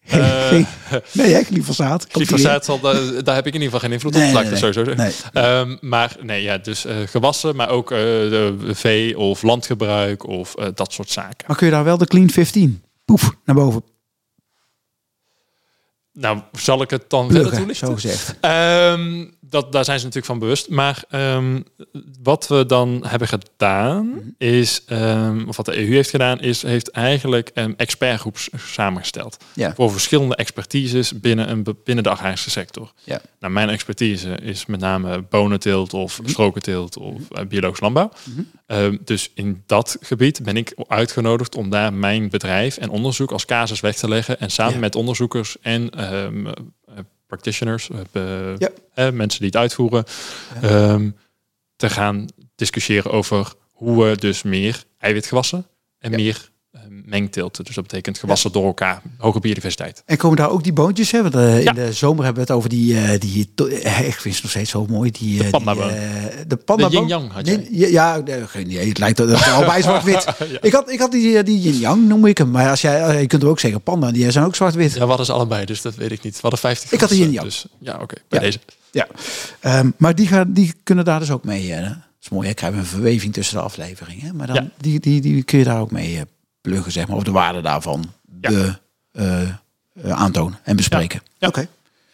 Eh, 0.00 0.48
Geen- 0.48 0.66
nee, 1.12 1.32
hè, 1.34 1.42
glyfosaat. 1.42 2.06
Glyfosaat 2.10 2.64
zal, 2.64 2.80
daar, 2.80 3.24
daar 3.24 3.34
heb 3.34 3.46
ik 3.46 3.54
in 3.54 3.60
ieder 3.60 3.78
geval 3.80 3.80
geen 3.80 3.92
invloed 3.92 4.14
op. 4.14 4.20
Nee, 4.44 4.56
sowieso 4.56 4.94
nee. 4.94 5.12
Ehm, 5.32 5.76
maar 5.80 6.16
nee, 6.22 6.42
ja, 6.42 6.58
dus 6.58 6.84
eh, 6.84 6.96
gewassen, 7.06 7.56
maar 7.56 7.68
ook 7.68 7.90
eh, 7.90 7.98
de 7.98 8.56
vee- 8.72 9.18
of 9.18 9.42
landgebruik 9.42 10.26
of 10.26 10.54
eh, 10.54 10.66
dat 10.74 10.92
soort 10.92 11.10
zaken. 11.10 11.44
Maar 11.46 11.56
kun 11.56 11.66
je 11.66 11.72
daar 11.72 11.84
wel 11.84 11.98
de 11.98 12.06
Clean 12.06 12.30
15? 12.30 12.82
Poef, 13.04 13.30
naar 13.44 13.56
boven 13.56 13.82
Nou, 16.20 16.38
zal 16.52 16.82
ik 16.82 16.90
het 16.90 17.04
dan 17.10 17.24
verder 17.24 17.40
pluggen, 17.40 17.58
toelichten? 17.58 17.86
zo 17.86 17.94
gezegd. 17.94 18.36
Dat, 19.50 19.72
daar 19.72 19.84
zijn 19.84 19.98
ze 19.98 20.04
natuurlijk 20.04 20.32
van 20.32 20.38
bewust. 20.38 20.68
Maar 20.68 21.04
ehm, 21.08 21.60
wat 22.22 22.48
we 22.48 22.66
dan 22.66 23.04
hebben 23.06 23.28
gedaan, 23.28 24.06
Mhm. 24.08 24.18
is, 24.38 24.82
ehm, 24.86 25.48
of 25.48 25.56
wat 25.56 25.66
de 25.66 25.78
EU 25.78 25.92
heeft 25.92 26.10
gedaan, 26.10 26.40
is 26.40 26.62
heeft 26.62 26.90
eigenlijk 26.90 27.50
een 27.54 27.76
expertgroep 27.76 28.36
samengesteld. 28.56 29.36
Ja. 29.54 29.74
Voor 29.74 29.90
verschillende 29.92 30.36
expertises 30.36 31.20
binnen, 31.20 31.50
een, 31.50 31.64
binnen 31.84 32.04
de 32.04 32.10
agrarische 32.10 32.50
sector. 32.50 32.92
Ja. 33.04 33.20
Nou, 33.40 33.52
mijn 33.52 33.68
expertise 33.68 34.36
is 34.42 34.66
met 34.66 34.80
name 34.80 35.22
bonenteelt 35.30 35.94
of 35.94 36.20
strokenteelt 36.24 36.96
of 36.96 37.30
eh, 37.30 37.44
biologisch 37.46 37.80
landbouw. 37.80 38.10
Mhm. 38.24 38.40
Ehm, 38.66 38.96
dus 39.04 39.30
in 39.34 39.62
dat 39.66 39.96
gebied 40.00 40.42
ben 40.42 40.56
ik 40.56 40.74
uitgenodigd 40.86 41.54
om 41.56 41.70
daar 41.70 41.92
mijn 41.92 42.28
bedrijf 42.28 42.76
en 42.76 42.90
onderzoek 42.90 43.30
als 43.32 43.44
casus 43.44 43.80
weg 43.80 43.96
te 43.96 44.08
leggen. 44.08 44.40
En 44.40 44.50
samen 44.50 44.72
Ja. 44.74 44.78
met 44.80 44.94
onderzoekers 44.96 45.56
en 45.60 45.90
practitioners, 47.28 47.88
eh, 48.12 48.56
Ja. 48.58 48.70
mensen 49.10 49.40
die 49.40 49.48
het 49.48 49.56
uitvoeren, 49.56 50.04
ehm, 50.62 51.10
te 51.76 51.90
gaan 51.90 52.26
discussiëren 52.54 53.10
over 53.10 53.52
hoe 53.72 54.04
we 54.04 54.16
dus 54.16 54.42
meer 54.42 54.84
eiwitgewassen 54.98 55.66
en 55.98 56.10
Ja. 56.10 56.16
meer 56.16 56.50
mengteelten. 57.04 57.64
Dus 57.64 57.74
dat 57.74 57.84
betekent 57.86 58.18
gewassen 58.18 58.52
door 58.52 58.66
elkaar, 58.66 59.02
hoge 59.18 59.40
biodiversiteit. 59.40 60.02
En 60.06 60.16
komen 60.16 60.36
daar 60.36 60.50
ook 60.50 60.62
die 60.64 60.72
boontjes? 60.72 61.10
Hè? 61.10 61.22
Want, 61.22 61.34
eh, 61.34 61.62
Ja. 61.62 61.68
In 61.70 61.74
de 61.74 61.92
zomer 61.92 62.24
hebben 62.24 62.42
we 62.44 62.48
het 62.48 62.58
over 62.58 62.68
die... 62.68 62.96
eh, 63.00 63.20
die 63.20 63.50
eh, 63.82 64.06
ik 64.06 64.14
vind 64.14 64.34
ze 64.34 64.40
nog 64.42 64.50
steeds 64.50 64.70
zo 64.70 64.86
mooi. 64.86 65.10
Die, 65.10 65.40
eh, 65.44 65.46
eh, 65.54 66.28
de. 66.46 66.58
De 66.76 66.86
yin-yang 66.90 67.32
had 67.32 67.46
jij. 67.46 67.56
Nee, 67.70 67.90
ja, 67.92 68.16
nee, 68.24 68.46
geen 68.46 68.70
idee. 68.70 68.88
Het 68.88 68.98
lijkt 68.98 69.16
dat 69.16 69.28
het 69.28 69.46
allebei 69.48 69.82
zwart-wit. 69.82 70.26
Ik 70.60 70.72
had, 70.72 70.90
ik 70.90 70.98
had 70.98 71.12
die, 71.12 71.38
eh, 71.38 71.44
die 71.44 71.60
yin-yang, 71.60 72.08
noem 72.08 72.26
ik 72.26 72.38
hem. 72.38 72.50
Maar 72.50 72.70
als 72.70 72.80
jij, 72.80 73.02
eh, 73.02 73.20
je 73.20 73.26
kunt 73.26 73.42
er 73.42 73.48
ook 73.48 73.60
zeggen 73.60 73.80
panda, 73.82 74.10
die 74.10 74.30
zijn 74.30 74.44
ook 74.44 74.54
zwart-wit. 74.56 74.92
Ja, 74.94 75.06
hadden 75.06 75.26
ze 75.26 75.32
allebei, 75.32 75.64
dus 75.64 75.82
dat 75.82 75.94
weet 75.94 76.12
ik 76.12 76.22
niet. 76.22 76.34
We 76.34 76.38
hadden 76.40 76.60
50 76.60 76.92
Ik 76.92 77.00
had 77.00 77.08
de 77.08 77.18
yin-yang. 77.18 77.44
Dus 77.46 77.66
ja, 77.78 77.98
oké, 78.00 78.14
bij 78.28 78.38
Ja. 78.38 78.44
deze. 78.44 78.58
Ja. 78.90 79.06
Ehm, 79.60 79.90
maar 79.96 80.14
die, 80.14 80.26
gaan, 80.26 80.52
die 80.52 80.74
kunnen 80.82 81.04
daar 81.04 81.18
dus 81.20 81.30
ook 81.30 81.44
mee. 81.44 81.72
eh, 81.74 81.82
dat 81.82 81.96
is 82.22 82.28
mooi, 82.28 82.48
hè? 82.48 82.54
krijgen 82.54 82.78
we 82.78 82.84
een 82.84 82.90
verweving 82.90 83.32
tussen 83.32 83.56
de 83.56 83.62
afleveringen. 83.62 84.26
hè. 84.26 84.32
Maar 84.32 84.46
dan, 84.46 84.56
Ja. 84.56 84.68
die, 84.80 85.00
die, 85.00 85.20
die 85.20 85.42
kun 85.42 85.58
je 85.58 85.64
daar 85.64 85.80
ook 85.80 85.90
mee 85.90 86.16
eh, 86.16 86.22
pluggen, 86.68 86.92
zeg 86.92 87.06
maar. 87.08 87.16
Of 87.16 87.22
de 87.22 87.30
waarde 87.30 87.60
daarvan 87.60 88.04
Ja. 88.40 88.50
eh, 89.12 89.42
eh, 90.02 90.10
aantonen 90.10 90.58
en 90.64 90.76
bespreken. 90.76 91.22
Ja. 91.38 91.48
Oké. 91.48 91.68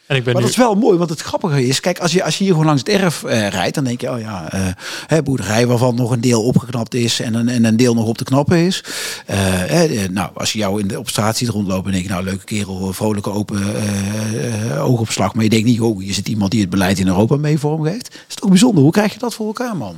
En 0.07 0.17
ik 0.17 0.25
ben 0.25 0.33
Maar 0.33 0.43
nu... 0.43 0.49
dat 0.49 0.59
is 0.59 0.65
wel 0.65 0.75
mooi, 0.75 0.99
want 0.99 1.11
het 1.11 1.21
grappige 1.21 1.67
is, 1.67 1.81
kijk, 1.81 1.99
als 1.99 2.13
je, 2.13 2.25
als 2.25 2.37
je 2.39 2.43
hier 2.45 2.53
gewoon 2.53 2.67
langs 2.67 2.83
het 2.87 3.01
erf 3.01 3.25
eh, 3.25 3.49
rijdt, 3.49 3.75
dan 3.75 3.85
denk 3.85 4.01
je, 4.01 4.11
oh 4.13 4.21
ja, 4.21 4.53
eh 4.53 4.67
hè, 5.07 5.23
boerderij 5.23 5.67
waarvan 5.67 5.95
nog 5.95 6.11
een 6.11 6.21
deel 6.21 6.43
opgeknapt 6.45 6.95
is 6.95 7.21
en 7.21 7.35
een, 7.35 7.49
en 7.49 7.65
een 7.65 7.77
deel 7.77 7.95
nog 7.95 8.07
op 8.07 8.19
te 8.19 8.25
knappen 8.25 8.57
is. 8.57 8.85
Eh, 9.27 9.37
hè, 9.49 9.85
eh, 9.85 10.09
nou, 10.09 10.31
als 10.35 10.53
je 10.53 10.59
jou 10.59 10.81
in 10.81 10.89
de, 10.89 10.99
op 10.99 11.09
straat 11.09 11.37
ziet 11.37 11.49
rondlopen, 11.49 11.83
dan 11.83 11.93
denk 11.93 12.05
je, 12.05 12.11
nou, 12.11 12.25
leuke 12.25 12.45
kerel, 12.45 12.93
vrolijke 12.93 13.31
open 13.31 13.75
eh, 13.77 14.71
eh, 14.71 14.85
oogopslag. 14.85 15.35
Maar 15.35 15.45
je 15.45 15.51
denkt 15.51 15.67
niet, 15.67 15.81
oh, 15.81 16.03
je 16.03 16.13
zit 16.13 16.29
iemand 16.29 16.51
die 16.51 16.61
het 16.61 16.71
beleid 16.71 16.99
in 16.99 17.07
Europa 17.07 17.37
mee 17.37 17.59
vormgeeft. 17.59 18.11
Dat 18.11 18.21
is 18.29 18.35
toch 18.35 18.49
bijzonder. 18.49 18.83
Hoe 18.83 18.93
krijg 18.93 19.13
je 19.13 19.19
dat 19.19 19.35
voor 19.35 19.47
elkaar, 19.47 19.77
man? 19.77 19.97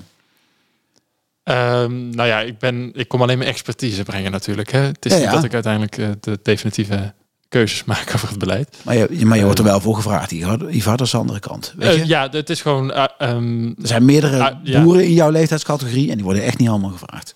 Ehm, 1.46 2.08
nou 2.10 2.28
ja, 2.28 2.40
ik, 2.40 2.58
ben, 2.58 2.90
ik 2.94 3.08
kom 3.08 3.22
alleen 3.22 3.38
mijn 3.38 3.50
expertise 3.50 4.02
brengen 4.02 4.30
natuurlijk. 4.30 4.72
Hè. 4.72 4.78
Het 4.80 5.04
is 5.06 5.12
Ja, 5.12 5.18
niet 5.18 5.30
dat 5.30 5.44
ik 5.44 5.54
uiteindelijk 5.54 5.98
eh, 5.98 6.08
de 6.20 6.38
definitieve 6.42 7.14
keuzes 7.48 7.84
maak 7.92 8.10
over 8.14 8.28
het 8.28 8.38
beleid. 8.38 8.76
Maar 8.84 8.96
je, 8.96 9.26
maar 9.26 9.36
je 9.38 9.44
wordt 9.44 9.58
er 9.58 9.64
wel 9.64 9.80
voor 9.80 9.94
gevraagd, 9.94 10.30
Ivar. 10.30 10.96
Dat 10.96 11.00
is 11.00 11.10
de 11.10 11.16
andere 11.16 11.40
kant. 11.40 11.74
Weet 11.76 11.94
je? 11.94 12.00
Eh, 12.00 12.06
ja, 12.06 12.28
het 12.30 12.50
is 12.50 12.62
gewoon... 12.62 12.92
eh, 12.92 13.04
ehm, 13.18 13.66
Er 13.66 13.74
zijn 13.86 14.04
meerdere 14.04 14.42
Ah, 14.42 14.56
ja. 14.62 14.82
boeren 14.82 15.04
in 15.04 15.12
jouw 15.12 15.30
leeftijdscategorie 15.30 16.08
en 16.10 16.14
die 16.14 16.24
worden 16.24 16.42
echt 16.42 16.58
niet 16.58 16.68
allemaal 16.68 16.90
gevraagd. 16.90 17.34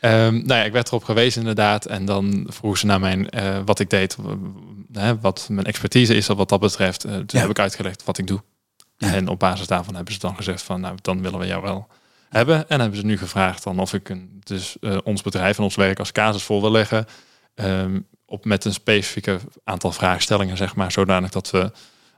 Ehm, 0.00 0.34
nou 0.34 0.46
ja, 0.60 0.62
ik 0.62 0.72
werd 0.72 0.88
erop 0.88 1.04
gewezen 1.04 1.40
inderdaad. 1.40 1.86
En 1.86 2.04
dan 2.04 2.46
vroegen 2.48 2.80
ze 2.80 2.86
naar 2.86 3.00
mijn, 3.00 3.28
wat 3.64 3.80
ik 3.80 3.90
deed. 3.90 4.16
wat 5.20 5.46
mijn 5.50 5.66
expertise 5.66 6.14
is 6.14 6.26
wat 6.26 6.48
dat 6.48 6.60
betreft. 6.60 7.00
Toen 7.00 7.40
heb 7.40 7.50
ik 7.50 7.58
uitgelegd 7.58 8.04
wat 8.04 8.18
ik 8.18 8.26
doe. 8.26 8.42
En 8.98 9.28
op 9.28 9.38
basis 9.38 9.66
daarvan 9.66 9.94
hebben 9.94 10.12
ze 10.14 10.18
dan 10.20 10.36
gezegd 10.36 10.62
van... 10.62 10.80
nou, 10.80 10.94
dan 11.02 11.22
willen 11.22 11.38
we 11.38 11.46
jou 11.46 11.62
wel 11.62 11.86
hebben. 12.30 12.68
En 12.68 12.80
hebben 12.80 12.98
ze 12.98 13.04
nu 13.04 13.18
gevraagd 13.18 13.62
dan 13.62 13.78
of 13.78 13.94
ik 13.94 14.08
een, 14.08 14.40
dus, 14.44 14.76
eh, 14.80 14.98
ons 15.04 15.22
bedrijf 15.22 15.58
en 15.58 15.64
ons 15.64 15.74
werk 15.74 15.98
als 15.98 16.12
casus 16.12 16.42
voor 16.42 16.60
wil 16.60 16.70
leggen. 16.70 17.06
ehm, 17.54 18.00
op, 18.26 18.44
met 18.44 18.64
een 18.64 18.72
specifieke 18.72 19.38
aantal 19.64 19.92
vraagstellingen, 19.92 20.56
zeg 20.56 20.74
maar. 20.74 20.92
Zodanig 20.92 21.30
dat 21.30 21.50
we 21.50 21.70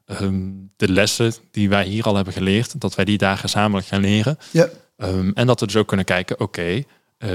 ehm, 0.06 0.50
de 0.76 0.88
lessen 0.88 1.34
die 1.50 1.68
wij 1.68 1.84
hier 1.84 2.04
al 2.04 2.14
hebben 2.14 2.32
geleerd... 2.32 2.80
dat 2.80 2.94
wij 2.94 3.04
die 3.04 3.18
daar 3.18 3.38
gezamenlijk 3.38 3.86
gaan 3.86 4.00
leren. 4.00 4.38
Ja. 4.50 4.68
Ehm, 4.96 5.30
en 5.34 5.46
dat 5.46 5.60
we 5.60 5.66
dus 5.66 5.76
ook 5.76 5.88
kunnen 5.88 6.06
kijken, 6.06 6.40
oké, 6.40 6.82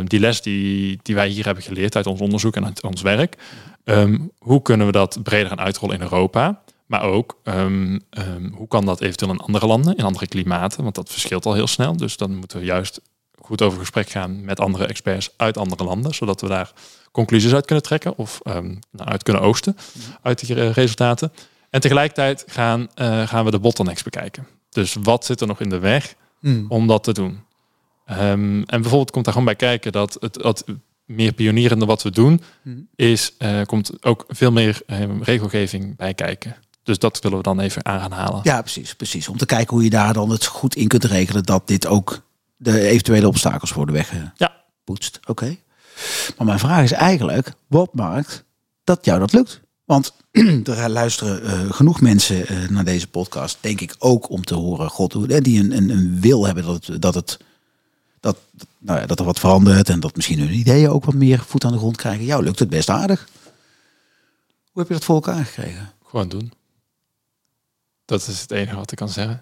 die 0.04 0.20
les 0.20 0.42
die, 0.42 1.00
die 1.02 1.16
wij 1.16 1.28
hier 1.28 1.46
hebben 1.46 1.64
geleerd 1.64 1.96
uit 1.96 2.06
ons 2.06 2.22
onderzoek 2.22 2.56
en 2.56 2.66
uit 2.66 2.84
ons 2.84 3.02
werk, 3.02 3.36
hoe 4.38 4.62
kunnen 4.62 4.86
we 4.86 4.92
dat 4.92 5.20
breder 5.24 5.48
gaan 5.48 5.60
uitrollen 5.60 5.96
in 5.96 6.02
Europa? 6.02 6.62
Maar 6.88 7.02
ook, 7.02 7.40
ehm, 7.44 8.00
ehm, 8.10 8.50
hoe 8.52 8.68
kan 8.68 8.86
dat 8.86 9.02
eventueel 9.02 9.32
in 9.32 9.40
andere 9.40 9.68
landen, 9.68 9.96
in 9.96 10.04
andere 10.04 10.28
klimaten? 10.28 10.84
Want 10.84 10.96
dat 10.96 11.10
verschilt 11.12 11.46
al 11.46 11.54
heel 11.54 11.68
snel. 11.68 11.98
Dus 11.98 12.18
dan 12.18 12.36
moeten 12.36 12.60
we 12.60 12.66
juist 12.66 13.02
goed 13.40 13.62
over 13.62 13.80
gesprek 13.80 14.10
gaan 14.10 14.46
met 14.46 14.60
andere 14.60 14.86
experts 14.86 15.30
uit 15.38 15.58
andere 15.58 15.84
landen, 15.84 16.14
zodat 16.16 16.42
we 16.42 16.48
daar 16.48 16.72
conclusies 17.12 17.54
uit 17.54 17.66
kunnen 17.66 17.84
trekken 17.84 18.18
of 18.18 18.40
ehm, 18.44 18.76
nou, 18.92 19.10
uit 19.10 19.24
kunnen 19.24 19.42
oosten 19.42 19.78
uit 20.22 20.48
die 20.48 20.70
resultaten. 20.72 21.32
En 21.70 21.82
tegelijkertijd 21.82 22.44
gaan, 22.48 22.88
eh, 22.96 23.28
gaan 23.28 23.46
we 23.46 23.52
de 23.52 23.60
bottlenecks 23.60 24.04
bekijken. 24.04 24.48
Dus 24.70 24.96
wat 25.02 25.26
zit 25.26 25.42
er 25.42 25.48
nog 25.48 25.62
in 25.62 25.70
de 25.70 25.80
weg 25.80 26.16
Hmm. 26.40 26.66
om 26.70 26.88
dat 26.88 27.04
te 27.04 27.12
doen. 27.14 27.40
En 28.06 28.66
bijvoorbeeld 28.66 29.12
komt 29.12 29.26
daar 29.26 29.34
gewoon 29.34 29.48
bij 29.48 29.56
kijken 29.70 29.92
dat 29.92 30.18
het, 30.20 30.44
het 30.44 30.64
meer 31.06 31.32
pionierende 31.34 31.86
wat 31.86 32.04
we 32.04 32.12
doen, 32.12 32.42
Mhm. 32.62 32.78
is 32.96 33.34
eh, 33.38 33.62
komt 33.62 34.06
ook 34.06 34.26
veel 34.28 34.52
meer 34.52 34.82
regelgeving 35.22 35.96
bij 35.96 36.14
kijken. 36.14 36.56
Dus 36.88 37.00
dat 37.00 37.20
willen 37.20 37.38
we 37.38 37.44
dan 37.44 37.60
even 37.60 37.86
aan 37.86 38.00
gaan 38.00 38.12
halen. 38.12 38.40
Ja, 38.44 38.62
precies, 38.62 38.96
precies. 38.96 39.28
Om 39.28 39.38
te 39.38 39.46
kijken 39.46 39.74
hoe 39.74 39.84
je 39.84 39.90
daar 39.90 40.14
dan 40.14 40.30
het 40.30 40.46
goed 40.46 40.76
in 40.76 40.88
kunt 40.88 41.04
regelen 41.04 41.44
dat 41.44 41.68
dit 41.68 41.88
ook 41.88 42.22
de 42.56 42.82
eventuele 42.82 43.28
obstakels 43.28 43.74
worden 43.74 43.96
weggepoetst. 43.96 45.20
Oké. 45.26 45.58
Maar 46.38 46.48
mijn 46.48 46.60
vraag 46.60 46.84
is 46.84 46.92
eigenlijk, 46.92 47.54
wat 47.68 47.94
maakt 47.94 48.44
dat 48.84 49.06
jou 49.06 49.20
dat 49.20 49.34
lukt? 49.34 49.62
Want 49.86 50.14
er 50.64 50.90
luisteren 50.90 51.44
eh, 51.44 51.74
genoeg 51.74 52.02
mensen 52.02 52.48
eh, 52.48 52.70
naar 52.70 52.86
deze 52.86 53.08
podcast, 53.08 53.58
denk 53.62 53.82
ik 53.82 53.96
ook 54.00 54.30
om 54.30 54.44
te 54.44 54.56
horen, 54.56 54.90
God, 54.90 55.16
eh, 55.16 55.42
die 55.42 55.60
een, 55.60 55.72
een, 55.78 55.90
een 55.90 56.18
wil 56.22 56.46
hebben 56.46 56.64
dat 56.64 56.86
het, 56.86 57.02
dat 57.02 57.16
het 57.16 57.38
dat, 58.20 58.38
nou 58.78 59.00
ja, 59.00 59.06
dat 59.06 59.20
er 59.20 59.26
wat 59.26 59.40
verandert 59.40 59.90
en 59.90 60.00
dat 60.00 60.16
misschien 60.16 60.40
hun 60.40 60.54
ideeën 60.54 60.90
ook 60.90 61.06
wat 61.06 61.14
meer 61.14 61.40
voet 61.40 61.66
aan 61.66 61.72
de 61.72 61.78
grond 61.78 61.98
krijgen. 61.98 62.26
Jou 62.26 62.44
lukt 62.44 62.60
het 62.60 62.70
best 62.70 62.90
aardig. 62.90 63.28
Hoe 64.72 64.82
heb 64.82 64.88
je 64.88 64.94
dat 64.94 65.04
voor 65.04 65.16
elkaar 65.16 65.46
gekregen? 65.46 65.92
Gewoon 66.04 66.30
doen. 66.30 66.52
Dat 68.08 68.28
is 68.28 68.42
het 68.42 68.52
enige 68.52 68.76
wat 68.76 68.92
ik 68.92 68.98
kan 68.98 69.10
zeggen. 69.10 69.42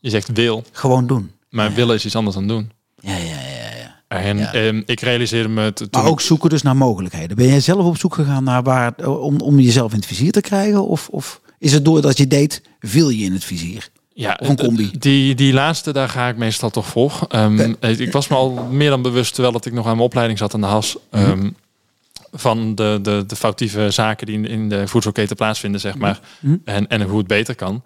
Je 0.00 0.10
zegt 0.10 0.28
wil, 0.32 0.64
Gewoon 0.72 1.06
doen. 1.06 1.30
maar 1.50 1.68
Ja. 1.68 1.74
willen 1.74 1.94
is 1.94 2.04
iets 2.04 2.16
anders 2.16 2.36
dan 2.36 2.48
doen. 2.48 2.70
Ja, 3.00 3.16
ja, 3.16 3.22
ja. 3.24 3.76
ja. 3.76 3.92
En 4.08 4.38
Ja. 4.38 4.52
ehm, 4.52 4.82
ik 4.86 5.00
realiseerde 5.00 5.48
me 5.48 5.70
t- 5.72 5.76
toen 5.76 5.88
Maar 5.90 6.04
ook 6.06 6.20
zoeken 6.20 6.50
dus 6.50 6.62
naar 6.62 6.76
mogelijkheden. 6.76 7.36
Ben 7.36 7.46
jij 7.46 7.60
zelf 7.60 7.84
op 7.86 7.98
zoek 7.98 8.14
gegaan 8.14 8.44
naar 8.44 8.62
waar, 8.62 8.94
om, 9.06 9.40
om 9.40 9.60
jezelf 9.60 9.90
in 9.92 9.96
het 9.98 10.06
vizier 10.06 10.32
te 10.32 10.40
krijgen? 10.40 10.86
Of, 10.86 11.08
of 11.08 11.40
is 11.58 11.72
het 11.72 11.84
doordat 11.84 12.16
je 12.18 12.26
deed, 12.26 12.62
viel 12.80 13.08
je 13.08 13.24
in 13.24 13.32
het 13.32 13.44
vizier? 13.44 13.88
Ja, 14.12 14.38
Of 14.42 14.48
een 14.48 14.56
combi. 14.56 14.90
Die, 14.98 15.34
die 15.34 15.52
laatste, 15.52 15.92
daar 15.92 16.08
ga 16.08 16.28
ik 16.28 16.36
meestal 16.36 16.70
toch 16.70 16.86
voor. 16.86 17.24
Ehm, 17.28 17.74
Ik 17.80 18.12
was 18.12 18.28
me 18.28 18.36
al 18.36 18.50
meer 18.70 18.90
dan 18.90 19.02
bewust, 19.02 19.32
terwijl 19.32 19.52
dat 19.52 19.66
ik 19.66 19.72
nog 19.72 19.84
aan 19.86 19.92
mijn 19.92 20.06
opleiding 20.06 20.38
zat 20.38 20.54
aan 20.54 20.60
de 20.60 20.66
has, 20.66 20.96
Mhm. 21.10 21.24
ehm, 21.24 21.50
van 22.34 22.74
de, 22.74 22.98
de, 23.02 23.24
de 23.26 23.36
foutieve 23.36 23.90
zaken 23.90 24.26
die 24.26 24.36
in, 24.36 24.46
in 24.46 24.68
de 24.68 24.88
voedselketen 24.88 25.36
plaatsvinden, 25.36 25.80
zeg 25.80 25.94
maar. 25.94 26.20
Mhm. 26.40 26.56
En, 26.64 26.88
en 26.88 27.02
hoe 27.02 27.18
het 27.18 27.26
beter 27.26 27.54
kan. 27.54 27.84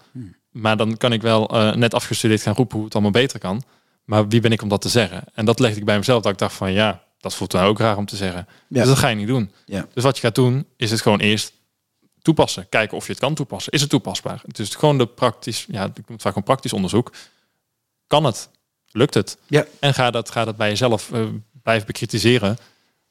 Maar 0.50 0.76
dan 0.76 0.96
kan 0.96 1.12
ik 1.12 1.22
wel 1.22 1.48
eh, 1.48 1.74
net 1.74 1.94
afgestudeerd 1.94 2.42
gaan 2.42 2.54
roepen 2.54 2.76
hoe 2.76 2.84
het 2.84 2.94
allemaal 2.94 3.12
beter 3.12 3.38
kan. 3.38 3.62
Maar 4.04 4.28
wie 4.28 4.40
ben 4.40 4.52
ik 4.52 4.62
om 4.62 4.68
dat 4.68 4.80
te 4.80 4.88
zeggen? 4.88 5.24
En 5.34 5.44
dat 5.44 5.58
legde 5.58 5.78
ik 5.78 5.84
bij 5.84 5.96
mezelf, 5.98 6.22
dat 6.22 6.32
ik 6.32 6.38
dacht 6.38 6.54
van 6.54 6.72
ja, 6.72 7.02
dat 7.18 7.34
voelt 7.34 7.50
dan 7.50 7.64
ook 7.64 7.78
raar 7.78 7.96
om 7.96 8.06
te 8.06 8.16
zeggen. 8.16 8.46
Ja. 8.48 8.78
Dus 8.78 8.86
dat 8.86 8.98
ga 8.98 9.08
je 9.08 9.16
niet 9.16 9.26
doen. 9.26 9.52
Ja. 9.64 9.86
Dus 9.94 10.02
wat 10.02 10.16
je 10.16 10.22
gaat 10.22 10.34
doen, 10.34 10.66
is 10.76 10.90
het 10.90 11.00
gewoon 11.00 11.20
eerst 11.20 11.52
toepassen. 12.22 12.68
Kijken 12.68 12.96
of 12.96 13.06
je 13.06 13.10
het 13.10 13.20
kan 13.20 13.34
toepassen. 13.34 13.72
Is 13.72 13.80
het 13.80 13.90
toepasbaar? 13.90 14.42
Het 14.46 14.58
is 14.58 14.74
gewoon 14.74 14.98
de 14.98 15.06
praktisch, 15.06 15.66
ja, 15.68 15.84
ik 15.84 15.94
noem 15.96 16.04
het 16.06 16.22
vaak 16.22 16.36
een 16.36 16.42
praktisch 16.42 16.72
onderzoek. 16.72 17.12
Kan 18.06 18.24
het? 18.24 18.50
Lukt 18.90 19.14
het? 19.14 19.38
Ja. 19.46 19.66
En 19.80 19.94
ga 19.94 20.10
dat, 20.10 20.30
ga 20.30 20.44
dat 20.44 20.56
bij 20.56 20.68
jezelf 20.68 21.12
eh, 21.12 21.26
blijven 21.62 21.86
bekritiseren, 21.86 22.58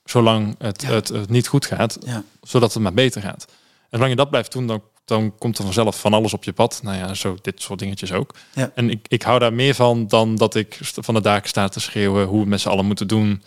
zolang 0.09 0.55
het, 0.57 0.81
Ja. 0.81 0.89
het, 0.89 1.07
het 1.07 1.29
niet 1.29 1.47
goed 1.47 1.65
gaat, 1.65 1.97
Ja. 2.05 2.23
zodat 2.41 2.73
het 2.73 2.83
maar 2.83 2.93
beter 2.93 3.21
gaat. 3.21 3.45
En 3.49 3.87
zolang 3.89 4.09
je 4.09 4.15
dat 4.15 4.29
blijft 4.29 4.51
doen, 4.51 4.67
dan, 4.67 4.81
dan 5.05 5.37
komt 5.37 5.57
er 5.57 5.63
vanzelf 5.63 5.99
van 5.99 6.13
alles 6.13 6.33
op 6.33 6.43
je 6.43 6.53
pad. 6.53 6.79
Nou 6.83 6.97
ja, 6.97 7.13
zo 7.13 7.37
dit 7.41 7.61
soort 7.61 7.79
dingetjes 7.79 8.11
ook. 8.11 8.33
Ja. 8.53 8.71
En 8.75 8.89
ik, 8.89 9.05
ik 9.07 9.21
hou 9.21 9.39
daar 9.39 9.53
meer 9.53 9.73
van 9.75 10.07
dan 10.07 10.35
dat 10.35 10.55
ik 10.55 10.79
van 10.81 11.13
de 11.13 11.21
daken 11.21 11.49
sta 11.49 11.67
te 11.67 11.79
schreeuwen 11.79 12.25
hoe 12.27 12.43
we 12.43 12.49
met 12.49 12.61
z'n 12.61 12.69
allen 12.69 12.85
moeten 12.85 13.07
doen. 13.07 13.43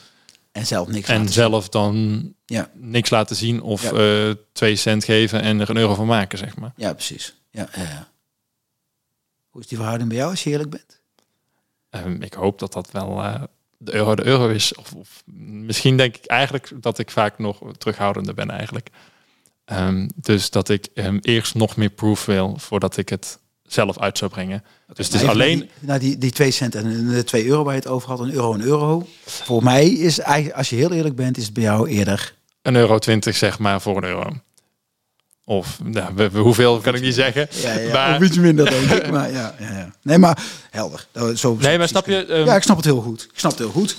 En 0.53 0.67
zelf 0.67 0.89
niks 0.89 1.09
En 1.09 1.29
zelf 1.29 1.69
dan 1.69 2.23
Ja. 2.47 2.71
niks 2.75 3.11
laten 3.11 3.37
zien 3.37 3.63
of 3.63 3.93
eh, 3.93 4.31
twee 4.53 4.77
cent 4.77 5.05
geven 5.05 5.41
en 5.43 5.61
er 5.61 5.71
een 5.71 5.77
euro 5.77 5.95
van 5.95 6.07
maken, 6.07 6.39
zeg 6.39 6.57
maar. 6.57 6.73
Ja, 6.77 6.93
precies. 6.93 7.35
Ja, 7.51 7.69
ja, 7.77 7.83
ja. 7.83 8.09
Hoe 9.51 9.61
is 9.61 9.67
die 9.67 9.77
verhouding 9.77 10.09
bij 10.09 10.19
jou 10.19 10.31
als 10.31 10.45
je 10.45 10.51
eerlijk 10.51 10.71
bent? 10.71 11.01
Ehm, 11.91 12.23
ik 12.23 12.33
hoop 12.35 12.59
dat 12.59 12.73
dat 12.73 12.91
wel 12.91 13.23
eh, 13.23 13.43
de 13.83 13.95
euro 13.95 14.15
de 14.15 14.25
euro 14.25 14.49
is. 14.49 14.75
Of, 14.75 14.93
of 14.93 15.23
misschien 15.35 15.97
denk 15.97 16.17
ik 16.17 16.27
eigenlijk 16.27 16.73
dat 16.81 16.99
ik 16.99 17.11
vaak 17.11 17.39
nog 17.39 17.61
terughoudender 17.79 18.35
ben 18.35 18.51
eigenlijk. 18.51 18.89
Ehm, 19.65 20.09
dus 20.15 20.51
dat 20.51 20.69
ik 20.69 20.89
ehm, 20.95 21.19
eerst 21.21 21.55
nog 21.55 21.77
meer 21.77 21.91
proof 21.91 22.25
wil 22.25 22.57
voordat 22.59 22.97
ik 22.97 23.09
het 23.09 23.39
zelf 23.63 23.99
uit 23.99 24.19
zou 24.19 24.31
brengen. 24.31 24.65
dus 24.93 25.07
het 25.07 25.23
is 25.23 25.29
alleen... 25.29 25.59
naar 25.59 25.69
die, 25.69 25.89
naar 25.89 25.99
die, 25.99 26.19
die 26.19 26.31
2 26.31 26.51
cent 26.51 26.75
en 26.75 27.09
de 27.09 27.25
2 27.25 27.47
euro 27.47 27.65
waar 27.65 27.75
je 27.75 27.81
het 27.81 27.89
over 27.89 28.09
had, 28.09 28.21
een 28.21 28.33
euro 28.33 28.55
een 28.55 28.63
euro. 28.63 29.07
Voor 29.25 29.63
mij 29.63 29.89
is 29.89 30.19
eigenlijk, 30.19 30.57
als 30.57 30.71
je 30.71 30.77
heel 30.77 30.93
eerlijk 30.93 31.17
bent, 31.17 31.37
is 31.37 31.45
het 31.45 31.55
bij 31.55 31.63
jou 31.63 31.89
eerder. 31.89 32.35
een 32.63 32.77
euro 32.77 32.99
20 32.99 33.37
zeg 33.37 33.59
maar 33.59 33.81
voor 33.81 33.97
een 33.97 34.05
euro. 34.05 34.33
Of 35.51 35.79
nou, 35.85 36.11
we- 36.15 36.31
we- 36.31 36.39
hoeveel 36.39 36.79
kan 36.79 36.95
ik 36.95 37.01
niet 37.01 37.15
zeggen. 37.15 37.49
Ja, 37.63 37.79
ja, 37.79 37.93
Maar- 37.93 38.17
Of 38.17 38.23
iets 38.23 38.37
minder, 38.39 38.71
denk 38.71 38.91
ik. 38.91 39.11
Maar, 39.13 39.31
ja, 39.33 39.55
ja, 39.59 39.71
ja. 39.73 39.91
Nee, 40.03 40.19
maar 40.19 40.39
helder. 40.71 41.07
Zo, 41.35 41.57
Nee, 41.61 41.79
maar 41.79 41.89
snap 41.89 42.07
je? 42.07 42.25
ehm, 42.27 42.45
Ja, 42.47 42.57
ik 42.57 42.63
snap 42.63 42.77
het 42.77 42.85
heel 42.85 43.01
goed. 43.01 43.23
Ik 43.33 43.39
snap 43.39 43.51
het 43.51 43.61
heel 43.61 43.71
goed. 43.71 43.97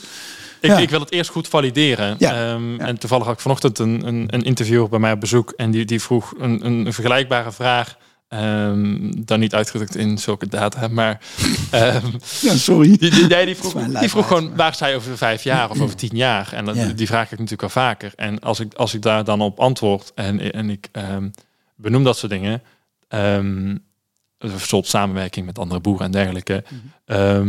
Ik, 0.61 0.69
Ja. 0.69 0.77
ik 0.77 0.89
wil 0.89 0.99
het 0.99 1.11
eerst 1.11 1.29
goed 1.29 1.47
valideren. 1.47 2.15
Ja. 2.19 2.33
Ehm, 2.53 2.73
Ja. 2.75 2.85
En 2.87 2.97
toevallig 2.99 3.25
had 3.25 3.33
ik 3.35 3.39
vanochtend 3.41 3.79
een, 3.79 4.07
een, 4.07 4.25
een 4.27 4.41
interviewer 4.43 4.89
bij 4.89 4.99
mij 4.99 5.11
op 5.11 5.19
bezoek. 5.19 5.53
En 5.55 5.71
die, 5.71 5.85
die 5.85 6.01
vroeg 6.01 6.33
een, 6.39 6.65
een 6.65 6.93
vergelijkbare 6.93 7.51
vraag. 7.51 7.95
Ehm, 8.31 9.11
dan 9.25 9.39
niet 9.39 9.53
uitgedrukt 9.55 9.95
in 9.95 10.17
zulke 10.17 10.47
data. 10.47 10.87
Maar 10.87 11.19
ehm, 11.71 12.05
Ja, 12.41 12.55
sorry. 12.55 12.97
die, 12.97 13.09
die, 13.11 13.27
nee, 13.27 13.45
die 13.45 13.55
vroeg, 13.55 13.73
die 13.99 14.09
vroeg 14.09 14.27
gewoon 14.27 14.55
waar 14.55 14.73
sta 14.73 14.87
je 14.87 14.95
over 14.95 15.17
vijf 15.17 15.43
jaar 15.43 15.69
of 15.69 15.81
over 15.81 15.95
tien 15.95 16.15
jaar. 16.17 16.53
En 16.53 16.65
dat, 16.65 16.75
Ja. 16.75 16.85
die 16.85 17.07
vraag 17.07 17.23
ik 17.25 17.31
natuurlijk 17.31 17.61
wel 17.61 17.69
vaker. 17.83 18.11
En 18.15 18.39
als 18.39 18.59
ik, 18.59 18.73
als 18.73 18.93
ik 18.93 19.01
daar 19.01 19.23
dan 19.23 19.41
op 19.41 19.59
antwoord 19.59 20.11
en, 20.15 20.53
en 20.53 20.69
ik 20.69 20.87
ehm, 20.91 21.29
benoem 21.75 22.03
dat 22.03 22.17
soort 22.17 22.31
dingen. 22.31 22.61
een 23.09 24.59
soort 24.59 24.87
samenwerking 24.87 25.45
met 25.45 25.59
andere 25.59 25.79
boeren 25.79 26.05
en 26.05 26.11
dergelijke. 26.11 26.63
Mhm. 26.69 27.47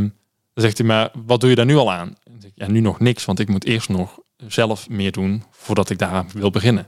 dan 0.55 0.65
zegt 0.65 0.79
hij, 0.79 0.87
maar 0.87 1.11
wat 1.27 1.41
doe 1.41 1.51
je 1.51 1.57
daar 1.57 1.65
nu 1.67 1.77
al 1.77 1.93
aan? 1.93 2.17
Zeg 2.39 2.51
ik, 2.51 2.53
ja, 2.55 2.67
nu 2.71 2.81
nog 2.81 3.01
niks, 3.01 3.25
want 3.25 3.39
ik 3.39 3.49
moet 3.49 3.65
eerst 3.65 3.89
nog 3.89 4.19
zelf 4.49 4.89
meer 4.89 5.13
doen 5.13 5.43
voordat 5.51 5.91
ik 5.91 5.99
daar 5.99 6.25
wil 6.33 6.51
beginnen. 6.51 6.87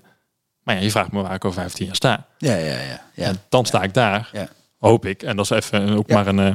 Maar 0.64 0.74
ja, 0.74 0.80
je 0.80 0.90
vraagt 0.90 1.12
me 1.12 1.22
waar 1.22 1.34
ik 1.34 1.44
over 1.44 1.60
15 1.60 1.86
jaar 1.86 1.94
sta. 1.94 2.26
Ja, 2.38 2.54
ja, 2.54 2.64
ja. 2.80 3.00
ja. 3.14 3.24
En 3.26 3.40
dan 3.48 3.66
sta 3.66 3.82
ik 3.82 3.94
daar, 3.94 4.28
Ja. 4.32 4.48
hoop 4.78 5.06
ik. 5.06 5.22
En 5.22 5.36
dat 5.36 5.44
is 5.44 5.50
even 5.50 5.88
ook 5.96 6.08
Ja. 6.08 6.14
maar 6.14 6.26
een 6.26 6.38
eh, 6.38 6.54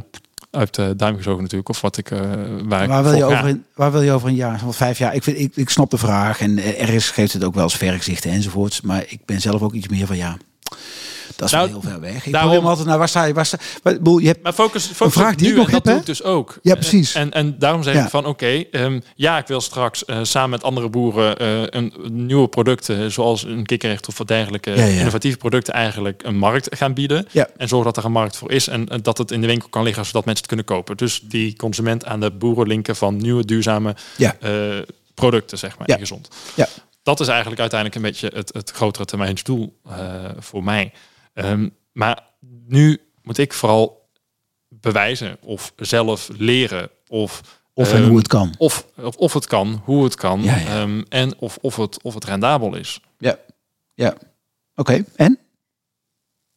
uit 0.52 0.76
de 0.76 0.94
duim 0.96 1.16
gezogen 1.18 1.42
natuurlijk, 1.42 1.70
of 1.70 1.82
wat 1.82 1.98
ik 1.98 2.12
eh 2.12 2.20
waar, 2.64 2.84
ik 2.84 2.90
Waar 2.90 3.04
wil, 3.04 3.14
je 3.14 3.24
over 3.26 3.48
in, 3.48 3.66
waar 3.76 3.92
wil 3.92 4.02
je 4.02 4.12
over 4.12 4.28
een 4.28 4.36
jaar? 4.36 4.60
Want 4.64 4.76
vijf 4.76 4.98
jaar, 4.98 5.16
ik, 5.16 5.24
vind, 5.24 5.40
ik, 5.40 5.56
ik 5.56 5.70
snap 5.70 5.90
de 5.90 5.98
vraag 5.98 6.40
en 6.42 6.58
eh, 6.58 6.82
ergens 6.82 7.10
geeft 7.10 7.34
het 7.34 7.44
ook 7.44 7.54
wel 7.54 7.64
eens 7.64 7.76
vergezichten 7.78 8.32
enzovoorts. 8.32 8.82
Maar 8.82 9.04
ik 9.08 9.20
ben 9.26 9.42
zelf 9.42 9.62
ook 9.62 9.74
iets 9.74 9.88
meer 9.88 10.08
van 10.08 10.18
ja, 10.18 10.38
dat 11.40 11.48
is 11.48 11.54
Nou, 11.54 11.72
wel 11.72 11.82
heel 11.82 11.90
ver 11.92 12.00
weg. 12.00 12.26
Ik 12.26 12.32
daarom- 12.32 12.66
altijd 12.66 12.88
naar 12.88 12.98
waar 12.98 13.10
sta 13.10 13.24
je? 13.24 13.34
Waar 13.34 13.46
sta, 13.46 13.58
je 13.84 14.28
hebt, 14.28 14.44
Maar 14.44 14.54
focus, 14.54 14.86
focus 14.86 15.14
vraag 15.14 15.36
die 15.36 15.46
nu, 15.48 15.52
ik 15.52 15.58
nog 15.58 15.66
en 15.68 15.72
dat 15.72 15.84
heb, 15.84 15.84
doe 15.84 15.94
hè? 15.94 16.00
ik 16.00 16.06
dus 16.06 16.24
ook. 16.24 16.58
Ja, 16.62 16.74
precies. 16.74 17.14
En, 17.14 17.32
en 17.34 17.56
daarom 17.60 17.84
zeg 17.84 17.94
Ja. 17.94 18.04
ik 18.04 18.10
van 18.10 18.26
oké, 18.26 18.64
ehm, 18.72 19.00
ja, 19.16 19.38
ik 19.38 19.48
wil 19.48 19.62
straks 19.62 20.06
eh, 20.06 20.20
samen 20.22 20.50
met 20.50 20.64
andere 20.64 20.90
boeren 20.90 21.38
eh, 21.38 21.62
een, 21.70 21.94
nieuwe 22.12 22.48
producten, 22.48 23.12
zoals 23.12 23.44
een 23.44 23.66
kikkerrecht 23.66 24.08
of 24.08 24.18
wat 24.18 24.28
dergelijke, 24.28 24.70
Ja, 24.72 24.84
ja. 24.86 24.98
innovatieve 25.00 25.38
producten 25.38 25.74
eigenlijk 25.74 26.24
een 26.26 26.38
markt 26.38 26.76
gaan 26.76 26.94
bieden. 26.94 27.28
En 27.58 27.68
zorgen 27.68 27.88
dat 27.94 27.98
er 27.98 28.06
een 28.06 28.12
markt 28.12 28.38
voor 28.38 28.52
is 28.52 28.68
en 28.68 28.86
dat 29.02 29.18
het 29.18 29.32
in 29.32 29.42
de 29.42 29.48
winkel 29.48 29.70
kan 29.70 29.84
liggen, 29.84 30.06
zodat 30.06 30.26
mensen 30.26 30.46
het 30.48 30.56
kunnen 30.56 30.66
kopen. 30.78 30.98
Dus 30.98 31.22
die 31.24 31.56
consument 31.56 32.06
aan 32.06 32.20
de 32.20 32.32
boeren 32.32 32.68
linken 32.68 32.96
van 32.96 33.18
nieuwe 33.18 33.46
duurzame 33.46 33.96
eh, 34.18 34.60
producten, 35.14 35.58
zeg 35.58 35.78
maar, 35.78 35.88
Ja. 35.88 35.94
en 35.94 36.00
gezond. 36.00 36.28
Ja. 36.56 36.68
Dat 37.04 37.20
is 37.20 37.28
eigenlijk 37.28 37.60
uiteindelijk 37.62 38.00
een 38.04 38.10
beetje 38.12 38.32
het, 38.36 38.54
het 38.54 38.72
grotere 38.72 39.06
termijnsdoel 39.06 39.80
eh 39.90 39.96
voor 40.40 40.64
mij. 40.64 40.92
Ehm, 41.44 41.70
maar 41.92 42.24
nu 42.68 43.02
moet 43.24 43.38
ik 43.38 43.54
vooral 43.54 44.10
bewijzen 44.68 45.38
of 45.42 45.74
zelf 45.76 46.30
leren 46.38 46.90
of 47.08 47.42
of 47.74 47.92
en 47.94 48.00
ehm, 48.00 48.08
hoe 48.08 48.18
het 48.18 48.28
kan. 48.28 48.54
of, 48.58 48.86
of, 48.96 49.16
of 49.16 49.34
het 49.34 49.48
kan, 49.48 49.82
hoe 49.86 50.04
het 50.04 50.16
kan 50.16 50.44
Ja, 50.44 50.58
ja. 50.58 50.66
ehm, 50.68 51.02
en 51.10 51.38
of, 51.38 51.58
of, 51.62 51.76
het, 51.76 52.04
of 52.04 52.14
het 52.14 52.26
rendabel 52.26 52.76
is. 52.76 53.00
Ja, 53.18 53.38
ja. 53.94 54.16
Oké, 54.76 55.04
en? 55.16 55.40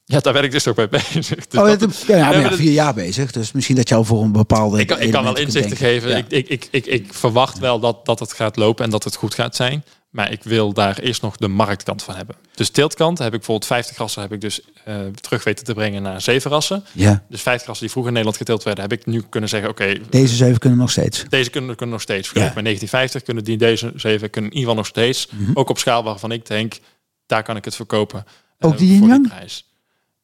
Ja, 0.04 0.20
daar 0.20 0.32
ben 0.32 0.42
ik 0.44 0.50
dus 0.50 0.68
ook 0.68 0.76
bij 0.76 0.88
bezig. 1.12 1.46
Dus 1.46 1.60
oh, 1.60 1.78
dat- 1.78 2.04
ja, 2.06 2.16
ja, 2.16 2.30
ja, 2.40 2.52
vier 2.52 2.72
jaar 2.72 2.94
bezig. 2.94 3.32
Dus 3.32 3.52
misschien 3.52 3.76
dat 3.76 3.88
je 3.88 3.94
al 3.94 4.04
voor 4.04 4.22
een 4.22 4.32
bepaalde. 4.32 4.80
ik, 4.80 4.86
kan, 4.86 5.00
ik 5.00 5.10
kan 5.12 5.24
wel 5.24 5.36
inzichten 5.38 5.76
geven. 5.76 6.16
Ik, 6.16 6.26
ik, 6.30 6.48
ik, 6.48 6.68
ik, 6.70 6.86
ik 6.86 7.14
verwacht 7.14 7.58
wel 7.58 7.80
dat, 7.80 8.04
dat 8.04 8.18
het 8.18 8.32
gaat 8.32 8.56
lopen 8.56 8.84
en 8.84 8.90
dat 8.90 9.04
het 9.04 9.16
goed 9.16 9.34
gaat 9.34 9.56
zijn. 9.56 9.84
Maar 10.12 10.32
ik 10.32 10.42
wil 10.42 10.72
daar 10.72 10.98
eerst 10.98 11.22
nog 11.22 11.36
de 11.36 11.48
marktkant 11.48 12.02
van 12.02 12.14
hebben. 12.14 12.36
Dus 12.54 12.70
teeltkant 12.70 13.18
heb 13.18 13.26
ik 13.26 13.32
bijvoorbeeld 13.38 13.66
50 13.66 13.96
rassen 13.96 14.22
heb 14.22 14.32
ik 14.32 14.40
dus 14.40 14.60
eh, 14.84 14.96
terug 15.20 15.44
weten 15.44 15.64
te 15.64 15.74
brengen 15.74 16.02
naar 16.02 16.20
zeven 16.20 16.50
rassen. 16.50 16.84
ja, 16.92 17.24
Dus 17.28 17.42
50 17.42 17.66
rassen 17.66 17.84
die 17.86 17.90
vroeger 17.90 18.12
in 18.12 18.18
Nederland 18.18 18.36
geteeld 18.36 18.62
werden, 18.62 18.82
heb 18.90 18.92
ik 18.92 19.06
nu 19.06 19.22
kunnen 19.28 19.48
zeggen, 19.48 19.70
oké, 19.70 20.00
deze 20.10 20.34
zeven 20.34 20.58
kunnen 20.58 20.78
nog 20.78 20.90
steeds. 20.90 21.24
deze 21.28 21.50
kunnen, 21.50 21.76
kunnen 21.76 21.94
nog 21.94 22.02
steeds. 22.02 22.28
Vergeleken 22.28 22.54
Ja. 22.56 22.62
met 22.62 22.64
1950 22.64 23.22
kunnen 23.22 23.44
die 23.44 23.56
deze 23.56 23.92
zeven 24.00 24.30
kunnen 24.30 24.50
in 24.50 24.56
ieder 24.56 24.70
geval 24.70 24.74
nog 24.84 24.86
steeds. 24.86 25.28
Mhm. 25.30 25.50
Ook 25.54 25.68
op 25.70 25.78
schaal 25.78 26.02
waarvan 26.02 26.32
ik 26.32 26.46
denk, 26.46 26.78
daar 27.26 27.42
kan 27.42 27.56
ik 27.56 27.64
het 27.64 27.74
verkopen. 27.76 28.24
eh, 28.58 28.68
Ook 28.68 28.78
die 28.78 28.88
voor 28.88 28.96
yin-yang? 29.08 29.28
prijs. 29.28 29.66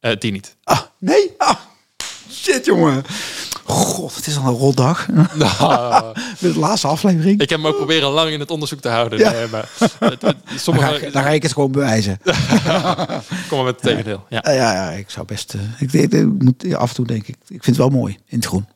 Eh, 0.01 0.16
die 0.18 0.32
niet. 0.32 0.57
Ah, 0.64 0.80
nee? 0.99 1.34
Ah, 1.39 1.57
shit, 2.31 2.64
jongen. 2.64 3.03
God, 3.64 4.14
het 4.16 4.26
is 4.26 4.37
al 4.39 4.47
een 4.47 4.55
rotdag. 4.55 5.07
Nou, 5.35 6.14
Dit 6.41 6.49
is 6.49 6.53
de 6.53 6.59
laatste 6.59 6.87
aflevering. 6.87 7.41
ik 7.41 7.51
heb 7.51 7.61
me 7.61 7.68
ook 7.68 7.76
proberen 7.76 8.09
lang 8.11 8.31
in 8.31 8.41
het 8.41 8.51
onderzoek 8.51 8.81
te 8.81 8.89
houden. 8.89 9.18
Ja. 9.18 9.31
Nee, 9.31 9.47
maar 9.49 9.68
het- 9.79 9.97
het- 9.99 10.20
Dan 10.20 10.35
ga, 10.45 10.59
sommige 10.59 11.07
ik, 11.07 11.12
dan 11.12 11.22
ga 11.22 11.29
ik 11.29 11.43
het 11.43 11.53
gewoon 11.53 11.72
bewijzen. 11.72 12.20
komen 13.49 13.64
met 13.64 13.74
het 13.74 13.83
tegendeel. 13.83 14.24
Ja. 14.29 14.43
Ja, 14.47 14.72
ja, 14.72 14.91
ik 14.91 15.11
zou 15.11 15.26
best. 15.26 15.55
eh, 15.55 15.61
ik, 15.79 15.93
ik, 15.93 16.12
ik 16.12 16.43
moet 16.43 16.74
af 16.74 16.89
en 16.89 16.95
toe 16.95 17.07
denk 17.07 17.26
ik. 17.26 17.37
Ik 17.49 17.64
vind 17.64 17.66
het 17.66 17.76
wel 17.76 17.89
mooi 17.89 18.18
in 18.26 18.37
het 18.39 18.47
groen 18.47 18.66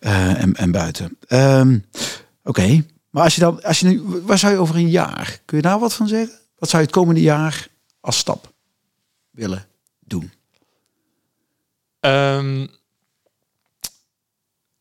Eh, 0.00 0.42
en, 0.42 0.54
en 0.56 0.70
buiten. 0.70 1.16
Ehm, 1.26 1.78
Oké, 2.44 2.84
maar 3.10 3.22
als 3.24 3.34
je 3.34 3.40
dan, 3.40 3.62
als 3.62 3.80
je 3.80 3.86
nu, 3.86 4.02
waar 4.26 4.38
zou 4.38 4.52
je 4.52 4.58
over 4.58 4.74
een 4.76 4.90
jaar? 4.90 5.40
Kun 5.44 5.56
je 5.56 5.62
daar 5.62 5.78
wat 5.78 5.94
van 5.94 6.08
zeggen? 6.08 6.30
Wat 6.58 6.68
zou 6.68 6.82
je 6.82 6.88
het 6.88 6.96
komende 6.96 7.20
jaar 7.20 7.66
als 8.00 8.16
stap 8.18 8.52
willen 9.30 9.66
doen? 10.04 10.32
Ehm, 12.00 12.66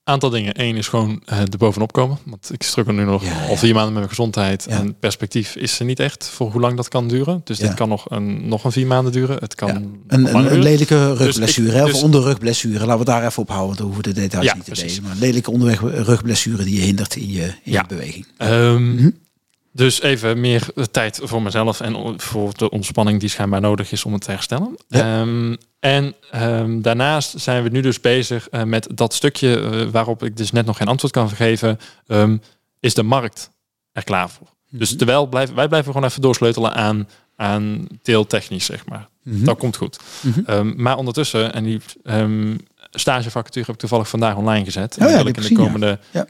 aantal 0.03 0.29
dingen. 0.29 0.61
Eén 0.61 0.75
is 0.75 0.87
gewoon 0.87 1.21
eh 1.25 1.39
er 1.39 1.57
bovenop 1.57 1.91
komen. 1.91 2.17
Want 2.25 2.49
ik 2.53 2.63
struggle 2.63 2.93
nu 2.93 3.03
nog 3.03 3.23
Ja, 3.23 3.43
al 3.43 3.49
ja. 3.49 3.57
vier 3.57 3.73
maanden 3.73 3.89
met 3.93 4.01
mijn 4.01 4.09
gezondheid. 4.09 4.65
Ja. 4.69 4.77
En 4.79 4.99
perspectief 4.99 5.55
is 5.55 5.79
er 5.79 5.85
niet 5.85 5.99
echt 5.99 6.29
voor 6.29 6.51
hoe 6.51 6.61
lang 6.61 6.75
dat 6.75 6.87
kan 6.87 7.07
duren. 7.07 7.41
Dus 7.43 7.57
dit 7.57 7.73
kan 7.73 7.89
nog 7.89 8.05
een, 8.09 8.47
nog 8.47 8.63
een 8.63 8.71
vier 8.71 8.87
maanden 8.87 9.11
duren. 9.11 9.37
Het 9.39 9.55
kan 9.55 9.69
Een, 10.07 10.35
een, 10.35 10.59
lelijke 10.59 11.13
rugblessure, 11.13 11.71
hè, 11.71 11.83
of 11.83 11.91
dus- 11.91 12.03
onderrugblessure. 12.03 12.79
Laten 12.85 12.99
we 12.99 13.05
daar 13.05 13.25
even 13.25 13.41
op 13.41 13.49
houden. 13.49 13.75
Dan 13.77 13.85
hoeven 13.85 14.03
de 14.03 14.13
details 14.13 14.53
niet 14.53 14.63
te 14.65 14.71
precies. 14.71 14.87
delen. 14.95 15.03
Maar 15.03 15.11
een 15.11 15.19
lelijke 15.19 15.51
onderweg 15.51 15.79
rugblessure 15.81 16.63
die 16.63 16.75
je 16.75 16.81
hindert 16.81 17.15
in 17.15 17.29
je, 17.31 17.41
in 17.43 17.71
Ja. 17.71 17.81
je 17.81 17.87
beweging. 17.95 18.27
Ehm, 18.37 18.93
Mhm. 18.95 19.09
Dus 19.71 20.01
even 20.01 20.39
meer 20.39 20.67
tijd 20.91 21.19
voor 21.23 21.41
mezelf 21.41 21.81
en 21.81 22.19
voor 22.21 22.53
de 22.57 22.69
ontspanning 22.69 23.19
die 23.19 23.29
schijnbaar 23.29 23.61
nodig 23.61 23.91
is 23.91 24.05
om 24.05 24.13
het 24.13 24.21
te 24.21 24.31
herstellen. 24.31 24.77
Ja. 24.87 25.19
Ehm, 25.21 25.55
en 25.79 26.15
ehm, 26.31 26.81
daarnaast 26.81 27.39
zijn 27.39 27.63
we 27.63 27.69
nu 27.69 27.81
dus 27.81 28.01
bezig 28.01 28.49
eh, 28.49 28.63
met 28.63 28.87
dat 28.93 29.13
stukje 29.13 29.59
eh, 29.59 29.87
waarop 29.91 30.23
ik 30.23 30.37
dus 30.37 30.51
net 30.51 30.65
nog 30.65 30.77
geen 30.77 30.87
antwoord 30.87 31.13
kan 31.13 31.29
geven. 31.29 31.79
Ehm, 32.07 32.37
is 32.79 32.93
de 32.93 33.03
markt 33.03 33.49
er 33.91 34.03
klaar 34.03 34.29
voor? 34.29 34.47
Dus 34.69 34.95
terwijl 34.95 35.27
blijven, 35.27 35.55
wij 35.55 35.67
blijven 35.67 35.93
gewoon 35.93 36.09
even 36.09 36.21
doorsleutelen 36.21 36.73
aan, 36.73 37.07
aan 37.35 37.87
teeltechnisch, 38.01 38.65
zeg 38.65 38.85
maar. 38.85 39.07
Mhm. 39.23 39.43
Dat 39.43 39.57
komt 39.57 39.77
goed. 39.77 39.99
Mhm. 40.21 40.81
Maar 40.81 40.97
ondertussen, 40.97 41.53
en 41.53 41.63
die 41.63 41.81
stagevacature 42.91 43.65
heb 43.65 43.75
ik 43.75 43.79
toevallig 43.79 44.09
vandaag 44.09 44.35
online 44.35 44.65
gezet. 44.65 44.97
Oh 44.99 44.99
ja, 44.99 45.05
en 45.07 45.17
wil 45.17 45.27
ik 45.27 45.37
in 45.37 45.43
de 45.43 45.53
komende 45.53 45.99
ja. 46.11 46.27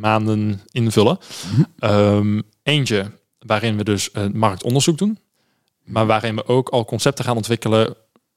Maanden 0.00 0.60
invullen. 0.70 1.18
Ehm, 1.78 2.40
eentje 2.62 3.10
waarin 3.38 3.76
we 3.76 3.84
dus 3.84 4.08
een 4.12 4.38
marktonderzoek 4.38 4.98
doen. 4.98 5.18
Maar 5.84 6.06
waarin 6.06 6.34
we 6.36 6.46
ook 6.46 6.68
al 6.68 6.84
concepten 6.84 7.24
gaan 7.24 7.36
ontwikkelen 7.36 7.94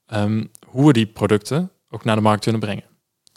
ehm, 0.07 0.43
hoe 0.68 0.86
we 0.88 0.93
die 0.93 1.05
producten 1.05 1.72
ook 1.89 2.03
naar 2.03 2.16
de 2.16 2.22
markt 2.22 2.43
kunnen 2.43 2.61
brengen. 2.61 2.84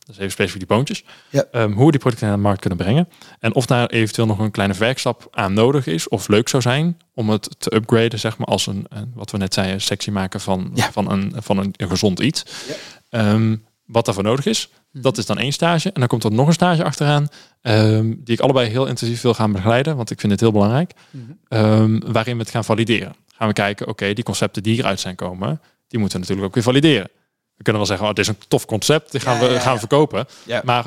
Dus 0.06 0.16
even 0.16 0.30
specifiek 0.30 0.58
die 0.58 0.76
boontjes. 0.76 1.04
Ja. 1.30 1.44
Ehm, 1.50 1.72
hoe 1.72 1.84
we 1.84 1.90
die 1.90 2.00
producten 2.00 2.26
naar 2.26 2.36
de 2.36 2.42
markt 2.42 2.60
kunnen 2.60 2.78
brengen. 2.78 3.08
En 3.40 3.54
of 3.54 3.66
daar 3.66 3.86
eventueel 3.86 4.26
nog 4.26 4.38
een 4.38 4.50
kleine 4.50 4.74
werkstap 4.74 5.28
aan 5.30 5.52
nodig 5.52 5.86
is. 5.86 6.08
Of 6.08 6.28
leuk 6.28 6.48
zou 6.48 6.62
zijn 6.62 6.98
om 7.14 7.30
het 7.30 7.60
te 7.60 7.74
upgraden, 7.74 8.18
zeg 8.18 8.38
maar, 8.38 8.46
als 8.46 8.66
een, 8.66 8.86
wat 9.14 9.30
we 9.30 9.38
net 9.38 9.54
zeiden, 9.54 9.80
sectie 9.80 10.12
maken 10.12 10.40
van, 10.40 10.70
Ja. 10.74 10.92
van, 10.92 11.10
een, 11.10 11.32
van 11.36 11.58
een, 11.58 11.74
een 11.76 11.88
gezond 11.88 12.20
iets. 12.20 12.42
Ja. 13.10 13.56
Wat 13.86 14.04
daarvoor 14.04 14.22
nodig 14.24 14.46
is. 14.46 14.70
Dat 15.02 15.18
is 15.18 15.26
dan 15.26 15.38
één 15.38 15.52
stage. 15.52 15.92
En 15.92 16.00
dan 16.00 16.08
komt 16.08 16.24
er 16.24 16.32
nog 16.32 16.46
een 16.46 16.52
stage 16.52 16.84
achteraan. 16.84 17.28
ehm, 17.62 18.14
die 18.18 18.34
ik 18.34 18.40
allebei 18.40 18.68
heel 18.68 18.86
intensief 18.86 19.20
wil 19.20 19.34
gaan 19.34 19.52
begeleiden. 19.52 19.96
Want 19.96 20.10
ik 20.10 20.20
vind 20.20 20.32
het 20.32 20.40
heel 20.40 20.52
belangrijk. 20.52 20.92
Mhm. 21.10 21.22
Ehm, 21.48 22.12
waarin 22.12 22.36
we 22.36 22.42
het 22.42 22.50
gaan 22.50 22.64
valideren. 22.64 23.14
Gaan 23.34 23.48
we 23.48 23.54
kijken, 23.54 23.88
oké, 23.88 24.12
die 24.12 24.24
concepten 24.24 24.62
die 24.62 24.72
hieruit 24.72 25.00
zijn 25.00 25.14
komen. 25.14 25.60
Die 25.88 25.98
moeten 25.98 26.18
we 26.20 26.24
natuurlijk 26.24 26.46
ook 26.48 26.54
weer 26.54 26.72
valideren. 26.74 27.10
We 27.56 27.62
kunnen 27.62 27.82
wel 27.82 27.90
zeggen, 27.90 28.08
oh, 28.08 28.14
dit 28.14 28.24
is 28.24 28.30
een 28.30 28.38
tof 28.48 28.64
concept. 28.64 29.10
Die 29.10 29.20
gaan, 29.20 29.38
we, 29.38 29.44
ja, 29.44 29.52
ja. 29.52 29.58
gaan 29.60 29.72
we 29.72 29.78
verkopen. 29.78 30.26
Maar 30.64 30.86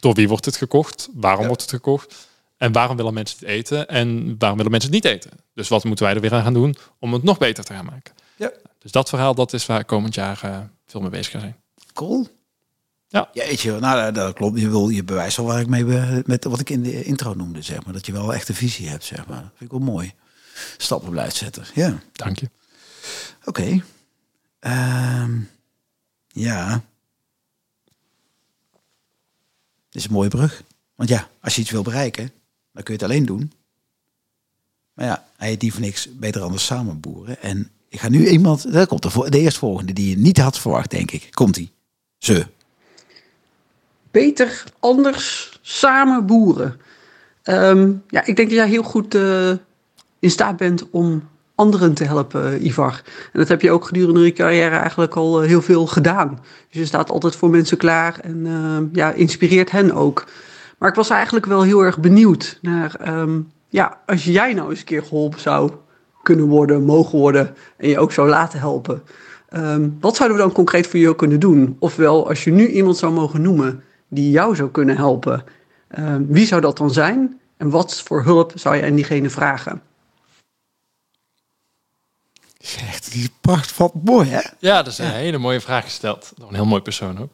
door 0.00 0.14
wie 0.14 0.28
wordt 0.28 0.44
het 0.44 0.56
gekocht? 0.56 1.08
Waarom 1.14 1.46
wordt 1.46 1.62
het 1.62 1.70
gekocht? 1.70 2.28
En 2.56 2.72
waarom 2.72 2.96
willen 2.96 3.14
mensen 3.14 3.38
het 3.38 3.48
eten? 3.48 3.88
En 3.88 4.34
waarom 4.38 4.56
willen 4.56 4.72
mensen 4.72 4.92
het 4.92 5.04
niet 5.04 5.12
eten? 5.12 5.30
Dus 5.54 5.68
wat 5.68 5.84
moeten 5.84 6.04
wij 6.04 6.14
er 6.14 6.20
weer 6.20 6.34
aan 6.34 6.42
gaan 6.42 6.54
doen 6.54 6.76
om 6.98 7.12
het 7.12 7.22
nog 7.22 7.38
beter 7.38 7.64
te 7.64 7.72
gaan 7.72 7.84
maken? 7.84 8.14
Ja. 8.36 8.50
Dus 8.78 8.90
dat 8.92 9.08
verhaal, 9.08 9.34
dat 9.34 9.52
is 9.52 9.66
waar 9.66 9.80
ik 9.80 9.86
komend 9.86 10.14
jaar 10.14 10.40
eh, 10.42 10.58
veel 10.86 11.00
mee 11.00 11.10
bezig 11.10 11.32
ga 11.32 11.38
zijn. 11.38 11.56
Cool. 11.92 12.28
Ja. 13.16 13.30
Jeetje, 13.32 13.78
nou 13.80 14.00
dat- 14.04 14.14
dat 14.14 14.34
klopt. 14.34 14.60
Je 14.60 14.68
wil 14.68 14.88
je 14.88 15.04
bewijst 15.04 15.38
al 15.38 15.44
waar 15.44 15.60
ik 15.60 15.66
mee 15.66 15.84
met 16.26 16.44
wat 16.44 16.60
ik 16.60 16.70
in 16.70 16.82
de 16.82 17.04
intro 17.04 17.34
noemde, 17.34 17.62
zeg 17.62 17.84
maar. 17.84 17.92
Dat 17.92 18.06
je 18.06 18.12
wel 18.12 18.34
echt 18.34 18.48
een 18.48 18.54
visie 18.54 18.88
hebt, 18.88 19.04
zeg 19.04 19.26
maar. 19.26 19.40
Dat 19.40 19.50
vind 19.56 19.70
ik 19.72 19.78
wel 19.78 19.86
mooi. 19.86 20.12
Stappen 20.76 21.10
blijft 21.10 21.36
zetten. 21.36 21.64
Ja. 21.74 21.98
Dank 22.12 22.38
je. 22.38 22.50
Oké. 23.44 23.82
Ehm, 24.60 25.38
ja. 26.28 26.82
Dit 29.90 30.02
is 30.02 30.04
een 30.04 30.12
mooie 30.12 30.28
brug. 30.28 30.62
Want 30.94 31.08
ja, 31.08 31.28
als 31.40 31.54
je 31.54 31.60
iets 31.60 31.70
wil 31.70 31.82
bereiken, 31.82 32.30
dan 32.72 32.82
kun 32.82 32.94
je 32.94 33.00
het 33.02 33.10
alleen 33.10 33.26
doen. 33.26 33.52
Maar 34.94 35.06
ja, 35.06 35.26
hij 35.36 35.48
heet 35.48 35.60
die 35.60 35.72
voor 35.72 35.80
niks 35.80 36.08
beter 36.16 36.42
anders 36.42 36.64
samen 36.66 37.00
boeren. 37.00 37.42
En 37.42 37.70
ik 37.88 38.00
ga 38.00 38.08
nu 38.08 38.28
iemand, 38.28 38.72
daar 38.72 38.86
komt 38.86 39.02
de, 39.02 39.30
de 39.30 39.38
eerstvolgende 39.40 39.92
die 39.92 40.08
je 40.10 40.18
niet 40.18 40.38
had 40.38 40.58
verwacht, 40.58 40.90
denk 40.90 41.10
ik. 41.10 41.28
Komt 41.30 41.56
ie. 41.56 41.70
Ze. 42.18 42.46
Beter, 44.16 44.64
anders, 44.80 45.58
samen 45.62 46.26
boeren. 46.26 46.80
Ehm, 47.42 47.92
ja, 48.08 48.24
ik 48.24 48.36
denk 48.36 48.48
dat 48.48 48.58
jij 48.58 48.68
heel 48.68 48.82
goed 48.82 49.14
eh, 49.14 49.50
in 50.18 50.30
staat 50.30 50.56
bent 50.56 50.90
om 50.90 51.28
anderen 51.54 51.94
te 51.94 52.04
helpen, 52.04 52.66
Ivar. 52.66 53.02
En 53.32 53.38
dat 53.38 53.48
heb 53.48 53.60
je 53.60 53.70
ook 53.70 53.84
gedurende 53.84 54.24
je 54.24 54.32
carrière 54.32 54.76
eigenlijk 54.76 55.14
al 55.16 55.42
eh, 55.42 55.48
heel 55.48 55.62
veel 55.62 55.86
gedaan. 55.86 56.38
Dus 56.70 56.80
je 56.80 56.84
staat 56.84 57.10
altijd 57.10 57.36
voor 57.36 57.50
mensen 57.50 57.76
klaar 57.76 58.18
en 58.20 58.46
eh, 58.46 58.78
ja, 58.92 59.12
inspireert 59.12 59.70
hen 59.70 59.92
ook. 59.92 60.24
Maar 60.78 60.88
ik 60.88 60.94
was 60.94 61.10
eigenlijk 61.10 61.46
wel 61.46 61.62
heel 61.62 61.80
erg 61.80 61.98
benieuwd 61.98 62.58
naar, 62.62 62.94
ehm, 63.00 63.40
ja, 63.68 64.00
als 64.06 64.24
jij 64.24 64.52
nou 64.52 64.70
eens 64.70 64.78
een 64.78 64.84
keer 64.84 65.02
geholpen 65.02 65.40
zou 65.40 65.70
kunnen 66.22 66.46
worden, 66.46 66.84
mogen 66.84 67.18
worden 67.18 67.54
en 67.76 67.88
je 67.88 67.98
ook 67.98 68.12
zou 68.12 68.28
laten 68.28 68.58
helpen. 68.58 69.02
Ehm, 69.48 69.88
wat 70.00 70.16
zouden 70.16 70.36
we 70.36 70.42
dan 70.42 70.52
concreet 70.52 70.86
voor 70.86 70.98
jou 70.98 71.14
kunnen 71.14 71.40
doen? 71.40 71.76
Ofwel, 71.78 72.28
als 72.28 72.44
je 72.44 72.50
nu 72.50 72.66
iemand 72.66 72.96
zou 72.96 73.12
mogen 73.12 73.42
noemen 73.42 73.82
die 74.16 74.30
jou 74.30 74.56
zou 74.56 74.70
kunnen 74.70 74.96
helpen, 74.96 75.44
ehm, 75.88 76.24
wie 76.26 76.46
zou 76.46 76.60
dat 76.60 76.76
dan 76.76 76.90
zijn? 76.90 77.40
En 77.56 77.70
wat 77.70 78.02
voor 78.02 78.22
hulp 78.22 78.52
zou 78.54 78.76
je 78.76 78.84
aan 78.84 78.94
diegene 78.94 79.30
vragen? 79.30 79.82
Echt, 82.88 83.12
die 83.12 83.30
pracht 83.40 83.72
valt 83.72 84.04
mooi, 84.04 84.28
hè? 84.28 84.40
Ja, 84.58 84.82
dat 84.82 84.92
is 84.92 84.98
een 84.98 85.10
hele 85.10 85.38
mooie 85.38 85.60
vraag 85.60 85.84
gesteld. 85.84 86.32
Door 86.36 86.48
een 86.48 86.54
heel 86.54 86.66
mooi 86.66 86.82
persoon 86.82 87.18
ook. 87.18 87.30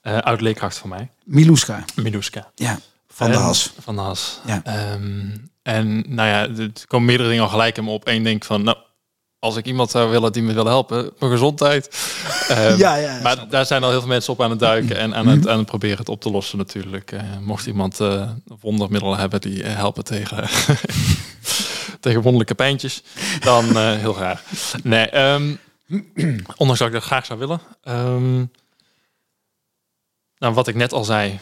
Eh 0.00 0.18
oud 0.18 0.40
leerkracht 0.40 0.76
van 0.76 0.88
mij, 0.88 1.10
Miluska. 1.24 1.84
Miluska. 1.94 2.50
Ja, 2.54 2.78
van 3.08 3.30
de 3.30 3.36
Has. 3.36 3.74
Van 3.78 3.94
de 3.96 4.00
Has. 4.00 4.40
Ja. 4.46 4.60
Ehm, 4.64 5.36
en 5.62 6.14
nou 6.14 6.28
ja, 6.28 6.62
er 6.62 6.72
komen 6.86 7.06
meerdere 7.06 7.28
dingen 7.28 7.44
al 7.44 7.50
gelijk 7.50 7.76
in 7.76 7.84
me 7.84 7.90
op. 7.90 8.06
Eén 8.08 8.22
denk 8.22 8.44
van, 8.44 8.62
nou, 8.62 8.76
als 9.38 9.56
ik 9.56 9.66
iemand 9.66 9.90
zou 9.90 10.10
willen 10.10 10.32
die 10.32 10.42
me 10.42 10.52
wil 10.52 10.66
helpen, 10.66 11.12
mijn 11.18 11.32
gezondheid. 11.32 11.88
Ehm, 12.48 12.76
Ja, 12.78 12.94
ja. 12.94 13.20
maar 13.22 13.48
daar 13.48 13.66
zijn 13.66 13.82
al 13.82 13.90
heel 13.90 13.98
veel 13.98 14.08
mensen 14.08 14.32
op 14.32 14.42
aan 14.42 14.50
het 14.50 14.58
duiken 14.58 14.96
en 14.96 15.14
aan 15.14 15.26
het, 15.26 15.48
aan 15.48 15.58
het 15.58 15.66
proberen 15.66 15.98
het 15.98 16.08
op 16.08 16.20
te 16.20 16.30
lossen 16.30 16.58
natuurlijk. 16.58 17.12
Eh, 17.12 17.20
mocht 17.40 17.66
iemand 17.66 18.00
eh, 18.00 18.30
wondermiddelen 18.60 19.18
hebben 19.18 19.40
die 19.40 19.62
eh, 19.62 19.76
helpen 19.76 20.04
tegen, 20.04 20.48
tegen 22.00 22.20
wonderlijke 22.22 22.54
pijntjes, 22.54 23.02
dan 23.40 23.76
heel 23.76 24.12
graag. 24.12 24.42
Nee, 24.82 25.08
ehm, 25.08 25.54
ondanks 26.56 26.78
dat 26.78 26.88
ik 26.88 26.92
dat 26.92 27.02
graag 27.02 27.26
zou 27.26 27.38
willen. 27.38 27.60
Ehm, 27.82 28.36
nou, 30.38 30.54
wat 30.54 30.68
ik 30.68 30.74
net 30.74 30.92
al 30.92 31.04
zei, 31.04 31.38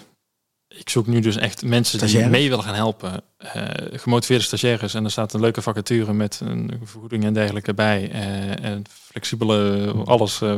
ik 0.69 0.89
zoek 0.91 1.07
nu 1.07 1.21
dus 1.21 1.37
echt 1.37 1.65
mensen 1.65 2.07
die 2.07 2.27
mee 2.27 2.49
willen 2.49 2.65
gaan 2.65 2.75
helpen. 2.75 3.23
Eh, 3.37 3.63
gemotiveerde 3.93 4.45
stagiaires. 4.45 4.95
En 4.95 5.05
er 5.05 5.11
staat 5.11 5.33
een 5.33 5.41
leuke 5.41 5.63
vacature 5.63 6.13
met 6.13 6.41
een 6.45 6.81
vergoeding 6.83 7.25
en 7.25 7.33
dergelijke 7.35 7.75
bij. 7.75 8.11
Eh, 8.11 8.65
en 8.65 8.83
flexibele, 8.89 9.93
alles. 10.05 10.41
eh, 10.43 10.55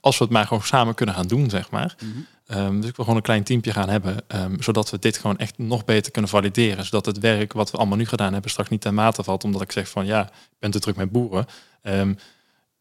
als 0.00 0.18
we 0.18 0.24
het 0.24 0.32
maar 0.32 0.46
gewoon 0.46 0.62
samen 0.62 0.94
kunnen 0.94 1.14
gaan 1.14 1.26
doen, 1.26 1.50
zeg 1.50 1.70
maar. 1.70 1.94
Mhm. 2.00 2.10
Ehm, 2.46 2.80
dus 2.80 2.88
ik 2.88 2.96
wil 2.96 3.04
gewoon 3.04 3.16
een 3.16 3.22
klein 3.26 3.42
teampje 3.44 3.72
gaan 3.72 3.88
hebben. 3.88 4.16
ehm, 4.26 4.60
zodat 4.60 4.90
we 4.90 4.98
dit 4.98 5.18
gewoon 5.18 5.38
echt 5.38 5.58
nog 5.58 5.84
beter 5.84 6.12
kunnen 6.12 6.30
valideren. 6.30 6.84
Zodat 6.84 7.06
het 7.06 7.18
werk 7.18 7.52
wat 7.52 7.70
we 7.70 7.76
allemaal 7.76 7.96
nu 7.98 8.06
gedaan 8.06 8.32
hebben 8.32 8.50
straks 8.50 8.68
niet 8.68 8.80
ten 8.80 8.94
mate 8.94 9.22
valt. 9.22 9.44
Omdat 9.44 9.62
ik 9.62 9.72
zeg 9.72 9.88
van 9.88 10.06
ja, 10.06 10.22
ik 10.26 10.58
ben 10.58 10.70
te 10.70 10.80
druk 10.80 10.96
met 10.96 11.10
boeren. 11.12 11.46
Ehm, 11.82 12.14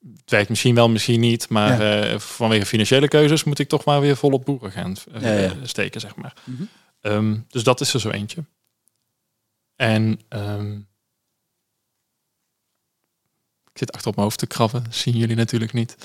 het 0.01 0.31
werkt 0.31 0.49
misschien 0.49 0.75
wel, 0.75 0.89
misschien 0.89 1.19
niet. 1.19 1.49
Maar 1.49 2.01
eh, 2.01 2.19
vanwege 2.19 2.65
financiële 2.65 3.07
keuzes 3.07 3.43
moet 3.43 3.59
ik 3.59 3.69
toch 3.69 3.85
maar 3.85 4.01
weer 4.01 4.17
volop 4.17 4.45
boeren 4.45 4.71
gaan 4.71 4.95
eh, 5.13 5.43
Ja, 5.43 5.55
steken, 5.63 6.01
zeg 6.01 6.15
maar. 6.15 6.33
Mhm. 6.43 6.63
Ehm, 7.01 7.39
dus 7.47 7.63
dat 7.63 7.81
is 7.81 7.93
er 7.93 7.99
zo 7.99 8.09
eentje. 8.09 8.45
En 9.75 10.19
ehm, 10.27 10.77
ik 13.71 13.77
zit 13.77 13.91
achter 13.91 14.09
op 14.09 14.15
mijn 14.15 14.27
hoofd 14.27 14.39
te 14.39 14.47
krabben. 14.47 14.83
Dat 14.83 14.95
zien 14.95 15.17
jullie 15.17 15.35
natuurlijk 15.35 15.73
niet. 15.73 15.95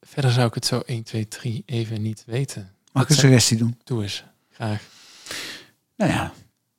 Verder 0.00 0.30
zou 0.30 0.46
ik 0.46 0.54
het 0.54 0.66
zo 0.66 0.82
1, 0.86 1.02
2, 1.02 1.28
3 1.28 1.62
even 1.66 2.02
niet 2.02 2.22
weten. 2.26 2.74
Mag 2.92 3.02
ik 3.02 3.08
een 3.08 3.14
suggestie 3.14 3.56
doen? 3.56 3.80
Doe 3.84 4.02
eens. 4.02 4.24
Graag. 4.50 4.82
Nou 5.96 6.10
ja, 6.10 6.32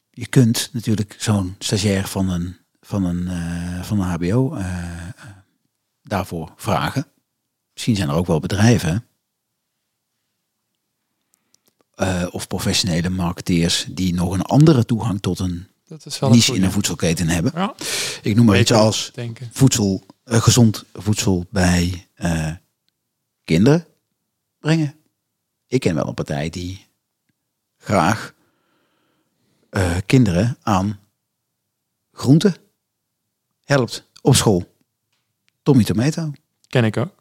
je 0.09 0.27
kunt 0.27 0.69
natuurlijk 0.71 1.15
zo'n 1.19 1.55
stagiair 1.59 2.07
van 2.07 2.29
een, 2.29 2.57
van 2.81 3.03
een, 3.03 3.27
eh, 3.27 3.83
van 3.83 3.99
een 3.99 4.07
HBO 4.07 4.57
daarvoor 6.03 6.53
vragen. 6.55 7.07
Misschien 7.73 7.95
zijn 7.95 8.09
er 8.09 8.15
ook 8.15 8.27
wel 8.27 8.39
bedrijven 8.39 9.07
eh, 11.95 12.25
of 12.31 12.47
professionele 12.47 13.09
marketeers 13.09 13.85
die 13.89 14.13
nog 14.13 14.33
een 14.33 14.41
andere 14.41 14.85
toegang 14.85 15.21
tot 15.21 15.39
een 15.39 15.67
Dat 15.87 16.05
is 16.05 16.19
wel 16.19 16.29
niche 16.29 16.55
in 16.55 16.63
een 16.63 16.71
voedselketen 16.71 17.27
hebben. 17.27 17.51
Ja, 17.55 17.75
Ik 18.21 18.35
noem 18.35 18.45
maar 18.45 18.59
iets 18.59 18.71
als 18.73 19.11
denken. 19.13 19.49
voedsel, 19.51 20.03
eh, 20.23 20.41
gezond 20.41 20.83
voedsel 20.93 21.45
bij 21.49 22.07
eh, 22.13 22.51
kinderen 23.43 23.85
brengen. 24.59 24.95
Ik 25.67 25.79
ken 25.79 25.95
wel 25.95 26.07
een 26.07 26.13
partij 26.13 26.49
die 26.49 26.85
graag 27.77 28.33
kinderen 30.05 30.57
aan 30.61 30.99
groenten 32.11 32.55
helpt 33.63 34.09
op 34.21 34.35
school. 34.35 34.72
Tommy 35.63 35.83
Tomato. 35.83 36.31
Ken 36.67 36.83
ik 36.83 36.97
ook. 36.97 37.13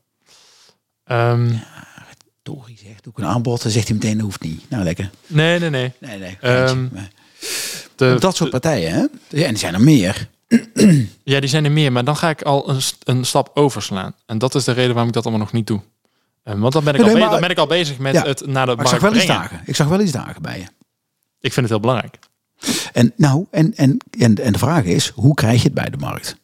Tori 2.42 2.76
zegt, 2.84 3.06
ik 3.06 3.18
een 3.18 3.24
aanbod, 3.24 3.62
dan 3.62 3.72
zegt 3.72 3.88
hij 3.88 3.96
meteen, 3.96 4.14
dat 4.16 4.24
hoeft 4.24 4.42
niet. 4.42 4.70
Nou, 4.70 4.84
lekker. 4.84 5.10
nee, 5.26 5.58
nee, 5.58 5.70
nee. 5.70 5.92
Nee, 6.00 6.18
nee. 6.18 6.36
Ehm, 6.40 6.86
De, 7.96 8.16
dat 8.18 8.36
soort 8.36 8.50
partijen, 8.50 8.92
hè? 8.92 9.06
Ja, 9.38 9.46
en 9.46 9.52
er 9.52 9.58
zijn 9.58 9.74
er 9.74 9.80
meer. 9.80 10.28
ja, 11.32 11.40
die 11.40 11.48
zijn 11.48 11.64
er 11.64 11.70
meer, 11.72 11.92
maar 11.92 12.04
dan 12.04 12.16
ga 12.16 12.28
ik 12.30 12.42
al 12.42 12.68
een, 12.68 12.80
een 13.04 13.24
stap 13.24 13.50
overslaan. 13.54 14.14
En 14.26 14.38
dat 14.38 14.54
is 14.54 14.64
de 14.64 14.72
reden 14.72 14.90
waarom 14.90 15.08
ik 15.08 15.14
dat 15.14 15.22
allemaal 15.24 15.42
nog 15.44 15.52
niet 15.52 15.66
doe. 15.66 15.80
Ehm, 16.42 16.58
want 16.58 16.72
dan 16.72 16.84
ben 16.84 16.94
ik, 16.94 17.00
Nee, 17.00 17.12
al, 17.12 17.18
maar- 17.18 17.30
dan 17.30 17.40
ben 17.40 17.50
ik 17.50 17.58
al 17.58 17.66
bezig 17.66 17.98
met 17.98 18.14
Ja, 18.14 18.24
het 18.24 18.46
naar 18.46 18.66
de 18.66 18.74
Maar 18.76 18.84
ik 18.84 18.90
zag 18.90 19.00
markt 19.00 19.16
wel 19.16 19.24
brengen. 19.26 19.42
dagen. 19.42 19.60
Ik 19.66 19.76
zag 19.76 19.88
wel 19.88 20.00
iets 20.00 20.12
dagen 20.12 20.42
bij 20.42 20.58
je. 20.58 20.64
Ik 21.40 21.52
vind 21.52 21.56
het 21.56 21.68
heel 21.68 21.80
belangrijk. 21.80 22.18
En, 22.92 23.12
nou, 23.16 23.46
en, 23.50 23.74
en, 23.76 23.96
en, 24.18 24.34
en 24.34 24.52
de 24.52 24.58
vraag 24.58 24.84
is, 24.84 25.08
hoe 25.08 25.34
krijg 25.34 25.56
je 25.58 25.64
het 25.64 25.74
bij 25.74 25.90
de 25.90 25.96
markt? 25.96 26.36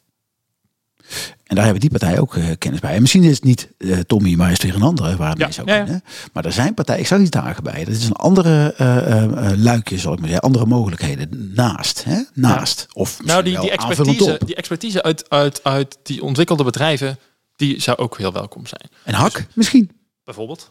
En 1.43 1.55
daar 1.55 1.63
hebben 1.63 1.81
die 1.81 1.89
partijen 1.89 2.19
ook 2.21 2.35
uh, 2.35 2.45
kennis 2.57 2.79
bij. 2.79 2.93
En 2.95 3.01
misschien 3.01 3.23
is 3.23 3.35
het 3.35 3.43
niet 3.43 3.69
uh, 3.77 3.97
Tommy, 3.97 4.33
maar 4.33 4.47
is 4.51 4.53
het 4.53 4.63
weer 4.63 4.75
een 4.75 4.81
andere 4.81 5.15
waar 5.15 5.29
het 5.29 5.39
Ja, 5.39 5.51
zou 5.51 5.67
ja, 5.67 5.75
ja. 5.75 6.01
Maar 6.33 6.45
er 6.45 6.51
zijn 6.51 6.73
partijen, 6.73 7.01
ik 7.01 7.07
zag 7.07 7.19
iets 7.19 7.29
dagen 7.29 7.63
bij. 7.63 7.83
Dat 7.85 7.93
is 7.95 8.05
een 8.05 8.11
andere 8.13 8.73
eh, 8.77 8.97
eh, 8.97 9.23
eh, 9.23 9.57
luikje, 9.57 9.97
zal 9.97 10.13
ik 10.13 10.19
maar 10.19 10.27
zeggen. 10.29 10.45
Andere 10.45 10.65
mogelijkheden 10.65 11.51
naast. 11.55 12.03
Hè? 12.03 12.21
Naast. 12.33 12.87
Of 12.93 13.23
Nou, 13.23 13.43
die, 13.43 13.59
die, 13.59 13.71
expertise, 13.71 14.39
die 14.45 14.55
expertise 14.55 15.03
uit, 15.03 15.29
uit, 15.29 15.63
uit 15.63 15.97
die 16.03 16.23
ontwikkelde 16.23 16.63
bedrijven, 16.63 17.17
die 17.55 17.81
zou 17.81 17.97
ook 17.97 18.17
heel 18.17 18.33
welkom 18.33 18.65
zijn. 18.67 18.89
En 19.03 19.13
Hak, 19.13 19.45
misschien. 19.53 19.91
Bijvoorbeeld. 20.23 20.67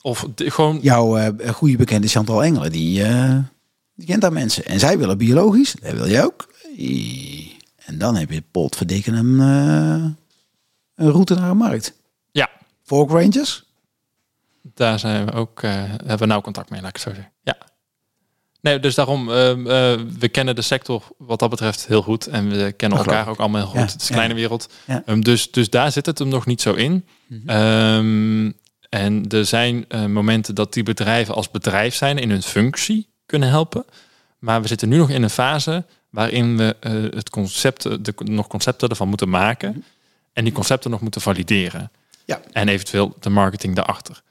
Of 0.00 0.26
de- 0.34 0.50
gewoon, 0.50 0.78
Jouw 0.82 1.16
eh, 1.16 1.52
goede 1.52 1.76
bekende 1.76 2.08
Chantal 2.08 2.44
Engelen, 2.44 2.72
die, 2.72 3.04
eh, 3.04 3.36
die 3.94 4.06
kent 4.06 4.20
daar 4.20 4.32
mensen. 4.32 4.64
En 4.64 4.78
zij 4.78 4.98
willen 4.98 5.18
biologisch, 5.18 5.74
dat 5.82 5.92
wil 5.92 6.06
je 6.06 6.24
ook. 6.24 6.48
En 7.88 7.98
dan 7.98 8.16
heb 8.16 8.30
je 8.30 8.42
potverdikken 8.50 9.14
een, 9.14 9.40
eh, 9.40 10.10
een 10.94 11.10
route 11.10 11.34
naar 11.34 11.50
een 11.50 11.56
markt. 11.56 11.92
ja, 12.30 12.50
Fork 12.82 13.10
Rangers? 13.10 13.64
daar 14.74 14.98
zijn 14.98 15.26
we 15.26 15.32
ook, 15.32 15.62
eh, 15.62 15.72
hebben 15.72 16.18
we 16.18 16.26
nou 16.26 16.42
contact 16.42 16.70
mee, 16.70 16.80
laat 16.80 16.88
ik 16.88 16.94
het 16.96 17.04
zo 17.04 17.14
zeggen. 17.14 17.32
Ja. 17.42 17.56
Nee, 18.60 18.80
dus 18.80 18.94
daarom, 18.94 19.30
ehm, 19.30 19.66
eh, 19.66 20.00
we 20.18 20.28
kennen 20.28 20.54
de 20.54 20.62
sector 20.62 21.02
wat 21.18 21.38
dat 21.38 21.50
betreft 21.50 21.86
heel 21.86 22.02
goed. 22.02 22.26
En 22.26 22.50
we 22.50 22.72
kennen 22.72 22.98
elkaar 22.98 23.28
ook 23.28 23.38
allemaal 23.38 23.60
heel 23.60 23.70
goed. 23.70 23.78
Ja, 23.78 23.84
Het 23.84 23.94
is 23.94 24.08
een 24.08 24.14
ja. 24.14 24.14
kleine 24.14 24.34
wereld. 24.34 24.68
Ja. 24.84 25.02
Ehm, 25.06 25.20
dus, 25.20 25.50
dus 25.50 25.70
daar 25.70 25.92
zit 25.92 26.06
het 26.06 26.18
hem 26.18 26.28
nog 26.28 26.46
niet 26.46 26.60
zo 26.60 26.72
in. 26.72 27.06
Mhm. 27.26 27.48
Ehm, 27.48 28.50
en 28.88 29.28
er 29.28 29.46
zijn 29.46 29.86
momenten 30.08 30.54
dat 30.54 30.72
die 30.72 30.82
bedrijven 30.82 31.34
als 31.34 31.50
bedrijf 31.50 31.94
zijn 31.94 32.18
in 32.18 32.30
hun 32.30 32.42
functie 32.42 33.08
kunnen 33.26 33.48
helpen. 33.48 33.84
Maar 34.38 34.62
we 34.62 34.68
zitten 34.68 34.88
nu 34.88 34.96
nog 34.96 35.10
in 35.10 35.22
een 35.22 35.30
fase 35.30 35.84
waarin 36.10 36.56
we 36.56 36.76
eh, 36.80 36.92
het 36.92 37.30
concept, 37.30 37.84
eh, 37.84 37.96
de, 38.00 38.14
nog 38.24 38.46
concepten 38.46 38.88
ervan 38.88 39.08
moeten 39.08 39.28
maken. 39.28 39.84
En 40.32 40.44
die 40.44 40.52
concepten 40.52 40.90
nog 40.90 41.00
moeten 41.00 41.20
valideren. 41.20 41.90
Ja. 42.24 42.40
En 42.52 42.68
eventueel 42.68 43.16
de 43.20 43.30
marketing 43.30 43.74
daarachter. 43.74 44.22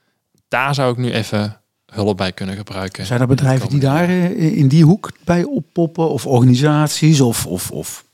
Daar 0.48 0.74
zou 0.74 0.92
ik 0.92 0.98
nu 0.98 1.12
even 1.12 1.60
hulp 1.86 2.16
bij 2.16 2.32
kunnen 2.32 2.56
gebruiken. 2.56 3.06
Zijn 3.06 3.20
er 3.20 3.26
bedrijven 3.26 3.68
die 3.68 3.80
daar 3.80 4.08
eh, 4.08 4.56
in 4.56 4.68
die 4.68 4.84
hoek 4.84 5.10
bij 5.24 5.44
oppoppen? 5.44 6.10
Of 6.10 6.26
organisaties? 6.26 7.20
Of, 7.20 7.46
of, 7.46 7.70
of 7.70 8.04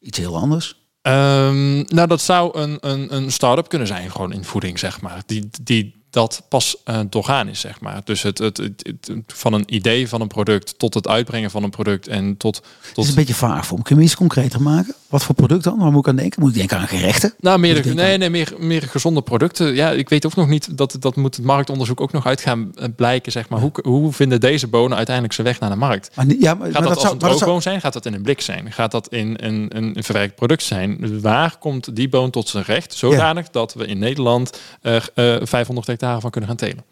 iets 0.00 0.18
heel 0.18 0.36
anders? 0.36 0.78
Ehm, 1.02 1.74
nou, 1.76 2.06
dat 2.06 2.20
zou 2.20 2.58
een, 2.58 2.78
een, 2.80 3.14
een 3.14 3.32
start-up 3.32 3.68
kunnen 3.68 3.88
zijn, 3.88 4.10
gewoon 4.10 4.32
in 4.32 4.44
voeding, 4.44 4.78
zeg 4.78 5.00
maar. 5.00 5.22
Die, 5.26 5.48
die 5.62 5.99
dat 6.10 6.42
pas 6.48 6.76
eh 6.84 7.00
doorgaan 7.10 7.48
is, 7.48 7.60
zeg 7.60 7.80
maar. 7.80 8.00
Dus 8.04 8.22
het, 8.22 8.38
het, 8.38 8.56
het, 8.56 8.82
het- 8.82 9.10
van 9.26 9.52
een 9.52 9.74
idee 9.74 10.08
van 10.08 10.20
een 10.20 10.28
product 10.28 10.78
tot 10.78 10.94
het 10.94 11.08
uitbrengen 11.08 11.50
van 11.50 11.62
een 11.62 11.70
product 11.70 12.08
en 12.08 12.36
tot... 12.36 12.56
Het 12.56 12.94
tot 12.94 13.04
is 13.04 13.10
een 13.10 13.16
beetje 13.16 13.34
vaag 13.34 13.66
voor 13.66 13.78
me. 13.78 13.84
Kun 13.84 13.96
je 13.96 14.02
iets 14.02 14.16
concreter 14.16 14.62
maken? 14.62 14.94
Wat 15.08 15.24
voor 15.24 15.34
product 15.34 15.64
dan? 15.64 15.78
Waar 15.78 15.90
moet 15.90 16.00
ik 16.00 16.08
aan 16.08 16.16
denken? 16.16 16.40
Moet 16.40 16.50
ik 16.50 16.56
denken 16.56 16.78
aan 16.78 16.88
gerechten? 16.88 17.34
nou, 17.40 17.58
meer, 17.58 17.94
nee, 17.94 18.16
nee, 18.18 18.30
meer, 18.30 18.54
meer 18.58 18.82
gezonde 18.82 19.22
producten. 19.22 19.74
Ja, 19.74 19.90
ik 19.90 20.08
weet 20.08 20.26
ook 20.26 20.34
nog 20.34 20.48
niet, 20.48 20.76
dat, 20.78 20.96
dat 21.00 21.16
moet 21.16 21.36
het 21.36 21.44
marktonderzoek 21.44 22.00
ook 22.00 22.12
nog 22.12 22.26
uit 22.26 22.40
gaan 22.40 22.72
eh, 22.74 22.88
blijken, 22.96 23.32
zeg 23.32 23.48
maar. 23.48 23.60
Hoe, 23.60 23.72
hoe 23.82 24.12
vinden 24.12 24.40
deze 24.40 24.66
bonen 24.66 24.96
uiteindelijk 24.96 25.34
zijn 25.34 25.46
weg 25.46 25.60
naar 25.60 25.70
de 25.70 25.76
markt? 25.76 26.10
Maar, 26.16 26.26
ja, 26.26 26.54
maar, 26.54 26.70
Gaat 26.70 26.72
maar 26.72 26.72
dat, 26.72 26.82
dat 26.82 26.90
als 26.90 27.00
zou, 27.00 27.14
een 27.14 27.20
zou, 27.20 27.32
droogboon 27.32 27.62
zijn? 27.62 27.80
Gaat 27.80 27.92
dat 27.92 28.06
in 28.06 28.14
een 28.14 28.22
blik 28.22 28.40
zijn? 28.40 28.72
Gaat 28.72 28.90
dat 28.90 29.08
in 29.08 29.36
een, 29.40 29.76
een, 29.76 29.96
een 29.96 30.04
verwerkt 30.04 30.34
product 30.34 30.62
zijn? 30.62 31.20
Waar 31.20 31.56
komt 31.58 31.96
die 31.96 32.08
boon 32.08 32.30
tot 32.30 32.48
zijn 32.48 32.64
recht? 32.64 32.94
Zodanig 32.94 33.48
dat 33.50 33.74
we 33.74 33.86
in 33.86 33.98
Nederland 33.98 34.60
er 34.80 35.08
eh 35.14 35.36
500 35.42 35.86
hectare 35.86 35.98
van 36.00 36.30
kunnen 36.30 36.48
gaan 36.48 36.58
telen. 36.58 36.84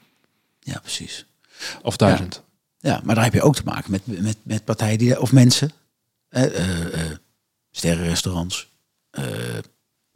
ja, 0.60 0.78
precies. 0.78 1.26
Of 1.82 1.96
duizend. 1.96 2.42
Ja, 2.80 3.00
maar 3.04 3.14
daar 3.14 3.24
heb 3.24 3.32
je 3.32 3.42
ook 3.42 3.54
te 3.56 3.62
maken 3.64 3.90
met, 3.90 4.06
met, 4.06 4.36
met 4.42 4.64
partijen 4.64 4.98
die, 4.98 5.20
of 5.20 5.32
mensen, 5.32 5.72
eh, 6.28 7.02
eh, 7.10 7.16
sterrenrestaurants, 7.70 8.68
eh 9.10 9.24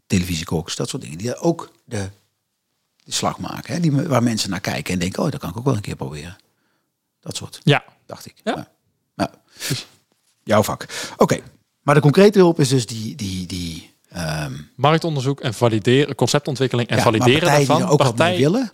televisiekoks, 0.07 0.76
dat 0.76 0.88
soort 0.88 1.03
dingen, 1.03 1.18
die 1.18 1.36
ook 1.36 1.72
de, 1.84 2.09
de 3.05 3.12
slag 3.12 3.38
maken. 3.38 3.74
Hè? 3.74 3.80
Die, 3.80 3.93
waar 3.93 4.22
mensen 4.22 4.51
naar 4.51 4.61
kijken 4.61 4.93
en 4.93 4.99
denken, 4.99 5.22
oh, 5.22 5.30
dat 5.30 5.40
kan 5.40 5.51
ik 5.51 5.57
ook 5.57 5.64
wel 5.64 5.74
een 5.74 5.80
keer 5.80 5.97
proberen. 5.97 6.36
Dat 7.20 7.36
soort, 7.36 7.61
Ja. 7.62 7.84
dacht 8.07 8.26
ik. 8.26 8.34
Ja. 8.45 8.68
Ja. 9.16 9.30
Jouw 10.45 10.62
vak. 10.62 10.86
Oké, 11.16 11.40
maar 11.82 11.95
de 11.95 12.01
concrete 12.01 12.38
hulp 12.38 12.61
is 12.61 12.68
dus 12.68 12.86
die, 12.86 13.14
die, 13.14 13.47
die 13.47 13.95
ehm, 14.09 14.53
Marktonderzoek 14.74 15.40
en 15.40 15.55
valideren, 15.55 16.14
conceptontwikkeling 16.14 16.88
en 16.88 16.97
ja, 16.97 17.03
maar 17.03 17.12
valideren 17.12 17.40
partijen 17.40 17.66
daarvan. 17.66 17.84
die 17.86 17.93
ook 17.93 17.99
Partijen- 18.16 18.40
willen. 18.40 18.72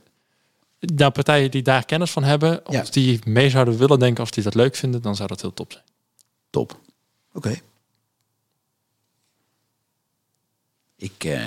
Nou, 0.81 1.11
partijen 1.13 1.51
die 1.51 1.63
daar 1.63 1.85
kennis 1.85 2.11
van 2.11 2.25
hebben, 2.25 2.61
Ja. 2.69 2.81
als 2.81 2.91
die 2.91 3.21
mee 3.25 3.51
zouden 3.51 3.79
willen 3.79 3.99
denken, 3.99 4.21
als 4.21 4.31
die 4.31 4.43
dat 4.43 4.55
leuk 4.55 4.77
vinden, 4.77 5.03
dan 5.03 5.17
zou 5.17 5.29
dat 5.29 5.41
heel 5.41 5.55
top 5.55 5.73
zijn. 5.73 5.85
Top. 6.51 6.81
Oké. 7.33 7.61
Ik. 10.97 11.25
eh, 11.25 11.45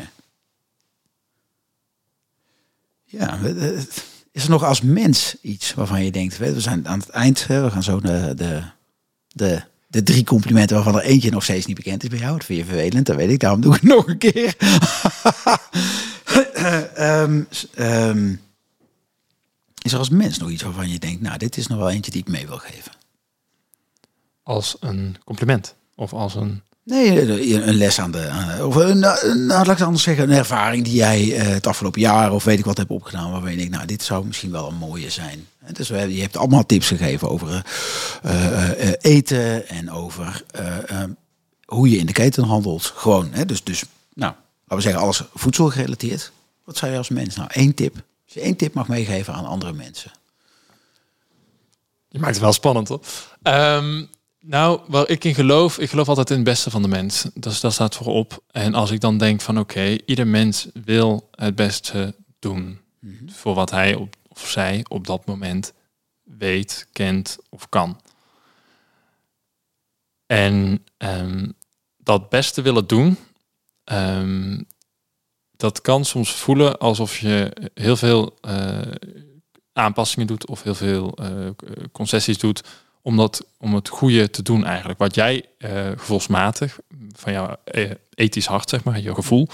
ja, 3.05 3.39
is 4.31 4.43
er 4.43 4.49
nog 4.49 4.63
als 4.63 4.81
mens 4.81 5.35
iets 5.41 5.73
waarvan 5.73 6.03
je 6.03 6.11
denkt, 6.11 6.37
we 6.37 6.61
zijn 6.61 6.87
aan 6.87 6.99
het 6.99 7.09
eind, 7.09 7.47
hè, 7.47 7.61
we 7.63 7.71
gaan 7.71 7.83
zo 7.83 7.99
de, 7.99 8.33
de, 8.35 8.63
de, 9.27 9.61
de 9.87 10.03
drie 10.03 10.23
complimenten 10.23 10.75
waarvan 10.75 10.95
er 10.95 11.01
eentje 11.07 11.31
nog 11.31 11.43
steeds 11.43 11.65
niet 11.65 11.75
bekend 11.75 12.03
is 12.03 12.09
bij 12.09 12.19
jou. 12.19 12.37
Dat 12.37 12.45
vind 12.45 12.59
je 12.59 12.65
vervelend, 12.65 13.05
dat 13.05 13.15
weet 13.15 13.29
ik, 13.29 13.39
daarom 13.39 13.61
doe 13.61 13.75
ik 13.75 13.81
het 13.81 13.89
nog 13.95 14.07
een 14.07 14.17
keer. 14.17 14.55
Ehm, 16.95 17.43
ehm, 17.73 18.35
is 19.81 19.91
er 19.93 19.97
als 19.99 20.09
mens 20.09 20.37
nog 20.37 20.49
iets 20.49 20.63
waarvan 20.63 20.89
je 20.89 20.99
denkt, 20.99 21.21
nou, 21.21 21.37
dit 21.37 21.57
is 21.57 21.67
nog 21.67 21.77
wel 21.77 21.89
eentje 21.89 22.11
die 22.11 22.21
ik 22.21 22.27
mee 22.27 22.47
wil 22.47 22.57
geven? 22.57 22.91
Als 24.43 24.75
een 24.79 25.15
compliment. 25.25 25.75
Of 25.95 26.13
als 26.13 26.35
een... 26.35 26.61
Nee, 26.83 27.21
een 27.53 27.67
een 27.67 27.73
les 27.75 27.99
aan 27.99 28.11
de. 28.11 28.27
aan- 28.29 28.63
Of 28.63 28.75
een, 28.75 28.99
nou, 28.99 29.27
nou, 29.27 29.47
laat 29.47 29.61
ik 29.67 29.77
het 29.77 29.81
anders 29.81 30.03
zeggen, 30.03 30.29
een 30.31 30.37
ervaring 30.37 30.83
die 30.83 30.93
jij 30.93 31.35
eh, 31.37 31.47
het 31.47 31.67
afgelopen 31.67 32.01
jaar 32.01 32.31
of 32.33 32.43
weet 32.43 32.59
ik 32.59 32.65
wat 32.65 32.77
hebt 32.77 32.89
opgedaan, 32.89 33.31
waarvan 33.31 33.51
je 33.51 33.57
denkt, 33.57 33.71
nou, 33.73 33.85
dit 33.85 34.03
zou 34.03 34.25
misschien 34.25 34.51
wel 34.51 34.67
een 34.67 34.75
mooie 34.75 35.09
zijn. 35.09 35.47
Dus 35.71 35.89
we 35.89 36.15
je 36.15 36.21
hebt 36.21 36.37
allemaal 36.37 36.65
tips 36.65 36.87
gegeven 36.87 37.29
over 37.29 37.65
eh, 38.21 38.45
eh, 38.45 38.87
eh, 38.89 38.93
eten 39.01 39.67
en 39.67 39.91
over 39.91 40.43
eh, 40.51 41.01
eh, 41.01 41.09
hoe 41.65 41.89
je 41.89 41.97
in 41.97 42.05
de 42.05 42.11
keten 42.13 42.43
handelt. 42.43 42.93
Gewoon, 42.95 43.29
hè, 43.31 43.45
dus, 43.45 43.63
dus, 43.63 43.83
nou, 44.13 44.33
laten 44.61 44.75
we 44.75 44.81
zeggen, 44.81 45.01
alles 45.01 45.23
voedsel 45.33 45.69
gerelateerd. 45.69 46.31
Wat 46.63 46.77
zou 46.77 46.91
je 46.91 46.97
als 46.97 47.09
mens? 47.09 47.35
Nou, 47.35 47.49
één 47.53 47.73
tip. 47.73 48.03
Als 48.31 48.39
je 48.41 48.45
één 48.47 48.57
tip 48.57 48.73
mag 48.73 48.87
meegeven 48.87 49.33
aan 49.33 49.45
andere 49.45 49.73
mensen. 49.73 50.11
Je 52.07 52.19
maakt 52.19 52.33
het 52.33 52.41
wel 52.43 52.53
spannend, 52.53 52.87
hoor. 52.87 53.01
Ehm, 53.41 54.05
nou, 54.39 54.81
waar 54.87 55.09
ik 55.09 55.23
in 55.23 55.35
geloof, 55.35 55.79
ik 55.79 55.89
geloof 55.89 56.07
altijd 56.07 56.29
in 56.29 56.35
het 56.35 56.43
beste 56.43 56.69
van 56.69 56.81
de 56.81 56.87
mens. 56.87 57.25
Dus 57.33 57.59
dat 57.59 57.73
staat 57.73 57.95
voorop. 57.95 58.43
En 58.51 58.73
als 58.73 58.91
ik 58.91 58.99
dan 58.99 59.17
denk 59.17 59.41
van 59.41 59.59
oké, 59.59 59.97
ieder 60.05 60.27
mens 60.27 60.67
wil 60.73 61.29
het 61.31 61.55
beste 61.55 62.15
doen 62.39 62.79
voor 63.27 63.53
wat 63.53 63.71
hij 63.71 63.95
op, 63.95 64.15
of 64.27 64.49
zij 64.49 64.85
op 64.87 65.07
dat 65.07 65.25
moment 65.25 65.73
weet, 66.23 66.87
kent 66.91 67.37
of 67.49 67.69
kan. 67.69 68.01
En 70.25 70.85
ehm, 70.97 71.49
dat 71.97 72.29
beste 72.29 72.61
willen 72.61 72.87
doen, 72.87 73.17
ehm, 73.83 74.61
dat 75.61 75.81
kan 75.81 76.05
soms 76.05 76.31
voelen 76.31 76.77
alsof 76.77 77.17
je 77.17 77.51
heel 77.73 77.95
veel 77.95 78.37
eh, 78.41 78.79
aanpassingen 79.73 80.27
doet 80.27 80.47
of 80.47 80.63
heel 80.63 80.75
veel 80.75 81.13
eh, 81.13 81.27
concessies 81.91 82.37
doet 82.37 82.63
om, 83.01 83.17
dat, 83.17 83.45
om 83.57 83.75
het 83.75 83.87
goede 83.87 84.29
te 84.29 84.41
doen 84.41 84.65
eigenlijk. 84.65 84.99
Wat 84.99 85.15
jij 85.15 85.45
eh, 85.57 85.89
gevoelsmatig, 85.97 86.79
van 87.15 87.33
jouw 87.33 87.55
ethisch 88.13 88.45
hart 88.45 88.69
zeg 88.69 88.83
maar, 88.83 88.99
je 88.99 89.13
gevoel, 89.13 89.47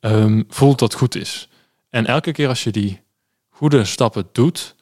ehm, 0.00 0.42
voelt 0.48 0.78
dat 0.78 0.94
goed 0.94 1.14
is. 1.14 1.48
En 1.90 2.06
elke 2.06 2.32
keer 2.32 2.48
als 2.48 2.64
je 2.64 2.70
die 2.70 3.00
goede 3.48 3.84
stappen 3.84 4.28
doet, 4.32 4.74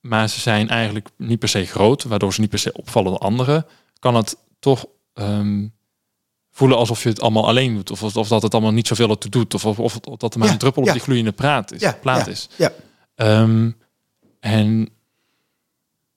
maar 0.00 0.28
ze 0.28 0.40
zijn 0.40 0.68
eigenlijk 0.68 1.08
niet 1.16 1.38
per 1.38 1.48
se 1.48 1.66
groot, 1.66 2.02
waardoor 2.02 2.34
ze 2.34 2.40
niet 2.40 2.50
per 2.50 2.58
se 2.58 2.72
opvallen 2.72 3.10
door 3.10 3.20
anderen, 3.20 3.66
kan 3.98 4.14
het 4.14 4.36
toch 4.58 4.86
ehm, 5.12 5.66
voelen 6.54 6.76
alsof 6.78 7.02
je 7.02 7.08
het 7.08 7.20
allemaal 7.20 7.46
alleen 7.48 7.74
doet. 7.74 7.90
Of, 7.90 8.16
of 8.16 8.28
dat 8.28 8.42
het 8.42 8.52
allemaal 8.52 8.72
niet 8.72 8.86
zoveel 8.86 9.10
ertoe 9.10 9.30
doet. 9.30 9.54
Of, 9.54 9.64
of, 9.64 9.78
of 9.78 9.98
dat 10.18 10.32
er 10.32 10.38
maar 10.38 10.48
Ja, 10.48 10.54
een 10.54 10.60
druppel 10.60 10.82
ja. 10.82 10.88
op 10.88 10.94
die 10.94 11.02
gloeiende 11.04 11.32
praat 11.32 11.72
is, 11.72 11.80
Ja, 11.80 11.96
plaat 12.00 12.26
ja, 12.26 12.32
is. 12.32 12.48
Ja, 12.56 12.72
Ehm, 13.14 13.70
en 14.40 14.88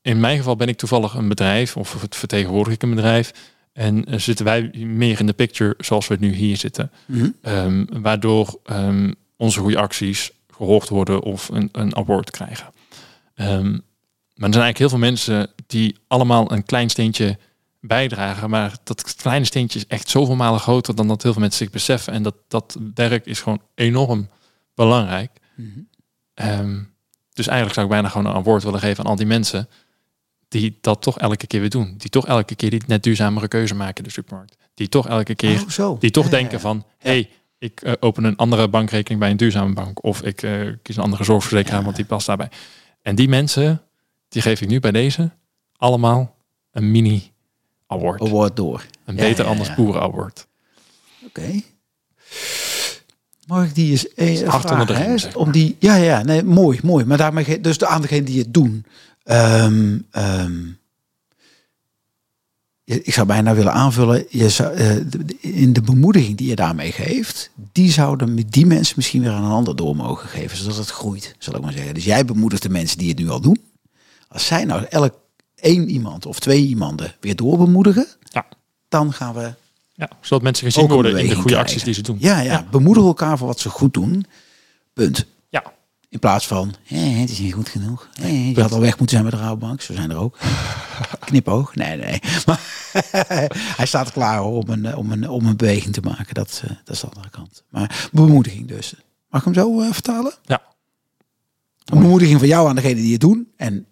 in 0.02 0.20
mijn 0.20 0.38
geval 0.38 0.56
ben 0.56 0.68
ik 0.68 0.78
toevallig 0.78 1.14
een 1.14 1.28
bedrijf, 1.28 1.78
of 1.78 1.96
vertegenwoordig 2.10 2.74
ik 2.74 2.82
een 2.82 2.96
bedrijf. 2.96 3.34
En 3.74 4.06
eh, 4.06 4.20
zitten 4.20 4.46
wij 4.46 4.62
meer 4.74 5.20
in 5.20 5.26
de 5.26 5.34
picture 5.34 5.74
zoals 5.78 6.08
we 6.08 6.18
nu 6.20 6.34
hier 6.34 6.58
zitten. 6.58 6.92
Mhm. 7.06 7.30
Ehm, 7.42 7.86
waardoor 7.90 8.60
ehm, 8.64 9.12
onze 9.38 9.60
goede 9.60 9.78
acties 9.78 10.32
gehoord 10.52 10.90
worden 10.90 11.22
of 11.22 11.50
een, 11.50 11.70
een 11.72 11.96
award 11.96 12.32
krijgen. 12.32 12.68
Maar 13.36 13.46
er 14.50 14.54
zijn 14.54 14.64
eigenlijk 14.64 14.78
heel 14.78 14.90
veel 14.90 14.98
mensen 14.98 15.50
die 15.68 15.96
allemaal 16.08 16.52
een 16.52 16.66
klein 16.66 16.90
steentje 16.90 17.38
bijdragen. 17.88 18.50
Maar 18.50 18.78
dat 18.84 19.16
kleine 19.16 19.46
steentje 19.46 19.80
is 19.80 19.88
echt 19.88 20.10
zoveel 20.10 20.36
malen 20.36 20.60
groter 20.60 20.96
dan 20.96 21.08
dat 21.08 21.24
heel 21.24 21.32
veel 21.32 21.42
mensen 21.42 21.60
zich 21.66 21.74
beseffen. 21.74 22.14
En 22.14 22.24
dat, 22.24 22.36
dat 22.48 22.78
werk 22.96 23.26
is 23.26 23.42
gewoon 23.42 23.62
enorm 23.76 24.30
belangrijk. 24.76 25.32
Mhm. 25.56 25.70
Ehm, 26.34 26.84
dus 27.34 27.46
eigenlijk 27.48 27.74
zou 27.74 27.86
ik 27.86 27.92
bijna 27.92 28.10
gewoon 28.10 28.26
een 28.28 28.38
award 28.42 28.64
willen 28.64 28.80
geven 28.80 29.04
aan 29.04 29.10
al 29.10 29.16
die 29.18 29.26
mensen 29.26 29.70
die 30.48 30.78
dat 30.82 31.02
toch 31.02 31.20
elke 31.20 31.48
keer 31.48 31.60
weer 31.60 31.70
doen. 31.70 31.94
Die 31.98 32.10
toch 32.10 32.28
elke 32.28 32.56
keer 32.56 32.70
die 32.70 32.82
net 32.88 33.04
duurzamere 33.04 33.48
keuze 33.48 33.76
maken 33.76 33.96
in 33.98 34.04
de 34.04 34.10
supermarkt. 34.10 34.58
Die 34.74 34.90
toch 34.90 35.08
elke 35.08 35.36
keer, 35.36 35.62
Oh, 35.62 35.70
zo. 35.70 35.98
die 36.00 36.12
toch 36.12 36.24
Ja, 36.26 36.30
denken 36.30 36.52
ja. 36.52 36.60
van, 36.60 36.86
hey, 36.98 37.30
ik 37.58 37.82
eh, 37.82 37.94
open 38.00 38.24
een 38.24 38.36
andere 38.36 38.70
bankrekening 38.70 39.20
bij 39.20 39.30
een 39.32 39.38
duurzame 39.38 39.74
bank. 39.74 40.04
Of 40.04 40.22
ik 40.22 40.42
eh, 40.44 40.52
kies 40.82 40.96
een 40.96 41.04
andere 41.04 41.24
zorgverzekeraar, 41.24 41.78
Ja. 41.80 41.84
want 41.86 41.96
die 41.96 42.06
past 42.06 42.26
daarbij. 42.28 42.50
En 43.02 43.16
die 43.16 43.30
mensen, 43.30 43.82
die 44.30 44.42
geef 44.42 44.62
ik 44.62 44.68
nu 44.68 44.80
bij 44.80 44.92
deze 44.92 45.32
allemaal 45.76 46.36
een 46.72 46.92
mini 46.92 47.32
award. 47.88 48.22
Award 48.22 48.56
door. 48.56 48.86
Een 49.06 49.16
Ja, 49.16 49.22
beter 49.22 49.44
ja, 49.44 49.50
anders 49.50 49.76
boeren 49.76 50.02
award. 50.02 50.48
Oké. 51.26 51.62
Mag 53.48 53.66
ik 53.66 53.76
die 53.76 53.92
eens 53.92 54.14
eh, 54.14 54.40
de 54.40 54.46
vragen, 54.46 55.20
zeg 55.20 55.34
maar. 55.34 55.42
Om 55.42 55.52
die, 55.52 55.76
ja, 55.80 55.96
ja, 55.96 56.24
nee, 56.24 56.44
mooi, 56.44 56.80
mooi. 56.84 57.06
Maar 57.06 57.18
daarmee, 57.18 57.62
dus 57.62 57.78
de, 57.78 57.88
aan 57.88 58.02
degene 58.02 58.24
die 58.24 58.40
het 58.40 58.54
doen. 58.54 58.86
Ehm, 59.24 59.98
ehm, 60.12 60.66
ik 62.84 63.14
zou 63.14 63.28
bijna 63.28 63.56
willen 63.56 63.74
aanvullen, 63.74 64.26
je 64.30 64.50
zou, 64.50 64.74
eh, 64.74 64.96
in 65.40 65.74
de 65.74 65.82
bemoediging 65.82 66.38
die 66.38 66.48
je 66.48 66.56
daarmee 66.56 66.92
geeft, 66.92 67.50
die 67.72 67.92
zouden 67.92 68.34
met 68.34 68.52
die 68.52 68.66
mensen 68.66 68.94
misschien 68.98 69.22
weer 69.22 69.32
aan 69.32 69.44
een 69.44 69.52
ander 69.52 69.76
door 69.76 69.96
mogen 69.96 70.30
geven, 70.30 70.58
zodat 70.58 70.78
het 70.78 70.90
groeit, 70.90 71.36
zal 71.38 71.56
ik 71.56 71.62
maar 71.62 71.74
zeggen. 71.74 71.94
Dus 71.94 72.06
jij 72.06 72.26
bemoedigt 72.26 72.62
de 72.62 72.70
mensen 72.70 72.98
die 72.98 73.10
het 73.10 73.18
nu 73.18 73.30
al 73.30 73.42
doen. 73.42 73.62
Als 74.28 74.46
zij 74.46 74.66
nou 74.66 74.86
elk 74.90 75.14
één 75.60 75.90
iemand 75.90 76.26
of 76.26 76.40
twee 76.40 76.66
iemanden 76.66 77.16
weer 77.20 77.36
doorbemoedigen, 77.36 78.08
Ja. 78.24 78.46
dan 78.90 79.14
gaan 79.14 79.34
we 79.34 79.54
Ja, 79.94 80.10
zodat 80.22 80.44
mensen 80.44 80.66
gezien 80.72 80.88
worden 80.88 81.12
in 81.12 81.18
de 81.18 81.22
goede 81.24 81.42
krijgen. 81.42 81.60
acties 81.60 81.84
die 81.84 81.94
ze 81.94 82.02
doen. 82.02 82.18
Ja, 82.20 82.40
ja, 82.40 82.66
bemoedig 82.72 83.04
elkaar 83.04 83.38
voor 83.38 83.48
wat 83.48 83.60
ze 83.60 83.70
goed 83.70 83.94
doen. 83.94 84.26
Punt. 84.94 85.26
Ja. 85.50 85.64
In 86.10 86.20
plaats 86.20 86.48
van, 86.48 86.74
hé, 86.84 86.98
het 86.98 87.30
is 87.30 87.40
niet 87.40 87.54
goed 87.54 87.70
genoeg. 87.70 88.10
Je 88.54 88.62
had 88.62 88.72
al 88.72 88.80
weg 88.80 88.98
moeten 88.98 89.10
zijn 89.18 89.24
met 89.24 89.32
de 89.34 89.40
Rabobank. 89.40 89.82
Zo 89.82 89.94
zijn 89.94 90.10
er 90.12 90.18
ook. 90.18 90.38
Knipoog. 91.26 91.76
Nee, 91.76 91.98
nee. 91.98 92.20
Maar 92.46 92.62
hij 93.78 93.86
staat 93.86 94.12
klaar 94.12 94.44
om, 94.44 94.70
een, 94.70 94.86
eh, 94.86 94.98
om, 94.98 95.12
een, 95.12 95.30
om 95.30 95.46
een 95.46 95.56
beweging 95.58 95.94
te 95.94 96.02
maken. 96.02 96.34
Dat, 96.34 96.62
eh, 96.64 96.70
dat 96.84 96.96
is 96.96 97.02
de 97.02 97.08
andere 97.08 97.30
kant. 97.30 97.64
Maar 97.70 98.10
bemoediging 98.12 98.68
dus. 98.68 98.94
Mag 99.30 99.40
ik 99.40 99.46
hem 99.46 99.64
zo 99.64 99.82
eh, 99.82 99.92
vertalen? 99.92 100.34
Ja. 100.46 100.62
Een 101.86 102.00
bemoediging 102.00 102.40
van 102.40 102.48
jou 102.48 102.70
aan 102.70 102.76
degene 102.76 102.96
die 103.02 103.12
het 103.12 103.22
doen. 103.22 103.52
En 103.56 103.86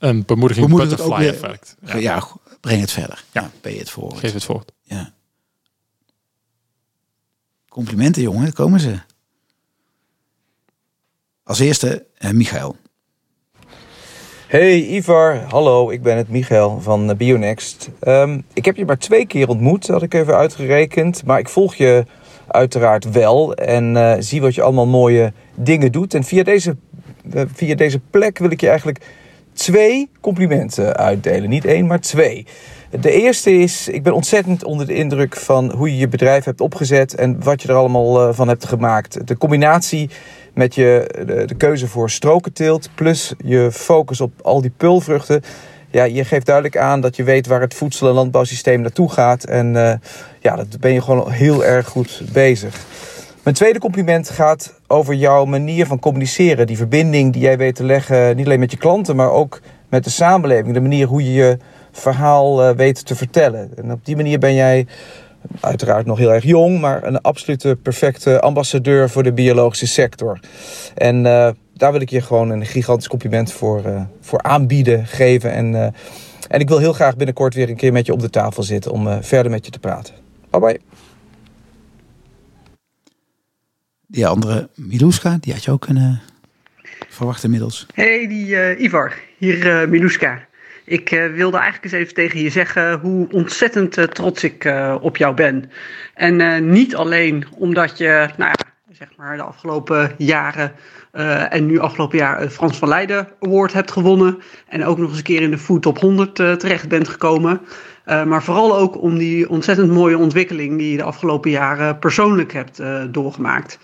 Een 0.00 0.24
bemoediging 0.26 0.66
Bemoedig 0.66 0.90
het 0.90 1.00
ook 1.00 1.08
butterfly 1.18 1.40
weer. 1.40 1.50
effect. 1.50 1.76
ja. 1.84 1.96
Ja. 1.96 2.22
breng 2.60 2.80
het 2.80 2.90
verder. 2.92 3.24
Ja. 3.32 3.40
Ja. 3.40 3.50
ben 3.60 3.72
je 3.72 3.78
het 3.78 3.90
voor. 3.90 4.16
Geef 4.16 4.32
het 4.32 4.44
voort. 4.44 4.72
Ja. 4.82 5.12
Complimenten, 7.68 8.22
jongen, 8.22 8.42
daar 8.42 8.52
komen 8.52 8.80
ze. 8.80 8.98
Als 11.44 11.58
eerste, 11.58 12.06
eh, 12.16 12.30
Michael. 12.30 12.76
Hey 14.46 14.86
Ivar, 14.86 15.36
hallo, 15.36 15.90
ik 15.90 16.02
ben 16.02 16.16
het 16.16 16.28
Michael 16.28 16.80
van 16.80 17.10
eh, 17.10 17.16
Bionext. 17.16 17.88
Ehm, 18.00 18.40
ik 18.52 18.64
heb 18.64 18.76
je 18.76 18.84
maar 18.84 18.98
twee 18.98 19.26
keer 19.26 19.48
ontmoet, 19.48 19.86
had 19.86 20.02
ik 20.02 20.14
even 20.14 20.36
uitgerekend. 20.36 21.24
Maar 21.24 21.38
ik 21.38 21.48
volg 21.48 21.74
je 21.74 22.04
uiteraard 22.46 23.10
wel 23.10 23.54
en 23.54 23.96
eh, 23.96 24.16
zie 24.18 24.40
wat 24.40 24.54
je 24.54 24.62
allemaal 24.62 24.86
mooie 24.86 25.32
dingen 25.54 25.92
doet. 25.92 26.14
En 26.14 26.24
via 26.24 26.42
deze, 26.42 26.76
via 27.54 27.74
deze 27.74 27.98
plek 27.98 28.38
wil 28.38 28.50
ik 28.50 28.60
je 28.60 28.68
eigenlijk 28.68 29.04
twee 29.60 30.10
complimenten 30.20 30.96
uitdelen. 30.96 31.48
Niet 31.48 31.64
één, 31.64 31.86
maar 31.86 32.00
twee. 32.00 32.46
De 33.00 33.12
eerste 33.12 33.52
is, 33.52 33.88
ik 33.88 34.02
ben 34.02 34.12
ontzettend 34.12 34.64
onder 34.64 34.86
de 34.86 34.94
indruk 34.94 35.36
van 35.36 35.72
hoe 35.72 35.90
je 35.90 35.96
je 35.96 36.08
bedrijf 36.08 36.44
hebt 36.44 36.60
opgezet 36.60 37.14
en 37.14 37.42
wat 37.42 37.62
je 37.62 37.68
er 37.68 37.74
allemaal 37.74 38.28
eh, 38.28 38.34
van 38.34 38.48
hebt 38.48 38.66
gemaakt. 38.66 39.26
De 39.26 39.38
combinatie 39.38 40.10
met 40.54 40.74
je, 40.74 41.14
de, 41.46 41.54
keuze 41.54 41.88
voor 41.88 42.10
strokenteelt 42.10 42.90
plus 42.94 43.34
je 43.44 43.68
focus 43.72 44.20
op 44.20 44.32
al 44.42 44.60
die 44.60 44.72
pulvruchten. 44.76 45.42
Ja, 45.90 46.04
je 46.04 46.24
geeft 46.24 46.46
duidelijk 46.46 46.76
aan 46.76 47.00
dat 47.00 47.16
je 47.16 47.22
weet 47.22 47.46
waar 47.46 47.60
het 47.60 47.74
voedsel- 47.74 48.08
en 48.08 48.14
landbouwsysteem 48.14 48.80
naartoe 48.80 49.10
gaat. 49.10 49.44
En 49.44 49.76
eh, 49.76 49.94
ja, 50.40 50.56
dat 50.56 50.80
ben 50.80 50.92
je 50.92 51.02
gewoon 51.02 51.30
heel 51.30 51.64
erg 51.64 51.86
goed 51.86 52.22
bezig. 52.32 52.86
Mijn 53.42 53.56
tweede 53.56 53.78
compliment 53.78 54.30
gaat 54.30 54.80
over 54.86 55.14
jouw 55.14 55.44
manier 55.44 55.86
van 55.86 55.98
communiceren. 55.98 56.66
Die 56.66 56.76
verbinding 56.76 57.32
die 57.32 57.42
jij 57.42 57.58
weet 57.58 57.74
te 57.74 57.84
leggen, 57.84 58.36
niet 58.36 58.46
alleen 58.46 58.60
met 58.60 58.70
je 58.70 58.76
klanten, 58.76 59.16
maar 59.16 59.30
ook 59.30 59.60
met 59.88 60.04
de 60.04 60.10
samenleving. 60.10 60.74
De 60.74 60.80
manier 60.80 61.06
hoe 61.06 61.24
je 61.24 61.32
je 61.32 61.58
verhaal 61.92 62.62
eh, 62.62 62.76
weet 62.76 63.06
te 63.06 63.16
vertellen. 63.16 63.70
En 63.76 63.92
op 63.92 64.04
die 64.04 64.16
manier 64.16 64.38
ben 64.38 64.54
jij 64.54 64.86
uiteraard 65.60 66.06
nog 66.06 66.18
heel 66.18 66.32
erg 66.32 66.44
jong, 66.44 66.80
maar 66.80 67.04
een 67.04 67.20
absolute 67.20 67.76
perfecte 67.82 68.40
ambassadeur 68.40 69.10
voor 69.10 69.22
de 69.22 69.32
biologische 69.32 69.86
sector. 69.86 70.40
En 70.94 71.26
eh, 71.26 71.50
daar 71.74 71.92
wil 71.92 72.00
ik 72.00 72.10
je 72.10 72.20
gewoon 72.20 72.50
een 72.50 72.66
gigantisch 72.66 73.08
compliment 73.08 73.52
voor, 73.52 73.84
eh, 73.84 74.02
voor 74.20 74.42
aanbieden, 74.42 75.06
geven. 75.06 75.52
En, 75.52 75.94
en 76.48 76.60
ik 76.60 76.68
wil 76.68 76.78
heel 76.78 76.92
graag 76.92 77.16
binnenkort 77.16 77.54
weer 77.54 77.68
een 77.68 77.76
keer 77.76 77.92
met 77.92 78.06
je 78.06 78.12
op 78.12 78.20
de 78.20 78.30
tafel 78.30 78.62
zitten 78.62 78.92
om 78.92 79.22
verder 79.22 79.50
met 79.50 79.64
je 79.64 79.70
te 79.70 79.78
praten. 79.78 80.14
Bye 80.50 80.60
bye. 80.60 81.09
Die 84.10 84.26
andere, 84.26 84.68
Miluska, 84.74 85.38
die 85.40 85.52
had 85.52 85.64
je 85.64 85.70
ook 85.70 85.80
kunnen 85.80 86.20
verwachten 87.08 87.44
inmiddels. 87.44 87.86
Hey, 87.94 88.28
die 88.28 88.56
eh, 88.56 88.82
Ivar, 88.82 89.14
hier 89.38 89.82
eh 89.82 89.88
Miluska. 89.88 90.46
Ik 90.84 91.10
eh, 91.10 91.32
wilde 91.32 91.56
eigenlijk 91.56 91.84
eens 91.84 92.02
even 92.02 92.14
tegen 92.14 92.40
je 92.40 92.50
zeggen 92.50 92.98
hoe 92.98 93.28
ontzettend 93.30 94.14
trots 94.14 94.44
ik 94.44 94.72
op 95.00 95.16
jou 95.16 95.34
ben. 95.34 95.70
En 96.14 96.70
niet 96.70 96.96
alleen 96.96 97.46
omdat 97.56 97.98
je, 97.98 98.28
nou 98.36 98.50
ja, 98.50 98.94
zeg 98.98 99.08
maar 99.16 99.36
de 99.36 99.42
afgelopen 99.42 100.12
jaren 100.18 100.72
en 101.50 101.66
nu 101.66 101.78
afgelopen 101.78 102.18
jaar 102.18 102.42
een 102.42 102.50
Frans 102.50 102.78
van 102.78 102.88
Leiden 102.88 103.28
Award 103.40 103.72
hebt 103.72 103.90
gewonnen. 103.90 104.38
En 104.68 104.84
ook 104.84 104.98
nog 104.98 105.08
eens 105.08 105.18
een 105.18 105.24
keer 105.24 105.42
in 105.42 105.50
de 105.50 105.58
Food 105.58 105.82
Top 105.82 105.98
100 105.98 106.38
eh, 106.38 106.52
terecht 106.52 106.88
bent 106.88 107.08
gekomen. 107.08 107.60
Eh, 108.04 108.24
maar 108.24 108.42
vooral 108.42 108.76
ook 108.76 109.02
om 109.02 109.18
die 109.18 109.48
ontzettend 109.48 109.90
mooie 109.90 110.18
ontwikkeling 110.18 110.78
die 110.78 110.90
je 110.90 110.96
de 110.96 111.02
afgelopen 111.02 111.50
jaren 111.50 111.98
persoonlijk 111.98 112.52
hebt 112.52 112.78
eh, 112.78 113.02
doorgemaakt. 113.10 113.78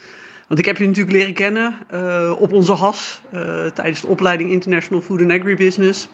Want 0.49 0.61
ik 0.61 0.67
heb 0.67 0.77
je 0.77 0.87
natuurlijk 0.87 1.17
leren 1.17 1.35
kennen 1.35 1.79
eh, 1.89 2.33
op 2.39 2.53
onze 2.53 2.73
HAS 2.73 3.23
tijdens 3.75 4.01
de 4.01 4.07
opleiding 4.07 4.51
International 4.51 5.03
Food 5.03 5.21
and 5.21 5.31
Agribusiness. 5.31 6.09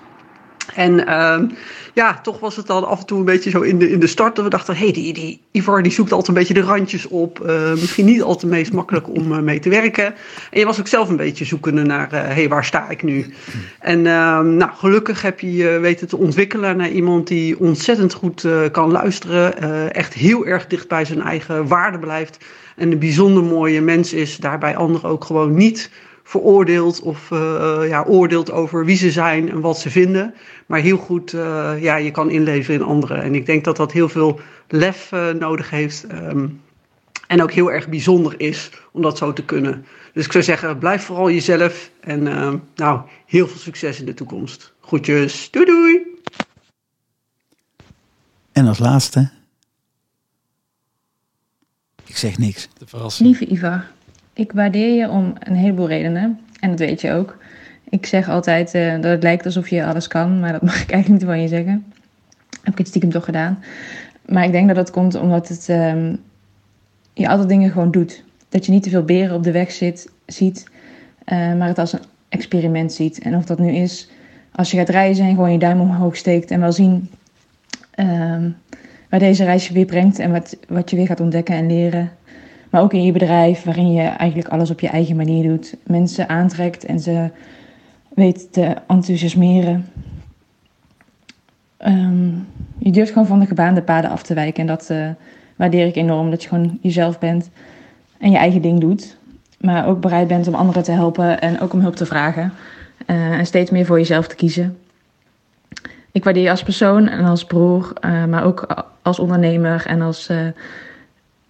En 0.75 1.07
ehm, 1.07 1.47
ja, 1.95 2.21
toch 2.23 2.41
was 2.41 2.57
het 2.57 2.67
dan 2.67 2.89
af 2.89 3.01
en 3.01 3.07
toe 3.07 3.19
een 3.19 3.25
beetje 3.25 3.51
zo 3.51 3.61
in 3.61 3.79
de, 3.79 3.91
in 3.91 4.01
de 4.01 4.07
start 4.07 4.37
dat 4.37 4.45
we 4.45 4.51
dachten: 4.51 4.77
hé, 4.77 4.85
hey, 4.85 4.93
die, 4.93 5.13
die 5.13 5.41
Ivar 5.51 5.83
die 5.83 5.93
zoekt 5.93 6.11
altijd 6.13 6.29
een 6.29 6.35
beetje 6.35 6.55
de 6.55 6.69
randjes 6.69 7.07
op. 7.07 7.41
Eh, 7.41 7.73
misschien 7.73 8.05
niet 8.05 8.23
altijd 8.23 8.43
het 8.43 8.51
meest 8.51 8.73
makkelijk 8.73 9.09
om 9.09 9.33
eh, 9.33 9.39
mee 9.39 9.59
te 9.59 9.69
werken. 9.69 10.15
En 10.51 10.59
je 10.59 10.65
was 10.65 10.81
ook 10.81 10.89
zelf 10.89 11.09
een 11.09 11.17
beetje 11.17 11.45
zoekende 11.45 11.83
naar: 11.83 12.11
hé, 12.11 12.19
hey, 12.19 12.49
waar 12.49 12.65
sta 12.65 12.91
ik 12.91 13.03
nu? 13.03 13.35
En 13.79 14.07
ehm, 14.07 14.57
nou, 14.57 14.71
gelukkig 14.75 15.23
heb 15.23 15.41
je 15.41 15.79
weten 15.81 16.09
te 16.09 16.17
ontwikkelen 16.17 16.77
naar 16.77 16.91
iemand 16.91 17.27
die 17.27 17.59
ontzettend 17.61 18.13
goed 18.15 18.45
eh, 18.45 18.61
kan 18.73 18.91
luisteren. 18.91 19.63
eh, 19.63 19.95
echt 19.95 20.15
heel 20.15 20.47
erg 20.47 20.67
dicht 20.67 20.89
bij 20.89 21.05
zijn 21.05 21.21
eigen 21.21 21.67
waarde 21.67 21.99
blijft. 21.99 22.45
En 22.77 22.93
een 22.93 22.99
bijzonder 22.99 23.43
mooie 23.43 23.81
mens 23.81 24.13
is, 24.13 24.37
daarbij 24.37 24.77
anderen 24.77 25.11
ook 25.11 25.25
gewoon 25.25 25.55
niet 25.55 25.91
veroordeelt 26.33 27.01
of 27.01 27.31
eh, 27.31 27.83
ja, 27.89 28.03
oordeelt 28.03 28.51
over 28.51 28.85
wie 28.85 28.97
ze 28.97 29.11
zijn 29.11 29.51
en 29.51 29.61
wat 29.61 29.79
ze 29.79 29.91
vinden. 29.91 30.35
Maar 30.67 30.81
heel 30.81 30.97
goed 30.97 31.33
eh, 31.33 31.75
ja, 31.81 31.97
je 31.97 32.11
kan 32.11 32.31
inleven 32.31 32.75
in 32.75 32.83
anderen. 32.83 33.23
En 33.23 33.35
ik 33.35 33.47
denk 33.47 33.65
dat 33.65 33.77
dat 33.77 33.93
heel 33.93 34.09
veel 34.09 34.41
lef 34.69 35.13
eh, 35.13 35.31
nodig 35.31 35.71
heeft. 35.71 36.07
ehm, 36.07 36.49
en 37.27 37.43
ook 37.43 37.53
heel 37.53 37.73
erg 37.73 37.89
bijzonder 37.89 38.41
is 38.41 38.71
om 38.93 39.03
dat 39.03 39.19
zo 39.19 39.33
te 39.33 39.45
kunnen. 39.45 39.87
Dus 40.13 40.25
ik 40.25 40.33
zou 40.33 40.45
zeggen, 40.45 40.79
blijf 40.79 41.05
vooral 41.05 41.31
jezelf. 41.31 41.91
En 42.01 42.27
ehm, 42.27 42.57
nou, 42.75 43.01
heel 43.27 43.49
veel 43.49 43.59
succes 43.59 44.01
in 44.01 44.07
de 44.07 44.15
toekomst. 44.15 44.73
Groetjes. 44.81 45.51
Doei 45.51 45.67
doei. 45.67 46.01
En 48.53 48.67
als 48.67 48.79
laatste, 48.79 49.31
ik 52.05 52.17
zeg 52.17 52.39
niks. 52.39 52.69
De 52.79 52.87
verrassing. 52.87 53.29
Lieve 53.29 53.47
Ivar, 53.47 53.91
ik 54.33 54.53
waardeer 54.53 54.95
je 54.95 55.09
om 55.09 55.33
een 55.39 55.55
heleboel 55.55 55.89
redenen. 55.89 56.41
En 56.61 56.71
dat 56.71 56.79
weet 56.79 57.01
je 57.01 57.13
ook. 57.13 57.37
Ik 57.89 58.07
zeg 58.07 58.29
altijd 58.29 58.75
eh, 58.75 58.93
dat 58.93 59.05
het 59.05 59.23
lijkt 59.23 59.45
alsof 59.45 59.69
je 59.69 59.85
alles 59.85 60.09
kan, 60.09 60.41
maar 60.41 60.53
dat 60.53 60.63
mag 60.71 60.83
ik 60.83 60.91
eigenlijk 60.91 61.23
niet 61.23 61.31
van 61.31 61.43
je 61.43 61.49
zeggen. 61.49 61.85
Heb 62.63 62.73
ik 62.73 62.79
het 62.79 62.89
stiekem 62.89 63.11
toch 63.11 63.25
gedaan. 63.25 63.59
Maar 64.27 64.45
ik 64.45 64.53
denk 64.53 64.67
dat 64.67 64.77
dat 64.77 64.91
komt 64.91 65.15
omdat 65.15 65.49
het, 65.49 65.69
ehm, 65.69 66.17
je 67.13 67.29
altijd 67.29 67.49
dingen 67.49 67.71
gewoon 67.71 67.91
doet. 67.91 68.25
Dat 68.49 68.67
je 68.67 68.73
niet 68.73 68.83
te 68.83 68.91
veel 68.91 69.05
beren 69.05 69.37
op 69.37 69.43
de 69.43 69.53
weg 69.53 69.73
zit, 69.73 70.11
ziet, 70.27 70.67
eh, 71.25 71.55
maar 71.55 71.69
het 71.69 71.79
als 71.79 71.93
een 71.93 72.01
experiment 72.29 72.93
ziet. 72.93 73.19
En 73.19 73.37
of 73.37 73.45
dat 73.45 73.59
nu 73.59 73.73
is 73.73 74.11
als 74.53 74.71
je 74.71 74.77
gaat 74.77 74.89
reizen 74.89 75.25
en 75.25 75.35
gewoon 75.35 75.53
je 75.53 75.59
duim 75.59 75.81
omhoog 75.81 76.17
steekt 76.17 76.51
en 76.51 76.61
wel 76.61 76.73
zien 76.73 77.11
ehm, 77.91 78.51
waar 79.09 79.21
deze 79.21 79.45
reis 79.45 79.69
je 79.69 79.75
weer 79.75 79.85
brengt 79.85 80.19
en 80.19 80.31
wat, 80.31 80.57
wat 80.69 80.91
je 80.91 80.97
weer 80.97 81.07
gaat 81.07 81.21
ontdekken 81.21 81.55
en 81.55 81.67
leren. 81.67 82.11
Maar 82.73 82.83
ook 82.83 82.93
in 82.93 83.05
je 83.05 83.13
bedrijf, 83.13 83.63
waarin 83.63 83.93
je 83.93 84.03
eigenlijk 84.03 84.49
alles 84.49 84.71
op 84.71 84.81
je 84.81 84.89
eigen 84.89 85.17
manier 85.17 85.49
doet. 85.49 85.77
Mensen 85.87 86.29
aantrekt 86.29 86.85
en 86.85 87.01
ze 87.01 87.31
weet 88.09 88.53
te 88.53 88.75
enthousiasmeren. 88.87 89.89
Ehm, 91.77 92.29
je 92.79 92.91
durft 92.91 93.13
gewoon 93.13 93.27
van 93.27 93.41
de 93.41 93.47
gebaande 93.47 93.83
paden 93.83 94.11
af 94.11 94.23
te 94.23 94.35
wijken. 94.35 94.61
En 94.61 94.67
dat 94.67 94.91
eh, 94.91 95.09
waardeer 95.57 95.87
ik 95.87 95.97
enorm. 95.97 96.31
Dat 96.31 96.43
je 96.43 96.49
gewoon 96.49 96.79
jezelf 96.81 97.19
bent 97.19 97.51
en 98.19 98.31
je 98.31 98.37
eigen 98.37 98.63
ding 98.63 98.81
doet. 98.81 99.17
Maar 99.61 99.87
ook 99.87 100.01
bereid 100.01 100.29
bent 100.29 100.49
om 100.49 100.55
anderen 100.55 100.83
te 100.83 100.93
helpen 100.93 101.41
en 101.41 101.61
ook 101.61 101.73
om 101.73 101.81
hulp 101.81 101.97
te 101.97 102.07
vragen. 102.07 102.53
Eh, 103.07 103.39
en 103.39 103.47
steeds 103.47 103.71
meer 103.71 103.87
voor 103.87 103.99
jezelf 103.99 104.27
te 104.27 104.35
kiezen. 104.35 104.79
ik 106.13 106.25
waardeer 106.25 106.43
je 106.43 106.51
als 106.51 106.63
persoon 106.63 107.09
en 107.09 107.25
als 107.25 107.45
broer, 107.45 107.93
eh, 108.01 108.25
maar 108.25 108.45
ook 108.45 108.87
als 109.03 109.19
ondernemer 109.19 109.87
en 109.87 110.01
als 110.01 110.31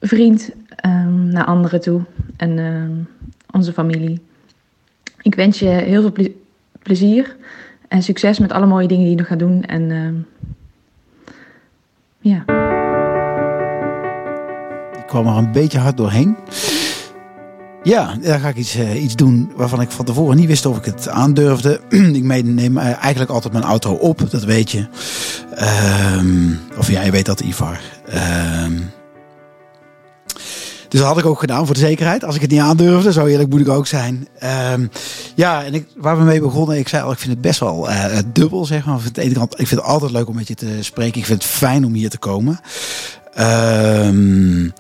vriend 0.01 0.51
um, 0.87 1.29
naar 1.29 1.45
anderen 1.45 1.81
toe 1.81 2.01
en 2.37 2.59
uh, 2.59 3.07
onze 3.51 3.73
familie. 3.73 4.21
Ik 5.23 5.35
wens 5.35 5.59
je 5.59 5.67
heel 5.67 6.01
veel 6.01 6.13
ple 6.13 6.33
plezier 6.83 7.37
en 7.89 8.03
succes 8.03 8.39
met 8.39 8.53
alle 8.53 8.67
mooie 8.67 8.89
dingen 8.89 9.03
die 9.03 9.13
je 9.13 9.19
nog 9.19 9.27
gaat 9.27 9.39
doen. 9.39 9.65
En 9.65 9.91
ehm, 9.91 10.15
ja. 12.19 12.39
Ik 14.99 15.07
kwam 15.07 15.27
er 15.27 15.37
een 15.37 15.53
beetje 15.53 15.79
hard 15.79 15.97
doorheen. 15.97 16.37
Ja, 17.83 18.17
daar 18.23 18.41
ga 18.41 18.49
ik 18.49 18.57
iets, 18.57 18.77
uh, 18.77 19.03
iets 19.03 19.17
doen 19.17 19.53
waarvan 19.57 19.81
ik 19.81 19.91
van 19.91 20.05
tevoren 20.05 20.37
niet 20.37 20.47
wist 20.47 20.67
of 20.67 20.77
ik 20.77 20.85
het 20.85 21.09
aandurfde. 21.09 21.81
ik 22.21 22.23
neem 22.45 22.77
uh, 22.77 23.03
eigenlijk 23.03 23.31
altijd 23.31 23.53
mijn 23.53 23.65
auto 23.65 23.93
op, 23.93 24.31
dat 24.31 24.45
weet 24.45 24.71
je. 24.71 24.87
Of 26.79 26.91
ja, 26.91 27.03
je 27.03 27.11
weet 27.11 27.27
dat, 27.27 27.41
Ivar. 27.41 27.81
Dus 30.93 31.01
dat 31.01 31.09
had 31.09 31.19
ik 31.19 31.27
ook 31.27 31.41
gedaan 31.41 31.67
voor 31.67 31.75
de 31.75 31.81
zekerheid. 31.81 32.25
Als 32.25 32.35
ik 32.35 32.41
het 32.41 32.51
niet 32.51 32.61
aandurfde, 32.61 33.13
zo 33.13 33.27
eerlijk 33.27 33.51
moet 33.51 33.61
ik 33.61 33.69
ook 33.69 33.87
zijn. 33.87 34.29
Um, 34.73 34.91
ja, 35.35 35.65
en 35.65 35.75
ik, 35.75 35.87
waar 35.97 36.19
we 36.19 36.25
mee 36.25 36.41
begonnen, 36.41 36.79
ik 36.79 36.89
zei 36.89 37.03
al, 37.03 37.13
ik 37.13 37.19
vind 37.19 37.31
het 37.31 37.41
best 37.41 37.61
wel 37.61 37.91
uh, 37.91 38.19
dubbel, 38.33 38.65
zeg 38.65 38.85
maar. 38.85 38.99
Van 38.99 39.13
de 39.13 39.21
ene 39.21 39.35
kant, 39.35 39.61
ik 39.61 39.67
vind 39.67 39.81
het 39.81 39.91
altijd 39.91 40.11
leuk 40.11 40.29
om 40.29 40.35
met 40.35 40.49
je 40.49 40.55
te 40.55 40.79
spreken. 40.81 41.21
Ik 41.21 41.27
vind 41.27 41.43
het 41.43 41.53
fijn 41.53 41.85
om 41.85 41.93
hier 41.93 42.11
te 42.11 42.19
komen. 42.19 42.61
Um, 43.39 44.73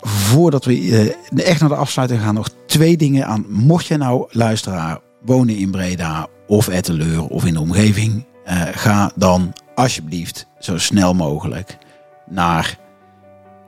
voordat 0.00 0.64
we 0.64 0.80
uh, 0.80 1.10
echt 1.34 1.60
naar 1.60 1.68
de 1.68 1.74
afsluiting 1.74 2.20
gaan, 2.20 2.34
nog 2.34 2.50
twee 2.66 2.96
dingen 2.96 3.26
aan. 3.26 3.44
Mocht 3.48 3.86
je 3.86 3.96
nou, 3.96 4.26
luisteraar, 4.30 4.98
wonen 5.24 5.56
in 5.56 5.70
Breda 5.70 6.26
of 6.46 6.68
Etteleur 6.68 7.26
of 7.26 7.44
in 7.44 7.52
de 7.52 7.60
omgeving, 7.60 8.24
uh, 8.46 8.62
ga 8.72 9.10
dan 9.14 9.52
alsjeblieft 9.74 10.46
zo 10.58 10.78
snel 10.78 11.14
mogelijk 11.14 11.78
naar 12.26 12.78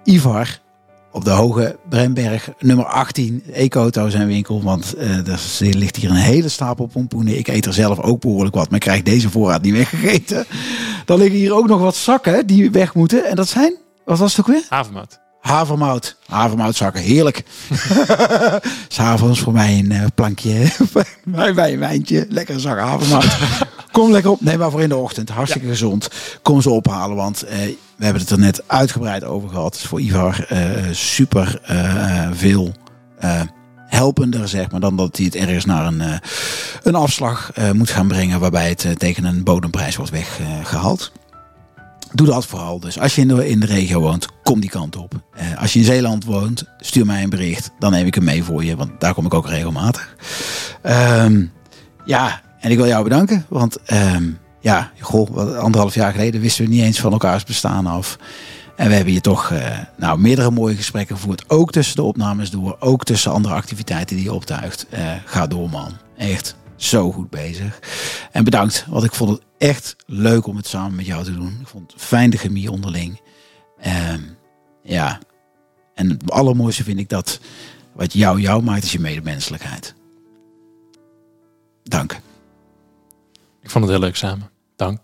Ivar 0.04 0.60
op 1.12 1.24
de 1.24 1.30
Hoge 1.30 1.78
Bremberg, 1.88 2.48
nummer 2.58 2.84
18, 2.84 3.42
Ecoto 3.52 4.08
zijn 4.08 4.26
winkel. 4.26 4.62
Want 4.62 4.94
er 4.98 5.40
ligt 5.58 5.96
hier 5.96 6.10
een 6.10 6.16
hele 6.16 6.48
stapel 6.48 6.86
pompoenen. 6.86 7.38
Ik 7.38 7.48
eet 7.48 7.66
er 7.66 7.72
zelf 7.72 8.00
ook 8.00 8.20
behoorlijk 8.20 8.54
wat, 8.54 8.70
maar 8.70 8.78
krijg 8.78 9.02
deze 9.02 9.30
voorraad 9.30 9.62
niet 9.62 9.74
weggegeten. 9.74 10.46
Dan 11.04 11.18
liggen 11.18 11.38
hier 11.38 11.54
ook 11.54 11.66
nog 11.66 11.80
wat 11.80 11.96
zakken 11.96 12.46
die 12.46 12.70
weg 12.70 12.94
moeten. 12.94 13.24
En 13.24 13.36
dat 13.36 13.48
zijn, 13.48 13.76
wat 14.04 14.18
was 14.18 14.36
het 14.36 14.46
ook 14.46 14.54
weer? 14.54 14.66
Havermout. 14.68 15.21
Havermout. 15.42 16.16
Havermoutzakken, 16.26 17.02
heerlijk. 17.02 17.42
S'avonds 18.88 19.40
voor 19.40 19.52
mij 19.52 19.78
een 19.78 19.90
uh, 19.90 20.04
plankje 20.14 20.66
bij 21.54 21.72
een 21.72 21.78
wijntje. 21.78 22.26
Lekker 22.28 22.60
zak 22.60 22.78
havermout. 22.78 23.38
Kom 23.92 24.10
lekker 24.10 24.30
op. 24.30 24.40
Nee, 24.40 24.58
maar 24.58 24.70
voor 24.70 24.82
in 24.82 24.88
de 24.88 24.96
ochtend. 24.96 25.28
Hartstikke 25.28 25.66
ja. 25.66 25.72
gezond. 25.72 26.08
Kom 26.42 26.62
ze 26.62 26.70
ophalen, 26.70 27.16
want 27.16 27.44
uh, 27.44 27.50
we 27.96 28.04
hebben 28.04 28.22
het 28.22 28.30
er 28.30 28.38
net 28.38 28.62
uitgebreid 28.66 29.24
over 29.24 29.48
gehad. 29.48 29.72
Het 29.72 29.82
is 29.82 29.88
voor 29.88 30.00
Ivar 30.00 30.46
uh, 30.52 30.58
super 30.90 31.60
veel 32.32 32.72
helpender, 33.76 34.48
zeg 34.48 34.70
maar, 34.70 34.80
dan 34.80 34.96
dat 34.96 35.16
hij 35.16 35.26
het 35.26 35.34
ergens 35.34 35.64
naar 35.64 35.86
een, 35.86 36.02
een 36.82 36.94
afslag 36.94 37.52
moet 37.72 37.90
gaan 37.90 38.08
brengen. 38.08 38.40
Waarbij 38.40 38.68
het 38.68 38.98
tegen 38.98 39.24
een 39.24 39.42
bodemprijs 39.42 39.96
wordt 39.96 40.10
weggehaald. 40.10 41.12
Doe 42.14 42.26
dat 42.26 42.46
vooral. 42.46 42.80
Dus 42.80 42.98
als 42.98 43.14
je 43.14 43.20
in 43.20 43.28
de, 43.28 43.48
in 43.48 43.60
de 43.60 43.66
regio 43.66 44.00
woont, 44.00 44.28
kom 44.42 44.60
die 44.60 44.70
kant 44.70 44.96
op. 44.96 45.14
Uh, 45.36 45.60
als 45.60 45.72
je 45.72 45.78
in 45.78 45.84
Zeeland 45.84 46.24
woont, 46.24 46.64
stuur 46.80 47.06
mij 47.06 47.22
een 47.22 47.30
bericht. 47.30 47.70
Dan 47.78 47.92
neem 47.92 48.06
ik 48.06 48.14
hem 48.14 48.24
mee 48.24 48.44
voor 48.44 48.64
je, 48.64 48.76
want 48.76 48.90
daar 48.98 49.14
kom 49.14 49.26
ik 49.26 49.34
ook 49.34 49.48
regelmatig. 49.48 50.14
Um, 50.82 51.52
ja, 52.04 52.40
en 52.60 52.70
ik 52.70 52.76
wil 52.76 52.86
jou 52.86 53.02
bedanken. 53.02 53.46
Want 53.48 53.78
um, 53.92 54.38
ja, 54.60 54.90
goh, 55.00 55.58
anderhalf 55.58 55.94
jaar 55.94 56.12
geleden 56.12 56.40
wisten 56.40 56.64
we 56.64 56.70
niet 56.70 56.82
eens 56.82 57.00
van 57.00 57.12
elkaars 57.12 57.44
bestaan 57.44 57.86
af. 57.86 58.18
En 58.76 58.88
we 58.88 58.94
hebben 58.94 59.12
hier 59.12 59.22
toch 59.22 59.50
uh, 59.50 59.78
nou, 59.96 60.18
meerdere 60.18 60.50
mooie 60.50 60.76
gesprekken 60.76 61.16
gevoerd. 61.16 61.50
Ook 61.50 61.72
tussen 61.72 61.96
de 61.96 62.02
opnames 62.02 62.50
door. 62.50 62.76
Ook 62.80 63.04
tussen 63.04 63.32
andere 63.32 63.54
activiteiten 63.54 64.16
die 64.16 64.24
je 64.24 64.32
optuigt. 64.32 64.86
Uh, 64.94 65.00
ga 65.24 65.46
door 65.46 65.70
man. 65.70 65.92
Echt 66.16 66.56
zo 66.84 67.12
goed 67.12 67.30
bezig. 67.30 67.78
En 68.32 68.44
bedankt, 68.44 68.86
want 68.88 69.04
ik 69.04 69.12
vond 69.12 69.30
het 69.30 69.42
echt 69.58 69.96
leuk 70.06 70.46
om 70.46 70.56
het 70.56 70.66
samen 70.66 70.94
met 70.94 71.06
jou 71.06 71.24
te 71.24 71.34
doen. 71.34 71.58
Ik 71.60 71.66
vond 71.66 71.92
het 71.92 72.02
fijn 72.02 72.30
de 72.30 72.36
chemie 72.36 72.70
onderling. 72.70 73.20
Um, 74.14 74.36
ja, 74.82 75.20
en 75.94 76.10
het 76.10 76.30
allermooiste 76.30 76.84
vind 76.84 76.98
ik 76.98 77.08
dat 77.08 77.40
wat 77.92 78.12
jou 78.12 78.40
jou 78.40 78.62
maakt 78.62 78.84
is 78.84 78.92
je 78.92 79.00
medemenselijkheid. 79.00 79.94
Dank. 81.82 82.20
Ik 83.62 83.70
vond 83.70 83.84
het 83.84 83.92
heel 83.92 84.02
leuk 84.02 84.16
samen. 84.16 84.50
Dank. 84.76 85.00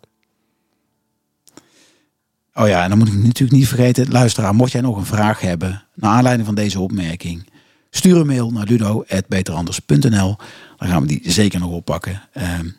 Oh 2.55 2.69
ja, 2.69 2.83
en 2.83 2.89
dan 2.89 2.99
moet 2.99 3.09
ik 3.09 3.15
natuurlijk 3.15 3.59
niet 3.59 3.69
vergeten, 3.69 4.11
luisteraar, 4.11 4.55
mocht 4.55 4.73
jij 4.73 4.81
nog 4.81 4.97
een 4.97 5.05
vraag 5.05 5.41
hebben 5.41 5.85
naar 5.95 6.11
aanleiding 6.11 6.47
van 6.47 6.55
deze 6.55 6.81
opmerking, 6.81 7.51
stuur 7.91 8.17
een 8.17 8.27
mail 8.27 8.51
naar 8.51 8.67
ludo.beteranders.nl. 8.67 10.37
Dan 10.77 10.89
gaan 10.89 11.01
we 11.03 11.07
die 11.07 11.21
zeker 11.25 11.61
nog 11.61 11.71
oppakken. 11.71 12.23
Um, 12.35 12.77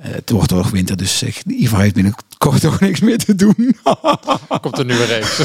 uh, 0.00 0.06
het 0.12 0.30
wordt 0.30 0.48
toch 0.48 0.70
winter, 0.70 0.96
dus 0.96 1.18
zeg, 1.18 1.42
Ivar 1.44 1.80
heeft 1.80 1.94
binnenkort 1.94 2.60
toch 2.60 2.80
niks 2.80 3.00
meer 3.00 3.18
te 3.18 3.34
doen. 3.34 3.76
Komt 4.60 4.78
een 4.78 4.86
nieuwe 4.86 5.04
reeks. 5.04 5.36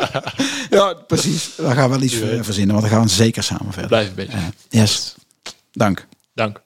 ja, 0.78 0.94
precies. 1.06 1.50
We 1.56 1.70
gaan 1.70 1.90
wel 1.90 2.02
iets 2.02 2.14
verzinnen, 2.40 2.74
want 2.74 2.80
dan 2.88 2.96
gaan 2.96 3.02
we 3.02 3.12
zeker 3.12 3.42
samen 3.42 3.72
verder. 3.72 3.86
Blijf 3.86 4.08
een 4.08 4.14
beetje. 4.14 4.36
Uh, 4.36 4.44
yes. 4.68 5.14
Dank. 5.72 6.06
Dank. 6.34 6.63